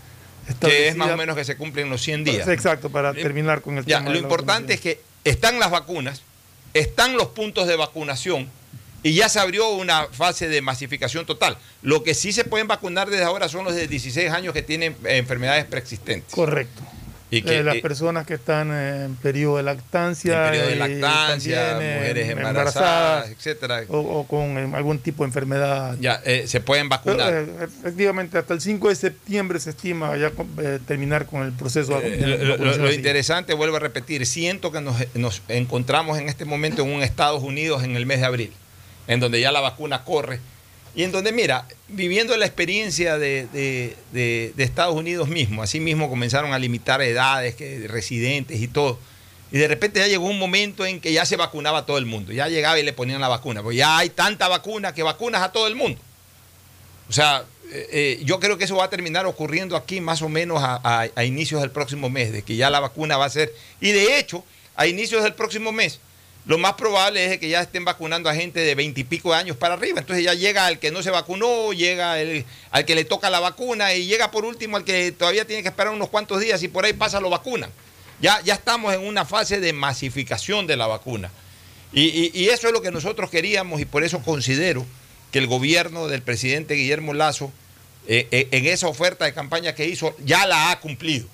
que 0.60 0.88
es 0.88 0.96
más 0.96 1.10
o 1.10 1.16
menos 1.16 1.34
que 1.34 1.46
se 1.46 1.56
cumplen 1.56 1.88
los 1.88 2.02
100 2.02 2.24
días. 2.24 2.48
Exacto, 2.48 2.90
para 2.90 3.14
terminar 3.14 3.62
con 3.62 3.78
el 3.78 3.86
Ya, 3.86 4.00
tema. 4.00 4.10
lo 4.10 4.18
importante 4.18 4.74
es 4.74 4.80
que 4.82 5.00
están 5.24 5.58
las 5.58 5.70
vacunas, 5.70 6.20
están 6.74 7.16
los 7.16 7.28
puntos 7.28 7.66
de 7.66 7.76
vacunación 7.76 8.50
y 9.02 9.14
ya 9.14 9.30
se 9.30 9.40
abrió 9.40 9.70
una 9.70 10.04
fase 10.08 10.48
de 10.48 10.60
masificación 10.60 11.24
total. 11.24 11.56
Lo 11.80 12.02
que 12.02 12.12
sí 12.12 12.30
se 12.32 12.44
pueden 12.44 12.68
vacunar 12.68 13.08
desde 13.08 13.24
ahora 13.24 13.48
son 13.48 13.64
los 13.64 13.74
de 13.74 13.88
16 13.88 14.30
años 14.32 14.52
que 14.52 14.60
tienen 14.60 14.94
eh, 15.06 15.16
enfermedades 15.16 15.64
preexistentes. 15.64 16.34
Correcto. 16.34 16.82
Y 17.30 17.42
que, 17.42 17.58
Eh, 17.58 17.62
las 17.62 17.76
eh, 17.76 17.82
personas 17.82 18.26
que 18.26 18.34
están 18.34 18.72
en 18.72 19.14
periodo 19.16 19.58
de 19.58 19.62
lactancia, 19.62 20.46
en 20.46 20.50
periodo 20.50 20.68
de 20.68 20.76
lactancia, 20.76 21.72
eh, 21.78 21.94
mujeres 21.98 22.30
embarazadas, 22.30 23.28
etcétera. 23.30 23.82
o, 23.88 23.98
o 23.98 24.26
con 24.26 24.56
eh, 24.56 24.70
algún 24.74 24.98
tipo 24.98 25.24
de 25.24 25.28
enfermedad. 25.28 25.96
Ya, 26.00 26.22
eh, 26.24 26.44
se 26.46 26.60
pueden 26.60 26.88
vacunar. 26.88 27.30
Pero, 27.30 27.64
eh, 27.64 27.68
efectivamente, 27.80 28.38
hasta 28.38 28.54
el 28.54 28.60
5 28.62 28.88
de 28.88 28.94
septiembre 28.94 29.60
se 29.60 29.70
estima 29.70 30.16
ya 30.16 30.32
eh, 30.58 30.78
terminar 30.86 31.26
con 31.26 31.42
el 31.42 31.52
proceso 31.52 32.00
de 32.00 32.14
Eh, 32.14 32.38
lo- 32.44 32.56
lo, 32.56 32.76
lo 32.78 32.92
interesante, 32.92 33.52
vuelvo 33.52 33.76
a 33.76 33.80
repetir, 33.80 34.24
siento 34.24 34.72
que 34.72 34.80
nos, 34.80 34.96
nos 35.14 35.42
encontramos 35.48 36.18
en 36.18 36.28
este 36.30 36.46
momento 36.46 36.82
en 36.82 36.90
un 36.92 37.02
Estados 37.02 37.42
Unidos 37.42 37.84
en 37.84 37.94
el 37.96 38.06
mes 38.06 38.20
de 38.20 38.26
abril, 38.26 38.52
en 39.06 39.20
donde 39.20 39.40
ya 39.40 39.52
la 39.52 39.60
vacuna 39.60 40.02
corre 40.04 40.40
y 40.98 41.04
en 41.04 41.12
donde, 41.12 41.30
mira, 41.30 41.64
viviendo 41.86 42.36
la 42.36 42.44
experiencia 42.44 43.18
de, 43.18 43.94
Estados 44.56 44.96
Unidos 44.96 45.28
mismo, 45.28 45.62
así 45.62 45.78
mismo 45.78 46.08
comenzaron 46.08 46.52
a 46.52 46.58
limitar 46.58 47.00
edades, 47.02 47.54
que, 47.54 47.86
residentes 47.86 48.60
y 48.60 48.66
todo. 48.66 48.98
Y 49.52 49.58
de 49.58 49.68
repente 49.68 50.00
ya 50.00 50.08
llegó 50.08 50.26
un 50.26 50.40
momento 50.40 50.84
en 50.84 51.00
que 51.00 51.12
ya 51.12 51.24
se 51.24 51.36
vacunaba 51.36 51.86
todo 51.86 51.98
el 51.98 52.06
mundo, 52.06 52.32
ya 52.32 52.48
llegaba 52.48 52.80
y 52.80 52.82
le 52.82 52.92
ponían 52.92 53.20
la 53.20 53.28
vacuna, 53.28 53.62
pues 53.62 53.76
ya 53.76 53.96
hay 53.96 54.10
tanta 54.10 54.48
vacuna 54.48 54.92
que 54.92 55.04
vacunas 55.04 55.42
a 55.42 55.52
todo 55.52 55.68
el 55.68 55.76
mundo. 55.76 56.00
O 57.08 57.12
sea, 57.12 57.44
eh, 57.70 57.88
eh, 57.92 58.20
yo 58.24 58.40
creo 58.40 58.58
que 58.58 58.64
eso 58.64 58.74
va 58.74 58.86
a 58.86 58.90
terminar 58.90 59.24
ocurriendo 59.24 59.76
aquí 59.76 60.00
más 60.00 60.20
o 60.22 60.28
menos 60.28 60.60
a 60.64 61.24
inicios 61.24 61.60
del 61.60 61.70
próximo 61.70 62.10
mes, 62.10 62.32
de 62.32 62.42
que 62.42 62.56
ya 62.56 62.70
la 62.70 62.80
vacuna 62.80 63.16
va 63.16 63.26
a 63.26 63.30
ser. 63.30 63.54
Y 63.80 63.92
de 63.92 64.18
hecho, 64.18 64.44
a 64.74 64.88
inicios 64.88 65.22
del 65.22 65.34
próximo 65.34 65.70
mes, 65.70 66.00
lo 66.48 66.58
más 66.58 66.72
probable 66.72 67.24
es 67.24 67.38
que 67.38 67.48
ya 67.48 67.60
estén 67.60 67.84
vacunando 67.84 68.28
a 68.28 68.34
gente 68.34 68.58
de 68.58 68.74
veintipico 68.74 69.32
años 69.32 69.56
para 69.56 69.74
arriba. 69.74 70.00
Entonces 70.00 70.24
ya 70.24 70.34
llega 70.34 70.66
al 70.66 70.80
que 70.80 70.90
no 70.90 71.02
se 71.02 71.10
vacunó, 71.10 71.72
llega 71.72 72.20
el- 72.20 72.44
al 72.70 72.84
que 72.84 72.96
le 72.96 73.04
toca 73.04 73.30
la 73.30 73.38
vacuna 73.38 73.94
y 73.94 74.06
llega 74.06 74.30
por 74.30 74.44
último 74.44 74.76
al 74.76 74.82
que 74.84 75.12
todavía 75.12 75.44
tiene 75.44 75.62
que 75.62 75.68
esperar 75.68 75.92
unos 75.92 76.08
cuantos 76.08 76.40
días 76.40 76.60
y 76.62 76.68
por 76.68 76.84
ahí 76.84 76.94
pasa 76.94 77.20
lo 77.20 77.30
vacunan. 77.30 77.70
Ya, 78.20 78.40
ya 78.40 78.54
estamos 78.54 78.92
en 78.94 79.02
una 79.06 79.24
fase 79.24 79.60
de 79.60 79.72
masificación 79.72 80.66
de 80.66 80.76
la 80.76 80.86
vacuna. 80.88 81.30
Y, 81.92 82.02
y- 82.04 82.30
y 82.34 82.48
eso 82.48 82.66
es 82.66 82.72
lo 82.72 82.82
que 82.82 82.90
nosotros 82.90 83.30
queríamos 83.30 83.80
y 83.80 83.84
por 83.84 84.02
eso 84.02 84.20
considero 84.22 84.84
que 85.30 85.38
el 85.38 85.46
gobierno 85.46 86.08
del 86.08 86.22
presidente 86.22 86.74
Guillermo 86.74 87.12
Lazo, 87.14 87.52
eh, 88.06 88.26
eh, 88.30 88.48
en 88.52 88.64
esa 88.66 88.88
oferta 88.88 89.26
de 89.26 89.34
campaña 89.34 89.74
que 89.74 89.84
hizo, 89.84 90.16
ya 90.24 90.46
la 90.46 90.70
ha 90.70 90.80
cumplido. 90.80 91.28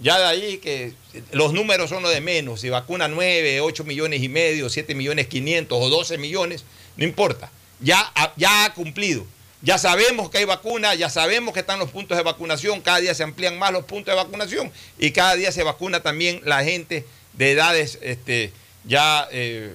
Ya 0.00 0.18
de 0.18 0.24
ahí 0.24 0.58
que 0.58 0.92
los 1.32 1.52
números 1.52 1.90
son 1.90 2.02
lo 2.02 2.08
de 2.08 2.20
menos, 2.20 2.60
si 2.60 2.68
vacuna 2.68 3.08
9, 3.08 3.60
8 3.60 3.84
millones 3.84 4.22
y 4.22 4.28
medio, 4.28 4.68
7 4.68 4.94
millones 4.94 5.26
500 5.26 5.76
o 5.80 5.88
12 5.88 6.18
millones, 6.18 6.64
no 6.96 7.04
importa, 7.04 7.50
ya, 7.80 8.12
ya 8.36 8.64
ha 8.64 8.74
cumplido. 8.74 9.26
Ya 9.60 9.76
sabemos 9.76 10.30
que 10.30 10.38
hay 10.38 10.44
vacuna, 10.44 10.94
ya 10.94 11.10
sabemos 11.10 11.52
que 11.52 11.60
están 11.60 11.80
los 11.80 11.90
puntos 11.90 12.16
de 12.16 12.22
vacunación, 12.22 12.80
cada 12.80 13.00
día 13.00 13.12
se 13.12 13.24
amplían 13.24 13.58
más 13.58 13.72
los 13.72 13.84
puntos 13.84 14.12
de 14.12 14.16
vacunación 14.16 14.70
y 14.98 15.10
cada 15.10 15.34
día 15.34 15.50
se 15.50 15.64
vacuna 15.64 16.00
también 16.00 16.40
la 16.44 16.62
gente 16.62 17.04
de 17.32 17.50
edades 17.50 17.98
este, 18.00 18.52
ya 18.84 19.26
eh, 19.32 19.74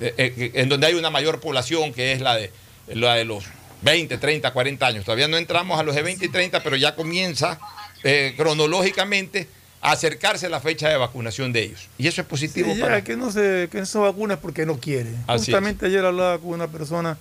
eh, 0.00 0.14
eh, 0.18 0.50
en 0.54 0.68
donde 0.68 0.88
hay 0.88 0.94
una 0.94 1.08
mayor 1.08 1.40
población 1.40 1.94
que 1.94 2.12
es 2.12 2.20
la 2.20 2.36
de, 2.36 2.50
la 2.88 3.14
de 3.14 3.24
los 3.24 3.44
20, 3.80 4.18
30, 4.18 4.52
40 4.52 4.86
años. 4.86 5.04
Todavía 5.04 5.28
no 5.28 5.38
entramos 5.38 5.80
a 5.80 5.82
los 5.82 5.94
de 5.94 6.02
20 6.02 6.26
y 6.26 6.28
30, 6.28 6.62
pero 6.62 6.76
ya 6.76 6.94
comienza 6.94 7.58
eh, 8.04 8.34
cronológicamente 8.36 9.48
a 9.80 9.92
acercarse 9.92 10.48
la 10.48 10.60
fecha 10.60 10.88
de 10.88 10.96
vacunación 10.96 11.52
de 11.52 11.62
ellos. 11.64 11.88
Y 11.98 12.06
eso 12.06 12.20
es 12.20 12.26
positivo 12.26 12.72
Sí, 12.72 12.78
ya, 12.78 12.84
para... 12.86 13.04
que 13.04 13.16
no 13.16 13.30
se, 13.32 13.68
que 13.70 13.78
no 13.80 13.86
se 13.86 13.98
vacuna 13.98 14.34
es 14.34 14.40
porque 14.40 14.64
no 14.64 14.78
quiere. 14.78 15.10
Así 15.26 15.46
Justamente 15.46 15.86
ayer 15.86 16.04
hablaba 16.04 16.38
con 16.38 16.50
una 16.50 16.68
persona 16.68 17.18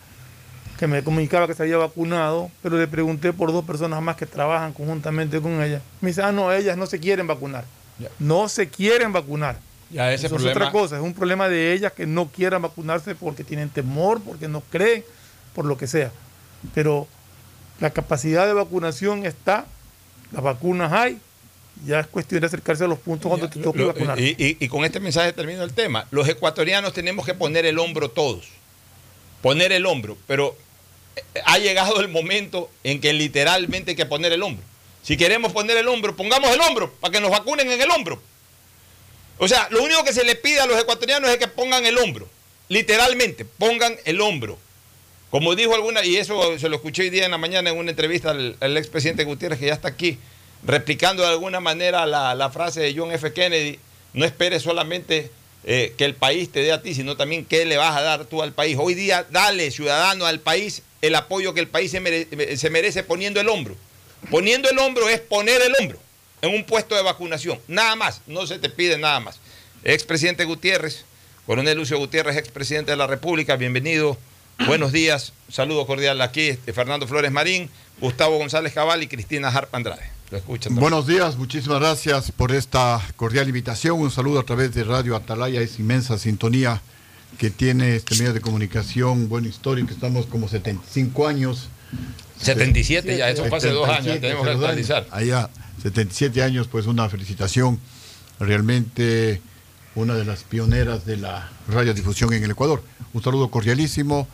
que 0.77 0.87
me 0.87 1.03
comunicaba 1.03 1.47
que 1.47 1.53
se 1.53 1.63
había 1.63 1.77
vacunado, 1.77 2.49
pero 2.63 2.77
le 2.77 2.87
pregunté 2.87 3.33
por 3.33 3.51
dos 3.51 3.65
personas 3.65 4.01
más 4.01 4.15
que 4.15 4.25
trabajan 4.25 4.73
conjuntamente 4.73 5.39
con 5.41 5.61
ella. 5.61 5.81
Me 6.01 6.09
dice, 6.09 6.21
ah, 6.23 6.31
no, 6.31 6.51
ellas 6.51 6.77
no 6.77 6.85
se 6.87 6.99
quieren 6.99 7.27
vacunar. 7.27 7.65
No 8.19 8.49
se 8.49 8.67
quieren 8.67 9.13
vacunar. 9.13 9.57
Ya 9.91 10.11
ese 10.11 10.25
Eso 10.27 10.35
problema- 10.35 10.51
es 10.51 10.57
otra 10.57 10.71
cosa, 10.71 10.95
es 10.97 11.01
un 11.03 11.13
problema 11.13 11.49
de 11.49 11.73
ellas 11.73 11.91
que 11.91 12.05
no 12.07 12.29
quieran 12.29 12.61
vacunarse 12.61 13.13
porque 13.13 13.43
tienen 13.43 13.69
temor, 13.69 14.21
porque 14.21 14.47
no 14.47 14.61
creen, 14.71 15.03
por 15.53 15.65
lo 15.65 15.77
que 15.77 15.85
sea. 15.85 16.11
Pero 16.73 17.07
la 17.79 17.89
capacidad 17.89 18.45
de 18.47 18.53
vacunación 18.53 19.25
está, 19.25 19.65
las 20.31 20.43
vacunas 20.43 20.91
hay, 20.93 21.17
ya 21.85 21.99
es 21.99 22.07
cuestión 22.07 22.41
de 22.41 22.47
acercarse 22.47 22.83
a 22.83 22.87
los 22.87 22.99
puntos 22.99 23.29
cuando 23.29 23.49
te 23.49 23.59
toque 23.59 23.83
vacunar. 23.83 24.19
y, 24.19 24.35
y- 24.37 24.57
y 24.59 24.67
con 24.67 24.85
este 24.85 24.99
mensaje 24.99 25.33
termino 25.33 25.63
el 25.63 25.73
tema. 25.73 26.07
Los 26.11 26.27
ecuatorianos 26.27 26.93
tenemos 26.93 27.25
que 27.25 27.33
poner 27.33 27.65
el 27.65 27.79
hombro 27.79 28.09
todos. 28.09 28.45
Poner 29.41 29.71
el 29.71 29.85
hombro. 29.85 30.17
Pero 30.27 30.55
eh, 31.15 31.41
ha 31.45 31.57
llegado 31.57 31.99
el 31.99 32.07
momento 32.07 32.69
en 32.83 33.01
que 33.01 33.13
literalmente 33.13 33.91
hay 33.91 33.97
que 33.97 34.05
poner 34.05 34.31
el 34.31 34.43
hombro. 34.43 34.63
Si 35.03 35.17
queremos 35.17 35.51
poner 35.51 35.75
el 35.77 35.87
hombro, 35.87 36.15
pongamos 36.15 36.51
el 36.53 36.61
hombro 36.61 36.91
para 36.99 37.11
que 37.11 37.19
nos 37.19 37.31
vacunen 37.31 37.71
en 37.71 37.81
el 37.81 37.89
hombro. 37.89 38.21
O 39.39 39.47
sea, 39.47 39.67
lo 39.71 39.81
único 39.81 40.03
que 40.03 40.13
se 40.13 40.23
le 40.23 40.35
pide 40.35 40.59
a 40.59 40.67
los 40.67 40.79
ecuatorianos 40.79 41.29
es 41.31 41.37
que 41.37 41.47
pongan 41.47 41.83
el 41.85 41.97
hombro. 41.97 42.29
Literalmente, 42.69 43.43
pongan 43.43 43.95
el 44.05 44.21
hombro. 44.21 44.59
Como 45.31 45.55
dijo 45.55 45.73
alguna, 45.73 46.03
y 46.03 46.17
eso 46.17 46.59
se 46.59 46.67
lo 46.67 46.75
escuché 46.75 47.03
hoy 47.03 47.09
día 47.09 47.23
en 47.23 47.31
la 47.31 47.37
mañana 47.37 47.69
en 47.69 47.77
una 47.77 47.89
entrevista 47.89 48.31
al, 48.31 48.57
al 48.59 48.75
expresidente 48.75 49.23
Gutiérrez, 49.23 49.59
que 49.59 49.67
ya 49.67 49.73
está 49.73 49.87
aquí, 49.87 50.19
replicando 50.65 51.23
de 51.23 51.29
alguna 51.29 51.61
manera 51.61 52.05
la, 52.05 52.49
frase 52.51 52.81
de 52.81 52.93
John 52.93 53.13
F. 53.13 53.31
Kennedy, 53.31 53.79
no 54.13 54.25
esperes 54.25 54.61
solamente 54.61 55.31
eh, 55.63 55.93
que 55.97 56.03
el 56.03 56.15
país 56.15 56.51
te 56.51 56.61
dé 56.61 56.73
a 56.73 56.81
ti, 56.81 56.93
sino 56.93 57.15
también 57.15 57.45
qué 57.45 57.65
le 57.65 57.77
vas 57.77 57.95
a 57.95 58.01
dar 58.01 58.25
tú 58.25 58.41
al 58.41 58.51
país. 58.51 58.75
Hoy 58.77 58.93
día, 58.93 59.25
dale, 59.29 59.71
ciudadano, 59.71 60.25
al 60.25 60.41
país 60.41 60.83
el 61.01 61.15
apoyo 61.15 61.53
que 61.53 61.61
el 61.61 61.67
país 61.69 61.91
se, 61.91 62.57
se 62.57 62.69
merece 62.69 63.03
poniendo 63.03 63.39
el 63.39 63.47
hombro. 63.47 63.77
Poniendo 64.29 64.69
el 64.69 64.77
hombro 64.79 65.07
es 65.07 65.21
poner 65.21 65.61
el 65.61 65.73
hombro 65.79 65.97
en 66.41 66.53
un 66.53 66.65
puesto 66.65 66.93
de 66.95 67.03
vacunación. 67.03 67.57
Nada 67.69 67.95
más, 67.95 68.21
no 68.27 68.45
se 68.45 68.59
te 68.59 68.69
pide 68.69 68.97
nada 68.97 69.21
más. 69.21 69.39
Expresidente 69.85 70.43
Gutiérrez, 70.43 71.05
coronel 71.45 71.77
Lucio 71.77 71.97
Gutiérrez, 71.97 72.35
expresidente 72.35 72.91
de 72.91 72.97
la 72.97 73.07
República, 73.07 73.55
bienvenido. 73.55 74.17
Buenos 74.67 74.91
días, 74.91 75.33
saludo 75.49 75.85
cordial 75.85 76.21
aquí, 76.21 76.41
este, 76.41 76.73
Fernando 76.73 77.07
Flores 77.07 77.31
Marín, 77.31 77.69
Gustavo 77.99 78.37
González 78.37 78.73
Cabal 78.73 79.03
y 79.03 79.07
Cristina 79.07 79.49
Harp 79.49 79.73
Andrade. 79.73 80.03
Lo 80.29 80.37
escuchan. 80.37 80.75
Buenos 80.75 81.07
días, 81.07 81.35
muchísimas 81.35 81.79
gracias 81.79 82.31
por 82.31 82.51
esta 82.51 83.01
cordial 83.15 83.47
invitación. 83.47 83.99
Un 83.99 84.11
saludo 84.11 84.39
a 84.39 84.43
través 84.43 84.73
de 84.73 84.83
Radio 84.83 85.15
Atalaya, 85.15 85.61
esa 85.61 85.81
inmensa 85.81 86.17
sintonía 86.17 86.81
que 87.37 87.49
tiene 87.49 87.95
este 87.95 88.15
medio 88.15 88.33
de 88.33 88.41
comunicación, 88.41 89.27
bueno, 89.29 89.47
histórico. 89.47 89.91
Estamos 89.91 90.25
como 90.25 90.47
75 90.47 91.27
años. 91.27 91.69
77 92.37 93.17
ya, 93.17 93.29
eso 93.29 93.45
fue 93.45 93.57
hace 93.57 93.69
dos 93.69 93.89
años, 93.89 94.05
77, 94.05 94.19
tenemos 94.21 94.45
que 94.45 94.51
actualizar. 94.53 95.07
Allá, 95.11 95.49
77 95.81 96.43
años, 96.43 96.67
pues 96.67 96.85
una 96.85 97.09
felicitación. 97.09 97.79
Realmente 98.39 99.41
una 99.95 100.15
de 100.15 100.25
las 100.25 100.43
pioneras 100.43 101.05
de 101.05 101.17
la 101.17 101.49
radiodifusión 101.67 102.33
en 102.33 102.43
el 102.43 102.51
Ecuador. 102.51 102.83
Un 103.13 103.21
saludo 103.21 103.49
cordialísimo. 103.51 104.27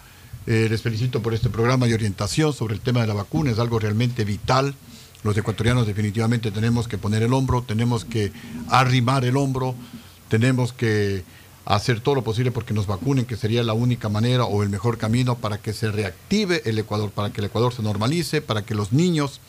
Eh, 0.47 0.67
les 0.69 0.81
felicito 0.81 1.21
por 1.21 1.33
este 1.33 1.49
programa 1.49 1.87
de 1.87 1.93
orientación 1.93 2.53
sobre 2.53 2.73
el 2.73 2.79
tema 2.79 3.01
de 3.01 3.07
la 3.07 3.13
vacuna. 3.13 3.51
Es 3.51 3.59
algo 3.59 3.79
realmente 3.79 4.23
vital. 4.23 4.75
Los 5.23 5.37
ecuatorianos 5.37 5.85
definitivamente 5.85 6.51
tenemos 6.51 6.87
que 6.87 6.97
poner 6.97 7.21
el 7.21 7.33
hombro, 7.33 7.63
tenemos 7.63 8.05
que 8.05 8.31
arrimar 8.69 9.25
el 9.25 9.35
hombro, 9.35 9.75
tenemos 10.29 10.71
que 10.71 11.25
hacer 11.65 11.99
todo 11.99 12.15
lo 12.15 12.23
posible 12.23 12.51
porque 12.51 12.73
nos 12.73 12.87
vacunen, 12.87 13.25
que 13.25 13.35
sería 13.35 13.61
la 13.61 13.73
única 13.73 14.07
manera 14.07 14.45
o 14.45 14.63
el 14.63 14.69
mejor 14.69 14.97
camino 14.97 15.35
para 15.35 15.57
que 15.57 15.73
se 15.73 15.91
reactive 15.91 16.61
el 16.63 16.79
Ecuador, 16.79 17.11
para 17.11 17.29
que 17.31 17.41
el 17.41 17.47
Ecuador 17.47 17.73
se 17.73 17.83
normalice, 17.83 18.41
para 18.41 18.61
que 18.61 18.73
los 18.73 18.93
niños 18.93 19.41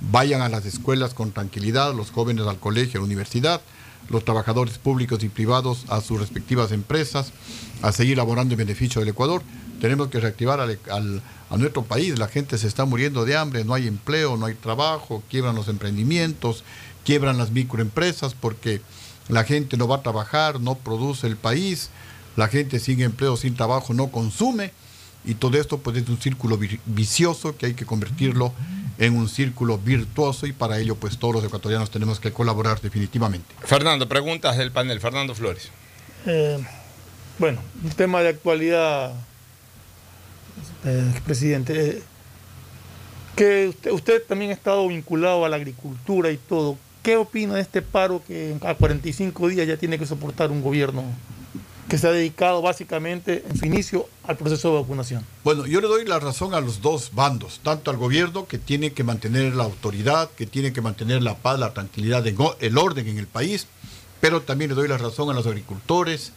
vayan 0.00 0.42
a 0.42 0.48
las 0.48 0.66
escuelas 0.66 1.14
con 1.14 1.30
tranquilidad, 1.30 1.94
los 1.94 2.10
jóvenes 2.10 2.48
al 2.48 2.58
colegio, 2.58 2.98
a 2.98 3.02
la 3.02 3.06
universidad, 3.06 3.60
los 4.08 4.24
trabajadores 4.24 4.78
públicos 4.78 5.22
y 5.22 5.28
privados 5.28 5.84
a 5.88 6.00
sus 6.00 6.18
respectivas 6.18 6.72
empresas, 6.72 7.32
a 7.82 7.92
seguir 7.92 8.16
laborando 8.16 8.54
en 8.54 8.58
beneficio 8.58 9.00
del 9.00 9.10
Ecuador. 9.10 9.42
Tenemos 9.80 10.08
que 10.08 10.20
reactivar 10.20 10.60
al- 10.60 10.78
al- 10.90 11.22
a 11.50 11.56
nuestro 11.56 11.82
país. 11.82 12.18
La 12.18 12.28
gente 12.28 12.58
se 12.58 12.66
está 12.68 12.84
muriendo 12.84 13.24
de 13.24 13.36
hambre, 13.36 13.64
no 13.64 13.74
hay 13.74 13.86
empleo, 13.88 14.36
no 14.36 14.46
hay 14.46 14.54
trabajo, 14.54 15.22
quiebran 15.30 15.54
los 15.56 15.68
emprendimientos, 15.68 16.62
quiebran 17.04 17.38
las 17.38 17.50
microempresas 17.50 18.34
porque 18.34 18.80
la 19.28 19.44
gente 19.44 19.76
no 19.76 19.88
va 19.88 19.96
a 19.96 20.02
trabajar, 20.02 20.60
no 20.60 20.74
produce 20.76 21.26
el 21.26 21.36
país, 21.36 21.90
la 22.36 22.48
gente 22.48 22.78
sin 22.78 23.00
empleo, 23.00 23.36
sin 23.36 23.54
trabajo, 23.56 23.94
no 23.94 24.08
consume. 24.08 24.72
Y 25.24 25.34
todo 25.34 25.58
esto 25.58 25.78
pues 25.78 25.96
es 25.98 26.08
un 26.08 26.18
círculo 26.20 26.56
vi- 26.56 26.80
vicioso 26.86 27.56
que 27.56 27.66
hay 27.66 27.74
que 27.74 27.84
convertirlo 27.84 28.52
en 28.98 29.16
un 29.16 29.28
círculo 29.28 29.76
virtuoso 29.78 30.46
y 30.46 30.52
para 30.52 30.78
ello 30.78 30.94
pues 30.94 31.18
todos 31.18 31.34
los 31.34 31.44
ecuatorianos 31.44 31.90
tenemos 31.90 32.20
que 32.20 32.32
colaborar 32.32 32.80
definitivamente. 32.80 33.54
Fernando, 33.64 34.08
preguntas 34.08 34.56
del 34.56 34.72
panel. 34.72 35.00
Fernando 35.00 35.34
Flores. 35.34 35.68
Eh, 36.26 36.58
bueno, 37.38 37.60
un 37.82 37.90
tema 37.90 38.20
de 38.22 38.28
actualidad, 38.30 39.12
eh, 40.84 41.12
presidente. 41.24 41.90
eh, 41.90 42.02
que 43.36 43.68
usted, 43.68 43.92
usted 43.92 44.22
también 44.26 44.50
ha 44.50 44.54
estado 44.54 44.86
vinculado 44.88 45.44
a 45.44 45.48
la 45.48 45.56
agricultura 45.56 46.30
y 46.30 46.36
todo. 46.36 46.76
¿Qué 47.02 47.16
opina 47.16 47.54
de 47.54 47.62
este 47.62 47.80
paro 47.80 48.22
que 48.26 48.56
a 48.60 48.74
45 48.74 49.48
días 49.48 49.66
ya 49.66 49.76
tiene 49.76 49.98
que 49.98 50.04
soportar 50.04 50.50
un 50.50 50.60
gobierno 50.60 51.04
que 51.90 51.98
se 51.98 52.06
ha 52.06 52.12
dedicado 52.12 52.62
básicamente 52.62 53.44
en 53.48 53.58
su 53.58 53.66
inicio 53.66 54.08
al 54.22 54.36
proceso 54.36 54.68
de 54.70 54.80
vacunación. 54.80 55.26
Bueno, 55.42 55.66
yo 55.66 55.80
le 55.80 55.88
doy 55.88 56.06
la 56.06 56.20
razón 56.20 56.54
a 56.54 56.60
los 56.60 56.80
dos 56.80 57.10
bandos, 57.14 57.60
tanto 57.64 57.90
al 57.90 57.96
gobierno 57.96 58.46
que 58.46 58.58
tiene 58.58 58.92
que 58.92 59.02
mantener 59.02 59.56
la 59.56 59.64
autoridad, 59.64 60.30
que 60.30 60.46
tiene 60.46 60.72
que 60.72 60.80
mantener 60.80 61.20
la 61.20 61.36
paz, 61.36 61.58
la 61.58 61.74
tranquilidad, 61.74 62.24
el 62.24 62.78
orden 62.78 63.08
en 63.08 63.18
el 63.18 63.26
país, 63.26 63.66
pero 64.20 64.40
también 64.40 64.70
le 64.70 64.76
doy 64.76 64.86
la 64.86 64.98
razón 64.98 65.30
a 65.30 65.32
los 65.32 65.48
agricultores 65.48 66.32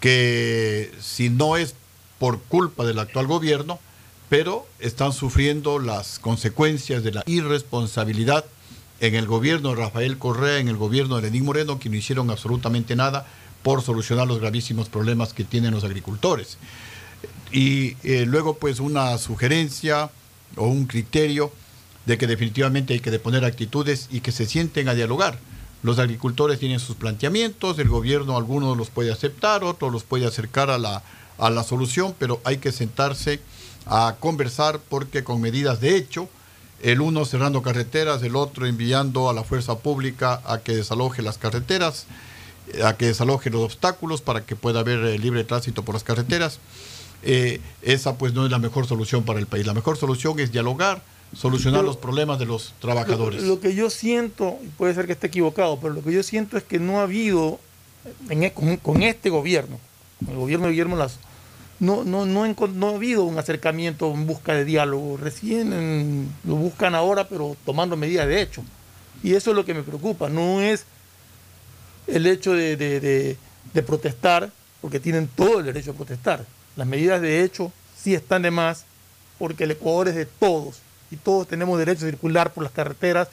que 0.00 0.92
si 1.00 1.30
no 1.30 1.56
es 1.56 1.74
por 2.20 2.38
culpa 2.42 2.84
del 2.84 2.98
actual 2.98 3.26
gobierno, 3.26 3.80
pero 4.28 4.66
están 4.78 5.14
sufriendo 5.14 5.78
las 5.78 6.18
consecuencias 6.18 7.02
de 7.02 7.12
la 7.12 7.24
irresponsabilidad 7.26 8.44
en 9.00 9.14
el 9.14 9.26
gobierno 9.26 9.70
de 9.70 9.76
Rafael 9.76 10.18
Correa, 10.18 10.58
en 10.58 10.68
el 10.68 10.76
gobierno 10.76 11.16
de 11.16 11.22
Lenín 11.22 11.46
Moreno, 11.46 11.78
que 11.78 11.88
no 11.88 11.96
hicieron 11.96 12.30
absolutamente 12.30 12.94
nada 12.94 13.26
por 13.62 13.80
solucionar 13.80 14.28
los 14.28 14.38
gravísimos 14.38 14.90
problemas 14.90 15.32
que 15.32 15.44
tienen 15.44 15.72
los 15.72 15.82
agricultores. 15.82 16.58
Y 17.50 17.96
eh, 18.02 18.26
luego 18.26 18.58
pues 18.58 18.80
una 18.80 19.16
sugerencia 19.16 20.10
o 20.56 20.66
un 20.66 20.86
criterio 20.86 21.50
de 22.04 22.18
que 22.18 22.26
definitivamente 22.26 22.92
hay 22.92 23.00
que 23.00 23.10
deponer 23.10 23.46
actitudes 23.46 24.08
y 24.10 24.20
que 24.20 24.30
se 24.30 24.44
sienten 24.44 24.90
a 24.90 24.94
dialogar. 24.94 25.38
Los 25.82 25.98
agricultores 25.98 26.58
tienen 26.58 26.80
sus 26.80 26.96
planteamientos, 26.96 27.78
el 27.78 27.88
gobierno 27.88 28.36
algunos 28.36 28.76
los 28.76 28.90
puede 28.90 29.10
aceptar, 29.10 29.64
otros 29.64 29.90
los 29.90 30.04
puede 30.04 30.26
acercar 30.26 30.70
a 30.70 30.76
la, 30.76 31.02
a 31.40 31.50
la 31.50 31.64
solución, 31.64 32.14
pero 32.18 32.40
hay 32.44 32.58
que 32.58 32.72
sentarse 32.72 33.40
a 33.86 34.16
conversar 34.20 34.80
porque 34.88 35.24
con 35.24 35.40
medidas 35.40 35.80
de 35.80 35.96
hecho, 35.96 36.28
el 36.82 37.00
uno 37.00 37.24
cerrando 37.24 37.62
carreteras, 37.62 38.22
el 38.22 38.36
otro 38.36 38.66
enviando 38.66 39.28
a 39.28 39.34
la 39.34 39.44
fuerza 39.44 39.78
pública 39.78 40.40
a 40.44 40.58
que 40.58 40.76
desaloje 40.76 41.22
las 41.22 41.38
carreteras, 41.38 42.06
a 42.84 42.96
que 42.96 43.06
desaloje 43.06 43.50
los 43.50 43.62
obstáculos 43.62 44.22
para 44.22 44.44
que 44.44 44.56
pueda 44.56 44.80
haber 44.80 45.04
eh, 45.04 45.18
libre 45.18 45.44
tránsito 45.44 45.84
por 45.84 45.94
las 45.94 46.04
carreteras. 46.04 46.58
Eh, 47.22 47.60
esa 47.82 48.16
pues 48.16 48.32
no 48.32 48.46
es 48.46 48.50
la 48.50 48.58
mejor 48.58 48.86
solución 48.86 49.24
para 49.24 49.38
el 49.38 49.46
país. 49.46 49.66
La 49.66 49.74
mejor 49.74 49.96
solución 49.98 50.38
es 50.40 50.52
dialogar, 50.52 51.02
solucionar 51.34 51.84
los 51.84 51.96
problemas 51.96 52.38
de 52.38 52.46
los 52.46 52.74
trabajadores. 52.80 53.42
Lo, 53.42 53.60
que 53.60 53.74
yo 53.74 53.90
siento, 53.90 54.58
puede 54.78 54.94
ser 54.94 55.06
que 55.06 55.12
esté 55.12 55.26
equivocado, 55.26 55.78
pero 55.80 55.94
lo 55.94 56.02
que 56.02 56.12
yo 56.12 56.22
siento 56.22 56.56
es 56.56 56.64
que 56.64 56.78
no 56.78 57.00
ha 57.00 57.02
habido 57.02 57.60
en, 58.28 58.44
e, 58.44 58.52
con, 58.52 59.02
este 59.02 59.30
gobierno, 59.30 59.78
el 60.28 60.36
gobierno 60.36 60.66
de 60.66 60.72
Guillermo 60.72 60.96
Lazo, 60.96 61.18
no, 61.80 62.04
no, 62.04 62.26
no, 62.26 62.46
no, 62.46 62.88
ha 62.88 62.94
habido 62.94 63.24
un 63.24 63.38
acercamiento 63.38 64.12
en 64.12 64.26
busca 64.26 64.52
de 64.52 64.66
diálogo. 64.66 65.16
Recién 65.16 66.30
lo 66.44 66.56
buscan 66.56 66.94
ahora, 66.94 67.26
pero 67.26 67.56
tomando 67.64 67.96
medidas 67.96 68.28
de 68.28 68.42
hecho. 68.42 68.62
Y 69.22 69.34
eso 69.34 69.50
es 69.50 69.56
lo 69.56 69.64
que 69.64 69.72
me 69.72 69.82
preocupa. 69.82 70.28
No 70.28 70.60
es 70.60 70.84
el 72.06 72.26
hecho 72.26 72.52
de, 72.52 73.36
protestar, 73.86 74.50
porque 74.82 75.00
tienen 75.00 75.26
todo 75.26 75.60
el 75.60 75.66
derecho 75.66 75.92
a 75.92 75.94
protestar. 75.94 76.44
Las 76.76 76.86
medidas 76.86 77.22
de 77.22 77.42
hecho 77.42 77.72
sí 77.96 78.14
están 78.14 78.42
de 78.42 78.50
más, 78.50 78.84
porque 79.38 79.64
el 79.64 79.70
Ecuador 79.70 80.08
es 80.08 80.16
de 80.16 80.26
todos 80.26 80.80
y 81.10 81.16
todos 81.16 81.48
tenemos 81.48 81.78
derecho 81.78 82.04
a 82.04 82.10
circular 82.10 82.52
por 82.52 82.62
las 82.62 82.72
carreteras. 82.72 83.28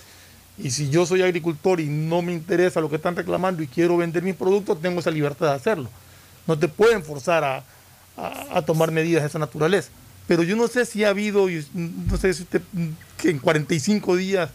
Y 0.57 0.71
si 0.71 0.89
yo 0.89 1.05
soy 1.05 1.21
agricultor 1.21 1.81
y 1.81 1.87
no 1.87 2.21
me 2.21 2.31
interesa 2.31 2.79
lo 2.79 2.89
que 2.89 2.95
están 2.95 3.17
reclamando 3.17 3.61
y 3.61 3.67
quiero 3.67 3.97
vender 3.97 4.23
mis 4.23 4.35
productos, 4.35 4.81
tengo 4.81 5.01
esa 5.01 5.11
libertad 5.11 5.47
de 5.47 5.53
hacerlo. 5.55 5.89
No 6.47 6.57
te 6.57 6.69
pueden 6.69 7.03
forzar 7.03 7.43
a, 7.43 7.63
tomar 8.65 8.91
medidas 8.91 9.23
de 9.23 9.27
esa 9.27 9.39
naturaleza. 9.39 9.89
Pero 10.27 10.43
yo 10.43 10.55
no 10.55 10.67
sé 10.67 10.85
si 10.85 11.03
ha 11.03 11.09
habido, 11.09 11.47
no 11.73 12.17
sé 12.17 12.33
si 12.33 12.43
usted, 12.43 12.61
que 13.17 13.29
en 13.29 13.39
45 13.39 14.15
días 14.15 14.49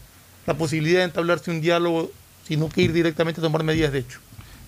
la 0.45 0.55
posibilidad 0.55 0.99
de 0.99 1.05
entablarse 1.05 1.51
un 1.51 1.61
diálogo 1.61 2.11
sino 2.47 2.69
que 2.69 2.81
ir 2.81 2.93
directamente 2.93 3.41
a 3.41 3.43
tomar 3.43 3.63
medidas 3.63 3.91
de 3.91 3.99
hecho. 3.99 4.19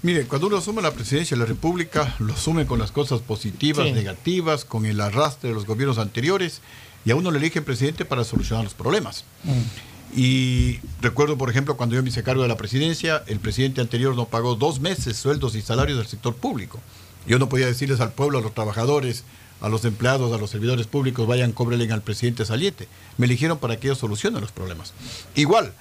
Mire, 0.02 0.26
cuando 0.26 0.48
uno 0.48 0.58
asume 0.58 0.82
la 0.82 0.94
presidencia 0.94 1.36
de 1.36 1.42
la 1.42 1.48
República, 1.48 2.16
lo 2.20 2.34
asume 2.34 2.66
con 2.66 2.80
las 2.80 2.92
cosas 2.92 3.22
positivas, 3.22 3.92
negativas, 3.92 4.64
con 4.64 4.86
el 4.86 5.02
arrastre 5.02 5.50
de 5.50 5.56
los 5.56 5.66
gobiernos 5.66 5.98
anteriores, 5.98 6.62
y 7.06 7.12
a 7.12 7.16
uno 7.16 7.32
le 7.32 7.40
elige 7.40 7.62
presidente 7.62 8.06
para 8.06 8.24
solucionar 8.24 8.64
los 8.64 8.74
problemas. 8.74 9.26
Mm. 9.44 10.18
Y 10.20 10.80
recuerdo, 11.02 11.38
por 11.38 11.50
ejemplo, 11.50 11.76
cuando 11.76 11.96
yo 11.96 12.04
me 12.04 12.10
hice 12.10 12.24
cargo 12.24 12.44
de 12.44 12.48
la 12.48 12.58
presidencia, 12.58 13.24
el 13.28 13.40
presidente 13.40 13.82
anterior 13.82 14.16
no 14.16 14.28
pagó 14.28 14.56
dos 14.56 14.80
meses 14.80 15.18
sueldos 15.18 15.56
y 15.56 15.62
salarios 15.62 15.98
del 15.98 16.08
sector 16.08 16.36
público. 16.36 16.80
Yo 17.28 17.40
no 17.40 17.50
podía 17.50 17.66
decirles 17.66 18.00
al 18.00 18.14
pueblo, 18.14 18.40
a 18.40 18.42
los 18.42 18.54
trabajadores, 18.54 19.24
a 19.62 19.70
los 19.70 19.86
empleados, 19.86 20.34
a 20.34 20.38
los 20.38 20.50
servidores 20.50 20.88
públicos, 20.88 21.28
vayan, 21.28 21.52
cóbrenle 21.52 21.92
al 21.92 22.02
presidente 22.02 22.46
saliente. 22.46 22.88
Me 23.18 23.26
eligieron 23.26 23.58
para 23.58 23.80
que 23.80 23.88
ellos 23.88 23.98
solucionen 23.98 24.42
los 24.42 24.52
problemas. 24.52 24.94
Igual, 25.36 25.74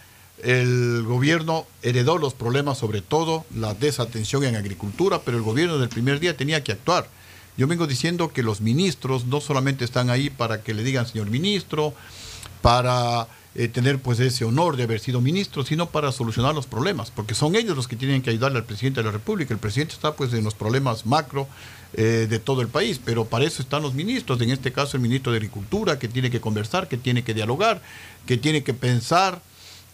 el 0.42 1.02
gobierno 1.04 1.66
heredó 1.82 2.18
los 2.18 2.34
problemas, 2.34 2.78
sobre 2.78 3.02
todo 3.02 3.44
la 3.54 3.74
desatención 3.74 4.44
en 4.44 4.56
agricultura, 4.56 5.22
pero 5.24 5.36
el 5.36 5.42
gobierno 5.42 5.78
del 5.78 5.88
primer 5.88 6.20
día 6.20 6.36
tenía 6.36 6.64
que 6.64 6.72
actuar. 6.72 7.08
Yo 7.56 7.66
vengo 7.66 7.86
diciendo 7.86 8.32
que 8.32 8.42
los 8.42 8.60
ministros 8.60 9.26
no 9.26 9.40
solamente 9.40 9.84
están 9.84 10.10
ahí 10.10 10.30
para 10.30 10.62
que 10.62 10.74
le 10.74 10.82
digan 10.82 11.06
señor 11.06 11.30
ministro, 11.30 11.94
para 12.62 13.28
eh, 13.54 13.68
tener 13.68 14.00
pues 14.00 14.20
ese 14.20 14.44
honor 14.44 14.76
de 14.76 14.84
haber 14.84 15.00
sido 15.00 15.20
ministro, 15.20 15.64
sino 15.64 15.88
para 15.90 16.12
solucionar 16.12 16.54
los 16.54 16.66
problemas, 16.66 17.10
porque 17.10 17.34
son 17.34 17.54
ellos 17.54 17.76
los 17.76 17.88
que 17.88 17.96
tienen 17.96 18.22
que 18.22 18.30
ayudarle 18.30 18.58
al 18.58 18.64
presidente 18.64 19.00
de 19.00 19.06
la 19.06 19.12
República. 19.12 19.54
El 19.54 19.60
presidente 19.60 19.94
está 19.94 20.14
pues 20.14 20.32
en 20.32 20.44
los 20.44 20.54
problemas 20.54 21.06
macro 21.06 21.48
eh, 21.94 22.26
de 22.28 22.38
todo 22.38 22.60
el 22.60 22.68
país, 22.68 23.00
pero 23.04 23.24
para 23.24 23.44
eso 23.44 23.62
están 23.62 23.82
los 23.82 23.94
ministros, 23.94 24.40
en 24.40 24.50
este 24.50 24.72
caso 24.72 24.96
el 24.96 25.02
ministro 25.02 25.32
de 25.32 25.38
Agricultura, 25.38 25.98
que 25.98 26.08
tiene 26.08 26.30
que 26.30 26.40
conversar, 26.40 26.88
que 26.88 26.96
tiene 26.96 27.22
que 27.22 27.34
dialogar, 27.34 27.80
que 28.26 28.36
tiene 28.36 28.62
que 28.64 28.74
pensar 28.74 29.40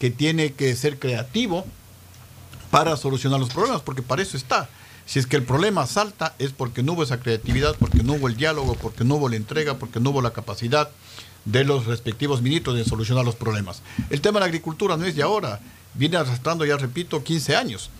que 0.00 0.10
tiene 0.10 0.54
que 0.54 0.74
ser 0.74 0.98
creativo 0.98 1.66
para 2.70 2.96
solucionar 2.96 3.38
los 3.38 3.50
problemas, 3.50 3.82
porque 3.82 4.02
para 4.02 4.22
eso 4.22 4.36
está. 4.36 4.68
Si 5.04 5.18
es 5.18 5.26
que 5.26 5.36
el 5.36 5.42
problema 5.42 5.86
salta 5.86 6.34
es 6.38 6.52
porque 6.52 6.82
no 6.82 6.94
hubo 6.94 7.02
esa 7.02 7.20
creatividad, 7.20 7.76
porque 7.78 8.02
no 8.02 8.14
hubo 8.14 8.28
el 8.28 8.36
diálogo, 8.36 8.74
porque 8.80 9.04
no 9.04 9.16
hubo 9.16 9.28
la 9.28 9.36
entrega, 9.36 9.76
porque 9.78 10.00
no 10.00 10.10
hubo 10.10 10.22
la 10.22 10.32
capacidad 10.32 10.88
de 11.44 11.64
los 11.64 11.86
respectivos 11.86 12.42
ministros 12.42 12.76
de 12.76 12.84
solucionar 12.84 13.24
los 13.24 13.36
problemas. 13.36 13.82
El 14.10 14.20
tema 14.20 14.38
de 14.38 14.40
la 14.40 14.46
agricultura 14.46 14.96
no 14.96 15.04
es 15.04 15.16
de 15.16 15.22
ahora, 15.22 15.60
viene 15.94 16.16
arrastrando, 16.16 16.64
ya 16.64 16.76
repito, 16.76 17.22
15 17.22 17.56
años. 17.56 17.90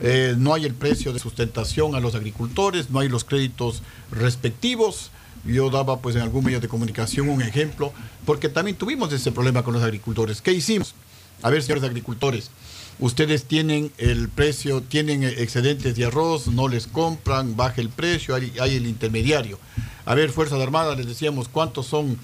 Eh, 0.00 0.34
no 0.38 0.54
hay 0.54 0.64
el 0.64 0.74
precio 0.74 1.12
de 1.12 1.18
sustentación 1.18 1.94
a 1.94 2.00
los 2.00 2.14
agricultores, 2.14 2.90
no 2.90 3.00
hay 3.00 3.08
los 3.08 3.24
créditos 3.24 3.82
respectivos. 4.10 5.10
Yo 5.44 5.70
daba 5.70 6.00
pues 6.00 6.16
en 6.16 6.22
algún 6.22 6.44
medio 6.44 6.60
de 6.60 6.68
comunicación 6.68 7.28
un 7.28 7.42
ejemplo, 7.42 7.92
porque 8.24 8.48
también 8.48 8.76
tuvimos 8.76 9.12
ese 9.12 9.32
problema 9.32 9.62
con 9.62 9.74
los 9.74 9.82
agricultores. 9.82 10.40
¿Qué 10.40 10.52
hicimos? 10.52 10.94
A 11.42 11.50
ver, 11.50 11.62
señores 11.62 11.84
agricultores, 11.84 12.50
ustedes 12.98 13.44
tienen 13.44 13.90
el 13.96 14.28
precio, 14.28 14.82
tienen 14.82 15.22
excedentes 15.24 15.96
de 15.96 16.04
arroz, 16.04 16.48
no 16.48 16.68
les 16.68 16.86
compran, 16.86 17.56
baja 17.56 17.80
el 17.80 17.88
precio, 17.88 18.34
hay, 18.34 18.52
el 18.58 18.86
intermediario. 18.86 19.58
A 20.04 20.14
ver, 20.14 20.30
Fuerzas 20.30 20.60
Armadas, 20.60 20.98
les 20.98 21.06
decíamos, 21.06 21.48
¿cuántos 21.48 21.86
son 21.86 22.18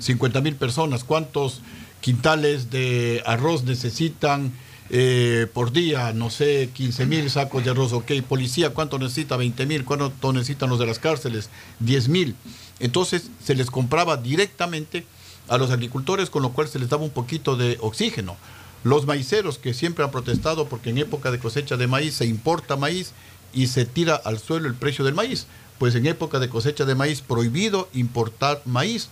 50 0.00 0.40
mil 0.40 0.56
personas? 0.56 1.04
¿Cuántos 1.04 1.60
quintales 2.00 2.70
de 2.70 3.22
arroz 3.26 3.64
necesitan 3.64 4.52
eh, 4.90 5.46
por 5.52 5.72
día? 5.72 6.12
No 6.12 6.30
sé, 6.30 6.70
15 6.72 7.06
mil 7.06 7.30
sacos 7.30 7.64
de 7.64 7.70
arroz, 7.70 7.92
ok. 7.92 8.12
Policía, 8.28 8.70
¿cuánto 8.70 8.98
necesita? 8.98 9.36
20 9.36 9.66
mil. 9.66 9.84
¿Cuánto 9.84 10.32
necesitan 10.32 10.70
los 10.70 10.78
de 10.78 10.86
las 10.86 10.98
cárceles? 10.98 11.50
10 11.80 12.08
mil. 12.08 12.36
Entonces 12.80 13.30
se 13.44 13.54
les 13.54 13.70
compraba 13.70 14.16
directamente 14.16 15.04
a 15.48 15.58
los 15.58 15.70
agricultores, 15.70 16.30
con 16.30 16.42
lo 16.42 16.52
cual 16.52 16.68
se 16.68 16.78
les 16.78 16.88
daba 16.88 17.04
un 17.04 17.10
poquito 17.10 17.56
de 17.56 17.76
oxígeno. 17.80 18.36
Los 18.82 19.04
maiceros 19.06 19.58
que 19.58 19.74
siempre 19.74 20.04
han 20.04 20.10
protestado 20.10 20.66
porque 20.66 20.90
en 20.90 20.98
época 20.98 21.30
de 21.30 21.38
cosecha 21.38 21.76
de 21.76 21.86
maíz 21.86 22.14
se 22.14 22.24
importa 22.24 22.76
maíz 22.76 23.12
y 23.52 23.66
se 23.66 23.84
tira 23.84 24.14
al 24.14 24.38
suelo 24.38 24.68
el 24.68 24.74
precio 24.74 25.04
del 25.04 25.14
maíz. 25.14 25.46
Pues 25.78 25.94
en 25.94 26.06
época 26.06 26.38
de 26.38 26.48
cosecha 26.48 26.84
de 26.84 26.94
maíz 26.94 27.20
prohibido 27.20 27.88
importar 27.92 28.62
maíz 28.64 29.08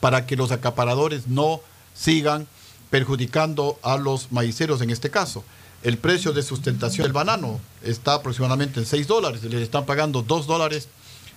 para 0.00 0.26
que 0.26 0.36
los 0.36 0.50
acaparadores 0.50 1.28
no 1.28 1.60
sigan 1.94 2.46
perjudicando 2.90 3.78
a 3.82 3.96
los 3.96 4.32
maiceros 4.32 4.80
en 4.80 4.90
este 4.90 5.10
caso. 5.10 5.44
El 5.82 5.96
precio 5.96 6.32
de 6.32 6.42
sustentación 6.42 7.04
del 7.04 7.12
banano 7.12 7.60
está 7.82 8.14
aproximadamente 8.14 8.80
en 8.80 8.86
6 8.86 9.06
dólares, 9.06 9.42
les 9.44 9.62
están 9.62 9.86
pagando 9.86 10.22
2 10.22 10.46
dólares 10.46 10.88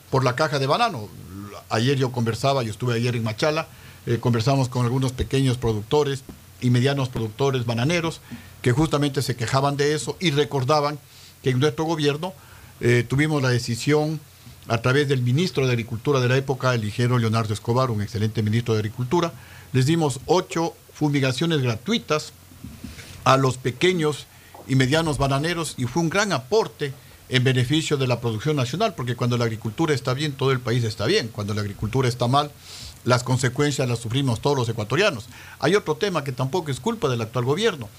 por 0.10 0.24
la 0.24 0.36
caja 0.36 0.60
de 0.60 0.68
banano. 0.68 1.08
Ayer 1.70 1.98
yo 1.98 2.12
conversaba, 2.12 2.64
yo 2.64 2.72
estuve 2.72 2.96
ayer 2.96 3.16
en 3.16 3.24
Machala, 3.24 3.68
eh, 4.06 4.18
conversamos 4.20 4.68
con 4.68 4.86
algunos 4.86 5.14
pequeños 5.14 5.58
productores 5.58 6.24
y 6.60 6.70
medianos 6.70 7.10
productores 7.10 7.66
bananeros 7.66 8.20
que 8.62 8.72
justamente 8.72 9.22
se 9.22 9.36
quejaban 9.36 9.78
de 9.78 9.94
eso 9.94 10.18
y 10.20 10.32
recordaban 10.32 11.00
que 11.42 11.52
en 11.52 11.60
nuestro 11.60 11.86
gobierno 11.86 12.34
eh, 12.80 13.06
tuvimos 13.08 13.42
la 13.42 13.50
decisión 13.50 14.20
a 14.68 14.78
través 14.80 15.08
del 15.08 15.22
ministro 15.22 15.66
de 15.66 15.74
Agricultura 15.74 16.20
de 16.20 16.30
la 16.30 16.38
época, 16.38 16.74
el 16.74 16.82
ligero 16.82 17.18
Leonardo 17.18 17.54
Escobar, 17.54 17.92
un 17.92 18.02
excelente 18.02 18.42
ministro 18.42 18.74
de 18.74 18.80
Agricultura, 18.80 19.34
les 19.74 19.86
dimos 19.86 20.20
ocho 20.26 20.74
fumigaciones 20.94 21.62
gratuitas 21.62 22.34
a 23.24 23.38
los 23.38 23.58
pequeños 23.58 24.28
y 24.68 24.76
medianos 24.76 25.18
bananeros 25.18 25.76
y 25.78 25.86
fue 25.86 26.02
un 26.02 26.10
gran 26.10 26.32
aporte 26.32 26.94
en 27.30 27.44
beneficio 27.44 27.98
de 27.98 28.08
la 28.08 28.22
producción 28.22 28.56
nacional, 28.56 28.94
porque 28.96 29.16
cuando 29.16 29.38
la 29.38 29.46
agricultura 29.46 29.94
está 29.94 30.14
bien, 30.14 30.34
todo 30.34 30.52
el 30.52 30.60
país 30.60 30.84
está 30.84 31.06
bien. 31.06 31.30
Cuando 31.30 31.54
la 31.54 31.62
agricultura 31.62 32.08
está 32.08 32.28
mal, 32.28 32.52
las 33.06 33.24
consecuencias 33.24 33.88
las 33.88 34.00
sufrimos 34.00 34.42
todos 34.42 34.58
los 34.58 34.70
ecuatorianos. 34.70 35.28
Hay 35.60 35.76
otro 35.76 35.96
tema 35.96 36.24
que 36.24 36.32
tampoco 36.32 36.70
es 36.70 36.80
culpa 36.80 37.10
del 37.10 37.22
actual 37.22 37.46
gobierno, 37.46 37.90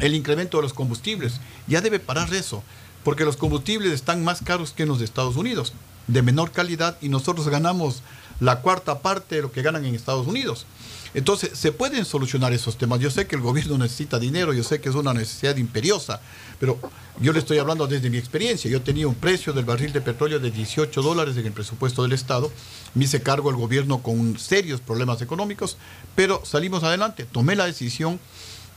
el 0.00 0.14
incremento 0.14 0.58
de 0.58 0.64
los 0.64 0.74
combustibles. 0.74 1.40
Ya 1.66 1.80
debe 1.80 2.00
parar 2.00 2.32
eso, 2.34 2.62
porque 3.02 3.24
los 3.24 3.36
combustibles 3.36 3.92
están 3.92 4.22
más 4.22 4.42
caros 4.42 4.72
que 4.72 4.82
en 4.82 4.90
los 4.90 4.98
de 4.98 5.04
Estados 5.04 5.36
Unidos. 5.36 5.72
De 6.06 6.22
menor 6.22 6.50
calidad 6.50 6.96
y 7.00 7.08
nosotros 7.08 7.48
ganamos 7.48 8.02
la 8.40 8.60
cuarta 8.60 9.00
parte 9.00 9.36
de 9.36 9.42
lo 9.42 9.52
que 9.52 9.62
ganan 9.62 9.84
en 9.84 9.94
Estados 9.94 10.26
Unidos. 10.26 10.66
Entonces, 11.14 11.50
se 11.58 11.72
pueden 11.72 12.04
solucionar 12.06 12.52
esos 12.54 12.78
temas. 12.78 12.98
Yo 12.98 13.10
sé 13.10 13.26
que 13.26 13.36
el 13.36 13.42
gobierno 13.42 13.76
necesita 13.76 14.18
dinero, 14.18 14.54
yo 14.54 14.64
sé 14.64 14.80
que 14.80 14.88
es 14.88 14.94
una 14.94 15.12
necesidad 15.12 15.56
imperiosa, 15.56 16.20
pero 16.58 16.78
yo 17.20 17.32
le 17.32 17.38
estoy 17.38 17.58
hablando 17.58 17.86
desde 17.86 18.08
mi 18.08 18.16
experiencia. 18.16 18.70
Yo 18.70 18.80
tenía 18.80 19.06
un 19.06 19.14
precio 19.14 19.52
del 19.52 19.66
barril 19.66 19.92
de 19.92 20.00
petróleo 20.00 20.40
de 20.40 20.50
18 20.50 21.02
dólares 21.02 21.36
en 21.36 21.46
el 21.46 21.52
presupuesto 21.52 22.02
del 22.02 22.12
Estado. 22.12 22.50
Me 22.94 23.04
hice 23.04 23.22
cargo 23.22 23.50
el 23.50 23.56
gobierno 23.56 24.02
con 24.02 24.38
serios 24.38 24.80
problemas 24.80 25.20
económicos, 25.20 25.76
pero 26.14 26.42
salimos 26.46 26.82
adelante. 26.82 27.26
Tomé 27.30 27.56
la 27.56 27.66
decisión 27.66 28.18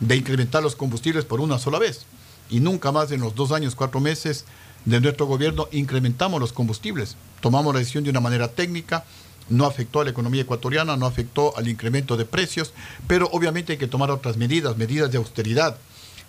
de 0.01 0.17
incrementar 0.17 0.61
los 0.61 0.75
combustibles 0.75 1.23
por 1.23 1.39
una 1.39 1.57
sola 1.57 1.79
vez. 1.79 2.05
Y 2.49 2.59
nunca 2.59 2.91
más 2.91 3.11
en 3.11 3.21
los 3.21 3.33
dos 3.33 3.53
años, 3.53 3.75
cuatro 3.75 4.01
meses 4.01 4.45
de 4.85 5.01
nuestro 5.01 5.25
gobierno 5.25 5.67
incrementamos 5.71 6.39
los 6.39 6.53
combustibles. 6.53 7.15
Tomamos 7.41 7.73
la 7.73 7.79
decisión 7.79 8.03
de 8.03 8.11
una 8.11 8.19
manera 8.19 8.47
técnica, 8.47 9.03
no 9.49 9.65
afectó 9.65 10.01
a 10.01 10.03
la 10.03 10.11
economía 10.11 10.41
ecuatoriana, 10.41 10.95
no 10.97 11.05
afectó 11.05 11.55
al 11.57 11.67
incremento 11.67 12.17
de 12.17 12.25
precios, 12.25 12.73
pero 13.07 13.27
obviamente 13.31 13.73
hay 13.73 13.77
que 13.77 13.87
tomar 13.87 14.11
otras 14.11 14.37
medidas, 14.37 14.77
medidas 14.77 15.11
de 15.11 15.17
austeridad. 15.17 15.77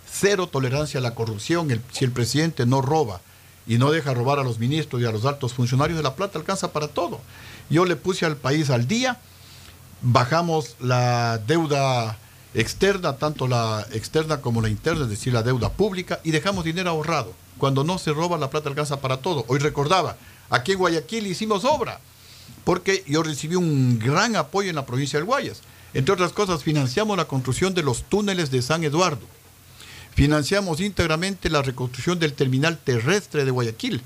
Cero 0.09 0.47
tolerancia 0.47 0.99
a 0.99 1.03
la 1.03 1.15
corrupción. 1.15 1.81
Si 1.91 2.05
el 2.05 2.11
presidente 2.11 2.65
no 2.65 2.81
roba 2.81 3.21
y 3.67 3.77
no 3.77 3.91
deja 3.91 4.13
robar 4.13 4.39
a 4.39 4.43
los 4.43 4.59
ministros 4.59 5.01
y 5.01 5.05
a 5.05 5.11
los 5.11 5.25
altos 5.25 5.53
funcionarios 5.53 5.97
de 5.97 6.03
la 6.03 6.15
plata, 6.15 6.39
alcanza 6.39 6.71
para 6.71 6.87
todo. 6.87 7.19
Yo 7.69 7.85
le 7.85 7.95
puse 7.95 8.25
al 8.25 8.37
país 8.37 8.69
al 8.69 8.87
día, 8.87 9.19
bajamos 10.01 10.75
la 10.79 11.39
deuda 11.39 12.17
externa, 12.53 13.17
tanto 13.17 13.47
la 13.47 13.85
externa 13.91 14.41
como 14.41 14.61
la 14.61 14.69
interna, 14.69 15.03
es 15.03 15.09
decir, 15.09 15.33
la 15.33 15.43
deuda 15.43 15.69
pública, 15.73 16.19
y 16.23 16.31
dejamos 16.31 16.63
dinero 16.63 16.89
ahorrado. 16.89 17.33
Cuando 17.57 17.83
no 17.83 17.97
se 17.97 18.13
roba, 18.13 18.37
la 18.37 18.49
plata 18.49 18.69
alcanza 18.69 19.01
para 19.01 19.17
todo. 19.17 19.45
Hoy 19.47 19.59
recordaba, 19.59 20.17
aquí 20.49 20.73
en 20.73 20.79
Guayaquil 20.79 21.27
hicimos 21.27 21.65
obra, 21.65 21.99
porque 22.63 23.03
yo 23.07 23.23
recibí 23.23 23.55
un 23.55 23.99
gran 23.99 24.35
apoyo 24.35 24.69
en 24.69 24.75
la 24.75 24.85
provincia 24.85 25.19
del 25.19 25.25
Guayas. 25.25 25.61
Entre 25.93 26.13
otras 26.13 26.33
cosas, 26.33 26.63
financiamos 26.63 27.17
la 27.17 27.25
construcción 27.25 27.73
de 27.73 27.83
los 27.83 28.03
túneles 28.03 28.51
de 28.51 28.61
San 28.61 28.83
Eduardo. 28.83 29.25
Financiamos 30.13 30.81
íntegramente 30.81 31.49
la 31.49 31.61
reconstrucción 31.61 32.19
del 32.19 32.33
terminal 32.33 32.77
terrestre 32.77 33.45
de 33.45 33.51
Guayaquil, 33.51 34.01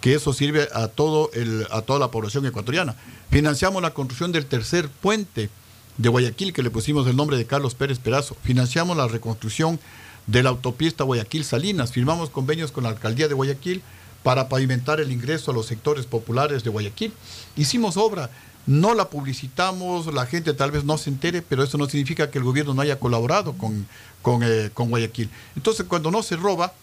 que 0.00 0.14
eso 0.14 0.32
sirve 0.32 0.68
a, 0.72 0.88
todo 0.88 1.30
el, 1.34 1.66
a 1.70 1.82
toda 1.82 1.98
la 1.98 2.10
población 2.10 2.46
ecuatoriana. 2.46 2.96
Financiamos 3.30 3.82
la 3.82 3.92
construcción 3.92 4.32
del 4.32 4.46
tercer 4.46 4.88
puente 4.88 5.50
de 5.96 6.08
Guayaquil, 6.08 6.52
que 6.52 6.62
le 6.62 6.70
pusimos 6.70 7.06
el 7.06 7.16
nombre 7.16 7.36
de 7.36 7.44
Carlos 7.44 7.74
Pérez 7.74 7.98
Perazo. 7.98 8.36
Financiamos 8.42 8.96
la 8.96 9.08
reconstrucción 9.08 9.80
de 10.28 10.42
la 10.42 10.50
autopista 10.50 11.02
Guayaquil-Salinas. 11.04 11.90
Firmamos 11.90 12.30
convenios 12.30 12.70
con 12.70 12.84
la 12.84 12.90
alcaldía 12.90 13.26
de 13.26 13.34
Guayaquil 13.34 13.82
para 14.22 14.48
pavimentar 14.48 15.00
el 15.00 15.10
ingreso 15.10 15.50
a 15.50 15.54
los 15.54 15.66
sectores 15.66 16.06
populares 16.06 16.62
de 16.62 16.70
Guayaquil. 16.70 17.12
Hicimos 17.56 17.96
obra, 17.96 18.30
no 18.66 18.94
la 18.94 19.08
publicitamos, 19.08 20.12
la 20.12 20.26
gente 20.26 20.52
tal 20.52 20.70
vez 20.70 20.84
no 20.84 20.98
se 20.98 21.10
entere, 21.10 21.42
pero 21.42 21.64
eso 21.64 21.78
no 21.78 21.88
significa 21.88 22.30
que 22.30 22.38
el 22.38 22.44
gobierno 22.44 22.74
no 22.74 22.82
haya 22.82 23.00
colaborado 23.00 23.54
con, 23.54 23.88
con, 24.22 24.42
eh, 24.44 24.70
con 24.72 24.90
Guayaquil. 24.90 25.30
Entonces, 25.56 25.86
cuando 25.88 26.10
no 26.10 26.22
se 26.22 26.36
roba, 26.36 26.74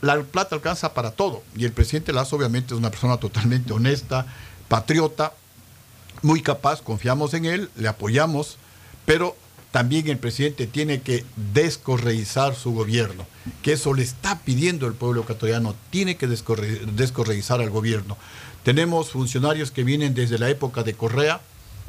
la 0.00 0.22
plata 0.22 0.54
alcanza 0.54 0.94
para 0.94 1.10
todo. 1.10 1.42
Y 1.56 1.64
el 1.64 1.72
presidente 1.72 2.12
Lazo 2.12 2.36
obviamente 2.36 2.74
es 2.74 2.78
una 2.78 2.90
persona 2.90 3.16
totalmente 3.16 3.72
honesta, 3.72 4.26
patriota, 4.68 5.32
muy 6.22 6.42
capaz, 6.42 6.82
confiamos 6.82 7.34
en 7.34 7.44
él, 7.44 7.70
le 7.76 7.88
apoyamos, 7.88 8.58
pero 9.04 9.36
también 9.70 10.08
el 10.08 10.18
presidente 10.18 10.66
tiene 10.66 11.02
que 11.02 11.24
descorreizar 11.52 12.54
su 12.54 12.72
gobierno, 12.72 13.26
que 13.62 13.72
eso 13.72 13.92
le 13.94 14.02
está 14.02 14.40
pidiendo 14.40 14.86
el 14.86 14.94
pueblo 14.94 15.22
ecuatoriano, 15.22 15.74
tiene 15.90 16.16
que 16.16 16.28
descorre- 16.28 16.80
descorreizar 16.86 17.60
al 17.60 17.70
gobierno. 17.70 18.16
Tenemos 18.62 19.10
funcionarios 19.10 19.70
que 19.70 19.84
vienen 19.84 20.14
desde 20.14 20.38
la 20.38 20.48
época 20.48 20.82
de 20.82 20.94
Correa, 20.94 21.40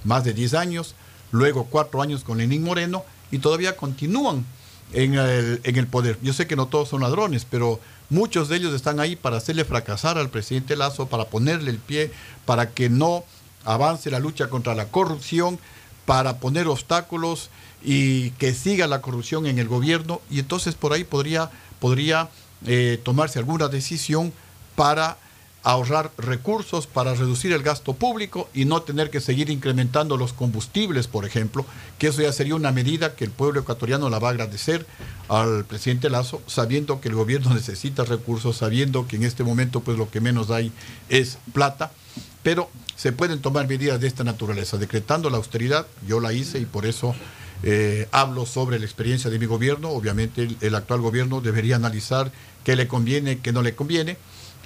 más 0.03 0.23
de 0.23 0.33
10 0.33 0.53
años, 0.55 0.95
luego 1.31 1.65
cuatro 1.65 2.01
años 2.01 2.23
con 2.23 2.37
Lenín 2.39 2.63
Moreno, 2.63 3.03
y 3.31 3.39
todavía 3.39 3.77
continúan 3.77 4.45
en 4.93 5.13
el, 5.15 5.61
en 5.63 5.75
el 5.77 5.87
poder. 5.87 6.17
Yo 6.21 6.33
sé 6.33 6.47
que 6.47 6.55
no 6.55 6.67
todos 6.67 6.89
son 6.89 7.01
ladrones, 7.01 7.45
pero 7.49 7.79
muchos 8.09 8.49
de 8.49 8.57
ellos 8.57 8.73
están 8.73 8.99
ahí 8.99 9.15
para 9.15 9.37
hacerle 9.37 9.63
fracasar 9.65 10.17
al 10.17 10.29
presidente 10.29 10.75
Lazo, 10.75 11.07
para 11.07 11.25
ponerle 11.25 11.71
el 11.71 11.77
pie, 11.77 12.11
para 12.45 12.71
que 12.71 12.89
no 12.89 13.23
avance 13.65 14.09
la 14.09 14.19
lucha 14.19 14.49
contra 14.49 14.75
la 14.75 14.87
corrupción, 14.87 15.59
para 16.05 16.39
poner 16.39 16.67
obstáculos 16.67 17.49
y 17.83 18.31
que 18.31 18.53
siga 18.53 18.87
la 18.87 19.01
corrupción 19.01 19.45
en 19.45 19.59
el 19.59 19.67
gobierno. 19.67 20.21
Y 20.29 20.39
entonces 20.39 20.75
por 20.75 20.93
ahí 20.93 21.03
podría, 21.03 21.49
podría 21.79 22.29
eh, 22.65 22.99
tomarse 23.03 23.39
alguna 23.39 23.67
decisión 23.67 24.33
para 24.75 25.17
ahorrar 25.63 26.11
recursos, 26.17 26.87
para 26.87 27.13
reducir 27.13 27.51
el 27.51 27.63
gasto 27.63 27.93
público 27.93 28.49
y 28.53 28.65
no 28.65 28.81
tener 28.81 29.09
que 29.09 29.19
seguir 29.19 29.49
incrementando 29.49 30.15
los 30.15 30.31
combustibles, 30.31 31.07
por 31.07 31.25
ejemplo, 31.25 31.65
que 31.97 32.07
eso 32.07 32.21
ya 32.21 32.31
sería 32.31 32.55
una 32.55 32.71
medida 32.71 33.15
que 33.15 33.25
el 33.25 33.31
pueblo 33.31 33.59
ecuatoriano 33.59 34.09
la 34.09 34.19
va 34.19 34.29
a 34.29 34.31
agradecer 34.31 34.85
al 35.27 35.65
presidente 35.65 36.09
Lazo, 36.09 36.41
sabiendo 36.47 37.01
que 37.01 37.09
el 37.09 37.15
gobierno 37.15 37.53
necesita 37.53 38.05
recursos, 38.05 38.57
sabiendo 38.57 39.07
que 39.07 39.17
en 39.17 39.23
este 39.23 39.43
momento 39.43 39.81
pues 39.81 39.97
lo 39.97 40.09
que 40.09 40.21
menos 40.21 40.49
hay 40.49 40.71
es 41.09 41.37
plata, 41.53 41.91
pero 42.41 42.69
se 42.95 43.11
pueden 43.11 43.41
tomar 43.41 43.67
medidas 43.67 43.99
de 43.99 44.07
esta 44.07 44.23
naturaleza, 44.23 44.77
decretando 44.77 45.29
la 45.29 45.37
austeridad, 45.37 45.87
yo 46.07 46.19
la 46.19 46.31
hice 46.31 46.59
y 46.59 46.65
por 46.65 46.85
eso 46.85 47.13
eh, 47.63 48.07
hablo 48.11 48.45
sobre 48.45 48.79
la 48.79 48.85
experiencia 48.85 49.29
de 49.29 49.39
mi 49.39 49.45
gobierno, 49.45 49.89
obviamente 49.89 50.47
el, 50.61 50.75
actual 50.75 51.01
gobierno 51.01 51.41
debería 51.41 51.75
analizar 51.75 52.31
qué 52.63 52.75
le 52.75 52.87
conviene, 52.87 53.39
qué 53.39 53.51
no 53.51 53.61
le 53.61 53.75
conviene, 53.75 54.17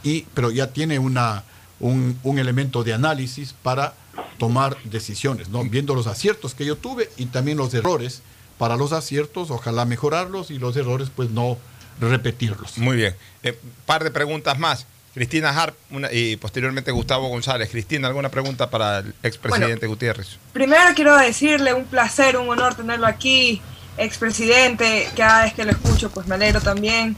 y, 0.03 0.25
pero 0.33 0.51
ya 0.51 0.73
tiene 0.73 0.99
una, 0.99 1.43
un, 1.79 2.19
un 2.23 2.39
elemento 2.39 2.83
de 2.83 2.93
análisis 2.93 3.53
para 3.53 3.95
tomar 4.37 4.77
decisiones, 4.83 5.49
¿no? 5.49 5.63
viendo 5.63 5.95
los 5.95 6.07
aciertos 6.07 6.53
que 6.53 6.65
yo 6.65 6.77
tuve 6.77 7.09
y 7.17 7.25
también 7.27 7.57
los 7.57 7.73
errores. 7.73 8.21
Para 8.57 8.77
los 8.77 8.93
aciertos, 8.93 9.49
ojalá 9.49 9.83
mejorarlos 9.85 10.51
y 10.51 10.59
los 10.59 10.77
errores, 10.77 11.09
pues 11.13 11.31
no 11.31 11.57
repetirlos. 11.99 12.77
Muy 12.77 12.95
bien. 12.95 13.15
Eh, 13.41 13.57
par 13.85 14.03
de 14.03 14.11
preguntas 14.11 14.59
más. 14.59 14.85
Cristina 15.13 15.49
Harp 15.49 15.75
una- 15.91 16.11
y 16.11 16.35
posteriormente 16.37 16.91
Gustavo 16.91 17.27
González. 17.27 17.69
Cristina, 17.69 18.07
¿alguna 18.07 18.29
pregunta 18.29 18.69
para 18.69 18.99
el 18.99 19.13
expresidente 19.23 19.85
Gutiérrez? 19.87 20.37
Primero 20.53 20.83
quiero 20.95 21.15
decirle 21.17 21.73
un 21.73 21.85
placer, 21.85 22.37
un 22.37 22.49
honor 22.49 22.73
tenerlo 22.75 23.05
aquí, 23.05 23.61
expresidente. 23.97 25.07
Cada 25.15 25.43
vez 25.43 25.53
que 25.53 25.65
lo 25.65 25.71
escucho, 25.71 26.09
pues 26.09 26.27
me 26.27 26.35
alegro 26.35 26.61
también. 26.61 27.15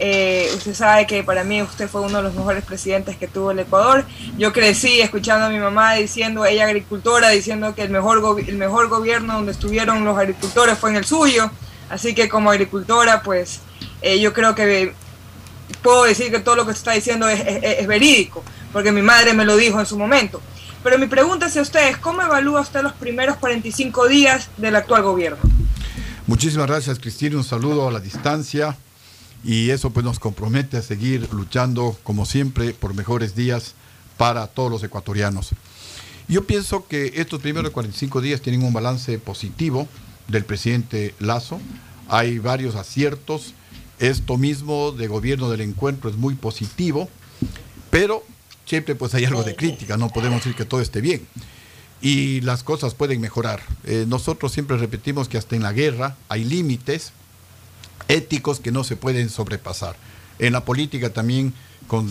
Eh, 0.00 0.48
usted 0.54 0.74
sabe 0.74 1.06
que 1.06 1.24
para 1.24 1.42
mí 1.42 1.60
usted 1.62 1.88
fue 1.88 2.02
uno 2.02 2.18
de 2.18 2.22
los 2.22 2.34
mejores 2.34 2.62
presidentes 2.64 3.16
que 3.16 3.26
tuvo 3.26 3.50
el 3.50 3.58
Ecuador. 3.60 4.04
Yo 4.36 4.52
crecí 4.52 5.00
escuchando 5.00 5.46
a 5.46 5.48
mi 5.48 5.58
mamá 5.58 5.94
diciendo, 5.94 6.44
ella 6.44 6.66
agricultora, 6.66 7.30
diciendo 7.30 7.74
que 7.74 7.82
el 7.82 7.90
mejor, 7.90 8.22
el 8.46 8.56
mejor 8.56 8.88
gobierno 8.88 9.34
donde 9.34 9.52
estuvieron 9.52 10.04
los 10.04 10.16
agricultores 10.16 10.78
fue 10.78 10.90
en 10.90 10.96
el 10.96 11.04
suyo. 11.04 11.50
Así 11.90 12.14
que 12.14 12.28
como 12.28 12.50
agricultora, 12.50 13.22
pues 13.22 13.60
eh, 14.02 14.20
yo 14.20 14.32
creo 14.32 14.54
que 14.54 14.92
puedo 15.82 16.04
decir 16.04 16.30
que 16.30 16.40
todo 16.40 16.56
lo 16.56 16.66
que 16.66 16.72
se 16.72 16.78
está 16.78 16.92
diciendo 16.92 17.28
es, 17.28 17.40
es- 17.40 17.80
es 17.80 17.86
verídico, 17.86 18.42
porque 18.72 18.92
mi 18.92 19.02
madre 19.02 19.34
me 19.34 19.44
lo 19.44 19.56
dijo 19.56 19.78
en 19.80 19.86
su 19.86 19.98
momento. 19.98 20.40
Pero 20.82 20.98
mi 20.98 21.06
pregunta 21.06 21.46
hacia 21.46 21.60
ustedes, 21.62 21.96
¿cómo 21.98 22.22
evalúa 22.22 22.60
usted 22.60 22.82
los 22.82 22.92
primeros 22.94 23.36
45 23.36 24.06
días 24.08 24.48
del 24.56 24.76
actual 24.76 25.02
gobierno? 25.02 25.38
Muchísimas 26.26 26.66
gracias, 26.66 26.98
Cristina. 26.98 27.36
Un 27.36 27.44
saludo 27.44 27.88
a 27.88 27.92
la 27.92 28.00
distancia. 28.00 28.76
Y 29.44 29.70
eso 29.70 29.90
pues 29.90 30.04
nos 30.04 30.18
compromete 30.18 30.76
a 30.76 30.82
seguir 30.82 31.28
luchando, 31.32 31.96
como 32.02 32.26
siempre, 32.26 32.72
por 32.72 32.92
mejores 32.94 33.36
días 33.36 33.74
para 34.16 34.48
todos 34.48 34.68
los 34.70 34.82
ecuatorianos. 34.82 35.50
Yo 36.26 36.44
pienso 36.44 36.86
que 36.88 37.12
estos 37.16 37.40
primeros 37.40 37.70
45 37.70 38.20
días 38.20 38.40
tienen 38.40 38.62
un 38.64 38.72
balance 38.72 39.18
positivo 39.18 39.88
del 40.26 40.44
presidente 40.44 41.14
Lazo. 41.20 41.60
Hay 42.08 42.38
varios 42.40 42.74
aciertos. 42.74 43.54
Esto 43.98 44.36
mismo 44.36 44.92
de 44.92 45.08
gobierno 45.08 45.50
del 45.50 45.60
encuentro 45.60 46.08
es 46.08 46.16
muy 46.16 46.34
positivo, 46.34 47.08
pero 47.90 48.24
siempre 48.64 48.94
pues 48.94 49.14
hay 49.14 49.24
algo 49.24 49.42
de 49.42 49.56
crítica. 49.56 49.96
No 49.96 50.08
podemos 50.08 50.38
decir 50.38 50.54
que 50.54 50.64
todo 50.64 50.80
esté 50.80 51.00
bien 51.00 51.26
y 52.00 52.40
las 52.42 52.62
cosas 52.62 52.94
pueden 52.94 53.20
mejorar. 53.20 53.62
Eh, 53.84 54.04
nosotros 54.06 54.52
siempre 54.52 54.76
repetimos 54.76 55.28
que 55.28 55.38
hasta 55.38 55.56
en 55.56 55.62
la 55.62 55.72
guerra 55.72 56.16
hay 56.28 56.44
límites 56.44 57.12
éticos 58.08 58.60
que 58.60 58.70
no 58.70 58.84
se 58.84 58.96
pueden 58.96 59.30
sobrepasar. 59.30 59.96
En 60.38 60.52
la 60.52 60.64
política 60.64 61.12
también, 61.12 61.52
con, 61.88 62.08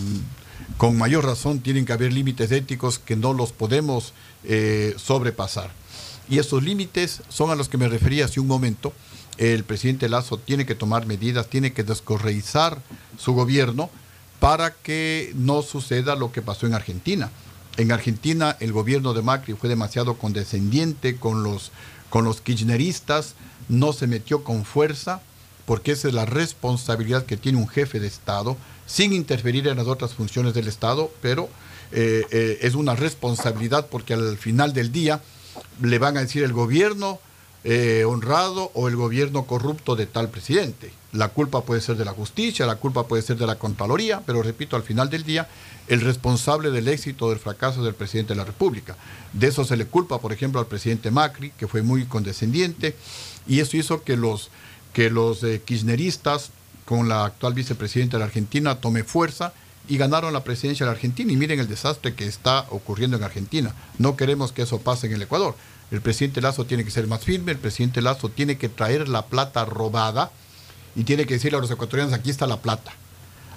con 0.76 0.96
mayor 0.98 1.24
razón, 1.24 1.60
tienen 1.60 1.86
que 1.86 1.92
haber 1.92 2.12
límites 2.12 2.52
éticos 2.52 2.98
que 2.98 3.16
no 3.16 3.32
los 3.32 3.52
podemos 3.52 4.12
eh, 4.44 4.94
sobrepasar. 4.98 5.70
Y 6.28 6.38
esos 6.38 6.62
límites 6.62 7.22
son 7.30 7.50
a 7.50 7.54
los 7.54 7.68
que 7.68 7.78
me 7.78 7.88
refería 7.88 8.26
hace 8.26 8.40
un 8.40 8.46
momento. 8.46 8.92
El 9.38 9.64
presidente 9.64 10.08
Lazo 10.08 10.38
tiene 10.38 10.66
que 10.66 10.74
tomar 10.74 11.06
medidas, 11.06 11.48
tiene 11.48 11.72
que 11.72 11.84
descorreizar 11.84 12.82
su 13.16 13.32
gobierno 13.32 13.88
para 14.40 14.72
que 14.74 15.32
no 15.36 15.62
suceda 15.62 16.16
lo 16.16 16.32
que 16.32 16.42
pasó 16.42 16.66
en 16.66 16.74
Argentina. 16.74 17.30
En 17.76 17.92
Argentina 17.92 18.56
el 18.58 18.72
gobierno 18.72 19.14
de 19.14 19.22
Macri 19.22 19.54
fue 19.54 19.68
demasiado 19.68 20.18
condescendiente 20.18 21.16
con 21.16 21.44
los, 21.44 21.70
con 22.10 22.24
los 22.24 22.40
kirchneristas, 22.40 23.34
no 23.68 23.92
se 23.92 24.08
metió 24.08 24.42
con 24.42 24.64
fuerza, 24.64 25.22
porque 25.64 25.92
esa 25.92 26.08
es 26.08 26.14
la 26.14 26.24
responsabilidad 26.24 27.24
que 27.24 27.36
tiene 27.36 27.58
un 27.58 27.68
jefe 27.68 28.00
de 28.00 28.08
Estado, 28.08 28.56
sin 28.86 29.12
interferir 29.12 29.68
en 29.68 29.76
las 29.76 29.86
otras 29.86 30.14
funciones 30.14 30.54
del 30.54 30.66
Estado, 30.66 31.12
pero 31.20 31.48
eh, 31.92 32.24
eh, 32.30 32.58
es 32.62 32.74
una 32.74 32.96
responsabilidad 32.96 33.86
porque 33.88 34.14
al 34.14 34.36
final 34.38 34.72
del 34.72 34.90
día 34.90 35.22
le 35.80 35.98
van 35.98 36.16
a 36.16 36.20
decir 36.20 36.42
el 36.42 36.52
gobierno 36.52 37.20
eh, 37.70 38.06
honrado 38.06 38.70
o 38.72 38.88
el 38.88 38.96
gobierno 38.96 39.44
corrupto 39.44 39.94
de 39.94 40.06
tal 40.06 40.30
presidente. 40.30 40.90
La 41.12 41.28
culpa 41.28 41.60
puede 41.64 41.82
ser 41.82 41.96
de 41.98 42.06
la 42.06 42.12
justicia, 42.12 42.64
la 42.64 42.76
culpa 42.76 43.06
puede 43.06 43.22
ser 43.22 43.36
de 43.36 43.46
la 43.46 43.58
Contraloría, 43.58 44.22
pero 44.24 44.42
repito, 44.42 44.74
al 44.74 44.82
final 44.82 45.10
del 45.10 45.22
día, 45.22 45.46
el 45.86 46.00
responsable 46.00 46.70
del 46.70 46.88
éxito 46.88 47.26
o 47.26 47.28
del 47.28 47.38
fracaso 47.38 47.84
del 47.84 47.92
presidente 47.92 48.32
de 48.32 48.38
la 48.38 48.46
República. 48.46 48.96
De 49.34 49.48
eso 49.48 49.66
se 49.66 49.76
le 49.76 49.84
culpa, 49.84 50.18
por 50.18 50.32
ejemplo, 50.32 50.60
al 50.60 50.66
presidente 50.66 51.10
Macri, 51.10 51.50
que 51.58 51.68
fue 51.68 51.82
muy 51.82 52.06
condescendiente, 52.06 52.96
y 53.46 53.60
eso 53.60 53.76
hizo 53.76 54.02
que 54.02 54.16
los, 54.16 54.48
que 54.94 55.10
los 55.10 55.44
eh, 55.44 55.60
kirchneristas, 55.62 56.52
con 56.86 57.06
la 57.10 57.26
actual 57.26 57.52
vicepresidenta 57.52 58.16
de 58.16 58.20
la 58.20 58.28
Argentina, 58.28 58.76
tome 58.76 59.04
fuerza 59.04 59.52
y 59.86 59.98
ganaron 59.98 60.32
la 60.32 60.42
presidencia 60.42 60.86
de 60.86 60.92
la 60.92 60.96
Argentina. 60.96 61.30
Y 61.30 61.36
miren 61.36 61.60
el 61.60 61.68
desastre 61.68 62.14
que 62.14 62.26
está 62.26 62.64
ocurriendo 62.70 63.18
en 63.18 63.24
Argentina. 63.24 63.74
No 63.98 64.16
queremos 64.16 64.52
que 64.52 64.62
eso 64.62 64.78
pase 64.80 65.06
en 65.06 65.12
el 65.12 65.20
Ecuador. 65.20 65.54
El 65.90 66.00
presidente 66.00 66.40
Lazo 66.40 66.66
tiene 66.66 66.84
que 66.84 66.90
ser 66.90 67.06
más 67.06 67.24
firme, 67.24 67.52
el 67.52 67.58
presidente 67.58 68.02
Lazo 68.02 68.28
tiene 68.28 68.58
que 68.58 68.68
traer 68.68 69.08
la 69.08 69.26
plata 69.26 69.64
robada 69.64 70.30
y 70.94 71.04
tiene 71.04 71.26
que 71.26 71.34
decirle 71.34 71.58
a 71.58 71.60
los 71.60 71.70
ecuatorianos, 71.70 72.12
aquí 72.12 72.30
está 72.30 72.46
la 72.46 72.60
plata. 72.60 72.92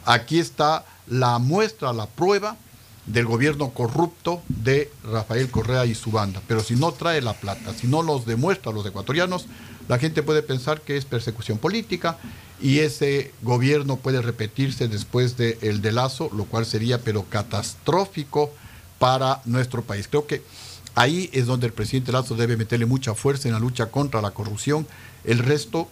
Aquí 0.05 0.39
está 0.39 0.85
la 1.07 1.39
muestra, 1.39 1.93
la 1.93 2.07
prueba 2.07 2.57
del 3.05 3.25
gobierno 3.25 3.71
corrupto 3.71 4.41
de 4.47 4.91
Rafael 5.03 5.49
Correa 5.49 5.85
y 5.85 5.95
su 5.95 6.11
banda. 6.11 6.41
Pero 6.47 6.61
si 6.61 6.75
no 6.75 6.91
trae 6.91 7.21
la 7.21 7.33
plata, 7.33 7.73
si 7.73 7.87
no 7.87 8.01
los 8.01 8.25
demuestra 8.25 8.71
a 8.71 8.75
los 8.75 8.85
ecuatorianos, 8.85 9.47
la 9.87 9.99
gente 9.99 10.23
puede 10.23 10.43
pensar 10.43 10.81
que 10.81 10.97
es 10.97 11.05
persecución 11.05 11.57
política 11.57 12.17
y 12.61 12.79
ese 12.79 13.33
gobierno 13.41 13.97
puede 13.97 14.21
repetirse 14.21 14.87
después 14.87 15.35
del 15.35 15.57
el 15.61 15.81
de 15.81 15.91
Lazo, 15.91 16.29
lo 16.33 16.45
cual 16.45 16.65
sería 16.65 16.99
pero 16.99 17.23
catastrófico 17.23 18.51
para 18.99 19.41
nuestro 19.45 19.81
país. 19.81 20.07
Creo 20.07 20.27
que 20.27 20.43
ahí 20.95 21.29
es 21.33 21.45
donde 21.45 21.67
el 21.67 21.73
presidente 21.73 22.11
Lazo 22.11 22.35
debe 22.35 22.57
meterle 22.57 22.85
mucha 22.85 23.15
fuerza 23.15 23.47
en 23.47 23.53
la 23.53 23.59
lucha 23.59 23.87
contra 23.87 24.21
la 24.21 24.31
corrupción. 24.31 24.87
El 25.23 25.39
resto 25.39 25.89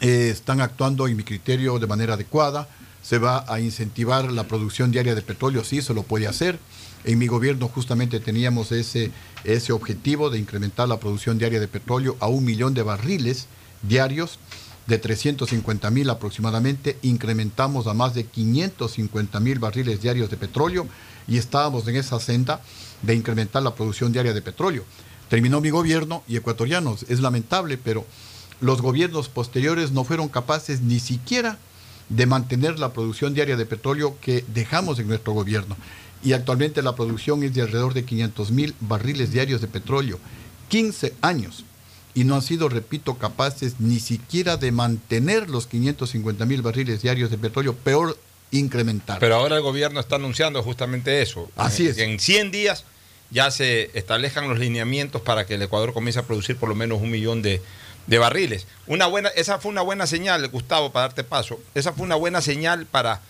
eh, 0.00 0.30
están 0.30 0.60
actuando, 0.60 1.08
en 1.08 1.16
mi 1.16 1.24
criterio, 1.24 1.78
de 1.78 1.86
manera 1.86 2.14
adecuada. 2.14 2.68
Se 3.02 3.18
va 3.18 3.44
a 3.48 3.60
incentivar 3.60 4.32
la 4.32 4.44
producción 4.44 4.90
diaria 4.90 5.14
de 5.14 5.22
petróleo, 5.22 5.62
sí, 5.62 5.82
se 5.82 5.94
lo 5.94 6.02
puede 6.02 6.26
hacer. 6.26 6.58
En 7.04 7.18
mi 7.18 7.26
gobierno 7.26 7.68
justamente 7.68 8.18
teníamos 8.18 8.72
ese, 8.72 9.12
ese 9.44 9.72
objetivo 9.72 10.30
de 10.30 10.38
incrementar 10.38 10.88
la 10.88 10.98
producción 10.98 11.36
diaria 11.38 11.60
de 11.60 11.68
petróleo 11.68 12.16
a 12.20 12.28
un 12.28 12.44
millón 12.44 12.72
de 12.72 12.82
barriles 12.82 13.46
diarios 13.82 14.38
de 14.86 14.98
350 14.98 15.90
mil 15.90 16.10
aproximadamente, 16.10 16.98
incrementamos 17.02 17.86
a 17.86 17.94
más 17.94 18.14
de 18.14 18.24
550 18.24 19.40
mil 19.40 19.58
barriles 19.58 20.02
diarios 20.02 20.30
de 20.30 20.36
petróleo 20.36 20.86
y 21.26 21.38
estábamos 21.38 21.88
en 21.88 21.96
esa 21.96 22.20
senda 22.20 22.60
de 23.02 23.14
incrementar 23.14 23.62
la 23.62 23.74
producción 23.74 24.12
diaria 24.12 24.34
de 24.34 24.42
petróleo. 24.42 24.84
Terminó 25.28 25.60
mi 25.60 25.70
gobierno 25.70 26.22
y 26.28 26.36
ecuatorianos, 26.36 27.06
es 27.08 27.20
lamentable, 27.20 27.78
pero 27.78 28.04
los 28.60 28.82
gobiernos 28.82 29.28
posteriores 29.28 29.90
no 29.92 30.04
fueron 30.04 30.28
capaces 30.28 30.82
ni 30.82 31.00
siquiera 31.00 31.58
de 32.10 32.26
mantener 32.26 32.78
la 32.78 32.92
producción 32.92 33.32
diaria 33.32 33.56
de 33.56 33.66
petróleo 33.66 34.18
que 34.20 34.44
dejamos 34.48 34.98
en 34.98 35.08
nuestro 35.08 35.32
gobierno. 35.32 35.76
Y 36.22 36.32
actualmente 36.32 36.82
la 36.82 36.94
producción 36.94 37.42
es 37.42 37.54
de 37.54 37.62
alrededor 37.62 37.94
de 37.94 38.04
500 38.04 38.50
mil 38.50 38.74
barriles 38.80 39.32
diarios 39.32 39.60
de 39.60 39.68
petróleo. 39.68 40.18
15 40.68 41.14
años 41.22 41.64
y 42.14 42.24
no 42.24 42.36
han 42.36 42.42
sido, 42.42 42.68
repito, 42.68 43.18
capaces 43.18 43.80
ni 43.80 43.98
siquiera 43.98 44.56
de 44.56 44.72
mantener 44.72 45.50
los 45.50 45.66
550 45.66 46.46
mil 46.46 46.62
barriles 46.62 47.02
diarios 47.02 47.30
de 47.30 47.38
petróleo, 47.38 47.74
peor 47.74 48.16
incrementar. 48.52 49.18
Pero 49.18 49.34
ahora 49.34 49.56
el 49.56 49.62
gobierno 49.62 49.98
está 49.98 50.16
anunciando 50.16 50.62
justamente 50.62 51.22
eso. 51.22 51.50
Así 51.56 51.88
es. 51.88 51.96
Que 51.96 52.04
en 52.04 52.20
100 52.20 52.50
días 52.52 52.84
ya 53.30 53.50
se 53.50 53.90
establezcan 53.94 54.48
los 54.48 54.58
lineamientos 54.58 55.22
para 55.22 55.44
que 55.44 55.54
el 55.54 55.62
Ecuador 55.62 55.92
comience 55.92 56.20
a 56.20 56.22
producir 56.22 56.56
por 56.56 56.68
lo 56.68 56.76
menos 56.76 57.02
un 57.02 57.10
millón 57.10 57.42
de, 57.42 57.60
de 58.06 58.18
barriles. 58.18 58.66
Una 58.86 59.06
buena, 59.06 59.30
esa 59.30 59.58
fue 59.58 59.72
una 59.72 59.82
buena 59.82 60.06
señal, 60.06 60.46
Gustavo, 60.48 60.92
para 60.92 61.08
darte 61.08 61.24
paso. 61.24 61.60
Esa 61.74 61.92
fue 61.92 62.06
una 62.06 62.14
buena 62.14 62.40
señal 62.40 62.86
para 62.86 63.20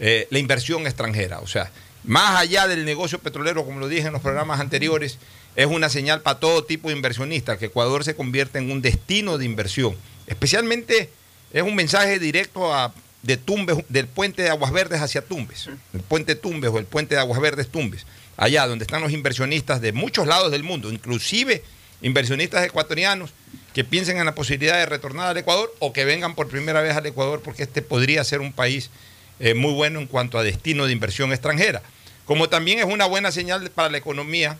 eh, 0.00 0.26
la 0.30 0.40
inversión 0.40 0.86
extranjera. 0.86 1.38
O 1.40 1.46
sea, 1.46 1.70
más 2.04 2.40
allá 2.40 2.66
del 2.66 2.84
negocio 2.84 3.20
petrolero, 3.20 3.64
como 3.64 3.78
lo 3.78 3.88
dije 3.88 4.08
en 4.08 4.12
los 4.12 4.22
programas 4.22 4.58
anteriores, 4.58 5.18
es 5.56 5.66
una 5.66 5.88
señal 5.88 6.22
para 6.22 6.40
todo 6.40 6.64
tipo 6.64 6.88
de 6.88 6.94
inversionistas 6.96 7.58
que 7.58 7.66
Ecuador 7.66 8.04
se 8.04 8.14
convierte 8.14 8.58
en 8.58 8.70
un 8.70 8.82
destino 8.82 9.38
de 9.38 9.44
inversión. 9.44 9.96
Especialmente 10.26 11.10
es 11.52 11.62
un 11.62 11.74
mensaje 11.74 12.18
directo 12.18 12.72
a, 12.74 12.94
de 13.22 13.36
Tumbes, 13.36 13.78
del 13.88 14.06
puente 14.06 14.42
de 14.42 14.50
Aguas 14.50 14.72
Verdes 14.72 15.00
hacia 15.00 15.22
Tumbes, 15.22 15.68
el 15.92 16.00
puente 16.00 16.34
Tumbes 16.34 16.70
o 16.70 16.78
el 16.78 16.86
puente 16.86 17.14
de 17.14 17.20
Aguas 17.20 17.40
Verdes 17.40 17.68
Tumbes, 17.68 18.06
allá 18.36 18.66
donde 18.66 18.84
están 18.84 19.02
los 19.02 19.12
inversionistas 19.12 19.80
de 19.80 19.92
muchos 19.92 20.26
lados 20.26 20.50
del 20.50 20.62
mundo, 20.62 20.90
inclusive 20.90 21.62
inversionistas 22.00 22.64
ecuatorianos 22.64 23.30
que 23.74 23.84
piensen 23.84 24.18
en 24.18 24.26
la 24.26 24.34
posibilidad 24.34 24.76
de 24.76 24.86
retornar 24.86 25.28
al 25.28 25.36
Ecuador 25.36 25.72
o 25.78 25.92
que 25.92 26.04
vengan 26.04 26.34
por 26.34 26.48
primera 26.48 26.80
vez 26.80 26.96
al 26.96 27.06
Ecuador 27.06 27.40
porque 27.42 27.62
este 27.62 27.80
podría 27.80 28.24
ser 28.24 28.40
un 28.40 28.52
país 28.52 28.90
eh, 29.38 29.54
muy 29.54 29.72
bueno 29.72 30.00
en 30.00 30.06
cuanto 30.06 30.38
a 30.38 30.42
destino 30.42 30.86
de 30.86 30.92
inversión 30.92 31.32
extranjera. 31.32 31.82
Como 32.24 32.48
también 32.48 32.78
es 32.78 32.84
una 32.84 33.06
buena 33.06 33.32
señal 33.32 33.70
para 33.70 33.90
la 33.90 33.98
economía 33.98 34.58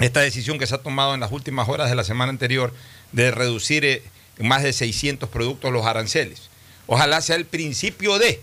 esta 0.00 0.20
decisión 0.20 0.58
que 0.58 0.66
se 0.66 0.74
ha 0.74 0.78
tomado 0.78 1.14
en 1.14 1.20
las 1.20 1.30
últimas 1.30 1.68
horas 1.68 1.90
de 1.90 1.96
la 1.96 2.04
semana 2.04 2.30
anterior 2.30 2.72
de 3.12 3.30
reducir 3.30 3.84
eh, 3.84 4.02
más 4.38 4.62
de 4.62 4.72
600 4.72 5.28
productos 5.28 5.72
los 5.72 5.86
aranceles. 5.86 6.48
Ojalá 6.86 7.20
sea 7.20 7.36
el 7.36 7.44
principio 7.44 8.18
de, 8.18 8.40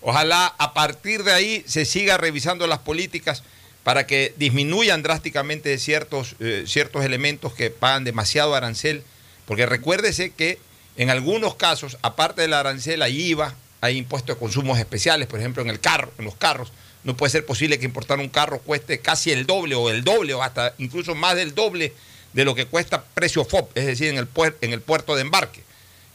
ojalá 0.00 0.46
a 0.46 0.72
partir 0.72 1.24
de 1.24 1.32
ahí 1.32 1.64
se 1.66 1.84
siga 1.84 2.16
revisando 2.16 2.66
las 2.66 2.78
políticas 2.78 3.42
para 3.82 4.06
que 4.06 4.34
disminuyan 4.36 5.02
drásticamente 5.02 5.76
ciertos, 5.78 6.36
eh, 6.38 6.64
ciertos 6.66 7.04
elementos 7.04 7.52
que 7.54 7.70
pagan 7.70 8.04
demasiado 8.04 8.54
arancel, 8.54 9.02
porque 9.46 9.66
recuérdese 9.66 10.30
que 10.30 10.58
en 10.96 11.10
algunos 11.10 11.56
casos, 11.56 11.98
aparte 12.02 12.42
del 12.42 12.54
arancel, 12.54 13.02
hay 13.02 13.20
IVA, 13.20 13.54
hay 13.80 13.96
impuestos 13.96 14.36
de 14.36 14.40
consumos 14.40 14.78
especiales, 14.78 15.26
por 15.28 15.40
ejemplo, 15.40 15.62
en 15.62 15.70
el 15.70 15.80
carro, 15.80 16.12
en 16.18 16.24
los 16.24 16.36
carros, 16.36 16.72
no 17.04 17.16
puede 17.16 17.30
ser 17.30 17.46
posible 17.46 17.78
que 17.78 17.84
importar 17.84 18.18
un 18.18 18.28
carro 18.28 18.58
cueste 18.58 19.00
casi 19.00 19.30
el 19.30 19.46
doble 19.46 19.74
o 19.74 19.90
el 19.90 20.04
doble 20.04 20.34
o 20.34 20.42
hasta 20.42 20.74
incluso 20.78 21.14
más 21.14 21.36
del 21.36 21.54
doble 21.54 21.92
de 22.32 22.44
lo 22.44 22.54
que 22.54 22.66
cuesta 22.66 23.02
precio 23.02 23.44
FOB, 23.44 23.68
es 23.74 23.86
decir, 23.86 24.08
en 24.08 24.18
el, 24.18 24.28
en 24.60 24.72
el 24.72 24.80
puerto 24.80 25.16
de 25.16 25.22
embarque. 25.22 25.62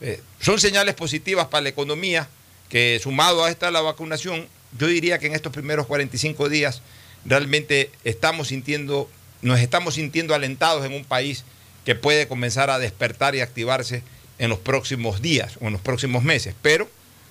Eh, 0.01 0.21
son 0.39 0.59
señales 0.59 0.95
positivas 0.95 1.47
para 1.47 1.63
la 1.63 1.69
economía 1.69 2.27
que 2.69 2.99
sumado 3.01 3.43
a 3.43 3.49
esta 3.49 3.71
la 3.71 3.81
vacunación, 3.81 4.47
yo 4.77 4.87
diría 4.87 5.19
que 5.19 5.27
en 5.27 5.33
estos 5.33 5.53
primeros 5.53 5.87
45 5.87 6.49
días 6.49 6.81
realmente 7.25 7.91
estamos 8.03 8.49
sintiendo, 8.49 9.09
nos 9.41 9.59
estamos 9.59 9.95
sintiendo 9.95 10.35
alentados 10.35 10.85
en 10.85 10.93
un 10.93 11.05
país 11.05 11.43
que 11.85 11.95
puede 11.95 12.27
comenzar 12.27 12.69
a 12.69 12.79
despertar 12.79 13.35
y 13.35 13.41
activarse 13.41 14.03
en 14.39 14.49
los 14.49 14.59
próximos 14.59 15.21
días 15.21 15.57
o 15.61 15.67
en 15.67 15.73
los 15.73 15.81
próximos 15.81 16.23
meses. 16.23 16.55
Pero 16.61 16.89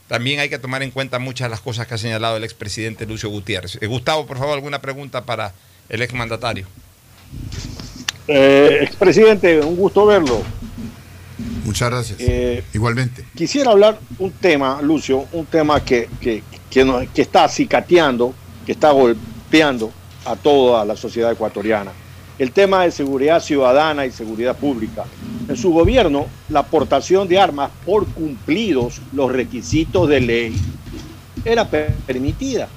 también 0.08 0.40
hay 0.40 0.48
que 0.48 0.58
tomar 0.58 0.82
en 0.82 0.90
cuenta 0.90 1.18
muchas 1.18 1.46
de 1.46 1.50
las 1.50 1.60
cosas 1.60 1.86
que 1.86 1.94
ha 1.94 1.98
señalado 1.98 2.36
el 2.36 2.44
expresidente 2.44 3.06
Lucio 3.06 3.28
Gutiérrez. 3.30 3.78
Eh, 3.80 3.86
Gustavo, 3.86 4.26
por 4.26 4.38
favor, 4.38 4.54
alguna 4.54 4.80
pregunta 4.80 5.24
para 5.24 5.52
el 5.88 6.02
exmandatario. 6.02 6.66
Eh, 8.28 8.78
expresidente, 8.82 9.60
un 9.60 9.76
gusto 9.76 10.06
verlo. 10.06 10.42
Muchas 11.64 11.90
gracias. 11.90 12.18
Eh, 12.20 12.62
Igualmente. 12.72 13.24
Quisiera 13.34 13.70
hablar 13.72 13.98
un 14.18 14.30
tema, 14.32 14.80
Lucio, 14.82 15.26
un 15.32 15.46
tema 15.46 15.84
que, 15.84 16.08
que, 16.20 16.42
que, 16.70 16.84
nos- 16.84 17.08
que 17.08 17.22
está 17.22 17.48
cicateando, 17.48 18.34
que 18.64 18.72
está 18.72 18.90
golpeando 18.92 19.92
a 20.24 20.36
toda 20.36 20.84
la 20.84 20.96
sociedad 20.96 21.32
ecuatoriana. 21.32 21.90
El 22.38 22.50
tema 22.50 22.82
de 22.82 22.90
seguridad 22.90 23.40
ciudadana 23.40 24.06
y 24.06 24.10
seguridad 24.10 24.56
pública. 24.56 25.04
En 25.48 25.56
su 25.56 25.72
gobierno, 25.72 26.26
la 26.48 26.60
aportación 26.60 27.28
de 27.28 27.38
armas 27.38 27.70
por 27.86 28.06
cumplidos 28.06 29.00
los 29.12 29.30
requisitos 29.30 30.08
de 30.08 30.20
ley 30.20 30.56
era 31.44 31.68
per- 31.68 31.92
permitida. 32.06 32.68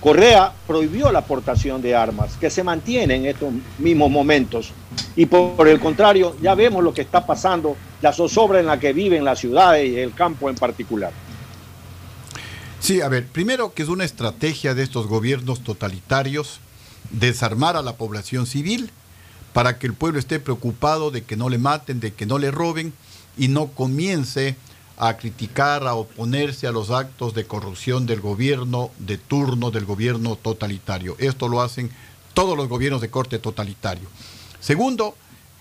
Correa 0.00 0.52
prohibió 0.66 1.10
la 1.10 1.20
aportación 1.20 1.80
de 1.80 1.94
armas, 1.96 2.36
que 2.36 2.50
se 2.50 2.62
mantiene 2.62 3.14
en 3.14 3.26
estos 3.26 3.52
mismos 3.78 4.10
momentos. 4.10 4.70
Y 5.16 5.24
por 5.26 5.66
el 5.66 5.80
contrario, 5.80 6.36
ya 6.42 6.54
vemos 6.54 6.84
lo 6.84 6.92
que 6.92 7.00
está 7.00 7.24
pasando, 7.24 7.74
la 8.02 8.12
zozobra 8.12 8.60
en 8.60 8.66
la 8.66 8.78
que 8.78 8.92
viven 8.92 9.24
las 9.24 9.38
ciudades 9.40 9.88
y 9.90 9.96
el 9.98 10.12
campo 10.12 10.50
en 10.50 10.56
particular. 10.56 11.10
Sí, 12.80 13.00
a 13.00 13.08
ver, 13.08 13.26
primero 13.26 13.72
que 13.72 13.82
es 13.82 13.88
una 13.88 14.04
estrategia 14.04 14.74
de 14.74 14.82
estos 14.82 15.06
gobiernos 15.06 15.64
totalitarios 15.64 16.60
desarmar 17.10 17.76
a 17.76 17.82
la 17.82 17.96
población 17.96 18.46
civil 18.46 18.90
para 19.52 19.78
que 19.78 19.86
el 19.86 19.94
pueblo 19.94 20.18
esté 20.18 20.40
preocupado 20.40 21.10
de 21.10 21.22
que 21.22 21.36
no 21.36 21.48
le 21.48 21.58
maten, 21.58 22.00
de 22.00 22.12
que 22.12 22.26
no 22.26 22.38
le 22.38 22.50
roben 22.50 22.92
y 23.36 23.48
no 23.48 23.68
comience 23.68 24.56
a 24.96 25.16
criticar, 25.16 25.86
a 25.86 25.94
oponerse 25.94 26.66
a 26.66 26.72
los 26.72 26.90
actos 26.90 27.34
de 27.34 27.46
corrupción 27.46 28.06
del 28.06 28.20
gobierno 28.20 28.90
de 28.98 29.18
turno, 29.18 29.70
del 29.70 29.84
gobierno 29.84 30.36
totalitario. 30.36 31.16
Esto 31.18 31.48
lo 31.48 31.62
hacen 31.62 31.90
todos 32.32 32.56
los 32.56 32.68
gobiernos 32.68 33.00
de 33.00 33.10
corte 33.10 33.38
totalitario. 33.38 34.08
Segundo, 34.60 35.16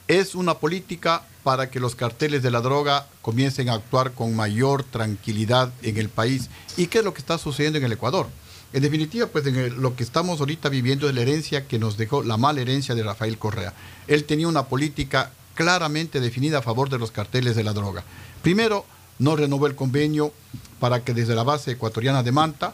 es 0.07 0.35
una 0.35 0.55
política 0.55 1.23
para 1.43 1.69
que 1.69 1.79
los 1.79 1.95
carteles 1.95 2.41
de 2.41 2.51
la 2.51 2.61
droga 2.61 3.07
comiencen 3.21 3.69
a 3.69 3.73
actuar 3.73 4.11
con 4.11 4.35
mayor 4.35 4.83
tranquilidad 4.83 5.71
en 5.81 5.97
el 5.97 6.09
país. 6.09 6.49
¿Y 6.77 6.87
qué 6.87 6.99
es 6.99 7.03
lo 7.03 7.13
que 7.13 7.19
está 7.19 7.37
sucediendo 7.37 7.79
en 7.79 7.85
el 7.85 7.91
Ecuador? 7.91 8.27
En 8.73 8.81
definitiva, 8.81 9.27
pues 9.27 9.45
lo 9.45 9.95
que 9.95 10.03
estamos 10.03 10.39
ahorita 10.39 10.67
viviendo 10.67 11.07
es 11.07 11.13
la 11.13 11.21
herencia 11.21 11.67
que 11.67 11.77
nos 11.77 11.95
dejó, 11.95 12.23
la 12.23 12.37
mala 12.37 12.61
herencia 12.61 12.95
de 12.95 13.03
Rafael 13.03 13.37
Correa. 13.37 13.73
Él 14.07 14.25
tenía 14.25 14.47
una 14.47 14.65
política 14.65 15.31
claramente 15.53 16.19
definida 16.19 16.57
a 16.57 16.61
favor 16.63 16.89
de 16.89 16.97
los 16.97 17.11
carteles 17.11 17.55
de 17.55 17.63
la 17.63 17.73
droga. 17.73 18.03
Primero, 18.41 18.85
no 19.19 19.35
renovó 19.35 19.67
el 19.67 19.75
convenio 19.75 20.33
para 20.79 21.03
que 21.03 21.13
desde 21.13 21.35
la 21.35 21.43
base 21.43 21.71
ecuatoriana 21.71 22.23
de 22.23 22.31
Manta, 22.31 22.73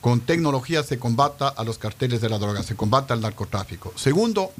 con 0.00 0.20
tecnología 0.20 0.82
se 0.82 0.98
combata 0.98 1.48
a 1.48 1.62
los 1.62 1.78
carteles 1.78 2.20
de 2.20 2.28
la 2.28 2.38
droga, 2.38 2.64
se 2.64 2.74
combata 2.74 3.14
al 3.14 3.20
narcotráfico. 3.20 3.92
Segundo, 3.96 4.52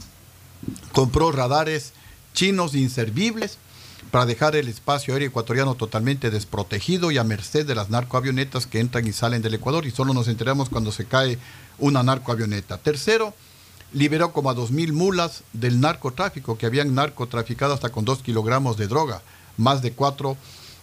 compró 0.92 1.32
radares 1.32 1.92
chinos 2.34 2.76
inservibles 2.76 3.58
para 4.10 4.26
dejar 4.26 4.56
el 4.56 4.68
espacio 4.68 5.14
aéreo 5.14 5.28
ecuatoriano 5.28 5.74
totalmente 5.74 6.30
desprotegido 6.30 7.10
y 7.10 7.18
a 7.18 7.24
merced 7.24 7.66
de 7.66 7.74
las 7.74 7.90
narcoavionetas 7.90 8.66
que 8.66 8.80
entran 8.80 9.06
y 9.06 9.12
salen 9.12 9.42
del 9.42 9.54
Ecuador 9.54 9.86
y 9.86 9.90
solo 9.90 10.14
nos 10.14 10.28
enteramos 10.28 10.68
cuando 10.68 10.92
se 10.92 11.04
cae 11.04 11.38
una 11.78 12.02
narcoavioneta. 12.02 12.78
Tercero, 12.78 13.34
liberó 13.92 14.32
como 14.32 14.50
a 14.50 14.54
2.000 14.54 14.92
mulas 14.92 15.42
del 15.52 15.80
narcotráfico 15.80 16.58
que 16.58 16.66
habían 16.66 16.94
narcotraficado 16.94 17.74
hasta 17.74 17.90
con 17.90 18.04
2 18.04 18.22
kilogramos 18.22 18.76
de 18.76 18.86
droga, 18.86 19.22
más 19.56 19.82
de 19.82 19.92
4 19.92 20.36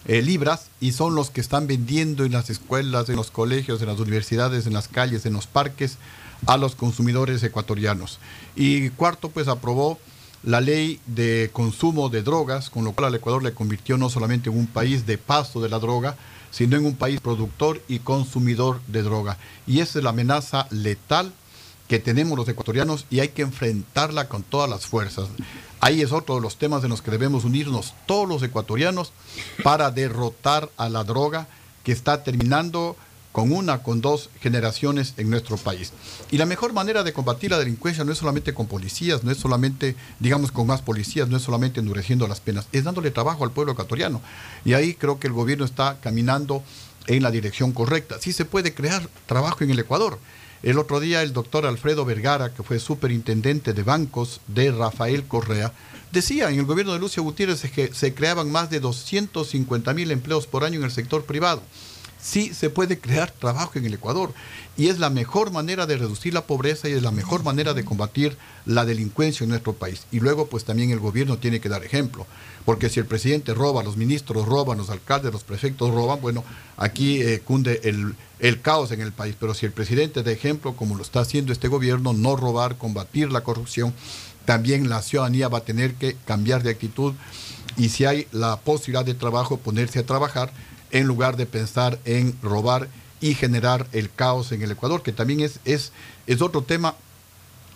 libras, 0.06 0.66
y 0.80 0.92
son 0.92 1.16
los 1.16 1.30
que 1.30 1.40
están 1.40 1.66
vendiendo 1.66 2.24
en 2.24 2.32
las 2.32 2.48
escuelas, 2.48 3.08
en 3.08 3.16
los 3.16 3.32
colegios, 3.32 3.80
en 3.80 3.88
las 3.88 3.98
universidades, 3.98 4.66
en 4.66 4.72
las 4.72 4.86
calles, 4.86 5.26
en 5.26 5.32
los 5.32 5.48
parques, 5.48 5.98
a 6.46 6.56
los 6.56 6.76
consumidores 6.76 7.42
ecuatorianos. 7.42 8.20
Y 8.54 8.90
cuarto, 8.90 9.30
pues 9.30 9.48
aprobó 9.48 9.98
la 10.46 10.60
ley 10.60 11.00
de 11.06 11.50
consumo 11.52 12.08
de 12.08 12.22
drogas, 12.22 12.70
con 12.70 12.84
lo 12.84 12.92
cual 12.92 13.08
al 13.08 13.16
Ecuador 13.16 13.42
le 13.42 13.52
convirtió 13.52 13.98
no 13.98 14.08
solamente 14.08 14.48
en 14.48 14.56
un 14.56 14.68
país 14.68 15.04
de 15.04 15.18
paso 15.18 15.60
de 15.60 15.68
la 15.68 15.80
droga, 15.80 16.16
sino 16.52 16.76
en 16.76 16.86
un 16.86 16.94
país 16.94 17.20
productor 17.20 17.82
y 17.88 17.98
consumidor 17.98 18.80
de 18.86 19.02
droga. 19.02 19.38
Y 19.66 19.80
esa 19.80 19.98
es 19.98 20.04
la 20.04 20.10
amenaza 20.10 20.68
letal 20.70 21.32
que 21.88 21.98
tenemos 21.98 22.38
los 22.38 22.48
ecuatorianos 22.48 23.06
y 23.10 23.18
hay 23.18 23.30
que 23.30 23.42
enfrentarla 23.42 24.28
con 24.28 24.44
todas 24.44 24.70
las 24.70 24.86
fuerzas. 24.86 25.28
Ahí 25.80 26.00
es 26.00 26.12
otro 26.12 26.36
de 26.36 26.40
los 26.40 26.56
temas 26.56 26.84
en 26.84 26.90
los 26.90 27.02
que 27.02 27.10
debemos 27.10 27.44
unirnos 27.44 27.94
todos 28.06 28.28
los 28.28 28.40
ecuatorianos 28.44 29.12
para 29.64 29.90
derrotar 29.90 30.70
a 30.76 30.88
la 30.88 31.02
droga 31.02 31.48
que 31.82 31.90
está 31.90 32.22
terminando 32.22 32.96
con 33.36 33.52
una, 33.52 33.82
con 33.82 34.00
dos 34.00 34.30
generaciones 34.40 35.12
en 35.18 35.28
nuestro 35.28 35.58
país. 35.58 35.92
Y 36.30 36.38
la 36.38 36.46
mejor 36.46 36.72
manera 36.72 37.02
de 37.02 37.12
combatir 37.12 37.50
la 37.50 37.58
delincuencia 37.58 38.02
no 38.02 38.10
es 38.10 38.16
solamente 38.16 38.54
con 38.54 38.66
policías, 38.66 39.24
no 39.24 39.30
es 39.30 39.36
solamente, 39.36 39.94
digamos, 40.20 40.52
con 40.52 40.66
más 40.66 40.80
policías, 40.80 41.28
no 41.28 41.36
es 41.36 41.42
solamente 41.42 41.80
endureciendo 41.80 42.26
las 42.28 42.40
penas, 42.40 42.66
es 42.72 42.84
dándole 42.84 43.10
trabajo 43.10 43.44
al 43.44 43.50
pueblo 43.50 43.72
ecuatoriano. 43.72 44.22
Y 44.64 44.72
ahí 44.72 44.94
creo 44.94 45.20
que 45.20 45.26
el 45.26 45.34
gobierno 45.34 45.66
está 45.66 45.98
caminando 46.00 46.62
en 47.08 47.22
la 47.22 47.30
dirección 47.30 47.72
correcta. 47.72 48.16
Sí 48.18 48.32
se 48.32 48.46
puede 48.46 48.72
crear 48.72 49.06
trabajo 49.26 49.62
en 49.64 49.70
el 49.70 49.80
Ecuador. 49.80 50.18
El 50.62 50.78
otro 50.78 50.98
día 50.98 51.22
el 51.22 51.34
doctor 51.34 51.66
Alfredo 51.66 52.06
Vergara, 52.06 52.54
que 52.54 52.62
fue 52.62 52.78
superintendente 52.78 53.74
de 53.74 53.82
bancos 53.82 54.40
de 54.46 54.72
Rafael 54.72 55.26
Correa, 55.26 55.74
decía 56.10 56.48
en 56.48 56.58
el 56.58 56.64
gobierno 56.64 56.94
de 56.94 57.00
Lucio 57.00 57.22
Gutiérrez 57.22 57.70
que 57.70 57.92
se 57.92 58.14
creaban 58.14 58.50
más 58.50 58.70
de 58.70 58.80
250 58.80 59.92
mil 59.92 60.10
empleos 60.10 60.46
por 60.46 60.64
año 60.64 60.78
en 60.78 60.86
el 60.86 60.90
sector 60.90 61.26
privado. 61.26 61.60
Sí 62.20 62.52
se 62.54 62.70
puede 62.70 62.98
crear 62.98 63.30
trabajo 63.30 63.78
en 63.78 63.84
el 63.84 63.94
Ecuador 63.94 64.32
y 64.76 64.88
es 64.88 64.98
la 64.98 65.10
mejor 65.10 65.52
manera 65.52 65.86
de 65.86 65.96
reducir 65.96 66.34
la 66.34 66.46
pobreza 66.46 66.88
y 66.88 66.92
es 66.92 67.02
la 67.02 67.10
mejor 67.10 67.44
manera 67.44 67.72
de 67.72 67.84
combatir 67.84 68.36
la 68.64 68.84
delincuencia 68.84 69.44
en 69.44 69.50
nuestro 69.50 69.74
país. 69.74 70.06
Y 70.10 70.20
luego 70.20 70.46
pues 70.46 70.64
también 70.64 70.90
el 70.90 70.98
gobierno 70.98 71.38
tiene 71.38 71.60
que 71.60 71.68
dar 71.68 71.84
ejemplo, 71.84 72.26
porque 72.64 72.88
si 72.88 73.00
el 73.00 73.06
presidente 73.06 73.54
roba, 73.54 73.84
los 73.84 73.96
ministros 73.96 74.46
roban, 74.46 74.78
los 74.78 74.90
alcaldes, 74.90 75.32
los 75.32 75.44
prefectos 75.44 75.94
roban, 75.94 76.20
bueno, 76.20 76.42
aquí 76.76 77.22
eh, 77.22 77.40
cunde 77.40 77.80
el, 77.84 78.14
el 78.40 78.60
caos 78.60 78.90
en 78.90 79.00
el 79.00 79.12
país. 79.12 79.36
Pero 79.38 79.54
si 79.54 79.66
el 79.66 79.72
presidente 79.72 80.22
da 80.22 80.32
ejemplo, 80.32 80.74
como 80.74 80.96
lo 80.96 81.02
está 81.02 81.20
haciendo 81.20 81.52
este 81.52 81.68
gobierno, 81.68 82.12
no 82.12 82.36
robar, 82.36 82.76
combatir 82.76 83.30
la 83.30 83.42
corrupción, 83.42 83.94
también 84.44 84.88
la 84.88 85.02
ciudadanía 85.02 85.48
va 85.48 85.58
a 85.58 85.64
tener 85.64 85.94
que 85.94 86.16
cambiar 86.24 86.62
de 86.62 86.70
actitud 86.70 87.14
y 87.76 87.90
si 87.90 88.04
hay 88.04 88.26
la 88.32 88.56
posibilidad 88.56 89.04
de 89.04 89.14
trabajo, 89.14 89.58
ponerse 89.58 89.98
a 89.98 90.06
trabajar 90.06 90.50
en 90.90 91.06
lugar 91.06 91.36
de 91.36 91.46
pensar 91.46 91.98
en 92.04 92.36
robar 92.42 92.88
y 93.20 93.34
generar 93.34 93.86
el 93.92 94.10
caos 94.10 94.52
en 94.52 94.62
el 94.62 94.72
Ecuador, 94.72 95.02
que 95.02 95.12
también 95.12 95.40
es, 95.40 95.60
es, 95.64 95.92
es 96.26 96.42
otro 96.42 96.62
tema 96.62 96.94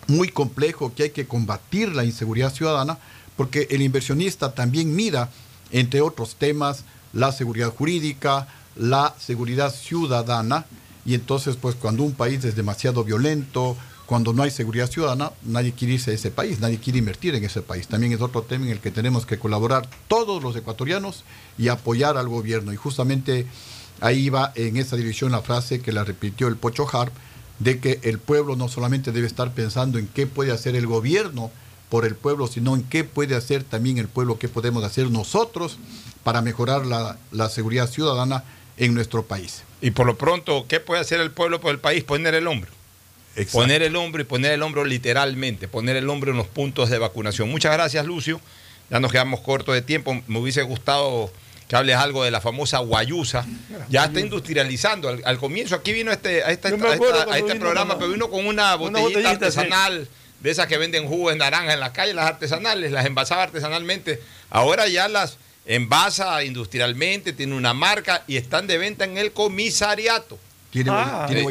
muy 0.07 0.29
complejo 0.29 0.93
que 0.93 1.03
hay 1.03 1.09
que 1.11 1.27
combatir 1.27 1.95
la 1.95 2.03
inseguridad 2.03 2.53
ciudadana, 2.53 2.97
porque 3.37 3.67
el 3.71 3.81
inversionista 3.81 4.53
también 4.53 4.95
mira, 4.95 5.29
entre 5.71 6.01
otros 6.01 6.35
temas, 6.35 6.83
la 7.13 7.31
seguridad 7.31 7.73
jurídica, 7.73 8.47
la 8.75 9.15
seguridad 9.19 9.73
ciudadana, 9.73 10.65
y 11.05 11.15
entonces 11.15 11.55
pues 11.55 11.75
cuando 11.75 12.03
un 12.03 12.13
país 12.13 12.43
es 12.45 12.55
demasiado 12.55 13.03
violento, 13.03 13.75
cuando 14.05 14.33
no 14.33 14.43
hay 14.43 14.51
seguridad 14.51 14.89
ciudadana, 14.89 15.31
nadie 15.43 15.71
quiere 15.71 15.93
irse 15.93 16.11
a 16.11 16.13
ese 16.13 16.31
país, 16.31 16.59
nadie 16.59 16.79
quiere 16.79 16.99
invertir 16.99 17.35
en 17.35 17.43
ese 17.43 17.61
país. 17.61 17.87
También 17.87 18.11
es 18.13 18.21
otro 18.21 18.41
tema 18.41 18.65
en 18.65 18.71
el 18.71 18.79
que 18.79 18.91
tenemos 18.91 19.25
que 19.25 19.39
colaborar 19.39 19.87
todos 20.07 20.43
los 20.43 20.55
ecuatorianos 20.55 21.23
y 21.57 21.69
apoyar 21.69 22.17
al 22.17 22.27
gobierno. 22.27 22.73
Y 22.73 22.75
justamente 22.75 23.45
ahí 24.01 24.29
va 24.29 24.51
en 24.55 24.77
esa 24.77 24.97
dirección 24.97 25.31
la 25.31 25.41
frase 25.41 25.81
que 25.81 25.91
la 25.91 26.03
repitió 26.03 26.47
el 26.47 26.57
Pocho 26.57 26.87
Harp, 26.91 27.13
de 27.59 27.79
que 27.79 27.99
el 28.03 28.17
pueblo 28.17 28.55
no 28.55 28.67
solamente 28.67 29.11
debe 29.11 29.27
estar 29.27 29.53
pensando 29.53 29.99
en 29.99 30.07
qué 30.07 30.27
puede 30.27 30.51
hacer 30.51 30.75
el 30.75 30.87
gobierno 30.87 31.51
por 31.89 32.05
el 32.05 32.15
pueblo, 32.15 32.47
sino 32.47 32.75
en 32.75 32.83
qué 32.83 33.03
puede 33.03 33.35
hacer 33.35 33.63
también 33.63 33.97
el 33.97 34.07
pueblo, 34.07 34.39
qué 34.39 34.47
podemos 34.47 34.83
hacer 34.83 35.11
nosotros 35.11 35.77
para 36.23 36.41
mejorar 36.41 36.85
la, 36.85 37.17
la 37.31 37.49
seguridad 37.49 37.89
ciudadana 37.89 38.43
en 38.77 38.93
nuestro 38.93 39.23
país. 39.23 39.63
Y 39.81 39.91
por 39.91 40.05
lo 40.05 40.17
pronto, 40.17 40.65
¿qué 40.67 40.79
puede 40.79 41.01
hacer 41.01 41.21
el 41.21 41.31
pueblo 41.31 41.61
por 41.61 41.71
el 41.71 41.79
país? 41.79 42.03
Poner 42.03 42.33
el 42.33 42.47
hombro. 42.47 42.71
Exacto. 43.35 43.59
Poner 43.59 43.81
el 43.83 43.95
hombro 43.95 44.21
y 44.21 44.25
poner 44.25 44.51
el 44.51 44.61
hombro 44.61 44.83
literalmente, 44.83 45.67
poner 45.67 45.95
el 45.95 46.09
hombro 46.09 46.31
en 46.31 46.37
los 46.37 46.47
puntos 46.47 46.89
de 46.89 46.97
vacunación. 46.97 47.49
Muchas 47.49 47.71
gracias, 47.73 48.05
Lucio. 48.05 48.41
Ya 48.89 48.99
nos 48.99 49.11
quedamos 49.11 49.39
cortos 49.41 49.73
de 49.73 49.81
tiempo. 49.81 50.21
Me 50.27 50.39
hubiese 50.39 50.61
gustado 50.63 51.31
que 51.69 51.77
hables 51.77 51.95
algo 51.95 52.25
de 52.25 52.31
la 52.31 52.41
famosa 52.41 52.79
guayusa. 52.79 53.45
Ya 53.89 54.03
está 54.05 54.19
industrializando. 54.19 55.07
Al, 55.07 55.21
al 55.23 55.37
comienzo 55.39 55.75
aquí 55.75 55.93
vino 55.93 56.11
este, 56.11 56.43
a, 56.43 56.51
esta- 56.51 56.67
esta- 57.23 57.37
este 57.37 57.55
programa, 57.55 57.97
pero 57.97 58.11
vino 58.11 58.29
con 58.29 58.45
una 58.45 58.75
botellita, 58.75 59.01
botellita, 59.19 59.29
sí. 59.51 59.59
artesanal. 59.59 60.07
De 60.41 60.49
esas 60.51 60.67
que 60.67 60.77
venden 60.77 61.07
jugos 61.07 61.31
de 61.33 61.39
naranja 61.39 61.71
en 61.73 61.79
la 61.79 61.93
calle, 61.93 62.13
las 62.13 62.25
artesanales, 62.25 62.91
las 62.91 63.05
envasaba 63.05 63.43
artesanalmente. 63.43 64.19
Ahora 64.49 64.87
ya 64.87 65.07
las 65.07 65.37
envasa 65.65 66.43
industrialmente, 66.43 67.31
tiene 67.31 67.55
una 67.55 67.73
marca 67.73 68.23
y 68.27 68.35
están 68.37 68.67
de 68.67 68.77
venta 68.77 69.05
en 69.05 69.17
el 69.17 69.31
comisariato. 69.31 70.37
¿Tiene, 70.71 70.89
Ah, 70.89 71.25
tiene. 71.27 71.43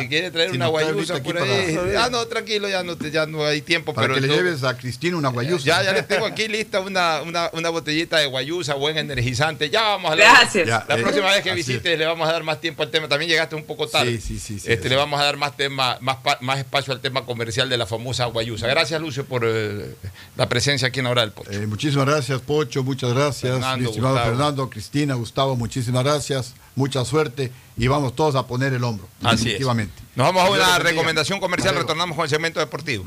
Si 0.00 0.08
quiere 0.08 0.32
traer 0.32 0.50
Si 0.50 0.56
una 0.56 0.66
guayusa 0.66 1.22
por 1.22 1.38
aquí 1.38 1.48
ahí. 1.48 1.76
para- 1.76 2.04
Ah, 2.06 2.10
no, 2.10 2.26
tranquilo, 2.26 2.68
ya 2.68 2.82
no, 2.82 2.96
te- 2.96 3.12
ya 3.12 3.24
no 3.24 3.44
hay 3.46 3.60
tiempo. 3.62 3.94
Para 3.94 4.08
pero 4.08 4.16
que 4.16 4.20
le 4.22 4.26
no- 4.26 4.34
lleves 4.34 4.64
a 4.64 4.76
Cristina 4.76 5.16
una 5.16 5.28
guayusa. 5.28 5.64
Ya, 5.64 5.82
ya 5.84 5.92
les 5.92 6.08
tengo 6.08 6.26
aquí 6.26 6.48
lista 6.48 6.80
una, 6.80 7.22
una, 7.22 7.50
una 7.52 7.68
botellita 7.70 8.18
de 8.18 8.26
guayusa, 8.26 8.74
buen 8.74 8.98
energizante. 8.98 9.70
Ya 9.70 9.82
vamos 9.82 10.08
a 10.08 10.12
hablar. 10.14 10.36
Gracias. 10.40 10.66
Ya, 10.66 10.84
La 10.88 10.96
eh, 10.96 11.02
próxima 11.02 11.26
vez 11.30 11.42
que 11.44 11.50
es. 11.50 11.54
visites 11.56 11.96
le 11.96 12.04
vamos 12.04 12.28
a 12.28 12.32
dar 12.32 12.42
más 12.42 12.60
tiempo 12.60 12.82
al 12.82 12.90
tema. 12.90 13.06
También 13.06 13.30
llegaste 13.30 13.54
un 13.54 13.62
poco 13.64 13.86
tarde. 13.86 14.10
Sí, 14.20 14.20
sí, 14.20 14.38
sí, 14.40 14.58
sí, 14.58 14.72
este, 14.72 14.88
le 14.88 14.96
vamos 14.96 15.20
a 15.20 15.24
dar 15.24 15.36
más 15.36 15.56
tema, 15.56 15.96
más, 16.00 16.16
más 16.40 16.58
espacio 16.58 16.92
al 16.92 17.00
tema 17.00 17.24
comercial 17.24 17.68
de 17.68 17.76
la 17.78 17.86
famosa 17.86 18.24
guayusa. 18.26 18.66
Gracias, 18.66 19.00
Lucio, 19.00 19.24
por 19.24 19.42
eh, 19.46 19.94
la 20.36 20.48
presencia 20.48 20.88
aquí 20.88 20.98
en 20.98 21.06
Hora 21.06 21.20
del 21.20 21.30
Pocho. 21.30 21.52
Eh, 21.52 21.66
muchísimas 21.68 22.06
gracias, 22.06 22.40
Pocho, 22.40 22.82
muchas 22.82 23.12
gracias. 23.14 23.52
Fernando, 23.52 23.78
mi 23.78 23.84
estimado 23.88 24.14
Gustavo. 24.14 24.30
Fernando, 24.36 24.68
Cristina, 24.70 25.14
Gustavo, 25.14 25.54
muchísimas 25.54 26.02
gracias. 26.02 26.54
Mucha 26.76 27.04
suerte 27.04 27.52
y 27.76 27.86
vamos 27.86 28.16
todos 28.16 28.34
a 28.34 28.46
poner 28.46 28.72
el 28.72 28.84
hombro. 28.84 29.08
Así 29.22 29.52
es. 29.52 29.60
Nos 29.60 29.88
vamos 30.16 30.42
a 30.42 30.50
una 30.50 30.78
recomendación 30.78 31.40
comercial. 31.40 31.74
Retornamos 31.76 32.16
con 32.16 32.24
el 32.24 32.30
segmento 32.30 32.60
deportivo. 32.60 33.04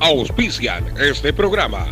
Auspician 0.00 0.96
este 0.98 1.32
programa. 1.32 1.86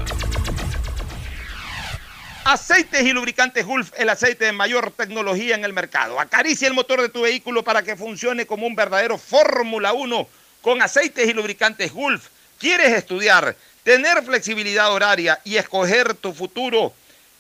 Aceites 2.45 3.03
y 3.03 3.13
lubricantes 3.13 3.67
Gulf, 3.67 3.93
el 3.99 4.09
aceite 4.09 4.47
de 4.47 4.53
mayor 4.53 4.91
tecnología 4.93 5.55
en 5.55 5.67
el 5.67 5.75
mercado. 5.75 6.19
Acaricia 6.19 6.67
el 6.67 6.73
motor 6.73 7.03
de 7.03 7.11
tu 7.11 7.21
vehículo 7.21 7.63
para 7.63 7.83
que 7.83 7.95
funcione 7.95 8.47
como 8.47 8.67
un 8.67 8.75
verdadero 8.75 9.19
Fórmula 9.19 9.93
1 9.93 10.27
con 10.63 10.81
aceites 10.81 11.29
y 11.29 11.35
lubricantes 11.35 11.93
Gulf. 11.93 12.29
¿Quieres 12.59 12.97
estudiar, 12.97 13.55
tener 13.83 14.23
flexibilidad 14.25 14.91
horaria 14.91 15.39
y 15.45 15.57
escoger 15.57 16.15
tu 16.15 16.33
futuro? 16.33 16.95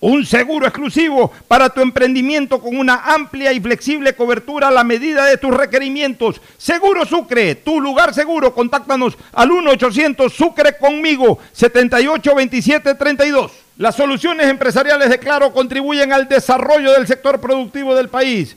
un 0.00 0.26
seguro 0.26 0.66
exclusivo 0.66 1.32
para 1.48 1.70
tu 1.70 1.80
emprendimiento 1.80 2.60
con 2.60 2.76
una 2.76 3.14
amplia 3.14 3.52
y 3.52 3.60
flexible 3.60 4.14
cobertura 4.14 4.68
a 4.68 4.70
la 4.70 4.84
medida 4.84 5.24
de 5.24 5.36
tus 5.36 5.52
requerimientos. 5.54 6.40
Seguro 6.58 7.04
Sucre, 7.04 7.56
tu 7.56 7.80
lugar 7.80 8.14
seguro. 8.14 8.54
Contáctanos 8.54 9.16
al 9.32 9.50
1-800 9.50 10.30
Sucre 10.30 10.78
conmigo, 10.78 11.38
782732. 11.52 13.52
Las 13.78 13.96
soluciones 13.96 14.48
empresariales 14.48 15.10
de 15.10 15.18
Claro 15.18 15.52
contribuyen 15.52 16.12
al 16.12 16.28
desarrollo 16.28 16.92
del 16.92 17.06
sector 17.06 17.40
productivo 17.40 17.94
del 17.94 18.08
país. 18.08 18.56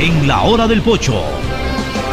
En 0.00 0.28
la 0.28 0.42
hora 0.42 0.68
del 0.68 0.80
pocho 0.80 1.24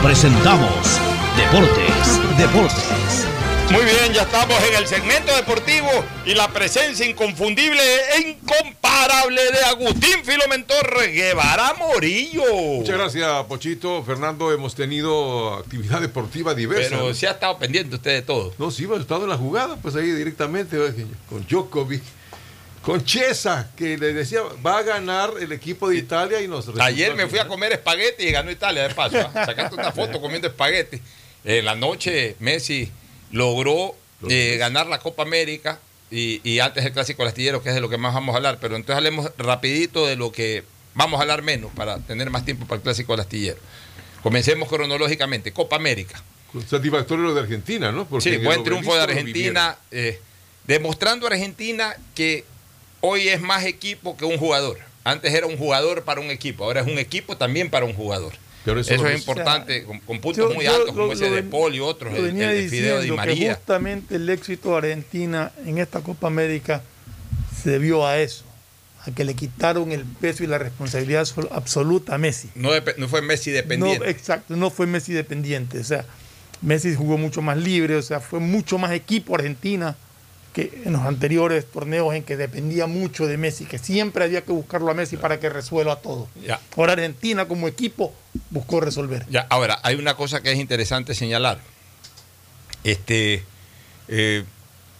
presentamos 0.01 0.99
Deportes, 1.37 2.35
Deportes. 2.35 3.27
Muy 3.69 3.83
bien, 3.83 4.11
ya 4.11 4.23
estamos 4.23 4.57
en 4.63 4.75
el 4.75 4.87
segmento 4.87 5.35
deportivo 5.35 5.89
y 6.25 6.33
la 6.33 6.47
presencia 6.47 7.07
inconfundible 7.07 7.79
e 8.15 8.29
incomparable 8.29 9.39
de 9.51 9.59
Agustín 9.65 10.23
Filomentor 10.23 11.11
Guevara 11.11 11.75
Morillo. 11.75 12.43
Muchas 12.79 12.97
gracias, 12.97 13.43
Pochito. 13.45 14.01
Fernando, 14.03 14.51
hemos 14.51 14.73
tenido 14.73 15.53
actividad 15.53 16.01
deportiva 16.01 16.55
diversa. 16.55 16.89
Pero 16.89 17.13
se 17.13 17.27
ha 17.27 17.31
estado 17.31 17.59
pendiente 17.59 17.97
usted 17.97 18.13
de 18.13 18.21
todo. 18.23 18.51
No, 18.57 18.71
sí, 18.71 18.85
hemos 18.85 18.99
estado 18.99 19.25
en 19.25 19.29
la 19.29 19.37
jugada, 19.37 19.75
pues 19.75 19.95
ahí 19.95 20.09
directamente 20.09 20.77
con 21.29 21.45
Djokovic, 21.47 22.01
con 22.85 23.03
Chiesa, 23.03 23.71
que 23.75 23.97
le 23.97 24.13
decía, 24.13 24.41
va 24.63 24.77
a 24.77 24.83
ganar 24.83 25.31
el 25.41 25.51
equipo 25.51 25.89
de 25.89 25.97
Italia 25.97 26.39
y 26.39 26.47
nos 26.47 26.69
Ayer 26.79 27.15
me 27.15 27.25
fui 27.25 27.39
a 27.39 27.47
comer 27.47 27.73
espagueti 27.73 28.25
y 28.25 28.31
ganó 28.31 28.51
Italia 28.51 28.87
de 28.87 28.93
paso. 28.93 29.17
¿ah? 29.17 29.31
Sacaste 29.47 29.73
una 29.75 29.91
foto 29.91 30.21
comiendo 30.21 30.47
espagueti. 30.47 31.01
En 31.43 31.65
la 31.65 31.73
noche 31.73 32.35
Messi 32.39 32.91
logró 33.31 33.95
eh, 34.29 34.57
ganar 34.59 34.85
la 34.85 34.99
Copa 34.99 35.23
América 35.23 35.79
y, 36.11 36.47
y 36.47 36.59
antes 36.59 36.85
el 36.85 36.93
Clásico 36.93 37.23
del 37.23 37.29
Astillero, 37.29 37.63
que 37.63 37.69
es 37.69 37.75
de 37.75 37.81
lo 37.81 37.89
que 37.89 37.97
más 37.97 38.13
vamos 38.13 38.33
a 38.33 38.37
hablar. 38.37 38.59
Pero 38.61 38.75
entonces 38.75 38.97
hablemos 38.97 39.31
rapidito 39.39 40.05
de 40.05 40.15
lo 40.15 40.31
que 40.31 40.63
vamos 40.93 41.17
a 41.17 41.23
hablar 41.23 41.41
menos 41.41 41.71
para 41.73 41.97
tener 41.97 42.29
más 42.29 42.45
tiempo 42.45 42.67
para 42.67 42.77
el 42.77 42.83
Clásico 42.83 43.13
del 43.13 43.21
Astillero. 43.21 43.57
Comencemos 44.21 44.69
cronológicamente. 44.69 45.51
Copa 45.51 45.75
América. 45.75 46.21
Satisfactorio 46.67 47.25
lo 47.25 47.33
de 47.33 47.41
Argentina, 47.41 47.91
¿no? 47.91 48.05
Porque 48.05 48.29
sí, 48.29 48.35
en 48.35 48.43
buen 48.43 48.63
triunfo 48.63 48.95
de. 48.95 49.01
Argentina, 49.01 49.75
eh, 49.89 50.21
demostrando 50.67 51.25
a 51.25 51.31
Argentina 51.31 51.95
que 52.13 52.45
hoy 53.07 53.27
es 53.29 53.41
más 53.41 53.63
equipo 53.65 54.17
que 54.17 54.25
un 54.25 54.37
jugador. 54.37 54.77
Antes 55.03 55.33
era 55.33 55.45
un 55.45 55.57
jugador 55.57 56.03
para 56.03 56.19
un 56.21 56.31
equipo, 56.31 56.63
ahora 56.63 56.81
es 56.81 56.87
un 56.87 56.97
equipo 56.97 57.37
también 57.37 57.69
para 57.69 57.85
un 57.85 57.93
jugador. 57.93 58.33
Pero 58.63 58.79
eso 58.79 58.93
eso 58.95 59.07
es 59.07 59.19
importante, 59.19 59.83
con, 59.83 59.99
con 59.99 60.19
puntos 60.19 60.49
yo- 60.49 60.55
muy 60.55 60.65
yo 60.65 60.71
altos 60.73 60.87
lo- 60.95 61.01
como 61.03 61.13
ese 61.13 61.25
lo 61.29 61.35
de 61.35 61.41
ven- 61.41 61.49
Paul 61.51 61.75
y 61.75 61.79
otros, 61.79 62.13
el, 62.15 62.23
venía 62.23 62.51
el 62.51 62.63
de 62.63 62.69
Fideo 62.69 62.95
Di 62.95 63.01
diciendo 63.09 63.21
que 63.21 63.29
María. 63.29 63.53
justamente 63.55 64.15
el 64.15 64.27
éxito 64.29 64.71
de 64.71 64.77
Argentina 64.77 65.51
en 65.65 65.77
esta 65.77 65.99
Copa 66.01 66.25
América 66.27 66.81
se 67.61 67.69
debió 67.69 68.07
a 68.07 68.17
eso, 68.19 68.43
a 69.05 69.11
que 69.11 69.23
le 69.23 69.35
quitaron 69.35 69.91
el 69.91 70.03
peso 70.03 70.43
y 70.43 70.47
la 70.47 70.57
responsabilidad 70.57 71.25
sol- 71.25 71.49
absoluta 71.51 72.15
a 72.15 72.17
Messi. 72.17 72.49
No, 72.55 72.69
fue 73.07 73.21
Messi 73.21 73.51
No, 73.51 73.57
dependiente. 73.57 74.09
exacto, 74.09 74.55
no 74.55 74.71
fue 74.71 74.87
Messi 74.87 75.13
dependiente. 75.13 75.77
O 75.77 75.83
sea, 75.83 76.03
Messi 76.63 76.95
jugó 76.95 77.19
mucho 77.19 77.43
más 77.43 77.57
libre, 77.57 77.95
o 77.97 78.01
sea, 78.01 78.19
fue 78.19 78.39
mucho 78.39 78.79
más 78.79 78.91
equipo 78.93 79.35
Argentina 79.35 79.95
que 80.55 80.71
en 80.85 80.93
los 80.93 81.01
anteriores 81.01 81.65
torneos 81.69 82.15
en 82.15 82.23
que 82.23 82.37
dependía 82.37 82.87
mucho 82.87 83.27
de 83.27 83.37
Messi, 83.37 83.65
que 83.65 83.77
siempre 83.77 84.23
había 84.23 84.41
que 84.41 84.53
buscarlo 84.53 84.89
a 84.89 84.93
Messi 84.93 85.17
para 85.17 85.37
que 85.37 85.49
resuelva 85.49 85.97
todo. 85.97 86.29
Ya. 86.41 86.61
Ahora 86.77 86.93
Argentina 86.93 87.45
como 87.45 87.67
equipo 87.67 88.15
buscó 88.51 88.79
resolver. 88.79 89.25
Ya, 89.29 89.45
ahora, 89.49 89.77
hay 89.83 89.95
una 89.95 90.15
cosa 90.15 90.41
que 90.41 90.53
es 90.53 90.57
interesante 90.57 91.13
señalar. 91.13 91.59
Este, 92.85 93.43
eh, 94.07 94.45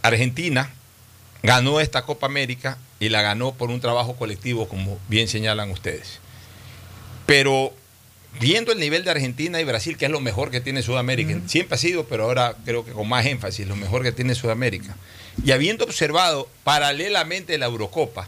Argentina 0.01 0.69
ganó 1.41 1.79
esta 1.79 2.01
Copa 2.01 2.25
América 2.25 2.77
y 2.99 3.07
la 3.07 3.21
ganó 3.21 3.53
por 3.53 3.69
un 3.69 3.79
trabajo 3.79 4.17
colectivo, 4.17 4.67
como 4.67 4.99
bien 5.07 5.29
señalan 5.29 5.71
ustedes. 5.71 6.19
Pero 7.25 7.71
viendo 8.41 8.73
el 8.73 8.79
nivel 8.79 9.05
de 9.05 9.11
Argentina 9.11 9.61
y 9.61 9.63
Brasil, 9.63 9.95
que 9.95 10.03
es 10.03 10.11
lo 10.11 10.19
mejor 10.19 10.51
que 10.51 10.59
tiene 10.59 10.81
Sudamérica, 10.81 11.39
siempre 11.47 11.75
ha 11.75 11.77
sido, 11.77 12.07
pero 12.07 12.25
ahora 12.25 12.57
creo 12.65 12.83
que 12.83 12.91
con 12.91 13.07
más 13.07 13.25
énfasis, 13.25 13.65
lo 13.65 13.77
mejor 13.77 14.03
que 14.03 14.11
tiene 14.11 14.35
Sudamérica, 14.35 14.97
y 15.43 15.51
habiendo 15.51 15.85
observado 15.85 16.47
paralelamente 16.63 17.57
la 17.57 17.65
Eurocopa, 17.65 18.27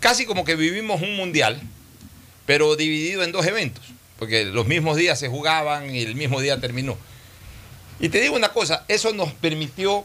casi 0.00 0.26
como 0.26 0.44
que 0.44 0.56
vivimos 0.56 1.02
un 1.02 1.16
mundial, 1.16 1.60
pero 2.44 2.76
dividido 2.76 3.24
en 3.24 3.32
dos 3.32 3.46
eventos, 3.46 3.84
porque 4.18 4.44
los 4.44 4.66
mismos 4.66 4.96
días 4.96 5.18
se 5.18 5.28
jugaban 5.28 5.94
y 5.94 6.00
el 6.00 6.14
mismo 6.14 6.40
día 6.40 6.60
terminó. 6.60 6.96
Y 7.98 8.08
te 8.08 8.20
digo 8.20 8.36
una 8.36 8.50
cosa, 8.50 8.84
eso 8.88 9.12
nos 9.12 9.32
permitió 9.32 10.04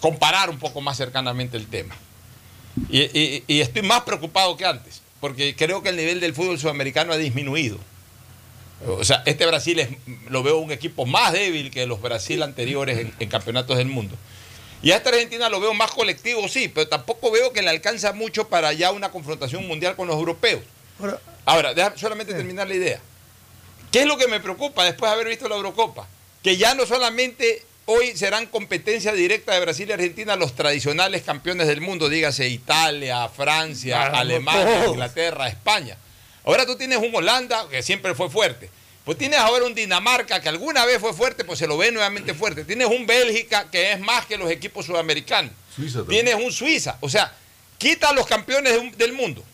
comparar 0.00 0.50
un 0.50 0.58
poco 0.58 0.80
más 0.80 0.96
cercanamente 0.96 1.56
el 1.56 1.66
tema. 1.66 1.94
Y, 2.90 3.42
estoy 3.60 3.82
más 3.82 4.02
preocupado 4.02 4.56
que 4.56 4.66
antes, 4.66 5.02
porque 5.20 5.54
creo 5.54 5.82
que 5.82 5.90
el 5.90 5.96
nivel 5.96 6.18
del 6.18 6.34
fútbol 6.34 6.58
sudamericano 6.58 7.12
ha 7.12 7.16
disminuido. 7.16 7.78
O 8.86 9.04
sea, 9.04 9.22
este 9.24 9.46
Brasil 9.46 9.96
lo 10.28 10.42
veo 10.42 10.58
un 10.58 10.72
equipo 10.72 11.06
más 11.06 11.32
débil 11.32 11.70
que 11.70 11.86
los 11.86 12.02
Brasil 12.02 12.42
anteriores 12.42 13.06
en 13.18 13.28
campeonatos 13.28 13.78
del 13.78 13.86
mundo. 13.86 14.16
Y 14.84 14.92
a 14.92 14.96
esta 14.96 15.08
Argentina 15.08 15.48
lo 15.48 15.60
veo 15.60 15.72
más 15.72 15.90
colectivo, 15.92 16.46
sí, 16.46 16.68
pero 16.68 16.86
tampoco 16.86 17.30
veo 17.30 17.54
que 17.54 17.62
le 17.62 17.70
alcanza 17.70 18.12
mucho 18.12 18.48
para 18.48 18.70
ya 18.74 18.92
una 18.92 19.10
confrontación 19.10 19.66
mundial 19.66 19.96
con 19.96 20.06
los 20.06 20.16
europeos. 20.16 20.62
Ahora, 21.46 21.72
solamente 21.96 22.34
terminar 22.34 22.68
la 22.68 22.74
idea. 22.74 23.00
¿Qué 23.90 24.00
es 24.00 24.06
lo 24.06 24.18
que 24.18 24.28
me 24.28 24.40
preocupa 24.40 24.84
después 24.84 25.10
de 25.10 25.14
haber 25.14 25.28
visto 25.28 25.48
la 25.48 25.56
Eurocopa? 25.56 26.06
Que 26.42 26.58
ya 26.58 26.74
no 26.74 26.84
solamente 26.84 27.64
hoy 27.86 28.14
serán 28.14 28.44
competencia 28.44 29.14
directa 29.14 29.54
de 29.54 29.60
Brasil 29.60 29.88
y 29.88 29.92
Argentina 29.92 30.36
los 30.36 30.54
tradicionales 30.54 31.22
campeones 31.22 31.66
del 31.66 31.80
mundo, 31.80 32.10
dígase 32.10 32.48
Italia, 32.48 33.26
Francia, 33.30 34.02
Alemania. 34.08 34.86
Inglaterra, 34.88 35.48
España. 35.48 35.96
Ahora 36.44 36.66
tú 36.66 36.76
tienes 36.76 36.98
un 36.98 37.14
Holanda 37.14 37.66
que 37.70 37.82
siempre 37.82 38.14
fue 38.14 38.28
fuerte. 38.28 38.68
Pues 39.04 39.18
tienes 39.18 39.38
ahora 39.38 39.66
un 39.66 39.74
Dinamarca 39.74 40.40
que 40.40 40.48
alguna 40.48 40.86
vez 40.86 40.98
fue 40.98 41.12
fuerte, 41.12 41.44
pues 41.44 41.58
se 41.58 41.66
lo 41.66 41.76
ve 41.76 41.92
nuevamente 41.92 42.32
fuerte. 42.32 42.64
Tienes 42.64 42.86
un 42.88 43.06
Bélgica 43.06 43.70
que 43.70 43.92
es 43.92 44.00
más 44.00 44.24
que 44.26 44.38
los 44.38 44.50
equipos 44.50 44.86
sudamericanos. 44.86 45.52
Suiza 45.74 45.98
también. 45.98 46.24
Tienes 46.24 46.42
un 46.44 46.52
Suiza. 46.52 46.96
O 47.00 47.08
sea, 47.10 47.34
quita 47.76 48.08
a 48.08 48.12
los 48.12 48.26
campeones 48.26 48.72
de 48.72 48.78
un- 48.78 48.92
del 48.96 49.12
mundo, 49.12 49.44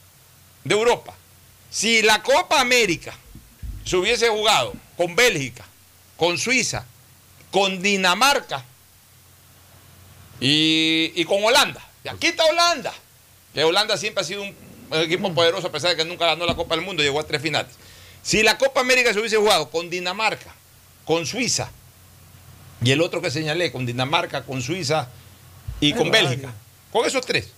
de 0.62 0.74
Europa. 0.74 1.14
Si 1.68 2.00
la 2.02 2.22
Copa 2.22 2.60
América 2.60 3.12
se 3.84 3.96
hubiese 3.96 4.28
jugado 4.28 4.72
con 4.96 5.16
Bélgica, 5.16 5.64
con 6.16 6.38
Suiza, 6.38 6.84
con 7.50 7.82
Dinamarca 7.82 8.64
y, 10.40 11.12
y 11.14 11.24
con 11.24 11.42
Holanda, 11.42 11.84
ya 12.04 12.14
quita 12.14 12.44
Holanda, 12.44 12.92
que 13.52 13.64
Holanda 13.64 13.96
siempre 13.96 14.22
ha 14.22 14.24
sido 14.24 14.42
un, 14.42 14.54
equipo 14.92 15.32
poderoso 15.34 15.68
a 15.68 15.72
pesar 15.72 15.90
de 15.90 15.96
que 15.96 16.04
nunca 16.04 16.26
ganó 16.26 16.46
la 16.46 16.54
Copa 16.56 16.74
del 16.74 16.84
Mundo, 16.84 17.02
llegó 17.02 17.20
a 17.20 17.26
tres 17.26 17.40
finales. 17.42 17.72
Si 18.22 18.42
la 18.42 18.58
Copa 18.58 18.80
América 18.80 19.12
se 19.12 19.18
hubiese 19.18 19.36
jugado 19.36 19.70
con 19.70 19.90
Dinamarca, 19.90 20.54
con 21.04 21.26
Suiza 21.26 21.70
y 22.82 22.90
el 22.90 23.00
otro 23.00 23.20
que 23.20 23.30
señalé, 23.30 23.72
con 23.72 23.86
Dinamarca, 23.86 24.44
con 24.44 24.62
Suiza 24.62 25.08
y 25.80 25.92
con 25.92 26.10
Bélgica, 26.10 26.52
con 26.92 27.06
esos 27.06 27.24
tres. 27.24 27.48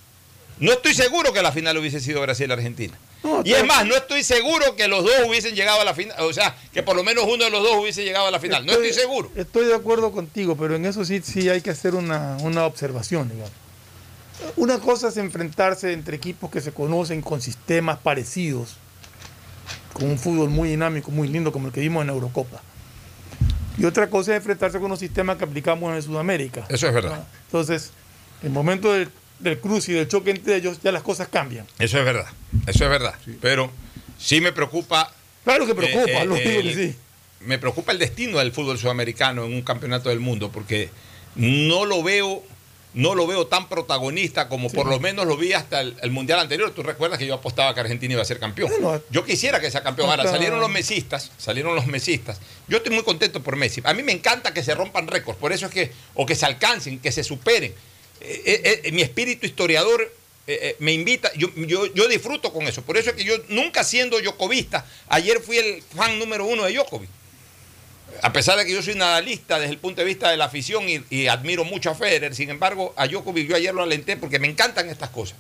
No 0.58 0.72
estoy 0.72 0.94
seguro 0.94 1.32
que 1.32 1.42
la 1.42 1.52
final 1.52 1.76
hubiese 1.78 2.00
sido 2.00 2.20
Brasil-Argentina. 2.20 2.96
Y 3.44 3.52
es 3.52 3.64
más, 3.64 3.86
no 3.86 3.94
estoy 3.94 4.24
seguro 4.24 4.74
que 4.76 4.88
los 4.88 5.04
dos 5.04 5.14
hubiesen 5.28 5.54
llegado 5.54 5.80
a 5.80 5.84
la 5.84 5.94
final, 5.94 6.16
o 6.20 6.32
sea, 6.32 6.56
que 6.72 6.82
por 6.82 6.96
lo 6.96 7.04
menos 7.04 7.24
uno 7.24 7.44
de 7.44 7.50
los 7.50 7.62
dos 7.62 7.76
hubiese 7.76 8.04
llegado 8.04 8.26
a 8.26 8.30
la 8.30 8.40
final. 8.40 8.66
No 8.66 8.72
estoy 8.72 8.92
seguro. 8.92 9.30
Estoy 9.36 9.66
de 9.66 9.74
acuerdo 9.74 10.12
contigo, 10.12 10.56
pero 10.56 10.74
en 10.74 10.86
eso 10.86 11.04
sí, 11.04 11.20
sí 11.22 11.48
hay 11.48 11.60
que 11.60 11.70
hacer 11.70 11.94
una, 11.94 12.36
una 12.40 12.66
observación, 12.66 13.28
digamos. 13.28 13.52
Una 14.56 14.80
cosa 14.80 15.08
es 15.08 15.16
enfrentarse 15.18 15.92
entre 15.92 16.16
equipos 16.16 16.50
que 16.50 16.60
se 16.60 16.72
conocen 16.72 17.22
con 17.22 17.40
sistemas 17.40 17.98
parecidos 17.98 18.76
con 19.92 20.04
un 20.04 20.18
fútbol 20.18 20.50
muy 20.50 20.70
dinámico, 20.70 21.10
muy 21.10 21.28
lindo 21.28 21.52
como 21.52 21.68
el 21.68 21.72
que 21.72 21.80
vimos 21.80 22.02
en 22.02 22.10
Eurocopa. 22.10 22.62
Y 23.78 23.84
otra 23.84 24.08
cosa 24.10 24.32
es 24.32 24.38
enfrentarse 24.38 24.78
con 24.78 24.90
los 24.90 24.98
sistemas 24.98 25.36
que 25.36 25.44
aplicamos 25.44 25.94
en 25.94 26.02
Sudamérica. 26.02 26.66
Eso 26.68 26.86
es 26.86 26.94
verdad. 26.94 27.26
Entonces, 27.46 27.90
en 28.42 28.48
el 28.48 28.52
momento 28.52 28.92
del, 28.92 29.10
del 29.38 29.58
cruce 29.58 29.92
y 29.92 29.94
del 29.94 30.08
choque 30.08 30.30
entre 30.30 30.56
ellos, 30.56 30.80
ya 30.82 30.92
las 30.92 31.02
cosas 31.02 31.28
cambian. 31.28 31.66
Eso 31.78 31.98
es 31.98 32.04
verdad, 32.04 32.26
eso 32.66 32.84
es 32.84 32.90
verdad. 32.90 33.14
Pero 33.40 33.70
sí 34.18 34.40
me 34.40 34.52
preocupa. 34.52 35.12
Claro 35.44 35.66
que 35.66 35.74
preocupa, 35.74 36.10
eh, 36.10 36.22
eh, 36.22 36.26
lo 36.26 36.34
digo 36.34 36.62
que 36.62 36.74
sí. 36.74 36.96
Me 37.40 37.58
preocupa 37.58 37.92
el 37.92 37.98
destino 37.98 38.38
del 38.38 38.52
fútbol 38.52 38.78
sudamericano 38.78 39.44
en 39.44 39.52
un 39.52 39.62
campeonato 39.62 40.10
del 40.10 40.20
mundo, 40.20 40.50
porque 40.52 40.90
no 41.34 41.84
lo 41.86 42.02
veo, 42.02 42.42
no 42.94 43.14
lo 43.14 43.26
veo 43.26 43.46
tan 43.46 43.68
protagonista 43.68 44.48
como 44.48 44.70
por 44.70 44.86
lo 44.86 45.00
menos 45.00 45.26
lo 45.26 45.36
vi 45.36 45.52
hasta 45.52 45.80
el, 45.80 45.96
el 46.02 46.10
mundial 46.10 46.40
anterior. 46.40 46.70
Tú 46.72 46.82
recuerdas 46.82 47.18
que 47.18 47.26
yo 47.26 47.34
apostaba 47.34 47.74
que 47.74 47.80
Argentina 47.80 48.12
iba 48.12 48.22
a 48.22 48.26
ser 48.26 48.38
campeón. 48.38 48.70
yo 49.10 49.24
quisiera 49.24 49.60
que 49.60 49.70
sea 49.70 49.82
campeón. 49.82 50.10
Ahora 50.10 50.24
salieron 50.24 50.60
los 50.60 50.70
mesistas, 50.70 51.30
salieron 51.38 51.74
los 51.74 51.86
mesistas. 51.86 52.40
Yo 52.68 52.78
estoy 52.78 52.92
muy 52.92 53.04
contento 53.04 53.42
por 53.42 53.56
Messi. 53.56 53.80
A 53.84 53.94
mí 53.94 54.02
me 54.02 54.12
encanta 54.12 54.52
que 54.52 54.62
se 54.62 54.74
rompan 54.74 55.06
récords, 55.06 55.38
por 55.38 55.52
eso 55.52 55.66
es 55.66 55.72
que, 55.72 55.92
o 56.14 56.26
que 56.26 56.34
se 56.34 56.46
alcancen, 56.46 56.98
que 56.98 57.12
se 57.12 57.24
superen. 57.24 57.74
Eh, 58.20 58.42
eh, 58.44 58.80
eh, 58.84 58.92
mi 58.92 59.02
espíritu 59.02 59.46
historiador 59.46 60.12
me 60.80 60.92
invita, 60.92 61.32
yo, 61.34 61.48
yo, 61.54 61.86
yo 61.94 62.08
disfruto 62.08 62.52
con 62.52 62.66
eso. 62.66 62.82
Por 62.82 62.98
eso 62.98 63.10
es 63.10 63.16
que 63.16 63.24
yo, 63.24 63.34
nunca 63.48 63.84
siendo 63.84 64.18
Jocovista, 64.22 64.84
ayer 65.08 65.40
fui 65.40 65.56
el 65.56 65.82
fan 65.82 66.18
número 66.18 66.44
uno 66.44 66.64
de 66.64 66.74
Djokovic. 66.74 67.08
A 68.20 68.32
pesar 68.32 68.58
de 68.58 68.66
que 68.66 68.72
yo 68.72 68.82
soy 68.82 68.94
nadalista 68.94 69.58
desde 69.58 69.72
el 69.72 69.78
punto 69.78 70.00
de 70.00 70.06
vista 70.06 70.30
de 70.30 70.36
la 70.36 70.44
afición 70.44 70.84
y, 70.88 71.26
admiro 71.26 71.64
mucho 71.64 71.90
a 71.90 71.94
Federer, 71.94 72.34
sin 72.34 72.50
embargo, 72.50 72.92
a 72.96 73.06
Djokovic 73.06 73.48
yo 73.48 73.56
ayer 73.56 73.74
lo 73.74 73.82
alenté 73.82 74.16
porque 74.16 74.38
me 74.38 74.48
encantan 74.48 74.88
estas 74.88 75.10
cosas. 75.10 75.36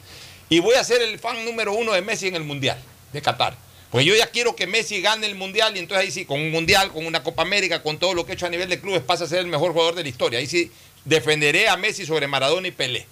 Y 0.48 0.60
voy 0.60 0.74
a 0.74 0.84
ser 0.84 1.02
el 1.02 1.18
fan 1.18 1.44
número 1.44 1.72
uno 1.72 1.92
de 1.92 2.02
Messi 2.02 2.28
en 2.28 2.36
el 2.36 2.44
Mundial 2.44 2.78
de 3.12 3.22
Qatar. 3.22 3.56
Pues 3.90 4.06
yo 4.06 4.14
ya 4.14 4.26
quiero 4.28 4.56
que 4.56 4.66
Messi 4.66 5.02
gane 5.02 5.26
el 5.26 5.34
Mundial 5.34 5.76
y 5.76 5.80
entonces 5.80 6.06
ahí 6.06 6.10
sí, 6.10 6.24
con 6.24 6.40
un 6.40 6.50
Mundial, 6.50 6.90
con 6.92 7.04
una 7.04 7.22
Copa 7.22 7.42
América, 7.42 7.82
con 7.82 7.98
todo 7.98 8.14
lo 8.14 8.24
que 8.24 8.32
he 8.32 8.34
hecho 8.34 8.46
a 8.46 8.50
nivel 8.50 8.68
de 8.68 8.80
clubes, 8.80 9.02
pasa 9.02 9.24
a 9.24 9.28
ser 9.28 9.40
el 9.40 9.46
mejor 9.46 9.72
jugador 9.72 9.94
de 9.94 10.02
la 10.02 10.08
historia. 10.08 10.38
Ahí 10.38 10.46
sí 10.46 10.70
defenderé 11.04 11.68
a 11.68 11.76
Messi 11.76 12.06
sobre 12.06 12.26
Maradona 12.26 12.68
y 12.68 12.70
Pelé. 12.70 13.06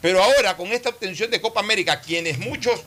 Pero 0.00 0.22
ahora, 0.22 0.56
con 0.56 0.68
esta 0.68 0.90
obtención 0.90 1.30
de 1.30 1.40
Copa 1.40 1.60
América, 1.60 2.00
quienes 2.00 2.38
muchos 2.38 2.80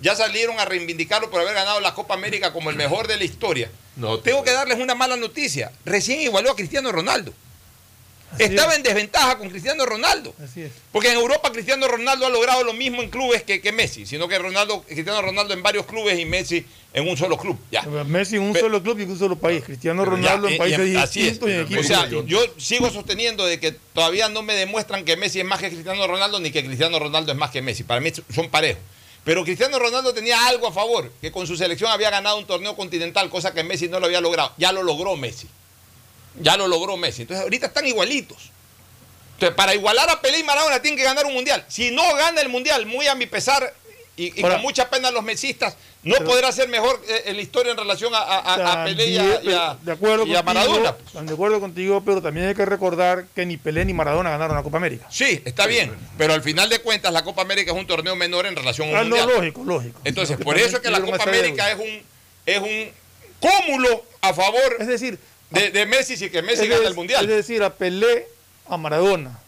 ya 0.00 0.14
salieron 0.16 0.58
a 0.58 0.64
reivindicarlo 0.64 1.30
por 1.30 1.40
haber 1.40 1.54
ganado 1.54 1.80
la 1.80 1.94
Copa 1.94 2.14
América 2.14 2.52
como 2.52 2.70
el 2.70 2.76
mejor 2.76 3.06
de 3.06 3.16
la 3.16 3.24
historia, 3.24 3.70
tengo 4.24 4.42
que 4.42 4.52
darles 4.52 4.78
una 4.78 4.94
mala 4.94 5.16
noticia. 5.16 5.72
Recién 5.84 6.20
igualó 6.20 6.52
a 6.52 6.56
Cristiano 6.56 6.90
Ronaldo. 6.92 7.32
Estaba 8.38 8.76
en 8.76 8.82
desventaja 8.84 9.38
con 9.38 9.50
Cristiano 9.50 9.84
Ronaldo. 9.84 10.32
Así 10.42 10.62
es. 10.62 10.70
Porque 10.92 11.08
en 11.08 11.14
Europa 11.18 11.50
Cristiano 11.50 11.88
Ronaldo 11.88 12.26
ha 12.26 12.30
logrado 12.30 12.62
lo 12.62 12.72
mismo 12.72 13.02
en 13.02 13.10
clubes 13.10 13.42
que, 13.42 13.60
que 13.60 13.72
Messi, 13.72 14.06
sino 14.06 14.28
que 14.28 14.38
Ronaldo, 14.38 14.82
Cristiano 14.82 15.20
Ronaldo 15.20 15.52
en 15.52 15.62
varios 15.64 15.84
clubes 15.84 16.16
y 16.18 16.24
Messi 16.24 16.64
en 16.92 17.08
un 17.08 17.16
solo 17.16 17.36
club. 17.36 17.58
Ya. 17.72 17.82
Messi 17.82 18.36
en 18.36 18.42
un 18.42 18.56
solo 18.56 18.80
club 18.82 19.00
y 19.00 19.02
en 19.02 19.10
un 19.10 19.18
solo 19.18 19.36
país. 19.36 19.64
Cristiano 19.64 20.04
Ronaldo 20.04 20.48
ya, 20.48 20.50
en 20.50 20.54
y- 20.54 20.58
países 20.58 20.88
y 20.88 20.96
así 20.96 21.20
es. 21.20 21.24
distintos 21.26 21.48
y 21.50 21.52
en 21.54 21.60
equipos 21.62 21.84
O 21.84 21.88
sea, 21.88 22.08
yo 22.08 22.40
sigo 22.56 22.90
sosteniendo 22.90 23.44
de 23.46 23.58
que 23.58 23.72
todavía 23.72 24.28
no 24.28 24.42
me 24.42 24.54
demuestran 24.54 25.04
que 25.04 25.16
Messi 25.16 25.40
es 25.40 25.46
más 25.46 25.58
que 25.58 25.68
Cristiano 25.68 26.06
Ronaldo 26.06 26.38
ni 26.38 26.52
que 26.52 26.64
Cristiano 26.64 27.00
Ronaldo 27.00 27.32
es 27.32 27.38
más 27.38 27.50
que 27.50 27.62
Messi. 27.62 27.82
Para 27.82 28.00
mí 28.00 28.12
son 28.32 28.48
parejos. 28.48 28.80
Pero 29.24 29.44
Cristiano 29.44 29.78
Ronaldo 29.78 30.14
tenía 30.14 30.46
algo 30.46 30.66
a 30.66 30.72
favor, 30.72 31.12
que 31.20 31.30
con 31.30 31.46
su 31.46 31.56
selección 31.56 31.90
había 31.90 32.10
ganado 32.10 32.38
un 32.38 32.46
torneo 32.46 32.74
continental, 32.74 33.28
cosa 33.28 33.52
que 33.52 33.62
Messi 33.62 33.88
no 33.88 34.00
lo 34.00 34.06
había 34.06 34.20
logrado. 34.20 34.52
Ya 34.56 34.72
lo 34.72 34.82
logró 34.82 35.16
Messi. 35.16 35.48
Ya 36.40 36.56
lo 36.56 36.68
logró 36.68 36.96
Messi. 36.96 37.22
Entonces 37.22 37.42
ahorita 37.42 37.66
están 37.66 37.86
igualitos. 37.86 38.50
Entonces, 39.34 39.56
para 39.56 39.74
igualar 39.74 40.08
a 40.10 40.20
Pelé 40.20 40.38
y 40.40 40.42
Maradona 40.42 40.82
tienen 40.82 40.98
que 40.98 41.04
ganar 41.04 41.24
un 41.26 41.32
mundial. 41.32 41.64
Si 41.68 41.90
no 41.90 42.02
gana 42.14 42.40
el 42.40 42.48
mundial, 42.48 42.86
muy 42.86 43.06
a 43.06 43.14
mi 43.14 43.26
pesar 43.26 43.74
y, 44.20 44.38
y 44.38 44.42
Ahora- 44.42 44.56
con 44.56 44.62
mucha 44.62 44.90
pena 44.90 45.10
los 45.10 45.22
mesistas, 45.22 45.76
no 46.02 46.14
Pero- 46.18 46.30
podrá 46.30 46.52
ser 46.52 46.68
mejor 46.68 47.00
eh, 47.08 47.22
en 47.26 47.36
la 47.36 47.42
historia 47.42 47.72
en 47.72 47.78
relación 47.78 48.14
a, 48.14 48.18
a- 48.18 48.38
a- 48.38 48.82
a 48.82 48.84
Pelé 48.84 49.06
y 49.06 49.18
a, 49.18 49.42
y 49.42 49.52
a- 49.52 49.78
de 49.80 49.92
acuerdo 49.92 50.24
y 50.26 50.32
contigo, 50.34 50.42
Maradona. 50.42 50.94
están 51.06 51.26
de 51.26 51.32
acuerdo 51.34 51.60
contigo, 51.60 52.02
pero 52.04 52.20
también 52.20 52.48
hay 52.48 52.54
que 52.54 52.64
recordar 52.66 53.26
que 53.34 53.46
ni 53.46 53.56
Pelé 53.56 53.84
ni 53.84 53.94
Maradona 53.94 54.30
ganaron 54.30 54.56
la 54.56 54.62
Copa 54.62 54.76
América. 54.76 55.06
Sí, 55.10 55.40
está 55.44 55.66
bien, 55.66 55.92
pero 56.18 56.34
al 56.34 56.42
final 56.42 56.68
de 56.68 56.80
cuentas 56.80 57.12
la 57.12 57.24
Copa 57.24 57.42
América 57.42 57.72
es 57.72 57.78
un 57.78 57.86
torneo 57.86 58.14
menor 58.16 58.46
en 58.46 58.56
relación 58.56 58.88
a 58.88 58.90
un 58.90 58.96
Ah, 58.96 59.04
no, 59.04 59.16
mundial. 59.16 59.28
lógico, 59.36 59.64
lógico. 59.64 60.00
Entonces, 60.04 60.36
por 60.36 60.58
eso 60.58 60.76
es 60.76 60.82
que 60.82 60.90
la 60.90 61.00
Copa 61.00 61.22
América 61.24 61.70
es 61.70 61.78
un 61.78 62.02
es 62.46 62.58
un 62.58 62.90
cúmulo 63.38 64.04
a 64.22 64.34
favor 64.34 64.76
es 64.78 64.86
decir, 64.86 65.18
de, 65.50 65.70
de 65.70 65.86
Messi 65.86 66.16
si 66.16 66.30
que 66.30 66.42
Messi 66.42 66.64
es, 66.64 66.68
gana 66.70 66.86
el 66.88 66.94
mundial. 66.94 67.24
es 67.24 67.36
decir, 67.36 67.62
a 67.62 67.70
Pelé, 67.74 68.26
a 68.68 68.76
Maradona, 68.76 69.38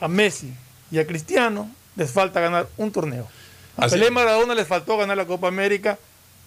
a 0.00 0.08
Messi 0.08 0.52
y 0.90 0.98
a 0.98 1.06
Cristiano 1.06 1.70
les 1.96 2.10
falta 2.10 2.40
ganar 2.40 2.68
un 2.76 2.90
torneo. 2.92 3.28
A 3.76 3.88
Pelé. 3.88 4.10
Maradona 4.10 4.54
les 4.54 4.66
faltó 4.66 4.96
ganar 4.96 5.16
la 5.16 5.26
Copa 5.26 5.48
América, 5.48 5.98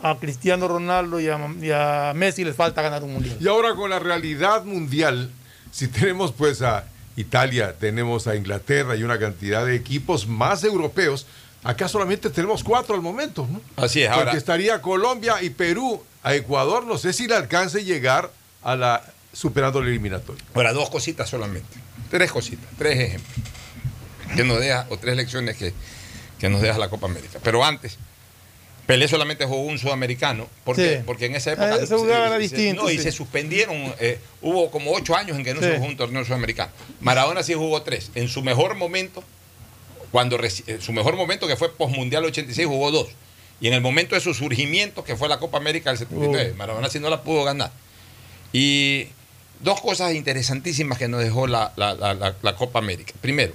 a 0.02 0.18
Cristiano 0.18 0.68
Ronaldo 0.68 1.20
y 1.20 1.28
a, 1.28 1.40
y 1.62 1.72
a 1.72 2.14
Messi 2.16 2.44
les 2.44 2.56
falta 2.56 2.82
ganar 2.82 3.04
un 3.04 3.14
mundial. 3.14 3.38
Y 3.40 3.48
ahora 3.48 3.76
con 3.76 3.90
la 3.90 3.99
realidad 3.99 4.64
mundial, 4.64 5.32
si 5.72 5.88
tenemos 5.88 6.32
pues 6.32 6.62
a 6.62 6.86
Italia, 7.16 7.76
tenemos 7.80 8.28
a 8.28 8.36
Inglaterra 8.36 8.95
y 8.95 9.04
una 9.04 9.20
cantidad 9.20 9.66
de 9.66 9.76
equipos 9.76 10.28
más 10.28 10.64
europeos, 10.64 11.26
acá 11.64 11.88
solamente 11.88 12.30
tenemos 12.30 12.64
cuatro 12.64 12.95
al 12.95 13.02
momento, 13.02 13.48
¿no? 13.52 13.62
Así 13.84 14.04
es, 14.04 14.10
Porque 14.10 14.30
ahora 14.30 14.38
estaría 14.38 14.82
Colombia 14.82 15.41
y 15.41 15.49
Perú. 15.49 16.04
A 16.24 16.36
Ecuador 16.36 16.86
no 16.86 16.98
sé 16.98 17.14
si 17.14 17.28
le 17.28 17.36
alcance 17.36 17.84
llegar 17.84 18.32
a 18.62 18.76
la 18.76 19.04
superando 19.34 19.80
el 19.80 19.88
eliminatorio. 19.88 20.44
Ahora, 20.54 20.74
dos 20.74 20.90
cositas 20.90 21.30
solamente. 21.30 21.78
Tres 22.10 22.32
cositas, 22.32 22.68
tres 22.78 22.99
ejemplos. 22.99 23.48
Que 24.36 24.44
nos 24.44 24.60
deja, 24.60 24.88
o 24.90 24.98
tres 24.98 25.16
lecciones 25.16 25.56
que, 25.58 25.74
que 26.40 26.50
nos 26.50 26.62
deja 26.62 26.78
la 26.78 26.90
Copa 26.90 27.08
América. 27.08 27.40
Pero 27.44 27.64
antes, 27.64 27.98
Pelé 28.86 29.10
solamente 29.10 29.44
jugó 29.46 29.64
un 29.64 29.78
sudamericano, 29.78 30.48
porque, 30.64 30.98
Sí. 30.98 31.04
porque 31.06 31.26
en 31.26 31.36
esa 31.36 31.52
época. 31.52 31.74
Ah, 31.74 31.84
ese 31.84 31.96
jugaba 31.96 32.28
era 32.28 32.36
se- 32.36 32.42
distinto, 32.42 32.84
no, 32.84 32.90
y 32.90 32.98
se 32.98 33.12
suspendieron. 33.12 33.76
eh, 34.00 34.18
hubo 34.42 34.72
como 34.72 34.94
ocho 34.94 35.14
años 35.14 35.36
en 35.38 35.44
que 35.44 35.54
no 35.54 35.60
Sí. 35.60 35.68
se 35.68 35.76
jugó 35.76 35.88
un 35.88 35.98
torneo 35.98 36.24
sudamericano. 36.24 36.72
Maradona 37.02 37.44
sí 37.44 37.54
jugó 37.54 37.82
tres. 37.82 38.12
En 38.16 38.30
su 38.30 38.42
mejor 38.44 38.76
momento, 38.76 39.26
cuando 40.12 40.40
en 40.42 40.82
su 40.82 40.94
mejor 40.94 41.18
momento, 41.18 41.48
que 41.48 41.58
fue 41.58 41.70
postmundial 41.76 42.24
86, 42.24 42.66
jugó 42.66 42.92
dos. 42.92 43.10
Y 43.60 43.68
en 43.68 43.74
el 43.74 43.82
momento 43.82 44.16
de 44.16 44.22
su 44.22 44.34
surgimiento, 44.34 45.04
que 45.04 45.18
fue 45.18 45.28
la 45.28 45.38
Copa 45.40 45.58
América 45.58 45.90
del 45.90 45.98
79, 46.00 46.54
Maradona 46.56 46.90
sí 46.90 47.02
no 47.02 47.10
la 47.10 47.24
pudo 47.24 47.44
ganar. 47.44 47.72
Y 48.54 49.08
dos 49.60 49.82
cosas 49.82 50.14
interesantísimas 50.14 50.98
que 50.98 51.10
nos 51.10 51.22
dejó 51.22 51.48
la- 51.48 51.74
la- 51.76 51.94
la 52.42 52.56
Copa 52.56 52.80
América. 52.80 53.14
Primero, 53.20 53.54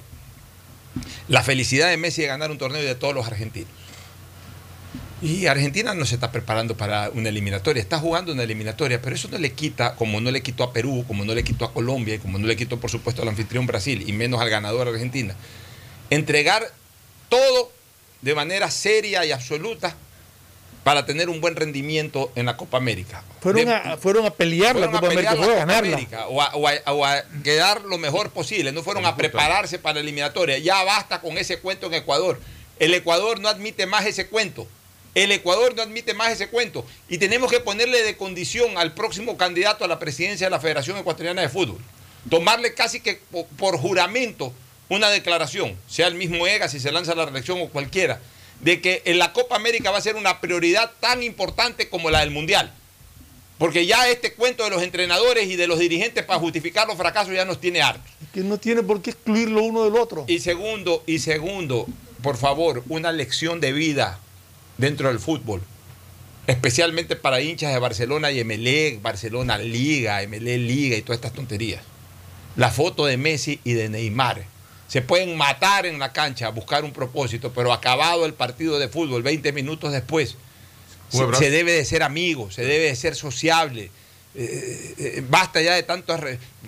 la 1.29 1.43
felicidad 1.43 1.89
de 1.89 1.97
Messi 1.97 2.23
de 2.23 2.29
ganar 2.29 2.51
un 2.51 2.59
torneo 2.59 2.83
y 2.83 2.87
de 2.87 2.95
todos 2.95 3.15
los 3.15 3.27
argentinos. 3.27 3.71
Y 5.23 5.47
Argentina 5.47 5.95
no 5.95 6.05
se 6.05 6.17
está 6.17 6.33
preparando 6.33 6.77
para 6.77 7.09
una 7.11 7.29
eliminatoria, 7.29 7.81
está 7.81 8.01
jugando 8.01 8.33
una 8.33 8.43
eliminatoria, 8.43 9.01
pero 9.01 9.15
eso 9.15 9.29
no 9.29 9.39
le 9.39 9.53
quita, 9.53 9.95
como 9.95 10.21
no 10.21 10.33
le 10.33 10.43
quitó 10.43 10.65
a 10.65 10.73
Perú, 10.73 11.05
como 11.07 11.25
no 11.25 11.33
le 11.33 11.45
quitó 11.45 11.65
a 11.65 11.73
Colombia 11.73 12.17
y 12.17 12.19
como 12.19 12.39
no 12.39 12.47
le 12.49 12.57
quitó, 12.57 12.81
por 12.81 12.91
supuesto, 12.91 13.23
al 13.23 13.29
anfitrión 13.29 13.67
Brasil 13.67 14.03
y 14.05 14.13
menos 14.13 14.41
al 14.41 14.51
ganador 14.51 14.89
Argentina, 14.89 15.37
entregar 16.11 16.65
todo 17.29 17.71
de 18.21 18.35
manera 18.35 18.69
seria 18.69 19.25
y 19.25 19.31
absoluta 19.31 19.95
para 20.85 21.07
tener 21.07 21.29
un 21.29 21.41
buen 21.41 21.55
rendimiento 21.57 22.33
en 22.35 22.47
la 22.47 22.57
Copa 22.57 22.77
América. 22.79 23.23
Fueron, 23.41 23.67
De- 23.67 23.73
a, 23.75 23.97
fueron 23.97 24.27
a 24.27 24.31
pelear 24.31 24.75
la 24.77 24.89
fueron 24.89 24.97
a 24.97 25.01
Copa 25.01 25.13
América, 25.13 25.31
pelear 25.31 25.37
la 25.39 25.45
fueron 25.45 25.57
a 25.57 25.67
ganarla. 25.67 25.97
América, 25.97 26.27
o, 26.29 26.43
a, 26.43 26.55
o 26.55 26.69
a- 26.69 26.93
o 26.93 27.05
a 27.07 27.23
quedar 27.45 27.83
lo 27.83 27.99
mejor 27.99 28.31
posible. 28.31 28.73
No 28.73 28.83
fueron 28.83 29.07
a 29.07 29.17
prepararse 29.17 29.79
para 29.79 29.95
la 29.95 30.01
eliminatoria. 30.01 30.59
Ya 30.59 30.83
basta 30.85 31.21
con 31.21 31.39
ese 31.39 31.59
cuento 31.61 31.87
en 31.87 31.95
Ecuador. 31.95 32.41
El 32.79 32.95
Ecuador 32.95 33.39
no 33.41 33.49
admite 33.49 33.87
más 33.87 34.07
ese 34.07 34.27
cuento. 34.27 34.67
El 35.15 35.31
Ecuador 35.31 35.75
no 35.77 35.83
admite 35.83 36.15
más 36.15 36.33
ese 36.33 36.49
cuento. 36.49 36.87
Y 37.09 37.19
tenemos 37.19 37.51
que 37.51 37.61
ponerle 37.61 38.03
de 38.03 38.17
condición 38.17 38.79
al 38.79 38.93
próximo 38.95 39.37
candidato 39.37 39.85
a 39.85 39.89
la 39.89 39.99
presidencia 39.99 40.47
de 40.47 40.51
la 40.51 40.59
Federación 40.59 40.97
Ecuatoriana 40.97 41.43
de 41.43 41.49
Fútbol. 41.49 41.79
Tomarle 42.31 42.75
casi 42.75 43.01
que 43.01 43.21
po- 43.31 43.47
por, 43.59 43.77
juramento 43.79 44.53
una 44.89 45.11
declaración, 45.11 45.77
sea 45.87 46.07
el 46.07 46.15
mismo 46.15 46.47
EGA 46.47 46.69
si 46.69 46.79
se 46.81 46.93
lanza 46.93 47.15
la 47.15 47.25
reelección 47.25 47.61
o 47.61 47.69
cualquiera, 47.69 48.21
de 48.63 48.81
que 48.81 49.03
en 49.05 49.19
la 49.19 49.33
Copa 49.33 49.57
América 49.57 49.91
va 49.91 49.99
a 49.99 50.03
ser 50.03 50.17
una 50.17 50.41
prioridad 50.41 50.93
tan 51.01 51.23
importante 51.23 51.89
como 51.89 52.11
la 52.11 52.21
del 52.21 52.31
Mundial. 52.31 52.73
Porque 53.59 53.87
ya 53.87 54.09
este 54.09 54.33
cuento 54.33 54.65
de 54.65 54.71
los 54.71 54.83
entrenadores 54.83 55.49
y 55.49 55.57
de 55.57 55.67
los 55.67 55.79
dirigentes 55.79 56.25
para 56.25 56.41
justificar 56.41 56.87
los 56.87 56.97
fracasos 56.97 57.35
ya 57.35 57.45
nos 57.45 57.61
tiene 57.61 57.83
hartos. 57.83 58.11
Que 58.33 58.41
no 58.41 58.59
tiene 58.59 58.83
por 58.83 59.03
qué 59.03 59.11
excluir 59.11 59.51
lo 59.51 59.63
uno 59.63 59.85
del 59.85 59.97
otro. 59.97 60.25
Y 60.27 60.41
segundo, 60.41 61.03
y 61.07 61.19
segundo, 61.19 61.87
por 62.23 62.37
favor, 62.37 62.83
una 62.89 63.13
lección 63.13 63.61
de 63.61 63.73
vida 63.73 64.19
dentro 64.79 65.09
del 65.09 65.21
fútbol. 65.21 65.63
Especialmente 66.47 67.15
para 67.15 67.41
hinchas 67.41 67.73
de 67.73 67.79
Barcelona 67.79 68.33
y 68.33 68.41
Emelec, 68.41 69.01
Barcelona 69.01 69.59
Liga, 69.59 70.23
Emelec 70.23 70.59
Liga 70.61 70.97
y 70.97 71.03
todas 71.03 71.19
estas 71.19 71.33
tonterías. 71.33 71.83
La 72.57 72.71
foto 72.71 73.07
de 73.07 73.17
Messi 73.17 73.61
y 73.63 73.75
de 73.75 73.89
Neymar. 73.89 74.45
Se 74.93 75.01
pueden 75.01 75.39
matar 75.39 75.87
en 75.87 75.99
la 75.99 76.13
cancha, 76.13 76.51
buscar 76.51 76.85
un 76.85 76.93
propósito, 76.93 77.51
pero 77.55 77.73
acabado 77.73 78.27
el 78.27 78.35
partido 78.35 78.79
de 78.79 78.89
fútbol, 78.89 79.23
20 79.23 79.51
minutos 79.53 79.91
después, 79.91 80.37
se, 81.39 81.49
debe 81.49 81.73
de 81.73 81.87
ser 81.87 82.03
amigo, 82.03 82.51
se 82.51 82.61
debe 82.63 82.89
de 82.89 82.95
ser 82.95 83.15
sociable. 83.15 83.91
Eh, 84.35 84.95
eh, 84.99 85.25
basta 85.27 85.63
ya 85.63 85.75
de 85.77 85.83
tantos... 85.83 86.21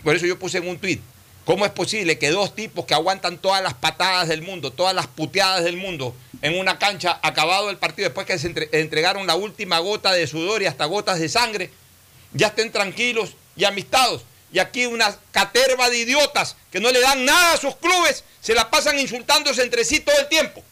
Por 0.02 0.16
eso 0.16 0.24
yo 0.24 0.38
puse 0.38 0.56
en 0.56 0.66
un 0.66 0.78
tuit, 0.78 1.02
¿cómo 1.44 1.66
es 1.66 1.72
posible 1.72 2.16
que 2.16 2.30
dos 2.30 2.55
tipos 2.55 2.86
que 2.86 2.94
aguantan 2.94 3.36
todas 3.36 3.62
las 3.62 3.74
patadas 3.74 4.26
del 4.26 4.40
mundo, 4.40 4.70
todas 4.70 4.94
las 4.94 5.06
puteadas 5.06 5.62
del 5.62 5.76
mundo, 5.76 6.14
en 6.40 6.59
una 6.59 6.78
cancha 6.78 7.20
acabado 7.22 7.68
el 7.68 7.76
partido, 7.76 8.09
después 8.09 8.26
que 8.26 8.38
se 8.38 8.46
entre- 8.46 8.70
entregaron 8.72 9.26
la 9.26 9.34
última 9.34 9.80
gota 9.80 10.12
de 10.14 10.26
sudor 10.26 10.62
y 10.62 10.66
hasta 10.66 10.86
gotas 10.86 11.20
de 11.20 11.28
sangre, 11.28 11.70
ya 12.32 12.46
estén 12.46 12.72
tranquilos 12.72 13.36
y 13.55 13.64
amistados. 13.64 14.22
Y 14.55 14.60
aquí 14.60 14.86
una 14.86 15.12
caterva 15.32 15.90
de 15.90 15.98
idiotas 15.98 16.55
que 16.70 16.78
no 16.78 16.93
le 16.93 17.01
dan 17.01 17.24
nada 17.24 17.55
a 17.55 17.56
sus 17.56 17.74
clubes, 17.74 18.22
se 18.40 18.55
la 18.55 18.70
pasan 18.70 18.97
insultándose 19.01 19.60
entre 19.64 19.85
sí 19.85 19.98
todo 19.98 20.16
el 20.16 20.28
tiempo. 20.28 20.62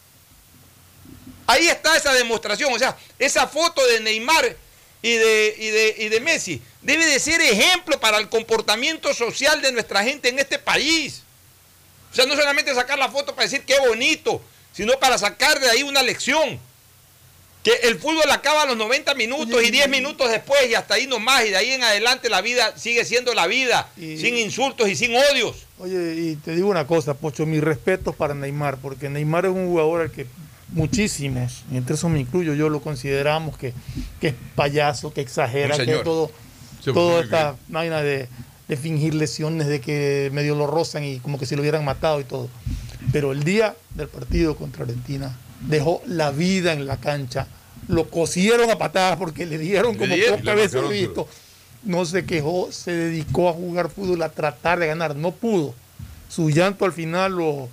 Ahí 1.48 1.66
está 1.66 1.96
esa 1.96 2.12
demostración, 2.12 2.72
o 2.72 2.78
sea, 2.78 2.96
esa 3.18 3.48
foto 3.48 3.84
de 3.88 3.98
Neymar 3.98 4.56
y 5.02 5.14
de, 5.14 5.54
y 5.58 5.70
de, 5.70 5.94
y 5.98 6.08
de 6.10 6.20
Messi 6.20 6.62
debe 6.80 7.04
de 7.06 7.18
ser 7.18 7.40
ejemplo 7.40 7.98
para 7.98 8.18
el 8.18 8.28
comportamiento 8.28 9.12
social 9.14 9.60
de 9.60 9.72
nuestra 9.72 10.04
gente 10.04 10.28
en 10.28 10.38
este 10.38 10.60
país. 10.60 11.22
O 12.12 12.14
sea, 12.14 12.24
no 12.24 12.36
solamente 12.36 12.72
sacar 12.76 13.00
la 13.00 13.10
foto 13.10 13.34
para 13.34 13.48
decir 13.48 13.64
qué 13.64 13.80
bonito, 13.80 14.40
sino 14.72 14.96
para 15.00 15.18
sacar 15.18 15.58
de 15.58 15.68
ahí 15.68 15.82
una 15.82 16.04
lección. 16.04 16.60
Que 17.62 17.70
el 17.84 17.98
fútbol 17.98 18.28
acaba 18.30 18.62
a 18.62 18.66
los 18.66 18.76
90 18.76 19.14
minutos 19.14 19.62
y 19.62 19.70
10 19.70 19.88
minutos 19.88 20.30
después 20.30 20.68
y 20.68 20.74
hasta 20.74 20.94
ahí 20.94 21.06
nomás 21.06 21.44
y 21.46 21.50
de 21.50 21.56
ahí 21.56 21.70
en 21.70 21.82
adelante 21.84 22.28
la 22.28 22.40
vida 22.40 22.76
sigue 22.76 23.04
siendo 23.04 23.34
la 23.34 23.46
vida, 23.46 23.88
sin 23.96 24.36
insultos 24.36 24.88
y 24.88 24.96
sin 24.96 25.14
odios. 25.14 25.66
Oye, 25.78 26.14
y 26.16 26.36
te 26.36 26.56
digo 26.56 26.68
una 26.68 26.86
cosa, 26.86 27.14
Pocho, 27.14 27.46
mis 27.46 27.62
respetos 27.62 28.16
para 28.16 28.34
Neymar, 28.34 28.78
porque 28.78 29.08
Neymar 29.08 29.44
es 29.46 29.52
un 29.52 29.68
jugador 29.68 30.02
al 30.02 30.10
que 30.10 30.26
muchísimos, 30.72 31.64
y 31.70 31.76
entre 31.76 31.94
esos 31.94 32.10
me 32.10 32.18
incluyo, 32.20 32.54
yo 32.54 32.68
lo 32.68 32.80
consideramos 32.80 33.56
que, 33.58 33.72
que 34.20 34.28
es 34.28 34.34
payaso, 34.56 35.12
que 35.12 35.20
exagera, 35.20 35.76
que 35.76 35.96
todo, 35.98 36.30
Sí, 36.82 36.92
toda 36.92 37.22
esta 37.22 37.54
vaina 37.68 38.02
de, 38.02 38.28
de 38.66 38.76
fingir 38.76 39.14
lesiones, 39.14 39.68
de 39.68 39.80
que 39.80 40.30
medio 40.32 40.56
lo 40.56 40.66
rozan 40.66 41.04
y 41.04 41.20
como 41.20 41.38
que 41.38 41.46
si 41.46 41.54
lo 41.54 41.62
hubieran 41.62 41.84
matado 41.84 42.20
y 42.20 42.24
todo. 42.24 42.48
Pero 43.12 43.32
el 43.32 43.44
día 43.44 43.76
del 43.94 44.08
partido 44.08 44.56
contra 44.56 44.84
Argentina 44.84 45.36
dejó 45.68 46.02
la 46.06 46.30
vida 46.30 46.72
en 46.72 46.86
la 46.86 46.98
cancha, 46.98 47.46
lo 47.88 48.08
cosieron 48.08 48.70
a 48.70 48.78
patadas 48.78 49.16
porque 49.18 49.46
le 49.46 49.58
dieron 49.58 49.96
como 49.96 50.14
pocas 50.30 50.54
veces 50.56 50.88
visto. 50.88 51.28
No 51.84 52.04
se 52.04 52.24
quejó, 52.24 52.70
se 52.70 52.92
dedicó 52.92 53.48
a 53.48 53.52
jugar 53.52 53.90
fútbol, 53.90 54.22
a 54.22 54.28
tratar 54.28 54.78
de 54.78 54.86
ganar. 54.86 55.16
No 55.16 55.32
pudo. 55.32 55.74
Su 56.28 56.48
llanto 56.48 56.84
al 56.84 56.92
final 56.92 57.32
lo, 57.32 57.68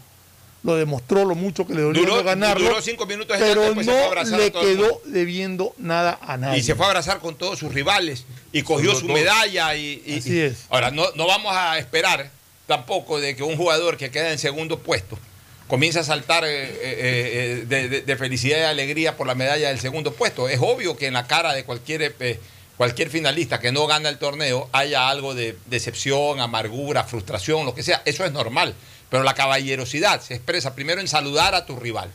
lo 0.63 0.75
demostró 0.75 1.25
lo 1.25 1.35
mucho 1.35 1.65
que 1.67 1.75
le 1.75 1.81
dolió 1.83 2.01
Duró, 2.01 2.23
ganarlo. 2.23 2.67
duró 2.69 2.81
cinco 2.81 3.05
minutos 3.05 3.37
pero 3.39 3.73
se 3.75 3.83
no 4.31 4.37
le 4.37 4.51
quedó 4.51 5.01
debiendo 5.05 5.75
nada 5.77 6.17
a 6.23 6.37
nadie. 6.37 6.57
Y 6.59 6.63
se 6.63 6.73
fue 6.73 6.85
a 6.85 6.89
abrazar 6.89 7.19
con 7.19 7.35
todos 7.35 7.59
sus 7.59 7.71
rivales 7.71 8.25
y 8.51 8.63
cogió 8.63 8.95
su 8.95 9.05
medalla. 9.05 9.75
Y, 9.75 10.01
y- 10.05 10.17
Así 10.17 10.33
y- 10.33 10.39
es. 10.39 10.65
Ahora, 10.69 10.89
no, 10.89 11.03
no 11.15 11.27
vamos 11.27 11.55
a 11.55 11.77
esperar 11.77 12.31
tampoco 12.65 13.19
de 13.19 13.35
que 13.35 13.43
un 13.43 13.57
jugador 13.57 13.95
que 13.95 14.09
queda 14.09 14.31
en 14.31 14.39
segundo 14.39 14.79
puesto 14.79 15.17
comience 15.69 15.99
a 15.99 16.03
saltar 16.03 16.43
eh, 16.45 16.49
eh, 16.49 17.65
eh, 17.69 18.03
de, 18.05 18.15
felicidad 18.17 18.57
y 18.57 18.63
alegría 18.63 19.15
por 19.15 19.27
la 19.27 19.35
medalla 19.35 19.69
del 19.69 19.79
segundo 19.79 20.13
puesto. 20.13 20.49
Es 20.49 20.59
obvio 20.59 20.97
que 20.97 21.05
en 21.05 21.13
la 21.13 21.27
cara 21.27 21.53
de 21.53 21.63
cualquier, 21.63 22.15
cualquier 22.75 23.09
finalista 23.11 23.59
que 23.59 23.71
no 23.71 23.85
gana 23.85 24.09
el 24.09 24.17
torneo 24.17 24.67
haya 24.73 25.07
algo 25.09 25.35
de 25.35 25.55
decepción, 25.67 26.39
amargura, 26.39 27.03
frustración, 27.03 27.67
lo 27.67 27.75
que 27.75 27.83
sea. 27.83 28.01
Eso 28.05 28.25
es 28.25 28.31
normal. 28.31 28.73
Pero 29.11 29.23
la 29.23 29.35
caballerosidad 29.35 30.21
se 30.21 30.33
expresa 30.33 30.73
primero 30.73 31.01
en 31.01 31.07
saludar 31.07 31.53
a 31.55 31.65
tu 31.65 31.79
rival 31.79 32.11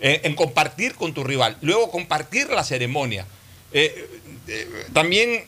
en, 0.00 0.34
compartir 0.34 0.96
con 0.96 1.14
tu 1.14 1.22
rival, 1.22 1.56
luego 1.60 1.88
compartir 1.92 2.50
la 2.50 2.64
ceremonia, 2.64 3.24
también 4.92 5.44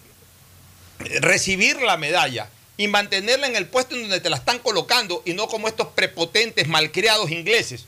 recibir 1.21 1.83
la 1.83 1.97
medalla 1.97 2.49
y 2.77 2.89
mantenerla 2.89 3.47
en 3.47 3.57
el 3.57 3.67
puesto 3.67 3.95
en 3.95 4.03
donde 4.03 4.21
te 4.21 4.31
la 4.31 4.37
están 4.37 4.59
colocando 4.59 5.23
y 5.25 5.33
no 5.35 5.47
como 5.49 5.69
estos 5.69 5.89
prepotentes 5.89 6.67
malcriados 6.67 7.31
ingleses 7.31 7.85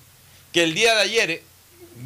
que 0.52 0.62
el 0.62 0.74
día 0.74 0.94
de 0.94 1.02
ayer 1.02 1.30
eh, 1.30 1.42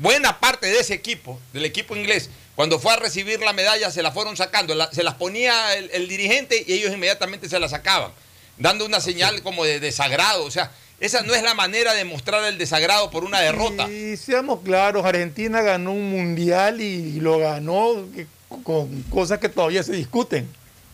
buena 0.01 0.41
parte 0.41 0.67
de 0.69 0.81
ese 0.81 0.95
equipo, 0.95 1.39
del 1.53 1.65
equipo 1.65 1.95
inglés, 1.97 2.31
cuando 2.57 2.79
fue 2.79 2.93
a 2.93 2.97
recibir 2.97 3.41
la 3.41 3.53
medalla 3.53 3.91
se 3.91 4.03
la 4.03 4.13
fueron 4.13 4.37
sacando, 4.37 4.75
la- 4.75 4.91
se 4.93 5.03
las 5.03 5.15
ponía 5.15 5.75
el, 5.77 5.91
el 5.93 6.09
dirigente 6.09 6.65
y 6.67 6.73
ellos 6.75 6.93
inmediatamente 6.93 7.49
se 7.49 7.59
la 7.61 7.69
sacaban, 7.69 8.13
dando 8.59 8.85
una 8.87 9.01
señal 9.01 9.43
como 9.43 9.65
de 9.65 9.79
desagrado, 9.81 10.45
o 10.45 10.51
sea, 10.51 10.71
esa 11.01 11.23
no 11.23 11.35
es 11.35 11.43
la 11.43 11.55
manera 11.55 11.95
de 11.95 12.05
mostrar 12.05 12.45
el 12.45 12.59
desagrado 12.59 13.11
por 13.11 13.25
una 13.25 13.41
derrota. 13.41 13.89
Y 13.91 14.17
seamos 14.19 14.61
claros, 14.63 15.05
Argentina 15.07 15.63
ganó 15.63 15.93
un 15.93 16.11
mundial 16.11 16.81
y 16.83 17.21
lo 17.21 17.39
ganó 17.39 18.07
que- 18.15 18.27
con 18.65 19.03
cosas 19.05 19.39
que 19.39 19.49
todavía 19.49 19.83
se 19.83 19.93
discuten. 19.93 20.47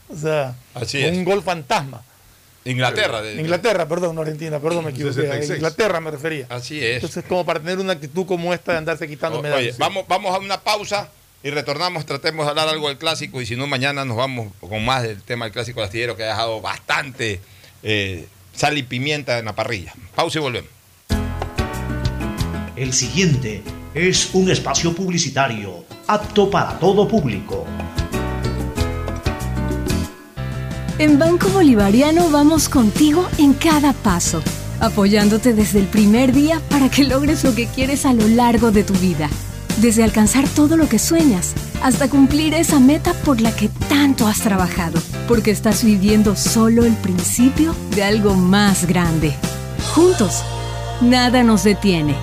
O 0.09 0.17
sea, 0.17 0.55
Así 0.75 1.03
un 1.05 1.25
gol 1.25 1.43
fantasma. 1.43 2.03
Inglaterra. 2.65 3.23
de- 3.23 3.35
Inglaterra, 3.41 3.87
perdón, 3.87 4.17
no 4.17 4.23
Argentina, 4.23 4.59
perdón, 4.59 4.85
me 4.87 4.91
equivoqué. 4.91 5.15
66. 5.15 5.51
A 5.51 5.55
Inglaterra 5.57 6.01
me 6.01 6.11
refería. 6.11 6.47
Así 6.49 6.85
es. 6.85 6.97
Entonces, 6.97 7.25
como 7.29 7.45
para 7.47 7.61
tener 7.61 7.79
una 7.79 7.93
actitud 7.93 8.27
como 8.27 8.53
esta 8.53 8.73
de 8.73 8.79
andarse 8.79 9.07
quitando 9.07 9.39
O- 9.39 9.43
medallas. 9.43 9.75
Oye, 9.75 9.79
vamos, 9.79 10.05
vamos 10.09 10.35
a 10.35 10.39
una 10.39 10.61
pausa 10.61 11.09
y 11.45 11.51
retornamos, 11.51 12.05
tratemos 12.07 12.45
de 12.45 12.51
hablar 12.51 12.69
algo 12.69 12.89
del 12.89 12.99
clásico 12.99 13.41
y 13.41 13.47
si 13.47 13.55
no, 13.55 13.67
mañana 13.69 14.05
nos 14.05 14.17
vamos 14.17 14.53
con 14.61 14.85
más 14.85 15.03
del 15.05 15.23
tema 15.23 15.45
del 15.45 15.53
clásico 15.53 15.81
astillero 15.83 16.17
que 16.17 16.25
ha 16.25 16.29
dejado 16.29 16.61
bastante 16.61 17.41
eh, 17.85 18.27
sal 18.53 18.77
y 18.79 18.83
pimienta 18.83 19.39
en 19.39 19.45
la 19.45 19.55
parrilla. 19.55 19.93
Pausa 20.17 20.39
y 20.39 20.43
volvemos. 20.43 20.71
El 22.75 22.93
siguiente 22.93 23.63
es 23.95 24.31
un 24.35 24.51
espacio 24.51 24.93
publicitario 24.93 25.85
apto 26.09 26.51
para 26.51 26.79
todo 26.79 27.07
público. 27.09 27.65
En 30.99 31.19
Banco 31.19 31.51
Bolivariano 31.51 32.31
vamos 32.31 32.71
contigo 32.71 33.29
en 33.37 33.53
cada 33.53 33.93
paso, 33.93 34.43
apoyándote 34.81 35.53
desde 35.53 35.79
el 35.81 35.85
primer 35.85 36.33
día 36.33 36.63
para 36.71 36.89
que 36.89 37.05
logres 37.05 37.45
lo 37.45 37.55
que 37.55 37.67
quieres 37.67 38.07
a 38.07 38.15
lo 38.15 38.27
largo 38.29 38.71
de 38.71 38.83
tu 38.83 38.95
vida. 38.95 39.29
Desde 39.77 40.03
alcanzar 40.03 40.49
todo 40.49 40.79
lo 40.79 40.89
que 40.89 40.99
sueñas 40.99 41.53
hasta 41.83 42.09
cumplir 42.09 42.55
esa 42.55 42.81
meta 42.81 43.13
por 43.13 43.43
la 43.43 43.55
que 43.55 43.69
tanto 43.91 44.27
has 44.27 44.41
trabajado, 44.41 44.99
porque 45.29 45.51
estás 45.51 45.85
viviendo 45.85 46.35
solo 46.35 46.87
el 46.87 46.95
principio 46.95 47.75
de 47.95 48.03
algo 48.03 48.33
más 48.33 48.87
grande. 48.87 49.35
Juntos, 49.95 50.43
nada 51.03 51.43
nos 51.43 51.63
detiene. 51.63 52.15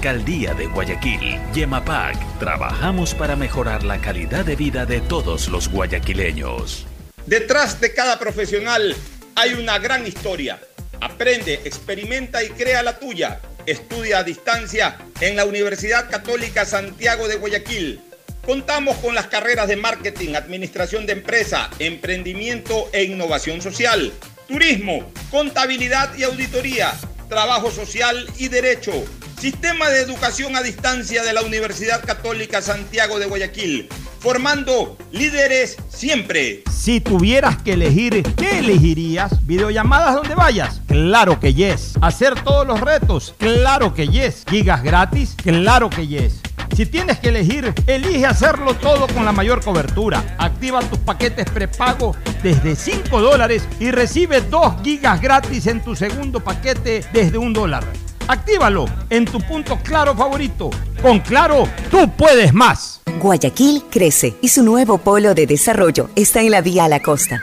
Alcaldía 0.00 0.54
de 0.54 0.66
Guayaquil, 0.66 1.38
Yemapac, 1.52 2.16
trabajamos 2.38 3.14
para 3.14 3.36
mejorar 3.36 3.84
la 3.84 4.00
calidad 4.00 4.46
de 4.46 4.56
vida 4.56 4.86
de 4.86 5.02
todos 5.02 5.48
los 5.48 5.68
guayaquileños. 5.68 6.86
Detrás 7.26 7.82
de 7.82 7.92
cada 7.92 8.18
profesional 8.18 8.96
hay 9.34 9.52
una 9.52 9.78
gran 9.78 10.06
historia. 10.06 10.58
Aprende, 11.02 11.60
experimenta 11.66 12.42
y 12.42 12.48
crea 12.48 12.82
la 12.82 12.98
tuya. 12.98 13.42
Estudia 13.66 14.20
a 14.20 14.24
distancia 14.24 14.96
en 15.20 15.36
la 15.36 15.44
Universidad 15.44 16.08
Católica 16.08 16.64
Santiago 16.64 17.28
de 17.28 17.36
Guayaquil. 17.36 18.00
Contamos 18.46 18.96
con 18.96 19.14
las 19.14 19.26
carreras 19.26 19.68
de 19.68 19.76
marketing, 19.76 20.34
administración 20.34 21.04
de 21.04 21.12
empresa, 21.12 21.68
emprendimiento 21.78 22.88
e 22.94 23.04
innovación 23.04 23.60
social, 23.60 24.10
turismo, 24.48 25.12
contabilidad 25.30 26.16
y 26.16 26.22
auditoría, 26.22 26.94
trabajo 27.30 27.70
social 27.70 28.28
y 28.36 28.48
derecho. 28.48 28.92
Sistema 29.40 29.88
de 29.88 30.02
Educación 30.02 30.54
a 30.56 30.62
Distancia 30.62 31.22
de 31.22 31.32
la 31.32 31.40
Universidad 31.40 32.04
Católica 32.04 32.60
Santiago 32.60 33.18
de 33.18 33.24
Guayaquil. 33.26 33.88
formando 34.18 34.98
líderes 35.12 35.78
siempre. 35.88 36.62
Si 36.70 37.00
tuvieras 37.00 37.56
que 37.62 37.72
elegir, 37.72 38.22
¿qué 38.36 38.58
elegirías? 38.58 39.46
¿Videollamadas 39.46 40.14
donde 40.14 40.34
vayas? 40.34 40.82
Claro 40.86 41.40
que 41.40 41.54
yes. 41.54 41.94
¿Hacer 42.02 42.38
todos 42.42 42.66
los 42.66 42.80
retos? 42.82 43.34
Claro 43.38 43.94
que 43.94 44.08
yes. 44.08 44.44
¿Gigas 44.46 44.82
gratis? 44.82 45.34
Claro 45.42 45.88
que 45.88 46.06
yes. 46.06 46.40
Si 46.80 46.86
tienes 46.86 47.18
que 47.18 47.28
elegir, 47.28 47.74
elige 47.86 48.24
hacerlo 48.24 48.72
todo 48.72 49.06
con 49.08 49.26
la 49.26 49.32
mayor 49.32 49.62
cobertura. 49.62 50.24
Activa 50.38 50.80
tus 50.80 50.98
paquetes 51.00 51.44
prepago 51.44 52.16
desde 52.42 52.74
5 52.74 53.20
dólares 53.20 53.68
y 53.78 53.90
recibe 53.90 54.40
2 54.40 54.76
gigas 54.82 55.20
gratis 55.20 55.66
en 55.66 55.84
tu 55.84 55.94
segundo 55.94 56.40
paquete 56.40 57.04
desde 57.12 57.36
un 57.36 57.52
dólar. 57.52 57.84
Actívalo 58.28 58.86
en 59.10 59.26
tu 59.26 59.42
punto 59.42 59.78
claro 59.82 60.14
favorito. 60.14 60.70
Con 61.02 61.20
Claro, 61.20 61.68
tú 61.90 62.10
puedes 62.16 62.54
más. 62.54 63.02
Guayaquil 63.20 63.82
crece 63.90 64.36
y 64.40 64.48
su 64.48 64.62
nuevo 64.62 64.96
polo 64.96 65.34
de 65.34 65.46
desarrollo 65.46 66.08
está 66.16 66.40
en 66.40 66.50
la 66.50 66.62
vía 66.62 66.86
a 66.86 66.88
la 66.88 67.00
costa. 67.00 67.42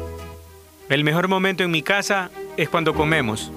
El 0.91 1.05
mejor 1.05 1.29
momento 1.29 1.63
en 1.63 1.71
mi 1.71 1.81
casa 1.81 2.31
es 2.57 2.67
cuando 2.67 2.93
comemos, 2.93 3.49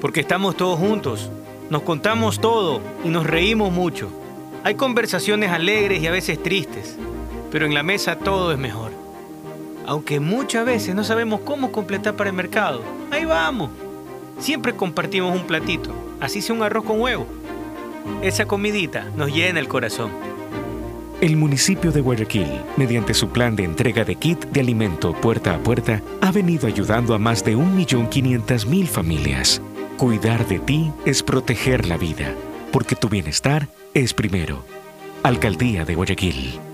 porque 0.00 0.18
estamos 0.18 0.56
todos 0.56 0.80
juntos, 0.80 1.30
nos 1.70 1.82
contamos 1.82 2.40
todo 2.40 2.80
y 3.04 3.08
nos 3.08 3.24
reímos 3.24 3.70
mucho. 3.70 4.10
Hay 4.64 4.74
conversaciones 4.74 5.52
alegres 5.52 6.02
y 6.02 6.08
a 6.08 6.10
veces 6.10 6.42
tristes, 6.42 6.96
pero 7.52 7.66
en 7.66 7.72
la 7.72 7.84
mesa 7.84 8.18
todo 8.18 8.50
es 8.50 8.58
mejor. 8.58 8.90
Aunque 9.86 10.18
muchas 10.18 10.66
veces 10.66 10.92
no 10.96 11.04
sabemos 11.04 11.42
cómo 11.42 11.70
completar 11.70 12.16
para 12.16 12.30
el 12.30 12.36
mercado, 12.36 12.82
ahí 13.12 13.24
vamos. 13.24 13.70
Siempre 14.40 14.74
compartimos 14.74 15.36
un 15.36 15.46
platito, 15.46 15.92
así 16.18 16.42
sea 16.42 16.56
un 16.56 16.64
arroz 16.64 16.82
con 16.82 17.00
huevo. 17.00 17.28
Esa 18.22 18.46
comidita 18.46 19.08
nos 19.16 19.32
llena 19.32 19.60
el 19.60 19.68
corazón. 19.68 20.10
El 21.20 21.36
municipio 21.36 21.92
de 21.92 22.00
Guayaquil, 22.00 22.48
mediante 22.76 23.14
su 23.14 23.28
plan 23.28 23.56
de 23.56 23.64
entrega 23.64 24.04
de 24.04 24.16
kit 24.16 24.44
de 24.46 24.60
alimento 24.60 25.14
puerta 25.14 25.54
a 25.54 25.58
puerta, 25.58 26.02
ha 26.20 26.32
venido 26.32 26.66
ayudando 26.66 27.14
a 27.14 27.18
más 27.18 27.44
de 27.44 27.56
1.500.000 27.56 28.86
familias. 28.86 29.62
Cuidar 29.96 30.46
de 30.46 30.58
ti 30.58 30.92
es 31.06 31.22
proteger 31.22 31.86
la 31.86 31.96
vida, 31.96 32.34
porque 32.72 32.96
tu 32.96 33.08
bienestar 33.08 33.68
es 33.94 34.12
primero. 34.12 34.64
Alcaldía 35.22 35.84
de 35.84 35.94
Guayaquil. 35.94 36.73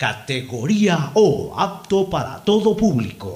categoría 0.00 1.10
O, 1.12 1.52
apto 1.54 2.08
para 2.08 2.42
todo 2.42 2.74
público. 2.74 3.34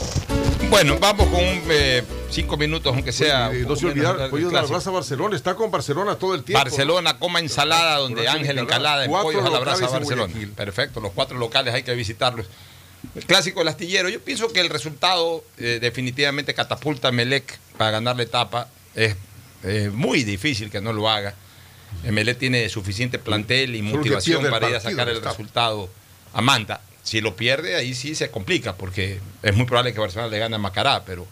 Bueno, 0.70 0.96
vamos 0.98 1.26
con 1.26 1.40
un, 1.40 1.60
eh, 1.68 2.02
cinco 2.30 2.56
minutos, 2.56 2.90
aunque 2.94 3.12
sea. 3.12 3.52
Eh, 3.52 3.66
no 3.68 3.76
se 3.76 3.84
olvidar, 3.84 4.30
pollo 4.30 4.48
de 4.48 4.54
la 4.54 4.62
Brasa 4.62 4.90
Barcelona 4.90 5.36
está 5.36 5.54
con 5.56 5.70
Barcelona 5.70 6.16
todo 6.16 6.34
el 6.34 6.42
tiempo. 6.42 6.64
Barcelona, 6.64 7.18
coma 7.18 7.40
ensalada, 7.40 7.98
donde 7.98 8.26
Ángel 8.28 8.58
Encalada, 8.58 9.04
Encalada, 9.04 9.04
en 9.04 9.10
pollos 9.10 9.44
a 9.44 9.50
la 9.50 9.58
brasa 9.58 9.88
Barcelona. 9.88 10.32
Perfecto, 10.56 11.00
los 11.00 11.12
cuatro 11.12 11.36
locales 11.36 11.74
hay 11.74 11.82
que 11.82 11.94
visitarlos. 11.94 12.46
El 13.14 13.26
clásico 13.26 13.60
del 13.60 13.68
astillero. 13.68 14.08
Yo 14.08 14.20
pienso 14.20 14.50
que 14.50 14.60
el 14.60 14.70
resultado 14.70 15.44
eh, 15.58 15.80
definitivamente 15.82 16.54
catapulta 16.54 17.08
a 17.08 17.12
Melec 17.12 17.58
para 17.76 17.90
ganar 17.90 18.16
la 18.16 18.22
etapa. 18.22 18.68
Es 18.94 19.16
eh, 19.64 19.90
muy 19.92 20.24
difícil 20.24 20.70
que 20.70 20.80
no 20.80 20.94
lo 20.94 21.10
haga. 21.10 21.34
Melec 22.04 22.38
tiene 22.38 22.66
suficiente 22.70 23.18
plantel 23.18 23.74
y 23.74 23.82
motivación 23.82 24.48
para 24.48 24.70
ir 24.70 24.76
a 24.76 24.80
sacar 24.80 25.10
el 25.10 25.18
está. 25.18 25.28
resultado 25.28 25.90
a 26.34 26.42
Manta. 26.42 26.80
Si 27.02 27.20
lo 27.20 27.36
pierde, 27.36 27.76
ahí 27.76 27.94
sí 27.94 28.14
se 28.14 28.30
complica, 28.30 28.74
porque 28.74 29.20
es 29.42 29.54
muy 29.54 29.66
probable 29.66 29.92
que 29.92 30.00
Barcelona 30.00 30.30
le 30.30 30.38
gane 30.38 30.56
a 30.56 30.58
Macará, 30.58 31.04
pero, 31.04 31.26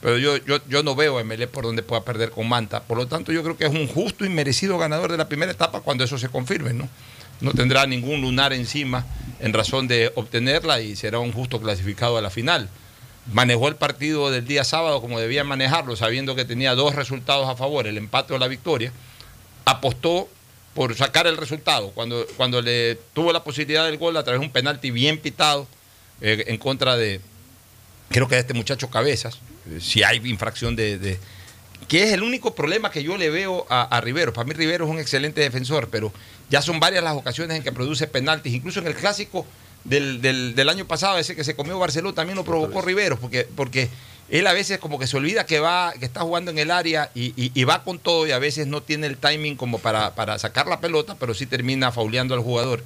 pero 0.00 0.16
yo, 0.16 0.36
yo, 0.38 0.58
yo 0.68 0.82
no 0.82 0.94
veo 0.94 1.18
a 1.18 1.24
Melec 1.24 1.50
por 1.50 1.64
donde 1.64 1.82
pueda 1.82 2.04
perder 2.04 2.30
con 2.30 2.48
Manta. 2.48 2.82
Por 2.82 2.96
lo 2.98 3.06
tanto, 3.06 3.32
yo 3.32 3.42
creo 3.42 3.56
que 3.56 3.66
es 3.66 3.72
un 3.72 3.86
justo 3.88 4.24
y 4.24 4.28
merecido 4.28 4.78
ganador 4.78 5.10
de 5.10 5.18
la 5.18 5.28
primera 5.28 5.52
etapa 5.52 5.80
cuando 5.80 6.04
eso 6.04 6.18
se 6.18 6.28
confirme, 6.28 6.72
¿no? 6.72 6.88
No 7.40 7.52
tendrá 7.52 7.86
ningún 7.86 8.20
lunar 8.20 8.52
encima 8.52 9.06
en 9.40 9.52
razón 9.52 9.86
de 9.86 10.12
obtenerla 10.14 10.80
y 10.80 10.96
será 10.96 11.18
un 11.18 11.32
justo 11.32 11.60
clasificado 11.60 12.16
a 12.16 12.22
la 12.22 12.30
final. 12.30 12.68
Manejó 13.32 13.68
el 13.68 13.76
partido 13.76 14.30
del 14.30 14.46
día 14.46 14.64
sábado 14.64 15.00
como 15.00 15.20
debía 15.20 15.44
manejarlo, 15.44 15.96
sabiendo 15.96 16.34
que 16.34 16.44
tenía 16.44 16.74
dos 16.74 16.94
resultados 16.94 17.48
a 17.48 17.56
favor, 17.56 17.86
el 17.86 17.98
empate 17.98 18.34
o 18.34 18.38
la 18.38 18.48
victoria. 18.48 18.92
Apostó 19.66 20.28
por 20.74 20.94
sacar 20.94 21.26
el 21.26 21.36
resultado. 21.36 21.90
Cuando, 21.90 22.26
cuando 22.36 22.62
le 22.62 22.96
tuvo 23.14 23.32
la 23.32 23.42
posibilidad 23.44 23.84
del 23.86 23.98
gol 23.98 24.16
a 24.16 24.22
través 24.22 24.40
de 24.40 24.46
un 24.46 24.52
penalti 24.52 24.90
bien 24.90 25.18
pitado 25.18 25.66
eh, 26.20 26.44
en 26.48 26.58
contra 26.58 26.96
de, 26.96 27.20
creo 28.10 28.28
que 28.28 28.34
de 28.36 28.40
este 28.42 28.54
muchacho 28.54 28.88
Cabezas, 28.90 29.38
eh, 29.70 29.78
si 29.80 30.02
hay 30.02 30.16
infracción 30.24 30.76
de, 30.76 30.98
de- 30.98 31.18
que 31.88 32.02
es 32.04 32.12
el 32.12 32.22
único 32.22 32.54
problema 32.54 32.90
que 32.90 33.02
yo 33.02 33.16
le 33.16 33.30
veo 33.30 33.66
a, 33.70 33.82
a 33.82 34.00
Rivero. 34.00 34.32
Para 34.32 34.46
mí 34.46 34.52
Rivero 34.52 34.84
es 34.84 34.90
un 34.90 34.98
excelente 34.98 35.40
defensor, 35.40 35.88
pero 35.90 36.12
ya 36.50 36.60
son 36.60 36.80
varias 36.80 37.02
las 37.04 37.14
ocasiones 37.16 37.56
en 37.56 37.62
que 37.62 37.72
produce 37.72 38.06
penaltis, 38.06 38.52
incluso 38.52 38.80
en 38.80 38.88
el 38.88 38.94
clásico 38.94 39.46
del, 39.84 40.20
del- 40.20 40.54
del 40.54 40.68
año 40.68 40.86
pasado, 40.86 41.18
ese 41.18 41.34
que 41.36 41.44
se 41.44 41.54
comió 41.56 41.78
Barcelona, 41.78 42.14
también 42.14 42.36
lo 42.36 42.44
provocó 42.44 42.82
Rivero, 42.82 43.18
porque, 43.18 43.46
porque 43.56 43.88
él 44.30 44.46
a 44.46 44.52
veces 44.52 44.78
como 44.78 44.98
que 44.98 45.06
se 45.06 45.16
olvida 45.16 45.46
que 45.46 45.58
va, 45.60 45.92
que 45.98 46.04
está 46.04 46.20
jugando 46.20 46.50
en 46.50 46.58
el 46.58 46.70
área 46.70 47.10
y, 47.14 47.32
y- 47.42 47.50
y 47.54 47.64
va 47.64 47.82
con 47.84 47.98
todo 47.98 48.26
y 48.26 48.32
a 48.32 48.38
veces 48.38 48.66
no 48.66 48.82
tiene 48.82 49.06
el 49.06 49.16
timing 49.16 49.56
como 49.56 49.78
para, 49.78 50.14
para 50.14 50.38
sacar 50.38 50.66
la 50.66 50.80
pelota, 50.80 51.16
pero 51.18 51.32
sí 51.34 51.46
termina 51.46 51.92
fauleando 51.92 52.34
al 52.34 52.40
jugador 52.40 52.82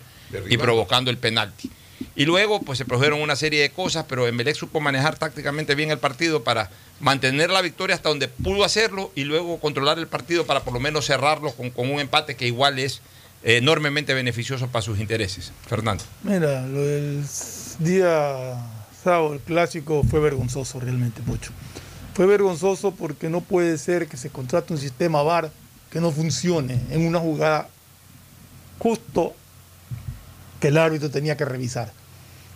y 0.49 0.57
provocando 0.57 1.11
el 1.11 1.19
penalti. 1.19 1.71
Y 2.17 2.25
luego 2.25 2.61
pues 2.63 2.79
se 2.79 2.85
produjeron 2.85 3.21
una 3.21 3.37
serie 3.37 3.61
de 3.63 3.71
cosas, 3.71 4.05
pero 4.09 4.27
Emelec 4.27 4.57
supo 4.57 4.81
manejar 4.81 5.17
tácticamente 5.19 5.75
bien 5.75 5.91
el 5.91 5.99
partido 5.99 6.43
para 6.43 6.71
mantener 7.01 7.51
la 7.51 7.61
victoria 7.63 7.95
hasta 7.97 8.09
donde 8.09 8.29
pudo 8.29 8.65
hacerlo 8.65 9.11
y 9.15 9.25
luego 9.25 9.59
controlar 9.61 9.99
el 9.99 10.07
partido 10.09 10.45
para 10.47 10.61
por 10.61 10.73
lo 10.75 10.81
menos 10.81 11.07
cerrarlo 11.07 11.53
con, 11.53 11.71
con 11.71 11.91
un 11.91 12.01
empate 12.01 12.35
que 12.37 12.47
igual 12.47 12.79
es 12.79 13.01
enormemente 13.45 14.15
beneficioso 14.15 14.69
para 14.69 14.83
sus 14.83 15.01
intereses. 15.01 15.53
Fernando. 15.69 16.05
Mira, 16.23 16.63
lo 16.67 16.81
del 16.81 17.25
día 17.81 18.57
sábado, 19.03 19.35
el 19.35 19.41
clásico, 19.41 20.03
fue 20.05 20.21
vergonzoso 20.21 20.81
realmente, 20.81 21.23
Pocho. 21.23 21.53
Fue 22.15 22.27
vergonzoso 22.27 22.93
porque 22.93 23.29
no 23.29 23.41
puede 23.41 23.79
ser 23.79 24.07
que 24.07 24.17
se 24.17 24.31
contrate 24.31 24.73
un 24.73 24.79
sistema 24.79 25.23
VAR 25.23 25.51
que 25.91 26.01
no 26.01 26.11
funcione 26.11 26.81
en 26.91 27.07
una 27.07 27.19
jugada 27.19 27.69
justo 28.79 29.35
que 30.61 30.69
el 30.69 30.79
árbitro 30.79 31.11
tenía 31.11 31.37
que 31.37 31.45
revisar. 31.45 31.93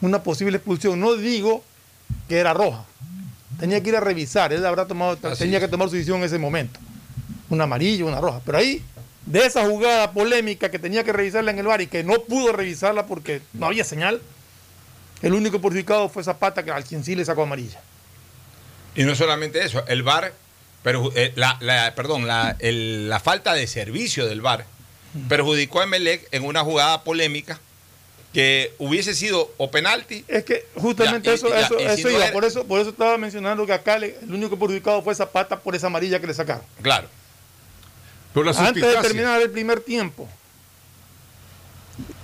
Una 0.00 0.22
posible 0.22 0.56
expulsión, 0.56 1.00
no 1.00 1.14
digo 1.14 1.64
que 2.28 2.38
era 2.38 2.52
roja, 2.52 2.84
tenía 3.58 3.82
que 3.82 3.88
ir 3.88 3.96
a 3.96 4.00
revisar, 4.00 4.52
él 4.52 4.64
habrá 4.64 4.86
tomado, 4.86 5.16
tenía 5.36 5.60
que 5.60 5.68
tomar 5.68 5.88
su 5.88 5.94
decisión 5.94 6.18
en 6.18 6.24
ese 6.24 6.38
momento. 6.38 6.78
Una 7.48 7.64
amarilla, 7.64 8.04
una 8.04 8.20
roja. 8.20 8.40
Pero 8.44 8.58
ahí, 8.58 8.82
de 9.24 9.46
esa 9.46 9.66
jugada 9.66 10.12
polémica 10.12 10.70
que 10.70 10.78
tenía 10.78 11.04
que 11.04 11.12
revisarla 11.12 11.50
en 11.50 11.58
el 11.58 11.66
bar 11.66 11.80
y 11.80 11.86
que 11.86 12.04
no 12.04 12.20
pudo 12.22 12.52
revisarla 12.52 13.06
porque 13.06 13.40
no 13.54 13.66
había 13.66 13.84
señal, 13.84 14.20
el 15.22 15.32
único 15.34 15.60
perjudicado 15.60 16.08
fue 16.08 16.22
Zapata, 16.24 16.62
que 16.64 16.70
al 16.70 16.84
quien 16.84 17.04
sí 17.04 17.14
le 17.14 17.24
sacó 17.24 17.42
amarilla. 17.42 17.80
Y 18.94 19.02
no 19.04 19.14
solamente 19.14 19.62
eso, 19.64 19.84
el 19.88 20.02
VAR, 20.02 20.32
pero, 20.82 21.12
eh, 21.14 21.32
la, 21.36 21.56
la- 21.60 21.94
perdón, 21.94 22.26
la, 22.26 22.56
el- 22.60 23.08
la 23.08 23.20
falta 23.20 23.54
de 23.54 23.66
servicio 23.66 24.26
del 24.26 24.40
VAR 24.40 24.64
perjudicó 25.28 25.80
a 25.80 25.84
Emelec 25.84 26.28
en 26.32 26.44
una 26.44 26.62
jugada 26.62 27.02
polémica 27.02 27.58
que 28.32 28.74
hubiese 28.78 29.14
sido 29.14 29.50
o 29.56 29.70
penalti. 29.70 30.24
Es 30.28 30.44
que 30.44 30.66
justamente 30.74 31.28
Ya, 31.28 31.34
eso, 31.34 31.48
ya, 31.48 31.60
eso, 31.60 31.78
si 31.78 31.84
eso 31.84 32.08
no 32.08 32.10
iba. 32.16 32.24
era- 32.24 32.32
Por 32.32 32.44
eso, 32.44 32.66
por 32.66 32.80
eso 32.80 32.90
estaba 32.90 33.16
mencionando 33.16 33.64
que 33.64 33.72
acá 33.72 33.98
le- 33.98 34.16
el 34.22 34.32
único 34.34 34.58
perjudicado 34.58 35.02
fue 35.02 35.14
Zapata 35.14 35.58
por 35.60 35.74
esa 35.74 35.86
amarilla 35.86 36.20
que 36.20 36.26
le 36.26 36.34
sacaron. 36.34 36.62
Claro. 36.82 37.08
Pero 38.34 38.44
la 38.44 38.50
Antes 38.52 38.82
de 38.82 38.96
terminar 39.00 39.40
el 39.40 39.50
primer 39.50 39.80
tiempo. 39.80 40.28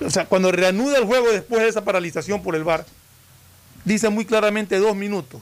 O 0.05 0.11
sea, 0.11 0.27
cuando 0.27 0.53
reanuda 0.53 0.99
el 0.99 1.05
juego 1.05 1.31
después 1.31 1.63
de 1.63 1.69
esa 1.69 1.85
paralización 1.85 2.43
por 2.43 2.55
el 2.55 2.65
VAR, 2.65 2.85
dice 3.85 4.09
muy 4.11 4.25
claramente 4.25 4.79
dos 4.79 4.95
minutos. 4.97 5.41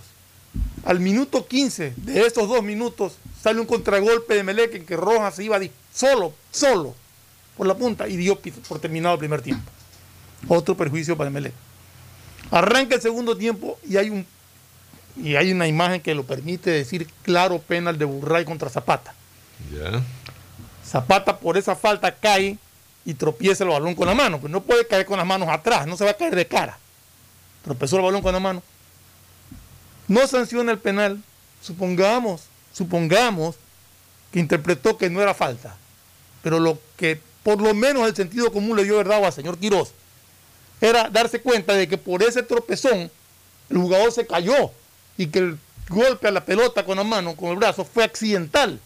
Al 0.84 1.00
minuto 1.00 1.46
15 1.46 1.94
de 1.96 2.26
esos 2.26 2.48
dos 2.48 2.62
minutos 2.62 3.18
sale 3.42 3.60
un 3.60 3.66
contragolpe 3.66 4.34
de 4.34 4.42
Melec 4.42 4.74
en 4.74 4.86
que 4.86 4.96
Rojas 4.96 5.36
se 5.36 5.44
iba 5.44 5.58
solo, 5.92 6.32
solo, 6.50 6.94
por 7.56 7.66
la 7.66 7.76
punta 7.76 8.08
y 8.08 8.16
dio 8.16 8.38
por 8.68 8.78
terminado 8.78 9.14
el 9.14 9.18
primer 9.18 9.42
tiempo. 9.42 9.70
Otro 10.48 10.76
perjuicio 10.76 11.16
para 11.16 11.30
Melec. 11.30 11.52
Arranca 12.50 12.94
el 12.94 13.02
segundo 13.02 13.36
tiempo 13.36 13.78
y 13.88 13.96
hay 13.96 14.10
un 14.10 14.26
y 15.16 15.36
hay 15.36 15.52
una 15.52 15.66
imagen 15.66 16.00
que 16.00 16.14
lo 16.14 16.24
permite 16.24 16.70
decir 16.70 17.06
claro 17.22 17.58
penal 17.58 17.98
de 17.98 18.04
Burray 18.04 18.44
contra 18.44 18.70
Zapata. 18.70 19.14
Zapata 20.84 21.38
por 21.38 21.56
esa 21.58 21.76
falta 21.76 22.14
cae 22.14 22.56
y 23.04 23.14
tropieza 23.14 23.64
el 23.64 23.70
balón 23.70 23.94
con 23.94 24.06
la 24.06 24.14
mano. 24.14 24.40
Pues 24.40 24.52
no 24.52 24.60
puede 24.60 24.86
caer 24.86 25.06
con 25.06 25.18
las 25.18 25.26
manos 25.26 25.48
atrás, 25.48 25.86
no 25.86 25.96
se 25.96 26.04
va 26.04 26.10
a 26.10 26.16
caer 26.16 26.34
de 26.34 26.46
cara. 26.46 26.78
Tropezó 27.62 27.96
el 27.96 28.02
balón 28.02 28.22
con 28.22 28.32
la 28.32 28.40
mano. 28.40 28.62
No 30.08 30.26
sanciona 30.26 30.72
el 30.72 30.78
penal. 30.78 31.22
Supongamos, 31.62 32.42
supongamos 32.72 33.56
que 34.32 34.40
interpretó 34.40 34.96
que 34.96 35.10
no 35.10 35.20
era 35.20 35.34
falta. 35.34 35.76
Pero 36.42 36.58
lo 36.58 36.78
que 36.96 37.20
por 37.42 37.60
lo 37.60 37.74
menos 37.74 38.06
el 38.06 38.14
sentido 38.14 38.52
común 38.52 38.76
le 38.76 38.84
dio 38.84 38.96
verdad 38.96 39.24
al 39.24 39.32
señor 39.32 39.58
Quirós 39.58 39.92
era 40.80 41.08
darse 41.10 41.40
cuenta 41.40 41.74
de 41.74 41.88
que 41.88 41.98
por 41.98 42.22
ese 42.22 42.42
tropezón 42.42 43.10
el 43.68 43.76
jugador 43.76 44.12
se 44.12 44.26
cayó 44.26 44.72
y 45.16 45.26
que 45.26 45.38
el 45.40 45.58
golpe 45.88 46.28
a 46.28 46.30
la 46.30 46.44
pelota 46.44 46.84
con 46.84 46.96
la 46.96 47.04
mano, 47.04 47.36
con 47.36 47.50
el 47.50 47.56
brazo, 47.56 47.84
fue 47.84 48.04
accidental. 48.04 48.80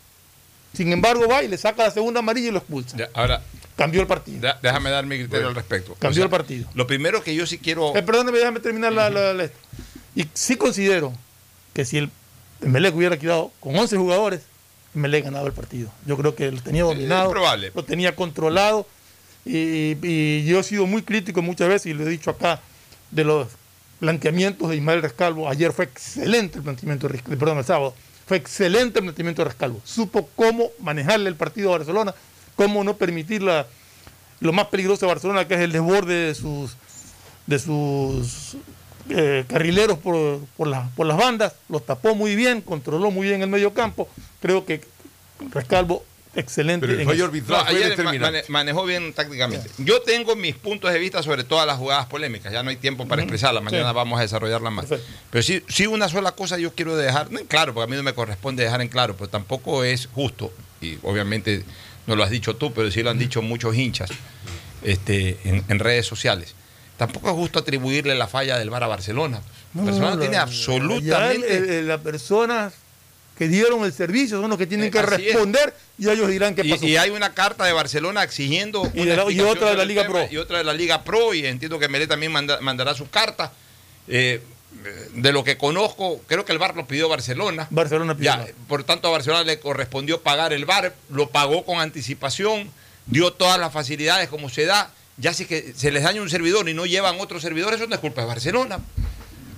Sin 0.73 0.93
embargo, 0.93 1.28
va 1.28 1.43
y 1.45 1.49
le 1.49 1.57
saca 1.57 1.85
la 1.85 1.91
segunda 1.91 2.19
amarilla 2.19 2.49
y 2.49 2.51
lo 2.51 2.59
expulsa. 2.59 2.97
Ahora, 3.15 3.43
Cambió 3.76 4.01
el 4.01 4.06
partido. 4.06 4.40
da- 4.40 4.59
déjame 4.62 4.90
dar 4.90 5.05
mi 5.06 5.18
criterio 5.18 5.48
al 5.48 5.55
respecto. 5.55 5.96
Cambió 5.98 6.22
el 6.24 6.30
partido. 6.30 6.68
Lo 6.74 6.86
primero 6.86 7.22
que 7.22 7.34
yo 7.34 7.46
sí 7.46 7.59
quiero. 7.59 7.94
Eh, 7.96 8.02
perdóname, 8.02 8.38
déjame 8.38 8.60
terminar 8.60 8.92
la, 8.92 9.10
la- 9.10 9.32
la- 9.34 9.51
Y 10.14 10.26
sí 10.32 10.56
considero 10.56 11.12
que 11.72 11.84
si 11.84 11.98
el 11.98 12.10
Emelec 12.62 12.94
hubiera 12.94 13.18
quedado 13.18 13.51
con 13.60 13.76
11 13.76 13.96
jugadores, 13.96 14.42
Emelec 14.94 15.24
ganaba 15.24 15.46
el 15.48 15.52
partido. 15.52 15.90
Yo 16.06 16.16
creo 16.16 16.36
que 16.36 16.52
lo 16.52 16.62
tenía 16.62 16.84
dominado, 16.84 17.30
probable. 17.30 17.72
lo 17.74 17.84
tenía 17.84 18.14
controlado. 18.14 18.86
Y, 19.44 19.96
y 20.02 20.44
yo 20.46 20.60
he 20.60 20.62
sido 20.62 20.86
muy 20.86 21.02
crítico 21.02 21.42
muchas 21.42 21.68
veces, 21.68 21.86
y 21.86 21.94
lo 21.94 22.06
he 22.06 22.09
dicho 22.09 22.30
acá, 22.30 22.60
de 23.10 23.24
los 23.24 23.48
planteamientos 24.01 24.70
de 24.70 24.76
Ismael 24.76 25.02
Rescalvo. 25.02 25.48
Ayer 25.48 25.72
fue 25.72 25.84
excelente 25.86 26.59
el 26.59 26.64
planteamiento 26.64 27.09
de 27.09 27.14
Rescalvo, 27.14 27.38
perdón, 27.38 27.59
el 27.59 27.64
sábado. 27.64 27.94
Fue 28.26 28.36
excelente 28.38 29.01
el 29.01 29.05
planteamiento 29.05 29.42
de 29.42 29.48
Rescalvo. 29.48 29.80
Supo 29.84 30.28
cómo 30.36 30.70
manejarle 30.78 31.28
el 31.28 31.36
partido 31.36 31.74
a 31.74 31.78
Barcelona, 31.78 32.14
cómo 32.56 32.85
no 32.85 32.97
permitir 32.97 33.43
la- 33.43 33.66
lo 34.40 34.52
más 34.52 34.66
peligroso 34.66 35.06
de 35.06 35.12
Barcelona, 35.12 35.47
que 35.48 35.55
es 35.55 35.60
el 35.60 35.72
desborde 35.72 36.14
de 36.26 36.35
sus, 36.35 36.72
de 37.47 37.59
sus 37.59 38.56
eh, 39.10 39.44
carrileros 39.48 39.98
por, 39.98 40.40
por, 40.56 40.66
la- 40.68 40.89
por 40.97 41.06
las 41.06 41.16
bandas. 41.16 41.55
Los 41.68 41.85
tapó 41.85 42.14
muy 42.14 42.35
bien, 42.36 42.60
controló 42.60 43.10
muy 43.10 43.26
bien 43.28 43.43
el 43.43 43.48
medio 43.48 43.72
campo. 43.74 44.09
Creo 44.40 44.64
que 44.64 44.81
Rescalvo, 45.51 46.05
excelente. 46.36 46.86
Pero 46.86 47.01
el 47.01 47.06
fallo 47.06 47.24
arbitral 47.26 47.59
No, 47.59 47.66
fue 47.66 47.76
ayer 47.76 47.89
determinante. 47.90 48.39
mane- 48.39 48.44
manejó 48.48 48.85
bien 48.85 49.12
tácticamente. 49.12 49.68
Yo 49.78 50.01
tengo 50.01 50.36
mis 50.36 50.55
puntos 50.55 50.93
de 50.93 50.98
vista 50.98 51.22
sobre 51.22 51.43
todas 51.44 51.66
las 51.66 51.76
jugadas 51.76 52.06
polémicas. 52.06 52.52
Ya 52.52 52.62
no 52.62 52.70
hay 52.70 52.76
tiempo 52.76 53.06
para 53.06 53.22
expresarlas. 53.22 53.62
Mañana 53.62 53.90
Sí. 53.90 53.94
vamos 53.94 54.18
a 54.18 54.22
desarrollarlas 54.22 54.72
más. 54.72 54.86
Perfecto. 54.86 55.12
Pero 55.31 55.43
sí, 55.43 55.62
sí, 55.68 55.86
una 55.89 56.09
sola 56.09 56.32
cosa 56.32 56.56
yo 56.56 56.72
quiero 56.72 56.97
dejar 56.97 57.28
en 57.31 57.47
claro, 57.47 57.74
porque 57.74 57.85
a 57.85 57.90
mí 57.90 57.97
no 57.97 58.02
me 58.05 58.14
corresponde 58.14 58.62
dejar 58.62 58.81
en 58.81 58.89
claro, 58.89 59.16
pero 59.16 59.28
tampoco 59.28 59.82
es 59.85 60.06
justo. 60.14 60.52
Y 60.81 60.98
obviamente 61.02 61.64
no 62.06 62.16
lo 62.16 62.22
has 62.24 62.31
dicho 62.31 62.56
tú, 62.56 62.72
pero 62.72 62.90
sí 62.90 63.02
lo 63.02 63.10
han 63.10 63.18
dicho 63.18 63.43
muchos 63.43 63.76
hinchas 63.76 64.10
este, 64.82 65.39
en, 65.44 65.64
en 65.68 65.78
redes 65.78 66.06
sociales. 66.06 66.55
Tampoco 66.97 67.28
es 67.28 67.35
justo 67.35 67.59
atribuirle 67.59 68.14
la 68.14 68.28
falla 68.28 68.59
del 68.59 68.70
VAR 68.70 68.85
a 68.85 68.86
Barcelona. 68.86 69.40
No, 69.72 69.85
Barcelona 69.85 70.14
no, 70.14 70.20
tiene 70.20 70.36
absolutamente. 70.36 71.56
el- 71.56 71.90
el- 71.90 72.01
personas 72.01 72.74
que 73.36 73.48
dieron 73.48 73.85
el 73.85 73.93
servicio 73.93 74.40
son 74.40 74.48
los 74.48 74.59
que 74.59 74.66
tienen 74.66 74.93
que 74.93 74.98
Eh, 74.98 75.01
es. 75.01 75.06
responder 75.09 75.74
y 75.98 76.09
ellos 76.09 76.28
dirán 76.28 76.55
qué 76.55 76.62
Y- 76.64 76.70
pasó. 76.70 76.86
Y, 76.86 76.97
hay 76.97 77.10
una 77.10 77.35
carta 77.35 77.64
de 77.64 77.72
Barcelona 77.72 78.22
exigiendo. 78.22 78.89
Y 78.94 79.01
una 79.01 79.16
la- 79.16 79.24
otra 79.24 79.70
de 79.70 79.76
la 79.76 79.85
Liga 79.85 80.02
tema, 80.02 80.14
Pro. 80.14 80.28
Y 80.31 80.36
otra 80.36 80.59
de 80.59 80.64
la 80.64 80.72
Liga 80.72 81.02
Pro, 81.02 81.35
y 81.35 81.44
entiendo 81.44 81.81
que 81.81 81.89
Melé 81.89 82.06
también 82.06 82.31
manda- 82.31 82.60
mandará 82.60 82.94
su 82.94 83.10
carta. 83.10 83.52
Eh, 84.06 84.40
de 85.14 85.32
lo 85.32 85.44
que 85.44 85.56
conozco, 85.56 86.20
creo 86.26 86.44
que 86.44 86.52
el 86.52 86.59
VAR 86.59 86.76
lo 86.76 86.86
pidió 86.86 87.09
Barcelona. 87.09 87.66
Barcelona 87.70 88.16
pidió 88.16 88.32
Ya, 88.32 88.46
por 88.68 88.84
tanto, 88.84 89.09
a 89.09 89.10
Barcelona 89.12 89.44
le 89.44 89.59
correspondió 89.60 90.22
pagar 90.22 90.52
el 90.52 90.64
VAR, 90.64 90.94
lo 91.10 91.30
pagó 91.30 91.64
con 91.64 91.80
anticipación, 91.80 92.70
dio 93.06 93.32
todas 93.32 93.59
las 93.59 93.72
facilidades 93.72 94.28
como 94.28 94.48
se 94.48 94.66
da. 94.66 94.90
Ya 95.16 95.32
si 95.32 95.46
que 95.46 95.72
se 95.76 95.92
les 95.92 96.02
daña 96.02 96.20
un 96.20 96.28
servidor 96.30 96.68
y 96.68 96.74
no 96.74 96.86
llevan 96.86 97.20
otro 97.20 97.40
servidor, 97.40 97.72
eso 97.72 97.86
no 97.86 97.94
es 97.94 98.01
culpa 98.01 98.22
de 98.22 98.26
Barcelona. 98.26 98.80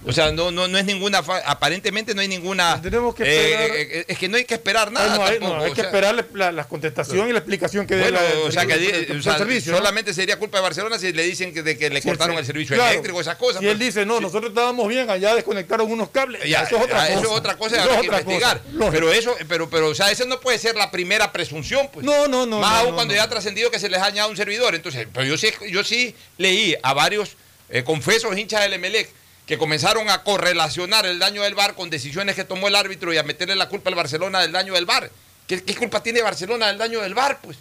O 0.09 0.13
sea, 0.13 0.31
no, 0.31 0.53
no, 0.53 0.69
no 0.69 0.79
es 0.79 0.85
ninguna, 0.85 1.21
fa- 1.23 1.43
aparentemente 1.45 2.15
no 2.15 2.21
hay 2.21 2.29
ninguna... 2.29 2.81
Tenemos 2.81 3.13
que 3.13 3.25
eh, 3.25 3.27
esperar- 3.55 3.77
eh, 3.77 4.05
es 4.07 4.19
que 4.19 4.29
no 4.29 4.37
hay 4.37 4.45
que 4.45 4.55
esperar 4.55 4.93
nada. 4.93 5.17
no, 5.17 5.25
hay, 5.25 5.41
no, 5.41 5.61
hay 5.61 5.71
que 5.71 5.77
sea. 5.81 5.85
esperar 5.87 6.25
la, 6.33 6.53
la- 6.53 6.65
contestación 6.69 7.29
y 7.29 7.33
la 7.33 7.39
explicación 7.39 7.87
que 7.89 7.97
dé 7.97 8.03
Bueno, 8.05 8.21
la- 8.21 8.41
o 8.47 8.53
sea, 8.53 8.67
que 8.67 8.75
el- 8.75 9.19
o 9.19 9.23
sea, 9.23 9.37
solamente 9.61 10.15
sería 10.15 10.39
culpa 10.39 10.59
de 10.59 10.63
Barcelona 10.63 10.99
si 11.01 11.13
le 11.13 11.25
dicen 11.25 11.53
que, 11.53 11.63
de 11.65 11.77
que 11.77 11.91
le 11.91 12.01
Sí, 12.01 12.09
cortaron 12.09 12.37
sí. 12.37 12.41
el 12.41 12.47
servicio 12.47 12.77
Claro. 12.77 12.91
eléctrico, 12.93 13.21
esas 13.21 13.35
cosas. 13.37 13.61
Y 13.63 13.67
él 13.67 13.77
pues. 13.77 13.87
dice, 13.95 14.07
no, 14.07 14.21
nosotros 14.21 14.51
estábamos 14.51 14.87
bien, 14.89 15.11
allá 15.11 15.35
desconectaron 15.35 15.91
unos 15.91 16.11
cables. 16.11 16.45
Ya, 16.49 16.63
eso 16.63 16.77
es 16.77 16.83
otra 16.85 16.99
cosa. 17.01 17.09
eso 17.13 17.21
es 17.23 17.27
otra 17.29 17.57
cosa, 17.57 17.83
habrá 17.83 18.01
que 18.01 18.07
investigar. 18.07 18.63
cosa. 18.79 18.91
Pero 18.93 19.13
eso, 19.13 19.35
pero, 19.49 19.69
pero, 19.69 19.89
o 19.89 19.95
sea, 19.95 20.13
esa 20.13 20.25
no 20.25 20.39
puede 20.41 20.59
ser 20.59 20.77
la 20.77 20.93
primera 20.93 21.33
presunción, 21.33 21.91
pues. 21.93 22.07
No, 22.07 22.29
no, 22.29 22.47
no. 22.47 22.61
Más 22.61 22.85
aún 22.85 22.95
cuando 22.95 23.13
ya 23.13 23.25
ha 23.25 23.29
trascendido 23.29 23.73
que 23.73 23.81
se 23.81 23.89
les 23.89 23.99
ha 23.99 24.03
dañado 24.05 24.31
un 24.31 24.37
servidor. 24.37 24.75
Entonces, 24.77 25.09
pero 25.13 25.27
yo 25.27 25.37
sí, 25.37 25.49
yo 25.69 25.83
sí 25.83 26.15
leí 26.39 26.77
a 26.81 26.93
varios 26.95 27.37
eh, 27.71 27.83
confesos 27.83 28.39
hinchas 28.39 28.61
del 28.63 28.75
Emelec 28.75 29.09
que 29.47 29.59
comenzaron 29.59 30.11
a 30.11 30.23
correlacionar 30.25 31.07
el 31.07 31.19
daño 31.19 31.43
del 31.43 31.55
VAR 31.55 31.75
con 31.75 31.89
decisiones 31.89 32.35
que 32.35 32.45
tomó 32.45 32.69
el 32.69 32.75
árbitro 32.75 33.13
y 33.15 33.19
a 33.19 33.23
meterle 33.23 33.55
la 33.57 33.69
culpa 33.69 33.91
al 33.91 33.95
Barcelona 33.95 34.41
del 34.43 34.53
daño 34.53 34.75
del 34.75 34.87
VAR. 34.87 35.11
¿Qué, 35.47 35.63
qué 35.63 35.75
culpa 35.77 36.03
tiene 36.03 36.21
Barcelona 36.23 36.67
del 36.67 36.79
daño 36.79 37.01
del 37.01 37.15
VAR, 37.15 37.41
pues? 37.41 37.57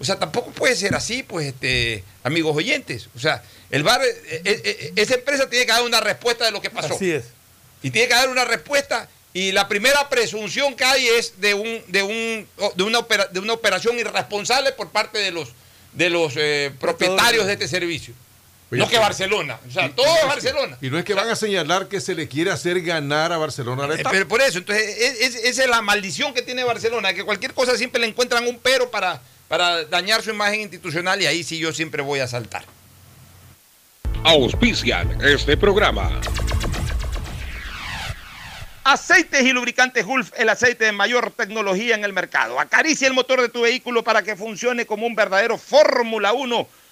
O 0.00 0.04
sea, 0.04 0.18
tampoco 0.18 0.50
puede 0.50 0.74
ser 0.74 0.94
así, 0.94 1.22
pues, 1.22 1.46
este, 1.48 2.02
amigos 2.24 2.56
oyentes. 2.56 3.08
O 3.14 3.18
sea, 3.20 3.42
el 3.70 3.82
bar, 3.82 4.00
eh, 4.02 4.42
eh, 4.44 4.62
eh, 4.64 4.92
esa 4.96 5.14
empresa 5.14 5.48
tiene 5.48 5.66
que 5.66 5.72
dar 5.72 5.82
una 5.82 6.00
respuesta 6.00 6.44
de 6.46 6.50
lo 6.50 6.60
que 6.62 6.70
pasó. 6.70 6.94
Así 6.94 7.12
es. 7.12 7.24
Y 7.82 7.90
tiene 7.90 8.08
que 8.08 8.14
dar 8.14 8.28
una 8.30 8.44
respuesta. 8.44 9.08
Y 9.34 9.52
la 9.52 9.68
primera 9.68 10.08
presunción 10.08 10.74
que 10.74 10.84
hay 10.84 11.06
es 11.06 11.40
de 11.40 11.54
un, 11.54 11.82
de 11.88 12.02
un, 12.02 12.48
de 12.74 12.82
una, 12.82 12.98
opera- 12.98 13.28
de 13.30 13.38
una 13.38 13.52
operación 13.52 13.98
irresponsable 13.98 14.72
por 14.72 14.90
parte 14.90 15.18
de 15.18 15.30
los, 15.30 15.50
de 15.92 16.10
los 16.10 16.32
eh, 16.36 16.72
propietarios 16.80 17.46
de 17.46 17.52
este 17.52 17.68
servicio. 17.68 18.14
Oye, 18.72 18.80
no 18.80 18.88
que 18.88 18.98
Barcelona. 18.98 19.58
O 19.68 19.70
sea, 19.70 19.90
todo 19.90 20.06
es 20.06 20.26
Barcelona. 20.26 20.78
Y 20.80 20.88
no 20.90 20.98
es 20.98 21.04
que 21.04 21.14
van 21.14 21.28
a 21.28 21.36
señalar 21.36 21.88
que 21.88 22.00
se 22.00 22.14
le 22.14 22.26
quiere 22.26 22.50
hacer 22.50 22.80
ganar 22.80 23.32
a 23.32 23.36
Barcelona 23.36 23.86
la 23.86 23.94
Eh, 23.94 24.00
etapa. 24.00 24.10
Pero 24.10 24.26
por 24.26 24.40
eso, 24.40 24.58
entonces, 24.58 24.96
es- 24.98 25.20
es- 25.20 25.44
esa 25.44 25.64
es 25.64 25.68
la 25.70 25.82
maldición 25.82 26.32
que 26.34 26.42
tiene 26.42 26.64
Barcelona, 26.64 27.12
que 27.12 27.22
cualquier 27.24 27.52
cosa 27.54 27.76
siempre 27.76 28.00
le 28.00 28.06
encuentran 28.08 28.46
un 28.46 28.58
pero 28.58 28.90
para, 28.90 29.20
para 29.48 29.84
dañar 29.84 30.22
su 30.22 30.30
imagen 30.30 30.60
institucional 30.62 31.20
y 31.20 31.26
ahí 31.26 31.44
sí 31.44 31.58
yo 31.58 31.72
siempre 31.72 32.02
voy 32.02 32.20
a 32.20 32.26
saltar. 32.26 32.64
Auspician 34.24 35.18
este 35.22 35.56
programa. 35.56 36.20
Aceites 38.84 39.42
y 39.42 39.52
lubricantes 39.52 40.04
Gulf, 40.04 40.32
el 40.36 40.48
aceite 40.48 40.86
de 40.86 40.92
mayor 40.92 41.30
tecnología 41.30 41.94
en 41.94 42.04
el 42.04 42.12
mercado. 42.12 42.58
Acaricia 42.58 43.06
el 43.06 43.14
motor 43.14 43.40
de 43.40 43.48
tu 43.48 43.62
vehículo 43.62 44.02
para 44.02 44.22
que 44.22 44.34
funcione 44.34 44.86
como 44.86 45.06
un 45.06 45.14
verdadero 45.14 45.56
Fórmula 45.56 46.32
1 46.32 46.66